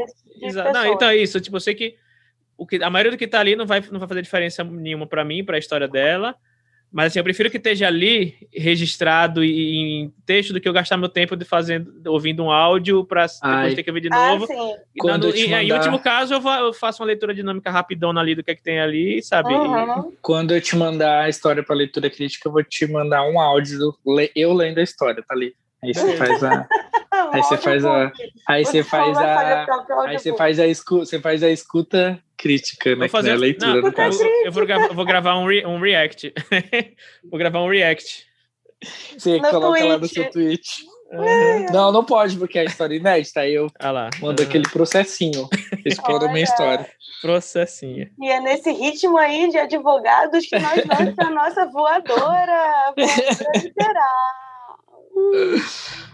não, 0.74 0.94
então 0.94 1.10
é 1.10 1.18
isso. 1.18 1.42
Tipo, 1.42 1.58
eu 1.58 1.60
sei 1.60 1.76
que, 1.76 1.98
o 2.58 2.66
que 2.66 2.82
a 2.82 2.90
maioria 2.90 3.12
do 3.12 3.18
que 3.18 3.28
tá 3.28 3.42
ali 3.42 3.58
não 3.58 3.66
vai, 3.66 3.82
não 3.92 4.00
vai 4.00 4.08
fazer 4.08 4.22
diferença 4.22 4.64
nenhuma 4.64 5.06
para 5.06 5.26
mim, 5.26 5.44
para 5.44 5.58
a 5.58 5.60
história 5.60 5.88
dela. 5.88 6.34
Mas 6.92 7.08
assim, 7.08 7.20
eu 7.20 7.24
prefiro 7.24 7.50
que 7.50 7.56
esteja 7.56 7.88
ali 7.88 8.36
registrado 8.54 9.42
em 9.44 10.14
texto 10.26 10.52
do 10.52 10.60
que 10.60 10.68
eu 10.68 10.74
gastar 10.74 10.98
meu 10.98 11.08
tempo 11.08 11.38
de 11.38 11.46
fazendo, 11.46 11.90
ouvindo 12.06 12.44
um 12.44 12.52
áudio 12.52 13.06
para 13.06 13.28
depois 13.28 13.76
ter 13.76 13.84
que 13.84 13.92
ver 13.92 14.02
de 14.02 14.10
ah, 14.12 14.30
novo. 14.30 14.46
Ah, 14.52 14.78
e, 14.94 15.00
Quando 15.00 15.36
e, 15.36 15.46
mandar... 15.46 15.64
em 15.64 15.72
último 15.72 16.00
caso, 16.00 16.34
eu, 16.34 16.42
vou, 16.42 16.52
eu, 16.52 16.74
faço 16.74 17.02
uma 17.02 17.08
leitura 17.08 17.34
dinâmica 17.34 17.72
rapidona 17.72 18.20
ali 18.20 18.36
do 18.36 18.44
que 18.44 18.52
é 18.52 18.56
que 18.56 18.64
tem 18.64 18.82
ali, 18.82 19.24
sabe? 19.24 19.54
Uhum. 19.54 20.12
Quando 20.22 20.54
eu 20.54 20.60
te 20.60 20.76
mandar 20.76 21.24
a 21.24 21.30
história 21.30 21.64
para 21.64 21.74
leitura 21.76 22.10
crítica, 22.10 22.50
eu 22.50 22.52
vou 22.52 22.64
te 22.64 22.86
mandar 22.86 23.24
um 23.24 23.40
áudio 23.40 23.80
do, 23.80 23.98
eu 24.36 24.52
lendo 24.52 24.80
a 24.80 24.84
história, 24.84 25.24
tá 25.26 25.34
ali. 25.34 25.54
Aí 25.84 25.94
você 25.94 26.18
faz 26.18 26.44
a. 26.44 26.68
Aí 27.32 27.44
você 27.44 27.58
faz 27.58 27.86
a. 27.86 28.12
Aí 28.48 28.66
você 28.66 28.84
faz 28.84 29.18
a. 29.18 29.66
Aí 30.08 30.20
você 30.20 30.36
faz 30.36 30.60
a 30.60 30.68
escuta, 30.68 31.06
você 31.06 31.20
faz 31.20 31.44
a 31.44 31.50
escuta 31.50 32.22
crítica, 32.42 32.96
né? 32.96 33.08
Fazer, 33.08 33.30
é 33.30 33.34
a 33.34 33.38
leitura 33.38 33.76
não, 33.76 33.82
do 33.82 33.94
caso. 33.94 34.24
Eu 34.44 34.52
vou, 34.52 34.66
gravar, 34.66 34.88
vou 34.94 35.06
gravar 35.06 35.38
um, 35.38 35.46
re, 35.46 35.66
um 35.66 35.80
react. 35.80 36.34
vou 37.30 37.38
gravar 37.38 37.62
um 37.62 37.70
react. 37.70 38.26
Você 39.16 39.38
no 39.38 39.50
coloca 39.50 39.80
Twitch. 39.80 39.90
lá 39.90 39.98
no 40.00 40.08
seu 40.08 40.32
tweet. 40.32 40.86
Uhum. 41.12 41.66
Não, 41.72 41.92
não 41.92 42.04
pode, 42.04 42.38
porque 42.38 42.58
é 42.58 42.66
história 42.66 42.96
inédita. 42.96 43.42
Aí 43.42 43.54
eu 43.54 43.68
ah 43.80 43.92
lá. 43.92 44.10
mando 44.20 44.42
uhum. 44.42 44.48
aquele 44.48 44.68
processinho. 44.70 45.48
Explora 45.86 46.28
a 46.28 46.32
minha 46.32 46.44
história. 46.44 46.90
Processinho. 47.22 48.10
E 48.20 48.30
é 48.30 48.40
nesse 48.40 48.72
ritmo 48.72 49.18
aí 49.18 49.50
de 49.50 49.60
advogados 49.60 50.46
que 50.48 50.58
nós 50.58 50.84
vamos 50.84 51.14
para 51.14 51.28
a 51.28 51.32
nossa 51.32 51.68
voadora. 51.68 52.94
Voadora 52.98 53.52
literal. 53.64 54.80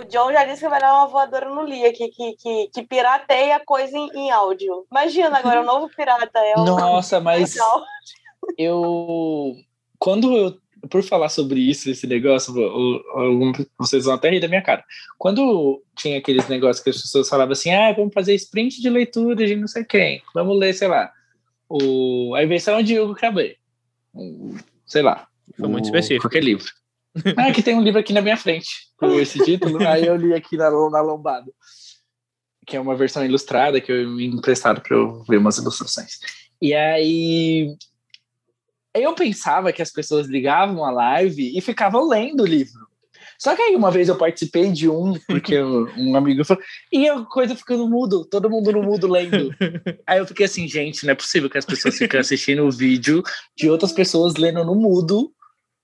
O 0.00 0.04
John 0.04 0.32
já 0.32 0.44
disse 0.44 0.62
que 0.62 0.68
vai 0.68 0.80
dar 0.80 0.94
uma 0.94 1.06
voadora 1.06 1.50
no 1.50 1.62
Lia, 1.62 1.92
que, 1.92 2.08
que, 2.08 2.32
que, 2.36 2.70
que 2.72 2.82
pirateia 2.82 3.60
coisa 3.64 3.96
em, 3.96 4.08
em, 4.14 4.30
áudio. 4.30 4.86
Imagina 4.90 5.38
agora, 5.38 5.60
o 5.60 5.64
novo 5.64 5.90
pirata 5.94 6.38
é 6.38 6.54
o. 6.56 6.64
Nossa, 6.64 7.20
mas. 7.20 7.54
eu. 8.56 9.54
Quando 9.98 10.34
eu. 10.36 10.58
Por 10.88 11.02
falar 11.02 11.28
sobre 11.28 11.60
isso, 11.60 11.90
esse 11.90 12.06
negócio, 12.06 12.54
vocês 13.78 14.06
vão 14.06 14.14
até 14.14 14.30
rir 14.30 14.40
da 14.40 14.48
minha 14.48 14.62
cara. 14.62 14.82
Quando 15.18 15.82
tinha 15.94 16.16
aqueles 16.16 16.48
negócios 16.48 16.82
que 16.82 16.88
as 16.88 17.02
pessoas 17.02 17.28
falavam 17.28 17.52
assim, 17.52 17.70
ah, 17.70 17.92
vamos 17.92 18.14
fazer 18.14 18.34
sprint 18.34 18.80
de 18.80 18.88
leitura 18.88 19.46
de 19.46 19.56
não 19.56 19.68
sei 19.68 19.84
quem, 19.84 20.22
vamos 20.34 20.58
ler, 20.58 20.72
sei 20.72 20.88
lá, 20.88 21.12
o, 21.68 22.34
a 22.34 22.42
invenção 22.42 22.82
de 22.82 22.98
Hugo 22.98 23.14
Cabret. 23.14 23.58
Sei 24.86 25.02
lá. 25.02 25.28
Foi 25.58 25.68
muito 25.68 25.84
específico. 25.84 26.22
Qualquer 26.22 26.42
livro. 26.42 26.64
Ah, 27.36 27.52
que 27.52 27.62
tem 27.62 27.74
um 27.74 27.82
livro 27.82 28.00
aqui 28.00 28.12
na 28.12 28.20
minha 28.20 28.36
frente 28.36 28.68
com 28.96 29.18
esse 29.18 29.38
título. 29.44 29.86
aí 29.86 30.06
eu 30.06 30.16
li 30.16 30.34
aqui 30.34 30.56
na, 30.56 30.70
na 30.70 31.00
lombada. 31.00 31.50
Que 32.66 32.76
é 32.76 32.80
uma 32.80 32.94
versão 32.94 33.24
ilustrada 33.24 33.80
que 33.80 33.90
eu 33.90 34.08
me 34.08 34.26
emprestaram 34.26 34.80
para 34.80 34.96
eu 34.96 35.24
ver 35.24 35.38
umas 35.38 35.58
ilustrações. 35.58 36.18
E 36.62 36.74
aí 36.74 37.76
eu 38.94 39.14
pensava 39.14 39.72
que 39.72 39.82
as 39.82 39.90
pessoas 39.90 40.28
ligavam 40.28 40.84
a 40.84 40.90
live 40.90 41.56
e 41.56 41.60
ficavam 41.60 42.06
lendo 42.06 42.42
o 42.42 42.46
livro. 42.46 42.90
Só 43.38 43.56
que 43.56 43.62
aí 43.62 43.74
uma 43.74 43.90
vez 43.90 44.08
eu 44.08 44.16
participei 44.16 44.70
de 44.70 44.86
um, 44.86 45.14
porque 45.26 45.58
um 45.96 46.14
amigo 46.14 46.44
falou, 46.44 46.62
e 46.92 47.08
a 47.08 47.24
coisa 47.24 47.56
ficando 47.56 47.88
mudo, 47.88 48.24
todo 48.26 48.50
mundo 48.50 48.70
no 48.70 48.82
mudo 48.82 49.08
lendo. 49.08 49.50
Aí 50.06 50.18
eu 50.18 50.26
fiquei 50.26 50.44
assim, 50.44 50.68
gente, 50.68 51.06
não 51.06 51.12
é 51.12 51.14
possível 51.14 51.48
que 51.48 51.56
as 51.56 51.64
pessoas 51.64 51.96
fiquem 51.96 52.20
assistindo 52.20 52.62
o 52.64 52.70
vídeo 52.70 53.22
de 53.56 53.70
outras 53.70 53.92
pessoas 53.92 54.36
lendo 54.36 54.62
no 54.62 54.74
mudo, 54.74 55.32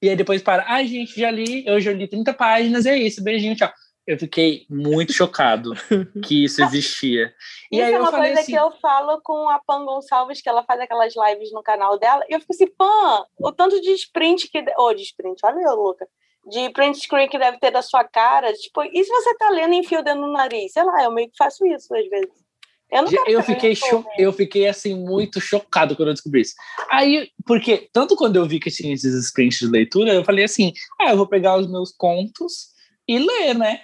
e 0.03 0.09
aí 0.09 0.17
depois 0.17 0.43
para, 0.43 0.65
ai 0.67 0.85
ah, 0.85 0.87
gente, 0.87 1.19
já 1.19 1.31
li, 1.31 1.65
eu 1.67 1.81
já 1.81 1.93
li 1.93 2.09
30 2.09 2.35
páginas, 2.35 2.87
é 2.87 2.97
isso, 2.97 3.23
beijinho, 3.23 3.57
tchau. 3.57 3.73
Eu 4.07 4.17
fiquei 4.17 4.65
muito 4.71 5.13
chocado 5.13 5.73
que 6.25 6.45
isso 6.45 6.63
existia. 6.63 7.35
E 7.73 7.77
isso 7.77 7.85
aí 7.85 7.93
é 7.93 7.99
uma 7.99 8.13
coisa 8.13 8.41
assim, 8.41 8.53
que 8.53 8.59
eu 8.59 8.71
falo 8.81 9.21
com 9.21 9.49
a 9.51 9.59
Pan 9.59 9.85
Gonçalves, 9.85 10.41
que 10.41 10.49
ela 10.49 10.63
faz 10.63 10.81
aquelas 10.81 11.13
lives 11.17 11.51
no 11.53 11.61
canal 11.61 11.99
dela, 11.99 12.25
e 12.29 12.33
eu 12.33 12.39
fico 12.39 12.53
assim, 12.53 12.69
Pan, 12.69 13.25
o 13.37 13.51
tanto 13.51 13.81
de 13.81 13.91
sprint 13.95 14.49
que. 14.49 14.61
Ô, 14.79 14.85
oh, 14.85 14.95
de 14.95 15.03
sprint, 15.03 15.41
olha 15.45 15.61
eu, 15.61 15.75
Luca 15.75 16.07
de 16.47 16.71
print 16.71 17.01
screen 17.01 17.29
que 17.29 17.39
deve 17.39 17.59
ter 17.59 17.71
da 17.71 17.83
sua 17.83 18.05
cara. 18.05 18.53
Tipo, 18.53 18.85
e 18.85 19.05
se 19.05 19.11
você 19.11 19.37
tá 19.37 19.51
lendo 19.51 19.75
em 19.75 19.83
fio 19.83 20.03
dentro 20.03 20.23
do 20.23 20.33
nariz? 20.33 20.73
Sei 20.73 20.83
lá, 20.85 21.03
eu 21.03 21.11
meio 21.11 21.29
que 21.29 21.37
faço 21.37 21.67
isso 21.67 21.95
às 21.95 22.09
vezes. 22.09 22.46
Eu, 22.91 23.03
não 23.03 23.27
eu 23.27 23.43
fiquei 23.43 23.75
cho 23.75 24.05
eu 24.17 24.33
fiquei 24.33 24.69
assim 24.69 24.95
muito 24.95 25.41
chocado 25.41 25.97
quando 25.97 26.09
eu 26.09 26.15
descobri 26.15 26.43
isso. 26.43 26.55
Aí, 26.91 27.31
porque 27.45 27.89
tanto 27.93 28.15
quando 28.15 28.37
eu 28.37 28.47
vi 28.47 28.61
que 28.61 28.71
tinha 28.71 28.95
esses 28.95 29.15
sprints 29.27 29.59
de 29.59 29.67
leitura, 29.67 30.15
eu 30.15 30.25
falei 30.25 30.45
assim: 30.45 30.73
"Ah, 31.01 31.11
eu 31.11 31.17
vou 31.17 31.27
pegar 31.27 31.57
os 31.57 31.69
meus 31.69 31.93
contos 31.93 32.69
e 33.09 33.19
ler, 33.19 33.55
né?" 33.55 33.81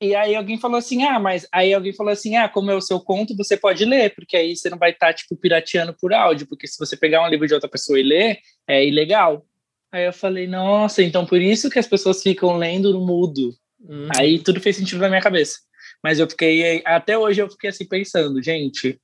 E 0.00 0.14
aí 0.14 0.34
alguém 0.34 0.58
falou 0.58 0.76
assim: 0.76 1.04
"Ah, 1.04 1.20
mas 1.20 1.46
aí 1.52 1.72
alguém 1.72 1.92
falou 1.92 2.12
assim: 2.12 2.36
"Ah, 2.36 2.48
como 2.48 2.70
é 2.70 2.74
o 2.74 2.80
seu 2.80 3.00
conto, 3.00 3.36
você 3.36 3.56
pode 3.56 3.84
ler, 3.84 4.12
porque 4.14 4.36
aí 4.36 4.56
você 4.56 4.68
não 4.68 4.78
vai 4.78 4.90
estar 4.90 5.08
tá, 5.08 5.14
tipo 5.14 5.36
pirateando 5.36 5.94
por 5.94 6.12
áudio, 6.12 6.48
porque 6.48 6.66
se 6.66 6.78
você 6.78 6.96
pegar 6.96 7.24
um 7.24 7.28
livro 7.28 7.46
de 7.46 7.54
outra 7.54 7.70
pessoa 7.70 7.98
e 7.98 8.02
ler, 8.02 8.38
é 8.66 8.84
ilegal." 8.84 9.46
Aí 9.94 10.06
eu 10.06 10.12
falei, 10.12 10.48
nossa, 10.48 11.04
então 11.04 11.24
por 11.24 11.40
isso 11.40 11.70
que 11.70 11.78
as 11.78 11.86
pessoas 11.86 12.20
ficam 12.20 12.56
lendo 12.56 12.92
no 12.92 13.06
mudo. 13.06 13.54
Uhum. 13.78 14.08
Aí 14.16 14.40
tudo 14.40 14.60
fez 14.60 14.74
sentido 14.74 14.98
na 14.98 15.08
minha 15.08 15.20
cabeça. 15.20 15.60
Mas 16.04 16.20
eu 16.20 16.28
fiquei, 16.28 16.82
até 16.84 17.16
hoje 17.16 17.40
eu 17.40 17.48
fiquei 17.48 17.70
assim 17.70 17.88
pensando, 17.88 18.42
gente, 18.42 19.00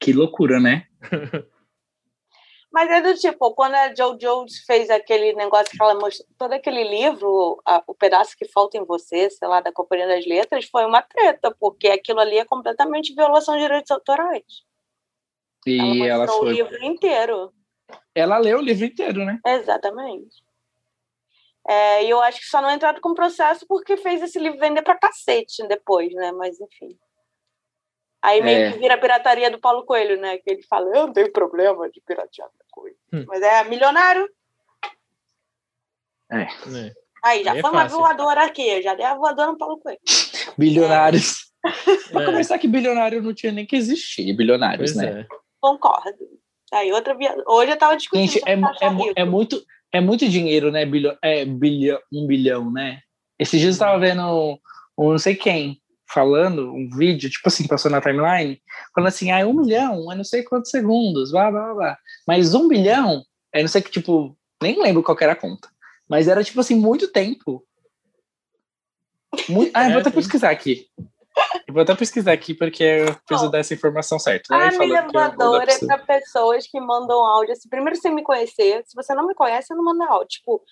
que 0.00 0.12
loucura, 0.12 0.58
né? 0.58 0.88
Mas 2.72 2.90
é 2.90 3.00
do 3.00 3.14
tipo, 3.16 3.54
quando 3.54 3.76
a 3.76 3.94
Jojo 3.94 4.46
fez 4.66 4.90
aquele 4.90 5.32
negócio 5.34 5.70
que 5.70 5.80
ela 5.80 5.94
mostrou, 5.94 6.28
todo 6.36 6.52
aquele 6.52 6.82
livro, 6.82 7.62
a, 7.64 7.80
o 7.86 7.94
pedaço 7.94 8.36
que 8.36 8.48
falta 8.48 8.76
em 8.76 8.84
você, 8.84 9.30
sei 9.30 9.46
lá, 9.46 9.60
da 9.60 9.70
Companhia 9.70 10.08
das 10.08 10.26
Letras, 10.26 10.64
foi 10.64 10.84
uma 10.84 11.00
treta, 11.00 11.54
porque 11.60 11.86
aquilo 11.86 12.18
ali 12.18 12.38
é 12.38 12.44
completamente 12.44 13.14
violação 13.14 13.54
de 13.54 13.62
direitos 13.62 13.92
autorais. 13.92 14.64
E 15.64 15.78
ela, 15.78 16.24
ela 16.24 16.26
foi... 16.26 16.48
o 16.48 16.50
livro 16.50 16.84
inteiro. 16.84 17.52
Ela 18.12 18.38
leu 18.38 18.58
o 18.58 18.62
livro 18.62 18.84
inteiro, 18.84 19.24
né? 19.24 19.38
Exatamente. 19.46 20.43
É, 21.66 22.04
e 22.04 22.10
eu 22.10 22.20
acho 22.20 22.40
que 22.40 22.46
só 22.46 22.60
não 22.60 22.70
entraram 22.70 23.00
com 23.00 23.14
processo 23.14 23.64
porque 23.66 23.96
fez 23.96 24.22
esse 24.22 24.38
livro 24.38 24.58
vender 24.58 24.82
pra 24.82 24.98
cacete 24.98 25.66
depois, 25.66 26.12
né? 26.12 26.30
Mas 26.32 26.60
enfim. 26.60 26.98
Aí 28.22 28.42
meio 28.42 28.68
é. 28.68 28.72
que 28.72 28.78
vira 28.78 28.94
a 28.94 28.98
pirataria 28.98 29.50
do 29.50 29.60
Paulo 29.60 29.84
Coelho, 29.84 30.20
né? 30.20 30.38
Que 30.38 30.50
ele 30.50 30.62
fala, 30.62 30.86
eu 30.86 31.06
não 31.06 31.12
tenho 31.12 31.30
problema 31.32 31.90
de 31.90 32.00
piratear 32.06 32.48
coisa. 32.74 32.96
Hum. 33.12 33.24
Mas 33.28 33.42
é 33.42 33.64
milionário. 33.64 34.28
É. 36.30 36.42
é. 36.42 36.92
Aí, 37.22 37.44
já 37.44 37.52
Aí 37.52 37.58
é 37.58 37.60
foi 37.62 37.70
é 37.70 37.72
uma 37.72 37.88
voadora 37.88 38.44
aqui, 38.44 38.82
já 38.82 38.94
dei 38.94 39.06
a 39.06 39.14
voadora 39.14 39.52
no 39.52 39.58
Paulo 39.58 39.78
Coelho. 39.78 40.00
Bilionários. 40.58 41.52
É. 41.64 42.12
Pra 42.12 42.26
começar 42.26 42.58
que 42.58 42.68
bilionário 42.68 43.22
não 43.22 43.32
tinha 43.32 43.50
nem 43.50 43.64
que 43.64 43.76
existir, 43.76 44.34
bilionários, 44.34 44.92
pois 44.92 45.06
né? 45.06 45.26
Concordo. 45.60 46.28
Aí 46.72 46.92
outra 46.92 47.14
via... 47.14 47.34
Hoje 47.46 47.72
eu 47.72 47.78
tava 47.78 47.96
discutindo. 47.96 48.30
Gente, 48.30 48.42
é, 48.46 48.52
é, 48.52 49.22
é, 49.22 49.24
muito, 49.24 49.64
é 49.94 50.00
muito 50.00 50.28
dinheiro, 50.28 50.72
né? 50.72 50.84
Bilhão, 50.84 51.16
é, 51.22 51.44
bilhão, 51.44 52.00
um 52.12 52.26
bilhão, 52.26 52.70
né? 52.70 52.98
Esses 53.38 53.60
dias 53.60 53.76
eu 53.76 53.86
tava 53.86 54.00
vendo 54.00 54.58
um 54.98 55.10
não 55.10 55.18
sei 55.18 55.36
quem 55.36 55.80
falando, 56.12 56.72
um 56.72 56.88
vídeo, 56.90 57.30
tipo 57.30 57.48
assim, 57.48 57.66
passou 57.66 57.90
na 57.90 58.00
timeline, 58.00 58.60
falando 58.94 59.08
assim, 59.08 59.30
ah, 59.30 59.46
um 59.46 59.54
milhão, 59.54 60.12
é 60.12 60.16
não 60.16 60.24
sei 60.24 60.42
quantos 60.42 60.70
segundos, 60.70 61.30
blá, 61.30 61.50
blá, 61.50 61.74
blá. 61.74 61.98
Mas 62.26 62.54
um 62.54 62.68
bilhão, 62.68 63.24
é 63.52 63.62
não 63.62 63.68
sei 63.68 63.82
que, 63.82 63.90
tipo, 63.90 64.36
nem 64.62 64.80
lembro 64.80 65.02
qual 65.02 65.16
era 65.20 65.32
a 65.32 65.36
conta. 65.36 65.68
Mas 66.08 66.28
era, 66.28 66.44
tipo 66.44 66.60
assim, 66.60 66.74
muito 66.74 67.08
tempo. 67.08 67.64
Muito... 69.48 69.70
Ah, 69.74 69.86
eu 69.86 69.92
vou 69.92 70.00
até 70.00 70.10
pesquisar 70.10 70.50
aqui. 70.50 70.86
Vou 71.74 71.82
até 71.82 71.94
pesquisar 71.94 72.32
aqui 72.32 72.54
porque 72.54 72.84
eu 72.84 73.14
preciso 73.26 73.50
dar 73.50 73.58
essa 73.58 73.74
informação 73.74 74.18
certa. 74.18 74.54
A 74.54 74.70
minha 74.70 75.06
voadora 75.08 75.70
é 75.70 75.78
para 75.78 75.98
pessoas 75.98 76.66
que 76.68 76.80
mandam 76.80 77.18
áudio. 77.18 77.52
Assim, 77.52 77.68
primeiro 77.68 77.98
você 77.98 78.08
me 78.08 78.22
conhecer. 78.22 78.82
Se 78.86 78.94
você 78.94 79.12
não 79.14 79.26
me 79.26 79.34
conhece, 79.34 79.68
você 79.68 79.74
não 79.74 79.84
manda 79.84 80.06
áudio. 80.06 80.28
Tipo, 80.28 80.62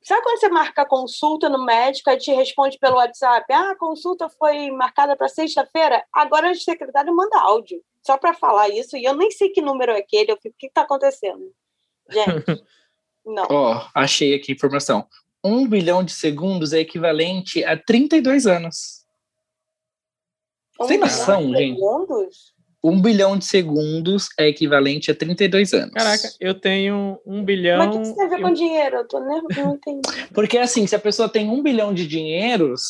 sabe 0.00 0.22
quando 0.22 0.38
você 0.38 0.48
marca 0.48 0.86
consulta 0.86 1.48
no 1.48 1.64
médico 1.64 2.08
e 2.08 2.16
te 2.16 2.32
responde 2.32 2.78
pelo 2.78 2.96
WhatsApp? 2.96 3.52
Ah, 3.52 3.72
a 3.72 3.76
consulta 3.76 4.28
foi 4.28 4.70
marcada 4.70 5.16
para 5.16 5.28
sexta-feira. 5.28 6.04
Agora 6.12 6.52
o 6.52 6.54
secretário 6.54 7.14
manda 7.14 7.40
áudio. 7.40 7.82
Só 8.06 8.16
para 8.16 8.32
falar 8.32 8.68
isso. 8.68 8.96
E 8.96 9.04
eu 9.04 9.16
nem 9.16 9.32
sei 9.32 9.48
que 9.48 9.60
número 9.60 9.90
é 9.90 9.98
aquele. 9.98 10.30
Eu 10.30 10.36
fico, 10.36 10.54
o 10.54 10.58
que 10.58 10.66
está 10.66 10.82
acontecendo? 10.82 11.52
Gente, 12.08 12.62
não. 13.26 13.46
Ó, 13.50 13.76
oh, 13.76 13.90
achei 13.92 14.34
aqui 14.34 14.52
a 14.52 14.54
informação. 14.54 15.06
Um 15.42 15.66
bilhão 15.66 16.04
de 16.04 16.12
segundos 16.12 16.72
é 16.72 16.78
equivalente 16.78 17.64
a 17.64 17.76
32 17.76 18.46
anos. 18.46 19.03
Um 20.84 20.88
Sem 20.88 20.98
noção, 20.98 21.54
gente. 21.54 21.78
Segundos? 21.78 22.54
Um 22.82 23.00
bilhão 23.00 23.38
de 23.38 23.46
segundos 23.46 24.28
é 24.38 24.46
equivalente 24.46 25.10
a 25.10 25.14
32 25.14 25.72
anos. 25.72 25.94
Caraca, 25.94 26.28
eu 26.38 26.52
tenho 26.52 27.18
um 27.24 27.42
bilhão. 27.42 27.78
Mas 27.78 27.96
o 27.96 27.98
que 28.00 28.06
você 28.08 28.14
tem 28.14 28.24
a 28.24 28.28
ver 28.28 28.42
com 28.42 28.52
dinheiro? 28.52 28.96
Eu 28.96 29.08
tô 29.08 29.20
nervoso, 29.20 29.60
não 29.62 29.74
entendi. 29.74 30.02
Porque 30.34 30.58
assim, 30.58 30.86
se 30.86 30.94
a 30.94 30.98
pessoa 30.98 31.26
tem 31.26 31.48
um 31.48 31.62
bilhão 31.62 31.94
de 31.94 32.06
dinheiros, 32.06 32.82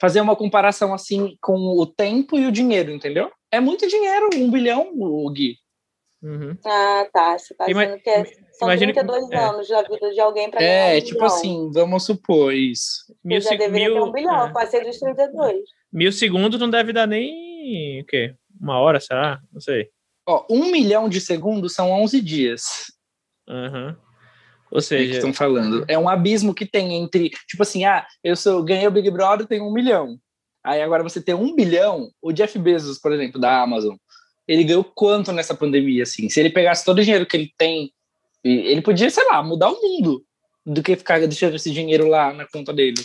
fazer 0.00 0.20
uma 0.20 0.34
comparação 0.34 0.92
assim 0.92 1.36
com 1.40 1.54
o 1.54 1.86
tempo 1.86 2.36
e 2.36 2.46
o 2.46 2.52
dinheiro, 2.52 2.90
entendeu? 2.90 3.30
É 3.50 3.60
muito 3.60 3.86
dinheiro, 3.86 4.28
um 4.34 4.50
bilhão, 4.50 4.92
Gui. 5.32 5.56
Uhum. 6.20 6.56
Ah, 6.66 7.06
tá. 7.12 7.38
Você 7.38 7.54
tá 7.54 7.66
dizendo 7.66 7.98
que 8.00 8.10
é, 8.10 8.24
são 8.52 8.68
Imagina 8.68 8.92
32 8.92 9.28
que, 9.28 9.34
é. 9.34 9.38
anos 9.38 9.68
da 9.68 9.82
vida 9.82 10.10
de 10.10 10.20
alguém 10.20 10.50
para 10.50 10.60
ganhar 10.60 10.94
É, 10.94 10.96
um 10.96 11.00
tipo 11.00 11.14
bilhão. 11.14 11.26
assim, 11.26 11.70
vamos 11.72 12.04
supor 12.04 12.52
isso. 12.52 13.14
Mil, 13.24 13.40
já 13.40 13.50
deveria 13.50 13.88
mil, 13.88 13.94
ter 13.94 14.08
um 14.08 14.12
bilhão, 14.12 14.46
é. 14.48 14.52
quase 14.52 14.80
dos 14.80 14.98
32. 14.98 15.60
Mil 15.92 16.12
segundos 16.12 16.60
não 16.60 16.68
deve 16.68 16.92
dar 16.92 17.06
nem 17.06 18.00
o 18.02 18.04
quê? 18.04 18.34
Uma 18.60 18.78
hora, 18.78 19.00
será? 19.00 19.40
Não 19.52 19.60
sei. 19.60 19.88
Ó, 20.26 20.44
um 20.50 20.70
milhão 20.70 21.08
de 21.08 21.20
segundos 21.20 21.74
são 21.74 21.90
11 21.90 22.20
dias. 22.20 22.92
Uhum. 23.48 23.96
Ou 24.70 24.80
seja... 24.80 25.14
É 25.14 25.16
estão 25.16 25.32
falando. 25.32 25.84
É 25.88 25.98
um 25.98 26.08
abismo 26.08 26.54
que 26.54 26.66
tem 26.66 26.94
entre, 26.94 27.30
tipo 27.46 27.62
assim, 27.62 27.84
ah, 27.84 28.06
eu 28.22 28.36
sou, 28.36 28.62
ganhei 28.62 28.86
o 28.86 28.90
Big 28.90 29.10
Brother, 29.10 29.46
tenho 29.46 29.64
um 29.64 29.72
milhão. 29.72 30.18
Aí 30.62 30.82
agora 30.82 31.02
você 31.02 31.22
tem 31.22 31.34
um 31.34 31.54
bilhão, 31.54 32.10
o 32.20 32.32
Jeff 32.32 32.58
Bezos, 32.58 32.98
por 32.98 33.12
exemplo, 33.12 33.40
da 33.40 33.62
Amazon, 33.62 33.96
ele 34.46 34.64
ganhou 34.64 34.84
quanto 34.84 35.32
nessa 35.32 35.54
pandemia, 35.54 36.02
assim? 36.02 36.28
Se 36.28 36.40
ele 36.40 36.50
pegasse 36.50 36.84
todo 36.84 36.98
o 36.98 37.02
dinheiro 37.02 37.26
que 37.26 37.36
ele 37.36 37.52
tem, 37.56 37.92
ele 38.44 38.82
podia, 38.82 39.08
sei 39.08 39.24
lá, 39.24 39.42
mudar 39.42 39.70
o 39.70 39.80
mundo 39.80 40.24
do 40.64 40.82
que 40.82 40.96
ficar 40.96 41.18
deixando 41.20 41.56
esse 41.56 41.70
dinheiro 41.70 42.08
lá 42.08 42.32
na 42.32 42.46
conta 42.46 42.72
dele. 42.72 43.00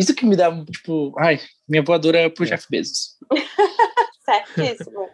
Isso 0.00 0.14
que 0.14 0.24
me 0.24 0.34
dá, 0.34 0.50
tipo, 0.64 1.12
ai, 1.18 1.38
minha 1.68 1.82
voadora 1.82 2.20
é 2.20 2.30
pro 2.30 2.44
é. 2.44 2.46
Jeff 2.48 2.66
Bezos. 2.70 3.18
Certíssimo. 4.24 5.10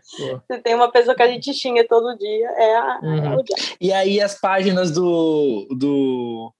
Se 0.46 0.58
tem 0.62 0.76
uma 0.76 0.92
pessoa 0.92 1.16
que 1.16 1.22
a 1.22 1.26
gente 1.26 1.52
xinga 1.52 1.84
todo 1.88 2.16
dia, 2.16 2.48
é, 2.50 2.76
a, 2.76 3.00
uhum. 3.02 3.24
é 3.24 3.36
o 3.36 3.42
Jeff. 3.42 3.76
E 3.80 3.92
aí 3.92 4.20
as 4.20 4.38
páginas 4.38 4.92
do, 4.92 5.66
do, 5.76 6.54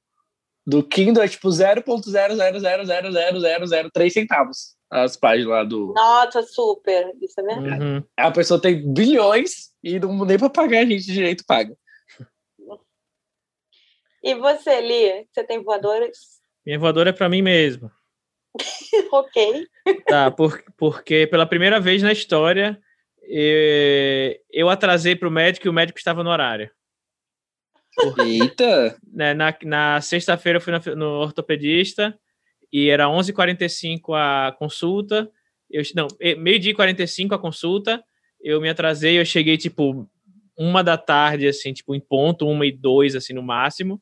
do 0.66 0.82
Kindle 0.82 1.22
é 1.22 1.28
tipo 1.28 1.48
0.0000003 1.48 4.10
centavos. 4.10 4.74
As 4.90 5.16
páginas 5.16 5.50
lá 5.50 5.62
do. 5.62 5.92
Nossa, 5.94 6.42
super. 6.42 7.12
Isso 7.22 7.40
é 7.40 7.44
verdade. 7.44 7.84
Uhum. 7.84 8.02
A 8.16 8.32
pessoa 8.32 8.60
tem 8.60 8.92
bilhões 8.92 9.70
e 9.84 10.00
não 10.00 10.24
nem 10.24 10.36
para 10.36 10.50
pagar 10.50 10.80
a 10.80 10.84
gente 10.84 11.04
direito 11.04 11.44
paga. 11.46 11.76
E 14.20 14.34
você, 14.34 14.80
Lia? 14.80 15.24
Você 15.30 15.44
tem 15.44 15.62
voadoras? 15.62 16.36
Minha 16.66 16.80
voadora 16.80 17.10
é 17.10 17.12
para 17.12 17.28
mim 17.28 17.42
mesmo. 17.42 17.88
ok. 19.12 19.66
Tá, 20.07 20.30
por, 20.30 20.62
porque 20.76 21.26
pela 21.26 21.46
primeira 21.46 21.80
vez 21.80 22.02
na 22.02 22.12
história 22.12 22.80
eu, 23.22 24.36
eu 24.50 24.70
atrasei 24.70 25.16
para 25.16 25.28
o 25.28 25.30
médico 25.30 25.66
e 25.66 25.70
o 25.70 25.72
médico 25.72 25.98
estava 25.98 26.22
no 26.22 26.30
horário. 26.30 26.70
Eita! 28.18 28.96
Né, 29.12 29.34
na, 29.34 29.57
na 29.64 30.00
sexta-feira 30.00 30.59
eu 30.59 30.61
fui 30.61 30.72
no, 30.72 30.96
no 30.96 31.07
ortopedista 31.20 32.18
e 32.72 32.90
era 32.90 33.07
11h45 33.07 34.14
a 34.14 34.52
consulta. 34.52 35.30
Eu, 35.70 35.82
não, 35.94 36.07
meio-dia 36.38 36.72
e 36.72 36.74
45 36.74 37.34
a 37.34 37.38
consulta. 37.38 38.02
Eu 38.40 38.61
me 38.61 38.68
atrasei, 38.68 39.18
eu 39.18 39.24
cheguei 39.24 39.57
tipo 39.57 40.09
uma 40.57 40.82
da 40.82 40.96
tarde, 40.96 41.46
assim, 41.46 41.72
tipo 41.72 41.94
em 41.94 42.00
ponto, 42.00 42.48
uma 42.48 42.66
e 42.66 42.72
dois, 42.72 43.14
assim, 43.14 43.32
no 43.32 43.42
máximo. 43.42 44.00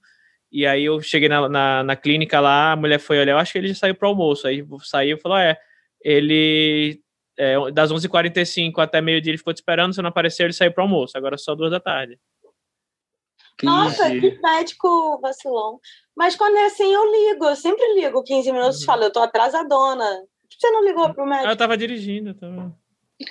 E 0.55 0.65
aí 0.65 0.85
eu 0.85 1.03
cheguei 1.03 1.29
na, 1.29 1.49
na, 1.49 1.83
na, 1.83 1.97
clínica 1.97 2.39
lá, 2.39 2.71
a 2.71 2.77
mulher 2.77 3.01
foi 3.01 3.19
olhar, 3.19 3.33
eu 3.33 3.39
acho 3.39 3.51
que 3.51 3.59
ele 3.59 3.67
já 3.67 3.75
saiu 3.75 3.95
para 3.97 4.07
almoço. 4.07 4.47
Aí 4.47 4.65
saiu 4.85 5.17
e 5.17 5.21
falou: 5.21 5.37
é, 5.37 5.59
ele 6.01 7.03
é, 7.37 7.57
das 7.73 7.91
11h45 7.91 8.79
até 8.79 9.01
meio-dia 9.01 9.33
ele 9.33 9.39
ficou 9.39 9.53
te 9.53 9.57
esperando, 9.57 9.93
você 9.93 10.01
não 10.01 10.11
apareceu, 10.11 10.47
ele 10.47 10.53
saiu 10.53 10.73
para 10.73 10.85
almoço. 10.85 11.19
Agora 11.19 11.35
é 11.35 11.39
só 11.39 11.57
duas 11.57 11.73
da 11.73 11.81
tarde. 11.81 12.21
Nossa, 13.65 14.09
que 14.09 14.39
médico 14.41 15.19
vacilão. 15.21 15.81
Mas 16.17 16.37
quando 16.37 16.57
é 16.57 16.67
assim, 16.67 16.93
eu 16.93 17.05
ligo, 17.11 17.47
eu 17.47 17.57
sempre 17.57 17.85
ligo 17.95 18.23
15 18.23 18.53
minutos 18.53 18.77
e 18.79 18.81
uhum. 18.83 18.87
falo, 18.87 19.03
eu 19.03 19.13
tô 19.13 19.21
atrasadona. 19.21 20.05
Por 20.05 20.49
que 20.49 20.61
você 20.61 20.71
não 20.71 20.85
ligou 20.85 21.13
pro 21.13 21.27
médico? 21.27 21.49
Eu 21.49 21.57
tava 21.57 21.77
dirigindo. 21.77 22.33
Tava... 22.33 22.73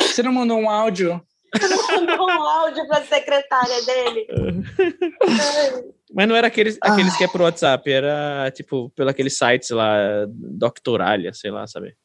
Você 0.01 0.21
não 0.21 0.33
mandou 0.33 0.57
um 0.57 0.69
áudio? 0.69 1.25
Você 1.53 1.67
não 1.67 2.07
mandou 2.07 2.27
um 2.27 2.41
áudio 2.41 2.87
pra 2.87 3.03
secretária 3.03 3.81
dele? 3.85 4.27
Mas 6.13 6.27
não 6.27 6.35
era 6.35 6.47
aqueles, 6.47 6.77
aqueles 6.81 7.15
que 7.17 7.23
é 7.23 7.27
pro 7.27 7.43
WhatsApp, 7.43 7.91
era 7.91 8.51
tipo 8.51 8.89
pelo 8.91 9.09
aqueles 9.09 9.37
sites 9.37 9.69
lá, 9.71 10.25
Doctoralia, 10.27 11.33
sei 11.33 11.51
lá, 11.51 11.65
sabe? 11.65 11.95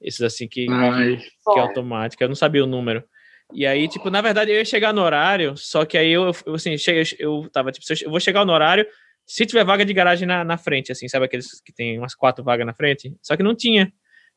Esses 0.00 0.20
assim 0.20 0.48
que, 0.48 0.66
Ai. 0.68 1.16
que, 1.16 1.52
que 1.52 1.58
é 1.58 1.60
automático. 1.60 2.22
Eu 2.22 2.28
não 2.28 2.34
sabia 2.34 2.64
o 2.64 2.66
número. 2.66 3.04
E 3.52 3.66
aí, 3.66 3.86
tipo, 3.86 4.10
na 4.10 4.20
verdade, 4.20 4.50
eu 4.50 4.56
ia 4.56 4.64
chegar 4.64 4.92
no 4.92 5.02
horário, 5.02 5.56
só 5.56 5.84
que 5.84 5.98
aí 5.98 6.10
eu, 6.10 6.32
eu 6.46 6.54
assim, 6.54 6.76
cheguei, 6.78 7.04
eu 7.18 7.48
tava, 7.52 7.70
tipo, 7.70 7.84
eu 8.02 8.10
vou 8.10 8.18
chegar 8.18 8.44
no 8.44 8.52
horário, 8.52 8.86
se 9.26 9.44
tiver 9.44 9.64
vaga 9.64 9.84
de 9.84 9.92
garagem 9.92 10.26
na, 10.26 10.42
na 10.42 10.56
frente, 10.56 10.90
assim, 10.90 11.06
sabe 11.06 11.26
aqueles 11.26 11.60
que 11.60 11.72
tem 11.72 11.98
umas 11.98 12.14
quatro 12.14 12.42
vagas 12.42 12.66
na 12.66 12.72
frente? 12.72 13.14
Só 13.22 13.36
que 13.36 13.42
não 13.42 13.54
tinha 13.54 13.92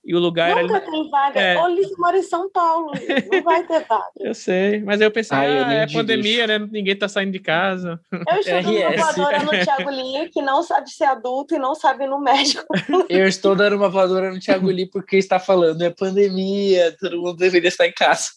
e 0.05 0.13
o 0.15 0.19
lugar 0.19 0.55
Nunca 0.61 0.77
era. 0.77 0.91
tem 0.91 1.09
vaga. 1.09 1.39
É... 1.39 1.67
Liz 1.69 1.89
mora 1.97 2.17
em 2.17 2.23
São 2.23 2.49
Paulo, 2.51 2.91
não 3.31 3.43
vai 3.43 3.65
ter 3.65 3.83
vaga. 3.85 4.05
eu 4.19 4.35
sei, 4.35 4.79
mas 4.81 5.01
eu 5.01 5.09
pensei, 5.09 5.35
Ai, 5.35 5.57
ah, 5.57 5.73
é 5.73 5.87
pandemia, 5.87 6.45
né? 6.45 6.59
Ninguém 6.59 6.95
tá 6.95 7.07
saindo 7.07 7.31
de 7.31 7.39
casa. 7.39 7.99
Eu 8.11 8.39
estou 8.39 8.61
dando 8.61 8.77
uma 8.77 8.95
voadora 8.95 9.43
no 9.43 9.51
Thiago 9.51 9.89
Lee, 9.89 10.29
que 10.29 10.41
não 10.41 10.61
sabe 10.61 10.89
ser 10.91 11.05
adulto 11.05 11.55
e 11.55 11.59
não 11.59 11.73
sabe 11.73 12.03
ir 12.03 12.07
no 12.07 12.19
médico. 12.19 12.65
eu 13.09 13.27
estou 13.27 13.55
dando 13.55 13.75
uma 13.75 13.89
voadora 13.89 14.31
no 14.31 14.39
Thiago 14.39 14.67
Lee 14.67 14.89
porque 14.89 15.17
está 15.17 15.39
falando, 15.39 15.81
é 15.81 15.89
pandemia, 15.89 16.95
todo 16.99 17.17
mundo 17.17 17.37
deveria 17.37 17.69
estar 17.69 17.87
em 17.87 17.93
casa. 17.93 18.29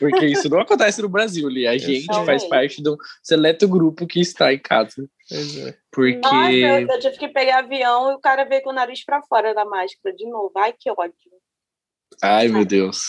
Porque 0.00 0.26
isso 0.26 0.48
não 0.48 0.60
acontece 0.60 1.00
no 1.00 1.08
Brasil, 1.08 1.48
Lee. 1.48 1.68
A 1.68 1.78
gente 1.78 2.06
faz 2.26 2.44
parte 2.44 2.82
do 2.82 2.96
seleto 3.22 3.68
grupo 3.68 4.06
que 4.06 4.20
está 4.20 4.52
em 4.52 4.58
casa. 4.58 5.08
É. 5.32 5.74
Porque. 5.90 6.18
Nossa, 6.18 6.52
eu, 6.52 6.86
eu, 6.86 7.00
tive 7.00 7.16
que 7.18 7.28
pegar 7.28 7.60
avião 7.60 8.10
e 8.10 8.14
o 8.14 8.20
cara 8.20 8.44
veio 8.44 8.62
com 8.62 8.70
o 8.70 8.74
nariz 8.74 9.02
para 9.02 9.22
fora 9.22 9.54
da 9.54 9.64
máscara 9.64 10.14
de 10.14 10.28
novo. 10.28 10.52
Ai, 10.56 10.74
que 10.78 10.90
ódio. 10.90 11.14
Ai, 12.22 12.48
meu 12.48 12.66
Deus. 12.66 13.00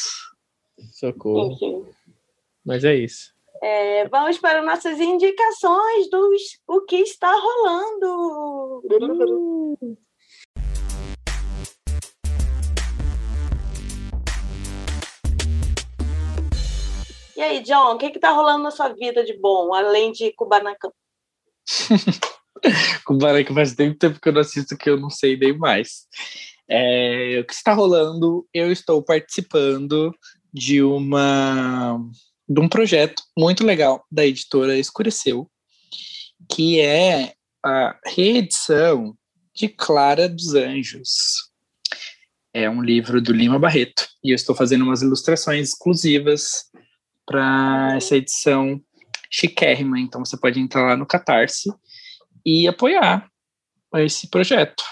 Socorro. 0.94 1.52
Enfim. 1.52 1.86
Mas 2.66 2.86
é 2.86 2.96
isso. 2.96 3.34
É, 3.62 4.08
vamos 4.08 4.38
para 4.38 4.62
nossas 4.62 5.00
indicações 5.00 6.10
do 6.10 6.32
o 6.68 6.82
que 6.82 6.98
está 6.98 7.32
rolando. 7.32 8.82
E 17.36 17.42
aí, 17.42 17.60
John, 17.62 17.96
o 17.96 17.98
que 17.98 18.06
está 18.06 18.32
rolando 18.32 18.64
na 18.64 18.72
sua 18.72 18.90
vida 18.90 19.24
de 19.24 19.38
bom, 19.38 19.74
além 19.74 20.12
de 20.12 20.32
Kubanacan? 20.34 20.92
Kubanacan 23.06 23.54
faz 23.54 23.76
tempo 23.76 23.98
tempo 23.98 24.20
que 24.20 24.30
eu 24.30 24.34
não 24.34 24.42
assisto 24.42 24.78
que 24.78 24.90
eu 24.90 25.00
não 25.00 25.10
sei 25.10 25.38
nem 25.38 25.58
mais. 25.58 26.08
É, 26.70 27.40
o 27.42 27.46
que 27.46 27.54
está 27.54 27.74
rolando? 27.74 28.48
Eu 28.54 28.72
estou 28.72 29.04
participando 29.04 30.14
de 30.54 30.82
uma 30.82 32.00
de 32.48 32.60
um 32.60 32.70
projeto 32.70 33.24
muito 33.38 33.66
legal 33.66 34.06
da 34.12 34.26
editora 34.26 34.78
Escureceu, 34.78 35.50
que 36.52 36.80
é 36.80 37.34
a 37.64 37.98
reedição 38.06 39.16
de 39.56 39.70
Clara 39.70 40.28
dos 40.28 40.54
Anjos. 40.54 41.10
É 42.54 42.70
um 42.70 42.82
livro 42.82 43.22
do 43.22 43.34
Lima 43.34 43.58
Barreto 43.58 44.08
e 44.24 44.32
eu 44.32 44.36
estou 44.36 44.56
fazendo 44.56 44.84
umas 44.84 45.02
ilustrações 45.02 45.70
exclusivas 45.70 46.66
para 47.26 47.94
essa 47.96 48.18
edição 48.18 48.80
chiquérrima. 49.34 50.00
Então 50.00 50.24
você 50.24 50.38
pode 50.38 50.60
entrar 50.60 50.84
lá 50.84 50.96
no 50.96 51.08
Catarse 51.08 51.74
e 52.46 52.68
apoiar 52.68 53.28
esse 53.96 54.30
projeto. 54.30 54.84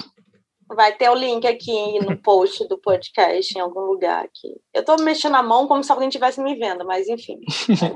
Vai 0.74 0.96
ter 0.96 1.10
o 1.10 1.16
link 1.16 1.46
aqui 1.46 2.00
no 2.00 2.16
post 2.16 2.66
do 2.70 2.78
podcast, 2.78 3.58
em 3.58 3.60
algum 3.60 3.82
lugar 3.82 4.24
aqui. 4.24 4.56
Eu 4.74 4.86
tô 4.86 4.96
mexendo 5.04 5.36
a 5.36 5.44
mão 5.44 5.68
como 5.68 5.84
se 5.84 5.92
alguém 5.92 6.08
estivesse 6.08 6.42
me 6.42 6.56
vendo, 6.56 6.86
mas 6.86 7.10
enfim. 7.10 7.42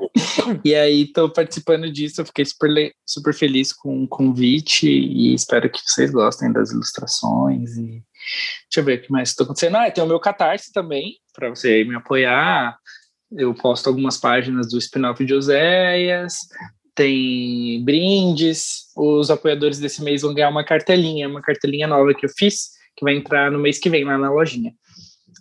e 0.64 0.76
aí, 0.76 1.08
tô 1.08 1.32
participando 1.32 1.90
disso, 1.90 2.20
eu 2.20 2.26
fiquei 2.26 2.44
super, 2.44 2.94
super 3.06 3.34
feliz 3.34 3.72
com 3.72 4.04
o 4.04 4.08
convite 4.08 4.90
e 4.90 5.34
espero 5.34 5.70
que 5.70 5.80
vocês 5.86 6.12
gostem 6.12 6.52
das 6.52 6.72
ilustrações. 6.72 7.78
E... 7.78 8.04
Deixa 8.70 8.80
eu 8.80 8.84
ver 8.84 9.00
o 9.00 9.02
que 9.04 9.12
mais 9.12 9.30
está 9.30 9.46
acontecendo. 9.46 9.78
Ah, 9.78 9.90
tem 9.90 10.04
o 10.04 10.08
meu 10.08 10.20
Catarse 10.20 10.74
também, 10.74 11.18
para 11.34 11.50
você 11.50 11.86
me 11.86 11.96
apoiar. 11.96 12.78
Eu 13.38 13.54
posto 13.54 13.88
algumas 13.88 14.18
páginas 14.18 14.70
do 14.70 14.78
spin-off 14.78 15.24
de 15.26 15.34
Oséias, 15.34 16.36
tem 16.96 17.84
brindes. 17.84 18.92
Os 18.96 19.30
apoiadores 19.30 19.80
desse 19.80 20.02
mês 20.02 20.22
vão 20.22 20.34
ganhar 20.34 20.50
uma 20.50 20.64
cartelinha, 20.64 21.28
uma 21.28 21.42
cartelinha 21.42 21.88
nova 21.88 22.14
que 22.14 22.26
eu 22.26 22.30
fiz, 22.30 22.72
que 22.96 23.04
vai 23.04 23.16
entrar 23.16 23.52
no 23.52 23.60
mês 23.60 23.78
que 23.78 23.90
vem 23.90 24.06
lá 24.06 24.18
na 24.18 24.32
lojinha. 24.32 24.74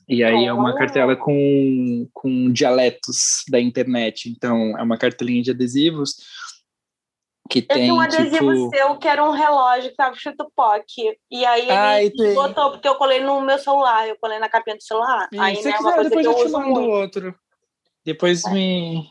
E 0.09 0.23
aí 0.23 0.45
é 0.45 0.53
uma 0.53 0.75
cartela 0.75 1.17
com, 1.17 2.07
com 2.13 2.53
dialetos 2.53 3.43
da 3.49 3.59
internet. 3.59 4.29
Então, 4.29 4.77
é 4.77 4.83
uma 4.83 4.99
cartelinha 4.99 5.43
de 5.43 5.51
adesivos 5.53 6.17
que 7.49 7.61
eu 7.61 7.67
tem. 7.67 7.93
um 7.93 8.01
adesivo 8.01 8.53
tipo... 8.53 8.71
seu 8.71 8.97
que 8.97 9.09
era 9.09 9.25
um 9.25 9.31
relógio 9.31 9.91
que 9.91 9.97
tava 9.97 10.15
escrito 10.15 10.51
POC. 10.55 11.19
E 11.31 11.45
aí 11.45 11.69
ele 12.07 12.35
botou, 12.35 12.73
porque 12.73 12.89
eu 12.89 12.97
colei 12.97 13.21
no 13.21 13.41
meu 13.41 13.59
celular, 13.59 14.09
eu 14.09 14.17
colei 14.21 14.39
na 14.39 14.49
capinha 14.49 14.77
do 14.77 14.83
celular. 14.83 15.29
Sim, 15.33 15.41
aí, 15.41 15.57
se 15.57 15.65
né, 15.65 15.77
quiser, 15.77 16.05
depois 16.05 16.27
eu, 16.27 16.33
eu 16.33 16.47
te 16.47 16.53
mando 16.53 16.81
outro. 16.81 17.35
Depois 18.05 18.45
é. 18.45 18.51
me 18.53 19.07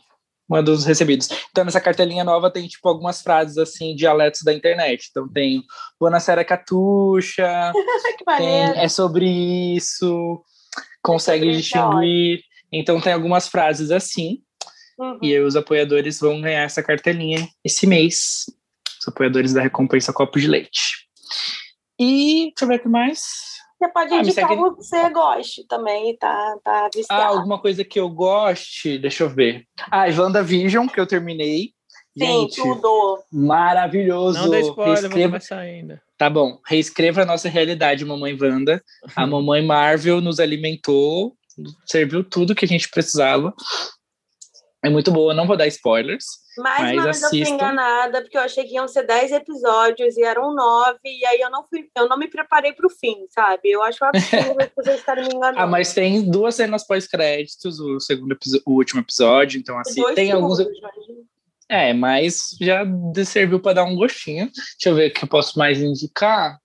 manda 0.48 0.70
os 0.70 0.84
recebidos. 0.84 1.28
Então, 1.50 1.64
nessa 1.64 1.80
cartelinha 1.80 2.22
nova 2.22 2.50
tem, 2.50 2.66
tipo, 2.68 2.88
algumas 2.88 3.22
frases, 3.22 3.56
assim, 3.58 3.94
dialetos 3.94 4.42
da 4.42 4.52
internet. 4.52 5.08
Então, 5.10 5.28
tem 5.28 5.62
Bonacera 5.98 6.44
Catuxa, 6.44 7.72
tem 8.36 8.62
É 8.76 8.88
Sobre 8.88 9.26
Isso, 9.76 10.42
Consegue 11.02 11.50
Distinguir. 11.52 12.40
Então, 12.70 13.00
tem 13.00 13.12
algumas 13.12 13.48
frases 13.48 13.90
assim. 13.90 14.42
Uhum. 14.98 15.18
E 15.22 15.34
aí 15.34 15.40
os 15.40 15.56
apoiadores 15.56 16.20
vão 16.20 16.40
ganhar 16.40 16.62
essa 16.62 16.82
cartelinha 16.82 17.48
esse 17.64 17.86
mês. 17.86 18.44
Os 19.00 19.08
apoiadores 19.08 19.52
da 19.52 19.60
recompensa 19.60 20.12
Copo 20.12 20.38
de 20.38 20.46
Leite. 20.46 21.08
E 21.98 22.52
deixa 22.56 22.64
eu 22.64 22.68
ver 22.68 22.76
o 22.76 22.82
que 22.82 22.88
mais. 22.88 23.53
Você 23.84 23.88
pode 23.92 24.14
ah, 24.14 24.18
indicar 24.18 24.50
algo 24.50 24.76
que 24.76 24.82
você 24.82 25.10
goste 25.10 25.66
também, 25.68 26.16
tá, 26.16 26.56
tá 26.64 26.88
viciado. 26.94 27.22
Ah, 27.22 27.26
alguma 27.26 27.60
coisa 27.60 27.84
que 27.84 28.00
eu 28.00 28.08
goste, 28.08 28.98
deixa 28.98 29.24
eu 29.24 29.28
ver. 29.28 29.66
Ah, 29.90 30.06
WandaVision, 30.06 30.86
que 30.86 30.98
eu 30.98 31.06
terminei. 31.06 31.74
Sim, 32.16 32.24
Gente, 32.24 32.62
tudo. 32.62 33.22
Maravilhoso. 33.30 34.38
Não 34.38 34.50
dê 34.50 34.60
spoiler, 34.60 35.00
Reescreva... 35.00 35.28
começar 35.28 35.58
ainda. 35.58 36.02
Tá 36.16 36.30
bom, 36.30 36.60
reescreva 36.66 37.22
a 37.22 37.26
nossa 37.26 37.48
realidade, 37.48 38.04
Mamãe 38.04 38.38
Wanda. 38.40 38.82
A 39.14 39.26
Mamãe 39.26 39.62
Marvel 39.62 40.20
nos 40.20 40.40
alimentou, 40.40 41.36
serviu 41.84 42.24
tudo 42.24 42.54
que 42.54 42.64
a 42.64 42.68
gente 42.68 42.88
precisava. 42.88 43.52
É 44.84 44.90
muito 44.90 45.10
boa, 45.10 45.32
não 45.32 45.46
vou 45.46 45.56
dar 45.56 45.66
spoilers. 45.66 46.26
Mais 46.58 46.80
mas 46.80 46.92
uma 46.92 47.04
vez 47.04 47.22
eu 47.22 47.28
fui 47.30 47.54
enganada, 47.54 48.20
porque 48.20 48.36
eu 48.36 48.42
achei 48.42 48.64
que 48.64 48.74
iam 48.74 48.86
ser 48.86 49.04
10 49.06 49.32
episódios 49.32 50.16
e 50.16 50.22
eram 50.22 50.54
9, 50.54 50.98
e 51.04 51.24
aí 51.24 51.40
eu 51.40 51.50
não, 51.50 51.64
fui, 51.64 51.88
eu 51.96 52.06
não 52.06 52.18
me 52.18 52.28
preparei 52.28 52.72
para 52.72 52.86
o 52.86 52.90
fim, 52.90 53.26
sabe? 53.30 53.70
Eu 53.70 53.82
acho 53.82 54.04
absurdo 54.04 54.60
as 54.60 54.68
pessoas 54.68 54.98
estarem 54.98 55.26
me 55.26 55.34
enganando. 55.34 55.60
Ah, 55.60 55.66
mas 55.66 55.94
tem 55.94 56.30
duas 56.30 56.54
cenas 56.54 56.86
pós-créditos, 56.86 57.80
o, 57.80 57.98
segundo 57.98 58.36
o 58.66 58.72
último 58.72 59.00
episódio, 59.00 59.58
então 59.58 59.78
assim, 59.78 60.02
tem 60.14 60.32
alguns. 60.32 60.58
É, 61.68 61.94
mas 61.94 62.56
já 62.60 62.84
serviu 63.24 63.58
para 63.58 63.76
dar 63.76 63.84
um 63.84 63.96
gostinho. 63.96 64.50
Deixa 64.52 64.90
eu 64.90 64.94
ver 64.94 65.10
o 65.10 65.14
que 65.14 65.24
eu 65.24 65.28
posso 65.28 65.58
mais 65.58 65.80
indicar. 65.80 66.60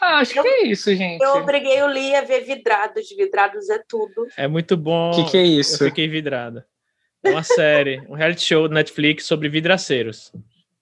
Ah, 0.00 0.18
acho 0.18 0.38
eu, 0.38 0.42
que 0.42 0.48
é 0.48 0.66
isso, 0.66 0.94
gente. 0.94 1.22
Eu 1.22 1.36
obriguei 1.36 1.82
o 1.82 1.86
Lee 1.86 2.14
a 2.14 2.22
ver 2.22 2.40
Vidrados. 2.40 3.08
Vidrados 3.10 3.68
é 3.68 3.82
tudo. 3.86 4.26
É 4.36 4.48
muito 4.48 4.76
bom. 4.76 5.10
O 5.10 5.14
que, 5.24 5.32
que, 5.32 5.36
é 5.36 5.42
isso? 5.42 5.82
Eu 5.84 5.88
fiquei 5.88 6.08
vidrada. 6.08 6.66
É 7.22 7.30
uma 7.30 7.42
série, 7.42 8.00
um 8.08 8.14
reality 8.14 8.42
show 8.42 8.66
do 8.66 8.74
Netflix 8.74 9.26
sobre 9.26 9.48
vidraceiros. 9.48 10.32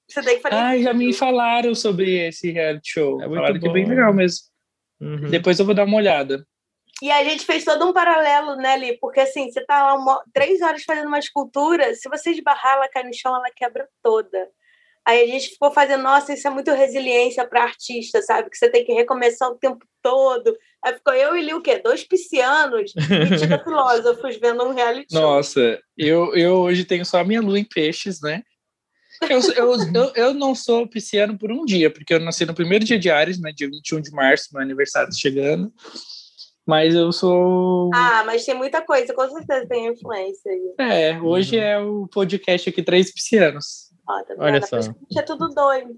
Você 0.09 0.23
tem 0.23 0.37
que 0.37 0.43
falar. 0.43 0.69
Ah, 0.69 0.79
já 0.79 0.95
me 0.95 1.13
falaram 1.13 1.75
sobre 1.75 2.29
esse 2.29 2.51
reality 2.53 2.93
show. 2.93 3.21
É 3.21 3.27
muito 3.27 3.37
falaram 3.41 3.55
bom. 3.55 3.61
que 3.61 3.69
é 3.69 3.73
bem 3.73 3.87
legal 3.87 4.15
mesmo. 4.15 4.47
Uhum. 5.01 5.31
Depois 5.31 5.59
eu 5.59 5.67
vou 5.67 5.75
dar 5.75 5.85
uma 5.85 5.97
olhada. 5.97 6.47
E 7.03 7.11
a 7.11 7.23
gente 7.23 7.45
fez 7.45 7.65
todo 7.65 7.87
um 7.87 7.93
paralelo, 7.93 8.57
né, 8.57 8.77
Li? 8.77 8.99
Porque 8.99 9.21
assim, 9.21 9.51
você 9.51 9.65
tá 9.65 9.85
lá 9.85 9.95
uma, 9.95 10.23
três 10.33 10.61
horas 10.61 10.83
fazendo 10.83 11.07
uma 11.07 11.19
escultura, 11.19 11.95
se 11.95 12.09
você 12.09 12.31
esbarrar, 12.31 12.75
ela 12.75 12.89
cai 12.89 13.05
no 13.05 13.15
chão, 13.15 13.35
ela 13.35 13.51
quebra 13.55 13.89
toda. 14.03 14.49
Aí 15.09 15.23
a 15.23 15.27
gente 15.27 15.49
ficou 15.49 15.73
fazendo, 15.73 16.03
nossa, 16.03 16.35
isso 16.35 16.47
é 16.47 16.51
muito 16.51 16.71
resiliência 16.71 17.43
para 17.49 17.63
artista, 17.63 18.21
sabe? 18.21 18.51
Que 18.51 18.59
você 18.59 18.69
tem 18.69 18.85
que 18.85 18.93
recomeçar 18.93 19.49
o 19.49 19.55
tempo 19.55 19.83
todo. 20.03 20.55
Aí 20.85 20.93
ficou 20.93 21.15
eu 21.15 21.35
e 21.35 21.41
Li 21.41 21.55
o 21.55 21.63
quê? 21.63 21.81
Dois 21.83 22.05
piscianos 22.05 22.93
e 22.95 23.65
filósofos 23.65 24.37
vendo 24.37 24.63
um 24.65 24.75
reality 24.75 25.11
show. 25.11 25.23
Nossa, 25.23 25.81
eu, 25.97 26.35
eu 26.35 26.57
hoje 26.57 26.85
tenho 26.85 27.07
só 27.07 27.21
a 27.21 27.25
minha 27.25 27.41
lua 27.41 27.59
em 27.59 27.65
peixes, 27.65 28.21
né? 28.21 28.43
Eu, 29.23 29.41
eu, 29.57 29.77
eu, 29.95 30.13
eu, 30.15 30.35
não 30.35 30.55
sou 30.55 30.87
pisciano 30.87 31.39
por 31.39 31.51
um 31.51 31.65
dia, 31.65 31.91
porque 31.91 32.13
eu 32.13 32.21
nasci 32.21 32.45
no 32.45 32.55
primeiro 32.55 32.85
dia 32.85 32.99
de 32.99 33.11
Ares, 33.11 33.41
né? 33.41 33.51
Dia 33.51 33.67
21 33.67 34.03
de 34.03 34.11
março, 34.11 34.51
meu 34.53 34.61
aniversário 34.61 35.09
tá 35.09 35.17
chegando. 35.17 35.73
Mas 36.67 36.95
eu 36.95 37.11
sou. 37.13 37.89
Ah, 37.95 38.25
mas 38.27 38.45
tem 38.45 38.55
muita 38.55 38.83
coisa, 38.83 39.15
com 39.15 39.27
certeza 39.31 39.67
tem 39.67 39.87
influência 39.87 40.53
aí. 40.53 40.75
É, 40.79 41.19
hoje 41.19 41.57
uhum. 41.57 41.63
é 41.63 41.79
o 41.81 42.09
podcast 42.09 42.69
aqui 42.69 42.83
Três 42.83 43.11
Piscianos. 43.11 43.88
Ó, 44.09 44.23
tá 44.23 44.35
Olha 44.39 44.65
só. 44.65 44.79
É 45.17 45.23
tudo 45.23 45.49
doido. 45.49 45.95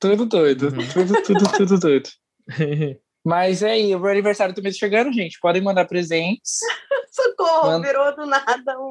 Tudo 0.00 0.26
doido. 0.26 0.66
Uhum. 0.66 0.88
Tudo, 0.92 1.22
tudo, 1.22 1.52
tudo 1.56 1.78
doido. 1.78 2.10
Mas 3.24 3.62
é 3.62 3.70
aí, 3.70 3.94
o 3.94 4.00
meu 4.00 4.10
aniversário 4.10 4.52
também 4.52 4.72
tá 4.72 4.78
chegando, 4.78 5.12
gente. 5.12 5.38
Podem 5.40 5.62
mandar 5.62 5.84
presentes. 5.84 6.58
Socorro, 7.12 7.68
Manda... 7.68 7.86
virou 7.86 8.16
do 8.16 8.26
nada 8.26 8.80
um... 8.80 8.88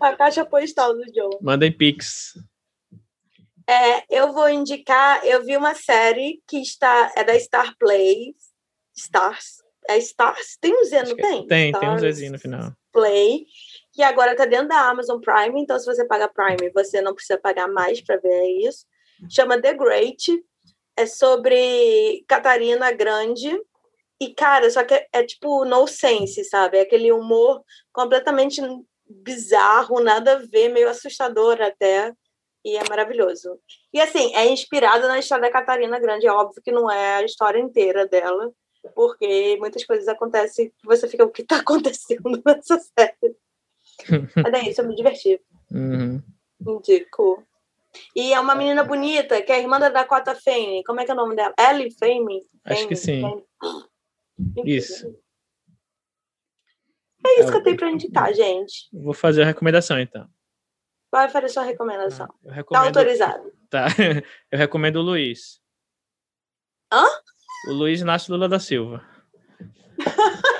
a 0.00 0.16
caixa 0.16 0.44
postal 0.46 0.94
do 0.94 1.04
Joe. 1.14 1.38
Mandem 1.42 1.70
pix. 1.70 2.32
É, 3.68 4.04
eu 4.08 4.32
vou 4.32 4.48
indicar, 4.48 5.22
eu 5.26 5.44
vi 5.44 5.54
uma 5.54 5.74
série 5.74 6.40
que 6.46 6.58
está 6.62 7.12
é 7.14 7.24
da 7.24 7.38
Star 7.38 7.76
Play. 7.78 8.34
Stars. 8.96 9.62
É 9.86 9.98
Stars. 9.98 10.56
Tem 10.58 10.72
um 10.72 10.84
Z, 10.84 11.02
não 11.02 11.16
tem? 11.16 11.46
Tem, 11.46 11.70
Stars 11.70 11.80
tem 11.80 11.90
um 11.90 12.12
Zzinho 12.12 12.32
no 12.32 12.38
final. 12.38 12.72
Play 12.92 13.44
que 13.98 14.02
agora 14.04 14.30
está 14.30 14.44
dentro 14.44 14.68
da 14.68 14.88
Amazon 14.88 15.18
Prime, 15.18 15.60
então 15.60 15.76
se 15.76 15.84
você 15.84 16.04
paga 16.06 16.28
Prime, 16.28 16.70
você 16.70 17.00
não 17.00 17.16
precisa 17.16 17.36
pagar 17.36 17.66
mais 17.66 18.00
para 18.00 18.16
ver 18.16 18.44
isso. 18.60 18.86
Chama 19.28 19.60
The 19.60 19.74
Great, 19.74 20.40
é 20.96 21.04
sobre 21.04 22.24
Catarina 22.28 22.92
Grande. 22.92 23.60
E, 24.20 24.32
cara, 24.32 24.70
só 24.70 24.84
que 24.84 24.94
é, 24.94 25.08
é 25.12 25.24
tipo 25.24 25.64
no 25.64 25.84
sense, 25.88 26.44
sabe? 26.44 26.78
É 26.78 26.82
aquele 26.82 27.10
humor 27.10 27.60
completamente 27.92 28.62
bizarro, 29.04 29.98
nada 29.98 30.34
a 30.34 30.46
ver, 30.46 30.68
meio 30.68 30.88
assustador 30.88 31.60
até. 31.60 32.12
E 32.64 32.76
é 32.76 32.88
maravilhoso. 32.88 33.58
E 33.92 34.00
assim, 34.00 34.32
é 34.36 34.46
inspirada 34.46 35.08
na 35.08 35.18
história 35.18 35.42
da 35.42 35.50
Catarina 35.50 35.98
Grande. 35.98 36.24
É 36.24 36.32
óbvio 36.32 36.62
que 36.62 36.70
não 36.70 36.88
é 36.88 37.16
a 37.16 37.24
história 37.24 37.58
inteira 37.58 38.06
dela, 38.06 38.52
porque 38.94 39.56
muitas 39.58 39.84
coisas 39.84 40.06
acontecem 40.06 40.68
que 40.68 40.86
você 40.86 41.08
fica, 41.08 41.24
o 41.24 41.30
que 41.32 41.42
está 41.42 41.56
acontecendo 41.58 42.40
nessa 42.46 42.78
série? 42.78 43.36
Mas 44.36 44.54
é 44.54 44.68
isso, 44.68 44.80
eu 44.80 44.88
me 44.88 44.94
diverti. 44.94 45.40
Uhum. 45.70 46.22
Indico. 46.60 47.44
E 48.14 48.32
é 48.32 48.40
uma 48.40 48.54
menina 48.54 48.84
bonita, 48.84 49.40
que 49.42 49.50
é 49.50 49.56
a 49.56 49.60
irmã 49.60 49.78
da 49.78 49.88
Dakota 49.88 50.34
Fanning. 50.34 50.82
Como 50.84 51.00
é 51.00 51.04
que 51.04 51.10
é 51.10 51.14
o 51.14 51.16
nome 51.16 51.34
dela? 51.34 51.54
Ellie 51.58 51.90
Fanning? 51.90 52.44
Acho 52.64 52.86
que 52.86 52.96
sim. 52.96 53.22
Isso. 54.64 55.06
É 57.26 57.40
isso 57.40 57.50
que 57.50 57.56
eu 57.56 57.62
tenho 57.62 57.76
para 57.76 57.90
indicar, 57.90 58.32
gente. 58.32 58.88
Vou 58.92 59.14
fazer 59.14 59.42
a 59.42 59.46
recomendação, 59.46 59.98
então. 59.98 60.28
Vai 61.10 61.28
fazer 61.28 61.48
sua 61.48 61.62
recomendação. 61.62 62.26
Ah, 62.26 62.48
tá 62.48 62.54
recomendo... 62.54 62.82
Tá 62.82 62.88
autorizado. 62.88 63.52
Tá. 63.70 63.86
Eu 64.52 64.58
recomendo 64.58 64.96
o 64.96 65.02
Luiz. 65.02 65.60
Hã? 66.92 67.04
O 67.68 67.72
Luiz 67.72 68.00
Inácio 68.00 68.32
Lula 68.32 68.48
da 68.48 68.60
Silva. 68.60 69.04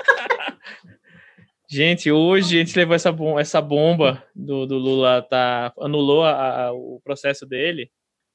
Gente, 1.70 2.11
hoje 2.11 2.57
a 2.57 2.65
gente 2.65 2.74
levou 2.74 2.95
essa, 2.97 3.12
bom, 3.12 3.39
essa 3.39 3.61
bomba 3.61 4.24
do, 4.35 4.65
do 4.65 4.78
Lula, 4.78 5.20
tá, 5.20 5.70
anulou 5.78 6.24
a, 6.24 6.65
a, 6.65 6.73
o 6.73 6.99
processo 7.05 7.45
dele. 7.45 7.90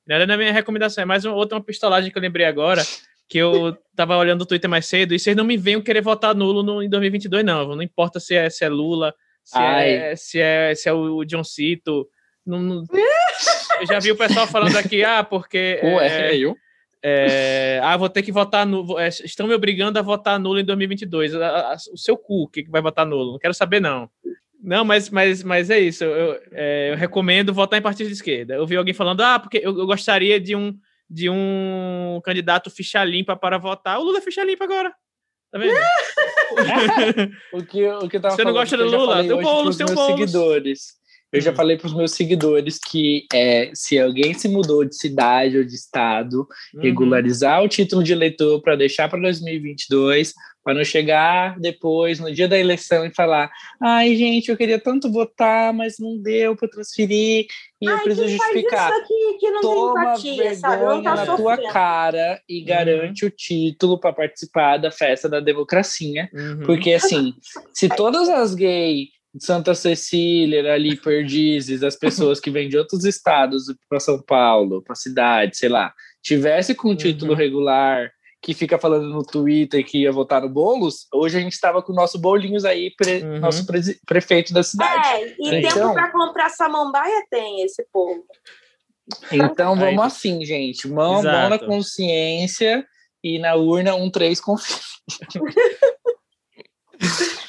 Nada 0.06 0.28
na 0.28 0.38
minha 0.38 0.54
recomendação, 0.54 1.02
é 1.02 1.06
mais 1.06 1.26
uma, 1.26 1.34
outra 1.34 1.58
uma 1.58 1.64
pistolagem 1.64 2.12
que 2.12 2.18
eu 2.18 2.22
lembrei 2.22 2.46
agora, 2.46 2.84
que 3.28 3.40
eu 3.40 3.76
tava 3.96 4.16
olhando 4.18 4.44
o 4.44 4.46
Twitter 4.46 4.70
mais 4.70 4.86
cedo, 4.86 5.16
e 5.16 5.20
vocês 5.20 5.36
não 5.36 5.44
me 5.44 5.58
venham 5.58 5.82
querer 5.82 6.02
votar 6.02 6.36
nulo 6.36 6.62
no, 6.62 6.84
em 6.84 6.90
2022, 6.90 7.44
não. 7.44 7.76
Não 7.76 7.82
importa 7.82 8.20
se 8.20 8.36
é, 8.36 8.48
se 8.52 8.64
é 8.66 8.70
Lula, 8.70 9.16
se 9.44 9.58
é, 9.58 10.16
se 10.16 10.40
é, 10.40 10.76
se 10.76 10.88
é 10.88 10.94
o 10.94 11.26
John 11.26 11.44
Cito. 11.44 12.08
Não, 12.46 12.60
não... 12.60 12.84
eu 13.80 13.88
já 13.88 14.00
vi 14.00 14.12
o 14.12 14.18
pessoal 14.18 14.46
falando 14.46 14.78
aqui, 14.78 15.04
ah, 15.04 15.24
porque. 15.24 15.80
Ué, 15.82 16.34
é, 16.34 16.38
eu? 16.38 16.56
É, 17.06 17.82
ah, 17.84 17.98
vou 17.98 18.08
ter 18.08 18.24
que 18.24 18.32
votar 18.32 18.66
nulo. 18.66 18.98
É, 18.98 19.10
estão 19.10 19.46
me 19.46 19.54
obrigando 19.54 20.00
a 20.00 20.02
votar 20.02 20.40
nulo 20.40 20.60
em 20.60 20.64
2022. 20.64 21.36
A, 21.36 21.74
a, 21.74 21.76
o 21.92 21.98
seu 21.98 22.16
cu 22.16 22.48
que 22.48 22.64
vai 22.70 22.82
votar 22.82 23.06
nulo. 23.06 23.34
Não 23.34 23.40
quero 23.40 23.54
saber, 23.54 23.82
não. 23.82 24.10
Não, 24.64 24.86
mas, 24.86 25.10
mas, 25.10 25.44
mas 25.44 25.70
é 25.70 25.78
isso. 25.78 26.06
Eu, 26.06 26.40
é, 26.54 26.92
eu 26.92 26.96
recomendo 26.96 27.54
votar 27.54 27.78
em 27.78 27.84
partido 27.84 28.08
de 28.08 28.14
esquerda. 28.14 28.54
Eu 28.54 28.66
vi 28.66 28.78
alguém 28.78 28.94
falando, 28.94 29.20
ah, 29.20 29.38
porque 29.38 29.58
eu, 29.58 29.78
eu, 29.78 29.86
gostaria 29.86 30.40
de 30.40 30.56
um, 30.56 30.74
de 31.10 31.30
um 31.30 32.22
candidato 32.24 32.70
ficha 32.70 33.04
limpa 33.04 33.36
para 33.36 33.58
votar. 33.58 34.00
O 34.00 34.04
Lula 34.04 34.20
é 34.20 34.22
ficha 34.22 34.42
limpa 34.42 34.64
agora. 34.64 34.94
Tá 35.52 35.60
vendo? 35.60 35.76
o 37.52 37.64
que, 37.64 37.86
o 37.86 38.08
que 38.08 38.16
eu 38.16 38.22
tava 38.22 38.36
Você 38.36 38.46
não 38.46 38.54
gosta 38.54 38.78
do 38.78 38.86
Lula? 38.86 39.22
Tem 39.22 39.34
um 39.34 39.42
bolo, 39.42 39.76
tem 39.76 39.86
um 39.86 39.94
bolo. 39.94 40.18
seguidores. 40.18 41.03
Eu 41.34 41.42
já 41.42 41.52
hum. 41.52 41.56
falei 41.56 41.78
para 41.78 41.88
os 41.88 41.96
meus 41.96 42.12
seguidores 42.12 42.78
que 42.78 43.26
é, 43.34 43.72
se 43.74 44.00
alguém 44.00 44.36
se 44.36 44.48
mudou 44.48 44.86
de 44.86 44.96
cidade 44.96 45.58
ou 45.58 45.64
de 45.64 45.74
estado, 45.74 46.48
uhum. 46.74 46.82
regularizar 46.82 47.64
o 47.64 47.68
título 47.68 48.04
de 48.04 48.14
eleitor 48.14 48.62
para 48.62 48.76
deixar 48.76 49.10
para 49.10 49.20
2022, 49.20 50.34
para 50.64 50.76
não 50.76 50.84
chegar 50.84 51.60
depois, 51.60 52.20
no 52.20 52.32
dia 52.32 52.48
da 52.48 52.58
eleição, 52.58 53.06
e 53.06 53.14
falar: 53.14 53.52
ai, 53.82 54.16
gente, 54.16 54.50
eu 54.50 54.58
queria 54.58 54.80
tanto 54.80 55.12
votar, 55.12 55.74
mas 55.74 55.96
não 56.00 56.18
deu 56.18 56.56
para 56.56 56.70
transferir, 56.70 57.48
e 57.82 57.88
ai, 57.88 57.96
eu 57.96 58.00
preciso 58.00 58.30
justificar. 58.30 58.92
Aqui, 58.94 59.38
que 59.40 59.52
não 59.52 59.62
Toma 59.62 60.02
empatia, 60.02 60.36
vergonha 60.36 61.04
tá 61.04 61.16
na 61.16 61.26
sofrendo. 61.26 61.38
tua 61.38 61.74
cara 61.74 62.42
e 62.48 62.60
uhum. 62.60 62.66
garante 62.66 63.26
o 63.26 63.30
título 63.30 64.00
para 64.00 64.14
participar 64.14 64.78
da 64.78 64.92
festa 64.92 65.28
da 65.28 65.40
democracia. 65.40 66.30
Uhum. 66.34 66.62
Porque, 66.66 66.94
assim, 66.94 67.34
se 67.74 67.90
todas 67.90 68.30
as 68.30 68.56
gays 68.56 69.10
Santa 69.40 69.74
Cecília, 69.74 70.72
ali, 70.72 70.96
Perdizes, 70.96 71.84
as 71.84 71.96
pessoas 71.96 72.40
que 72.40 72.52
vêm 72.52 72.70
de 72.70 72.78
outros 72.78 73.04
estados 73.04 73.66
para 73.90 74.00
São 74.00 74.22
Paulo, 74.22 74.82
para 74.84 74.96
cidade, 74.96 75.58
sei 75.58 75.70
lá, 75.70 75.94
tivesse 76.22 76.76
com 76.76 76.96
título 76.96 77.32
uhum. 77.32 77.38
regular, 77.38 78.12
que 78.42 78.54
fica 78.54 78.78
falando 78.78 79.10
no 79.10 79.24
Twitter 79.24 79.86
que 79.86 80.00
ia 80.00 80.12
votar 80.12 80.42
no 80.42 80.50
Boulos, 80.50 81.08
hoje 81.14 81.38
a 81.38 81.40
gente 81.40 81.54
estava 81.54 81.82
com 81.82 81.94
o 81.94 81.96
nosso 81.96 82.20
Bolinhos 82.20 82.66
aí, 82.66 82.92
pre, 82.96 83.24
uhum. 83.24 83.40
nosso 83.40 83.66
pre, 83.66 83.80
prefeito 84.06 84.54
da 84.54 84.62
cidade. 84.62 85.08
É, 85.08 85.36
e 85.40 85.56
então, 85.56 85.72
tempo 85.72 85.94
para 85.94 86.12
comprar 86.12 86.50
samambaia 86.50 87.26
tem 87.32 87.64
esse 87.64 87.84
povo. 87.92 88.26
Então 89.32 89.76
vamos 89.76 90.04
assim, 90.04 90.46
gente. 90.46 90.88
Mão, 90.88 91.24
mão 91.24 91.50
na 91.50 91.58
consciência 91.58 92.86
e 93.24 93.40
na 93.40 93.56
urna 93.56 93.96
um 93.96 94.10
três 94.12 94.40
confia. 94.40 94.78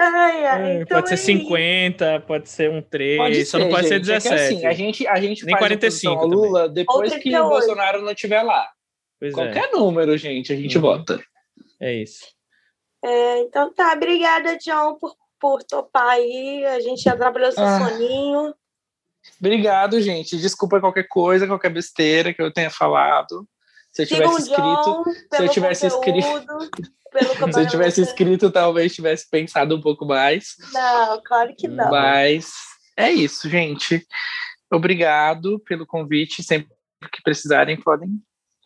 Ai, 0.00 0.46
ai, 0.46 0.70
é, 0.70 0.82
então 0.82 0.96
pode 0.98 1.08
ser 1.08 1.16
50, 1.16 2.04
é 2.04 2.18
pode 2.20 2.48
ser 2.48 2.70
um 2.70 2.80
3, 2.80 3.18
pode 3.18 3.44
só 3.44 3.58
ser, 3.58 3.64
não 3.64 3.70
pode 3.70 3.88
gente, 3.88 4.06
ser 4.06 4.20
17. 4.20 4.28
É 4.28 4.46
assim, 4.46 4.66
a 4.66 4.72
gente, 4.72 5.06
a 5.08 5.20
gente 5.20 5.44
Nem 5.44 5.52
faz 5.54 5.66
45 5.66 6.20
a 6.20 6.24
Lula 6.24 6.68
depois 6.68 7.16
que 7.16 7.36
o 7.36 7.48
Bolsonaro 7.48 8.02
não 8.02 8.12
estiver 8.12 8.42
lá. 8.42 8.68
Pois 9.18 9.32
é. 9.32 9.34
Qualquer 9.34 9.64
é. 9.64 9.70
número, 9.72 10.16
gente, 10.16 10.52
a 10.52 10.56
gente 10.56 10.76
uhum. 10.76 10.82
vota. 10.82 11.20
É 11.80 11.92
isso. 11.94 12.24
É, 13.04 13.40
então 13.40 13.72
tá, 13.72 13.92
obrigada, 13.92 14.56
John, 14.58 14.94
por, 14.94 15.16
por 15.40 15.64
topar 15.64 16.10
aí. 16.10 16.64
A 16.64 16.80
gente 16.80 17.02
já 17.02 17.16
trabalhou 17.16 17.50
seu 17.50 17.64
ah. 17.64 17.78
soninho. 17.80 18.54
Obrigado, 19.40 20.00
gente. 20.00 20.36
Desculpa 20.36 20.80
qualquer 20.80 21.08
coisa, 21.08 21.46
qualquer 21.46 21.70
besteira 21.70 22.32
que 22.32 22.40
eu 22.40 22.52
tenha 22.52 22.70
falado. 22.70 23.46
Se 23.98 24.02
eu 24.02 24.06
tivesse 24.06 24.42
escrito, 24.42 25.04
se 25.34 25.42
eu 25.42 25.48
tivesse 25.48 25.86
escrito, 25.86 26.28
se 27.52 27.60
eu 27.60 27.66
tivesse 27.66 28.00
escrito, 28.02 28.50
talvez 28.50 28.94
tivesse 28.94 29.28
pensado 29.28 29.74
um 29.74 29.80
pouco 29.80 30.06
mais. 30.06 30.54
Não, 30.72 31.20
claro 31.24 31.52
que 31.56 31.66
não. 31.66 31.90
Mas 31.90 32.52
é 32.96 33.10
isso, 33.10 33.48
gente. 33.48 34.06
Obrigado 34.72 35.58
pelo 35.60 35.84
convite. 35.84 36.44
Sempre 36.44 36.68
que 37.12 37.22
precisarem, 37.24 37.80
podem, 37.80 38.10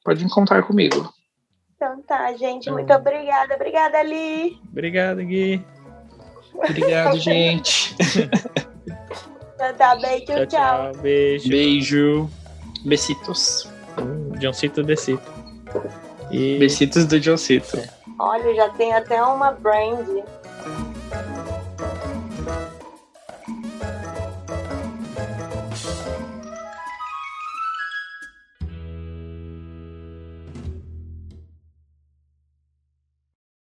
podem 0.04 0.28
contar 0.28 0.62
comigo. 0.64 1.10
Então 1.76 2.02
tá, 2.02 2.30
gente. 2.34 2.70
Muito 2.70 2.92
obrigada. 2.92 3.54
Obrigada, 3.54 3.98
Ali. 4.00 4.60
Obrigado, 4.70 5.24
Gui. 5.24 5.64
Obrigado, 6.54 7.16
gente. 7.20 7.96
Então 9.54 9.74
tá, 9.78 9.96
beijo, 9.96 10.26
tchau, 10.26 10.46
tchau. 10.46 10.92
Beijo. 11.00 11.48
Beijo. 11.48 12.30
Besitos. 12.84 13.71
Hum, 13.98 14.32
Johncito 14.38 14.82
Besito. 14.84 15.22
E... 16.30 16.58
Besitos 16.58 17.04
do 17.04 17.20
Johncito. 17.20 17.78
Olha, 18.18 18.54
já 18.54 18.68
tem 18.70 18.92
até 18.94 19.22
uma 19.22 19.52
brand 19.52 20.06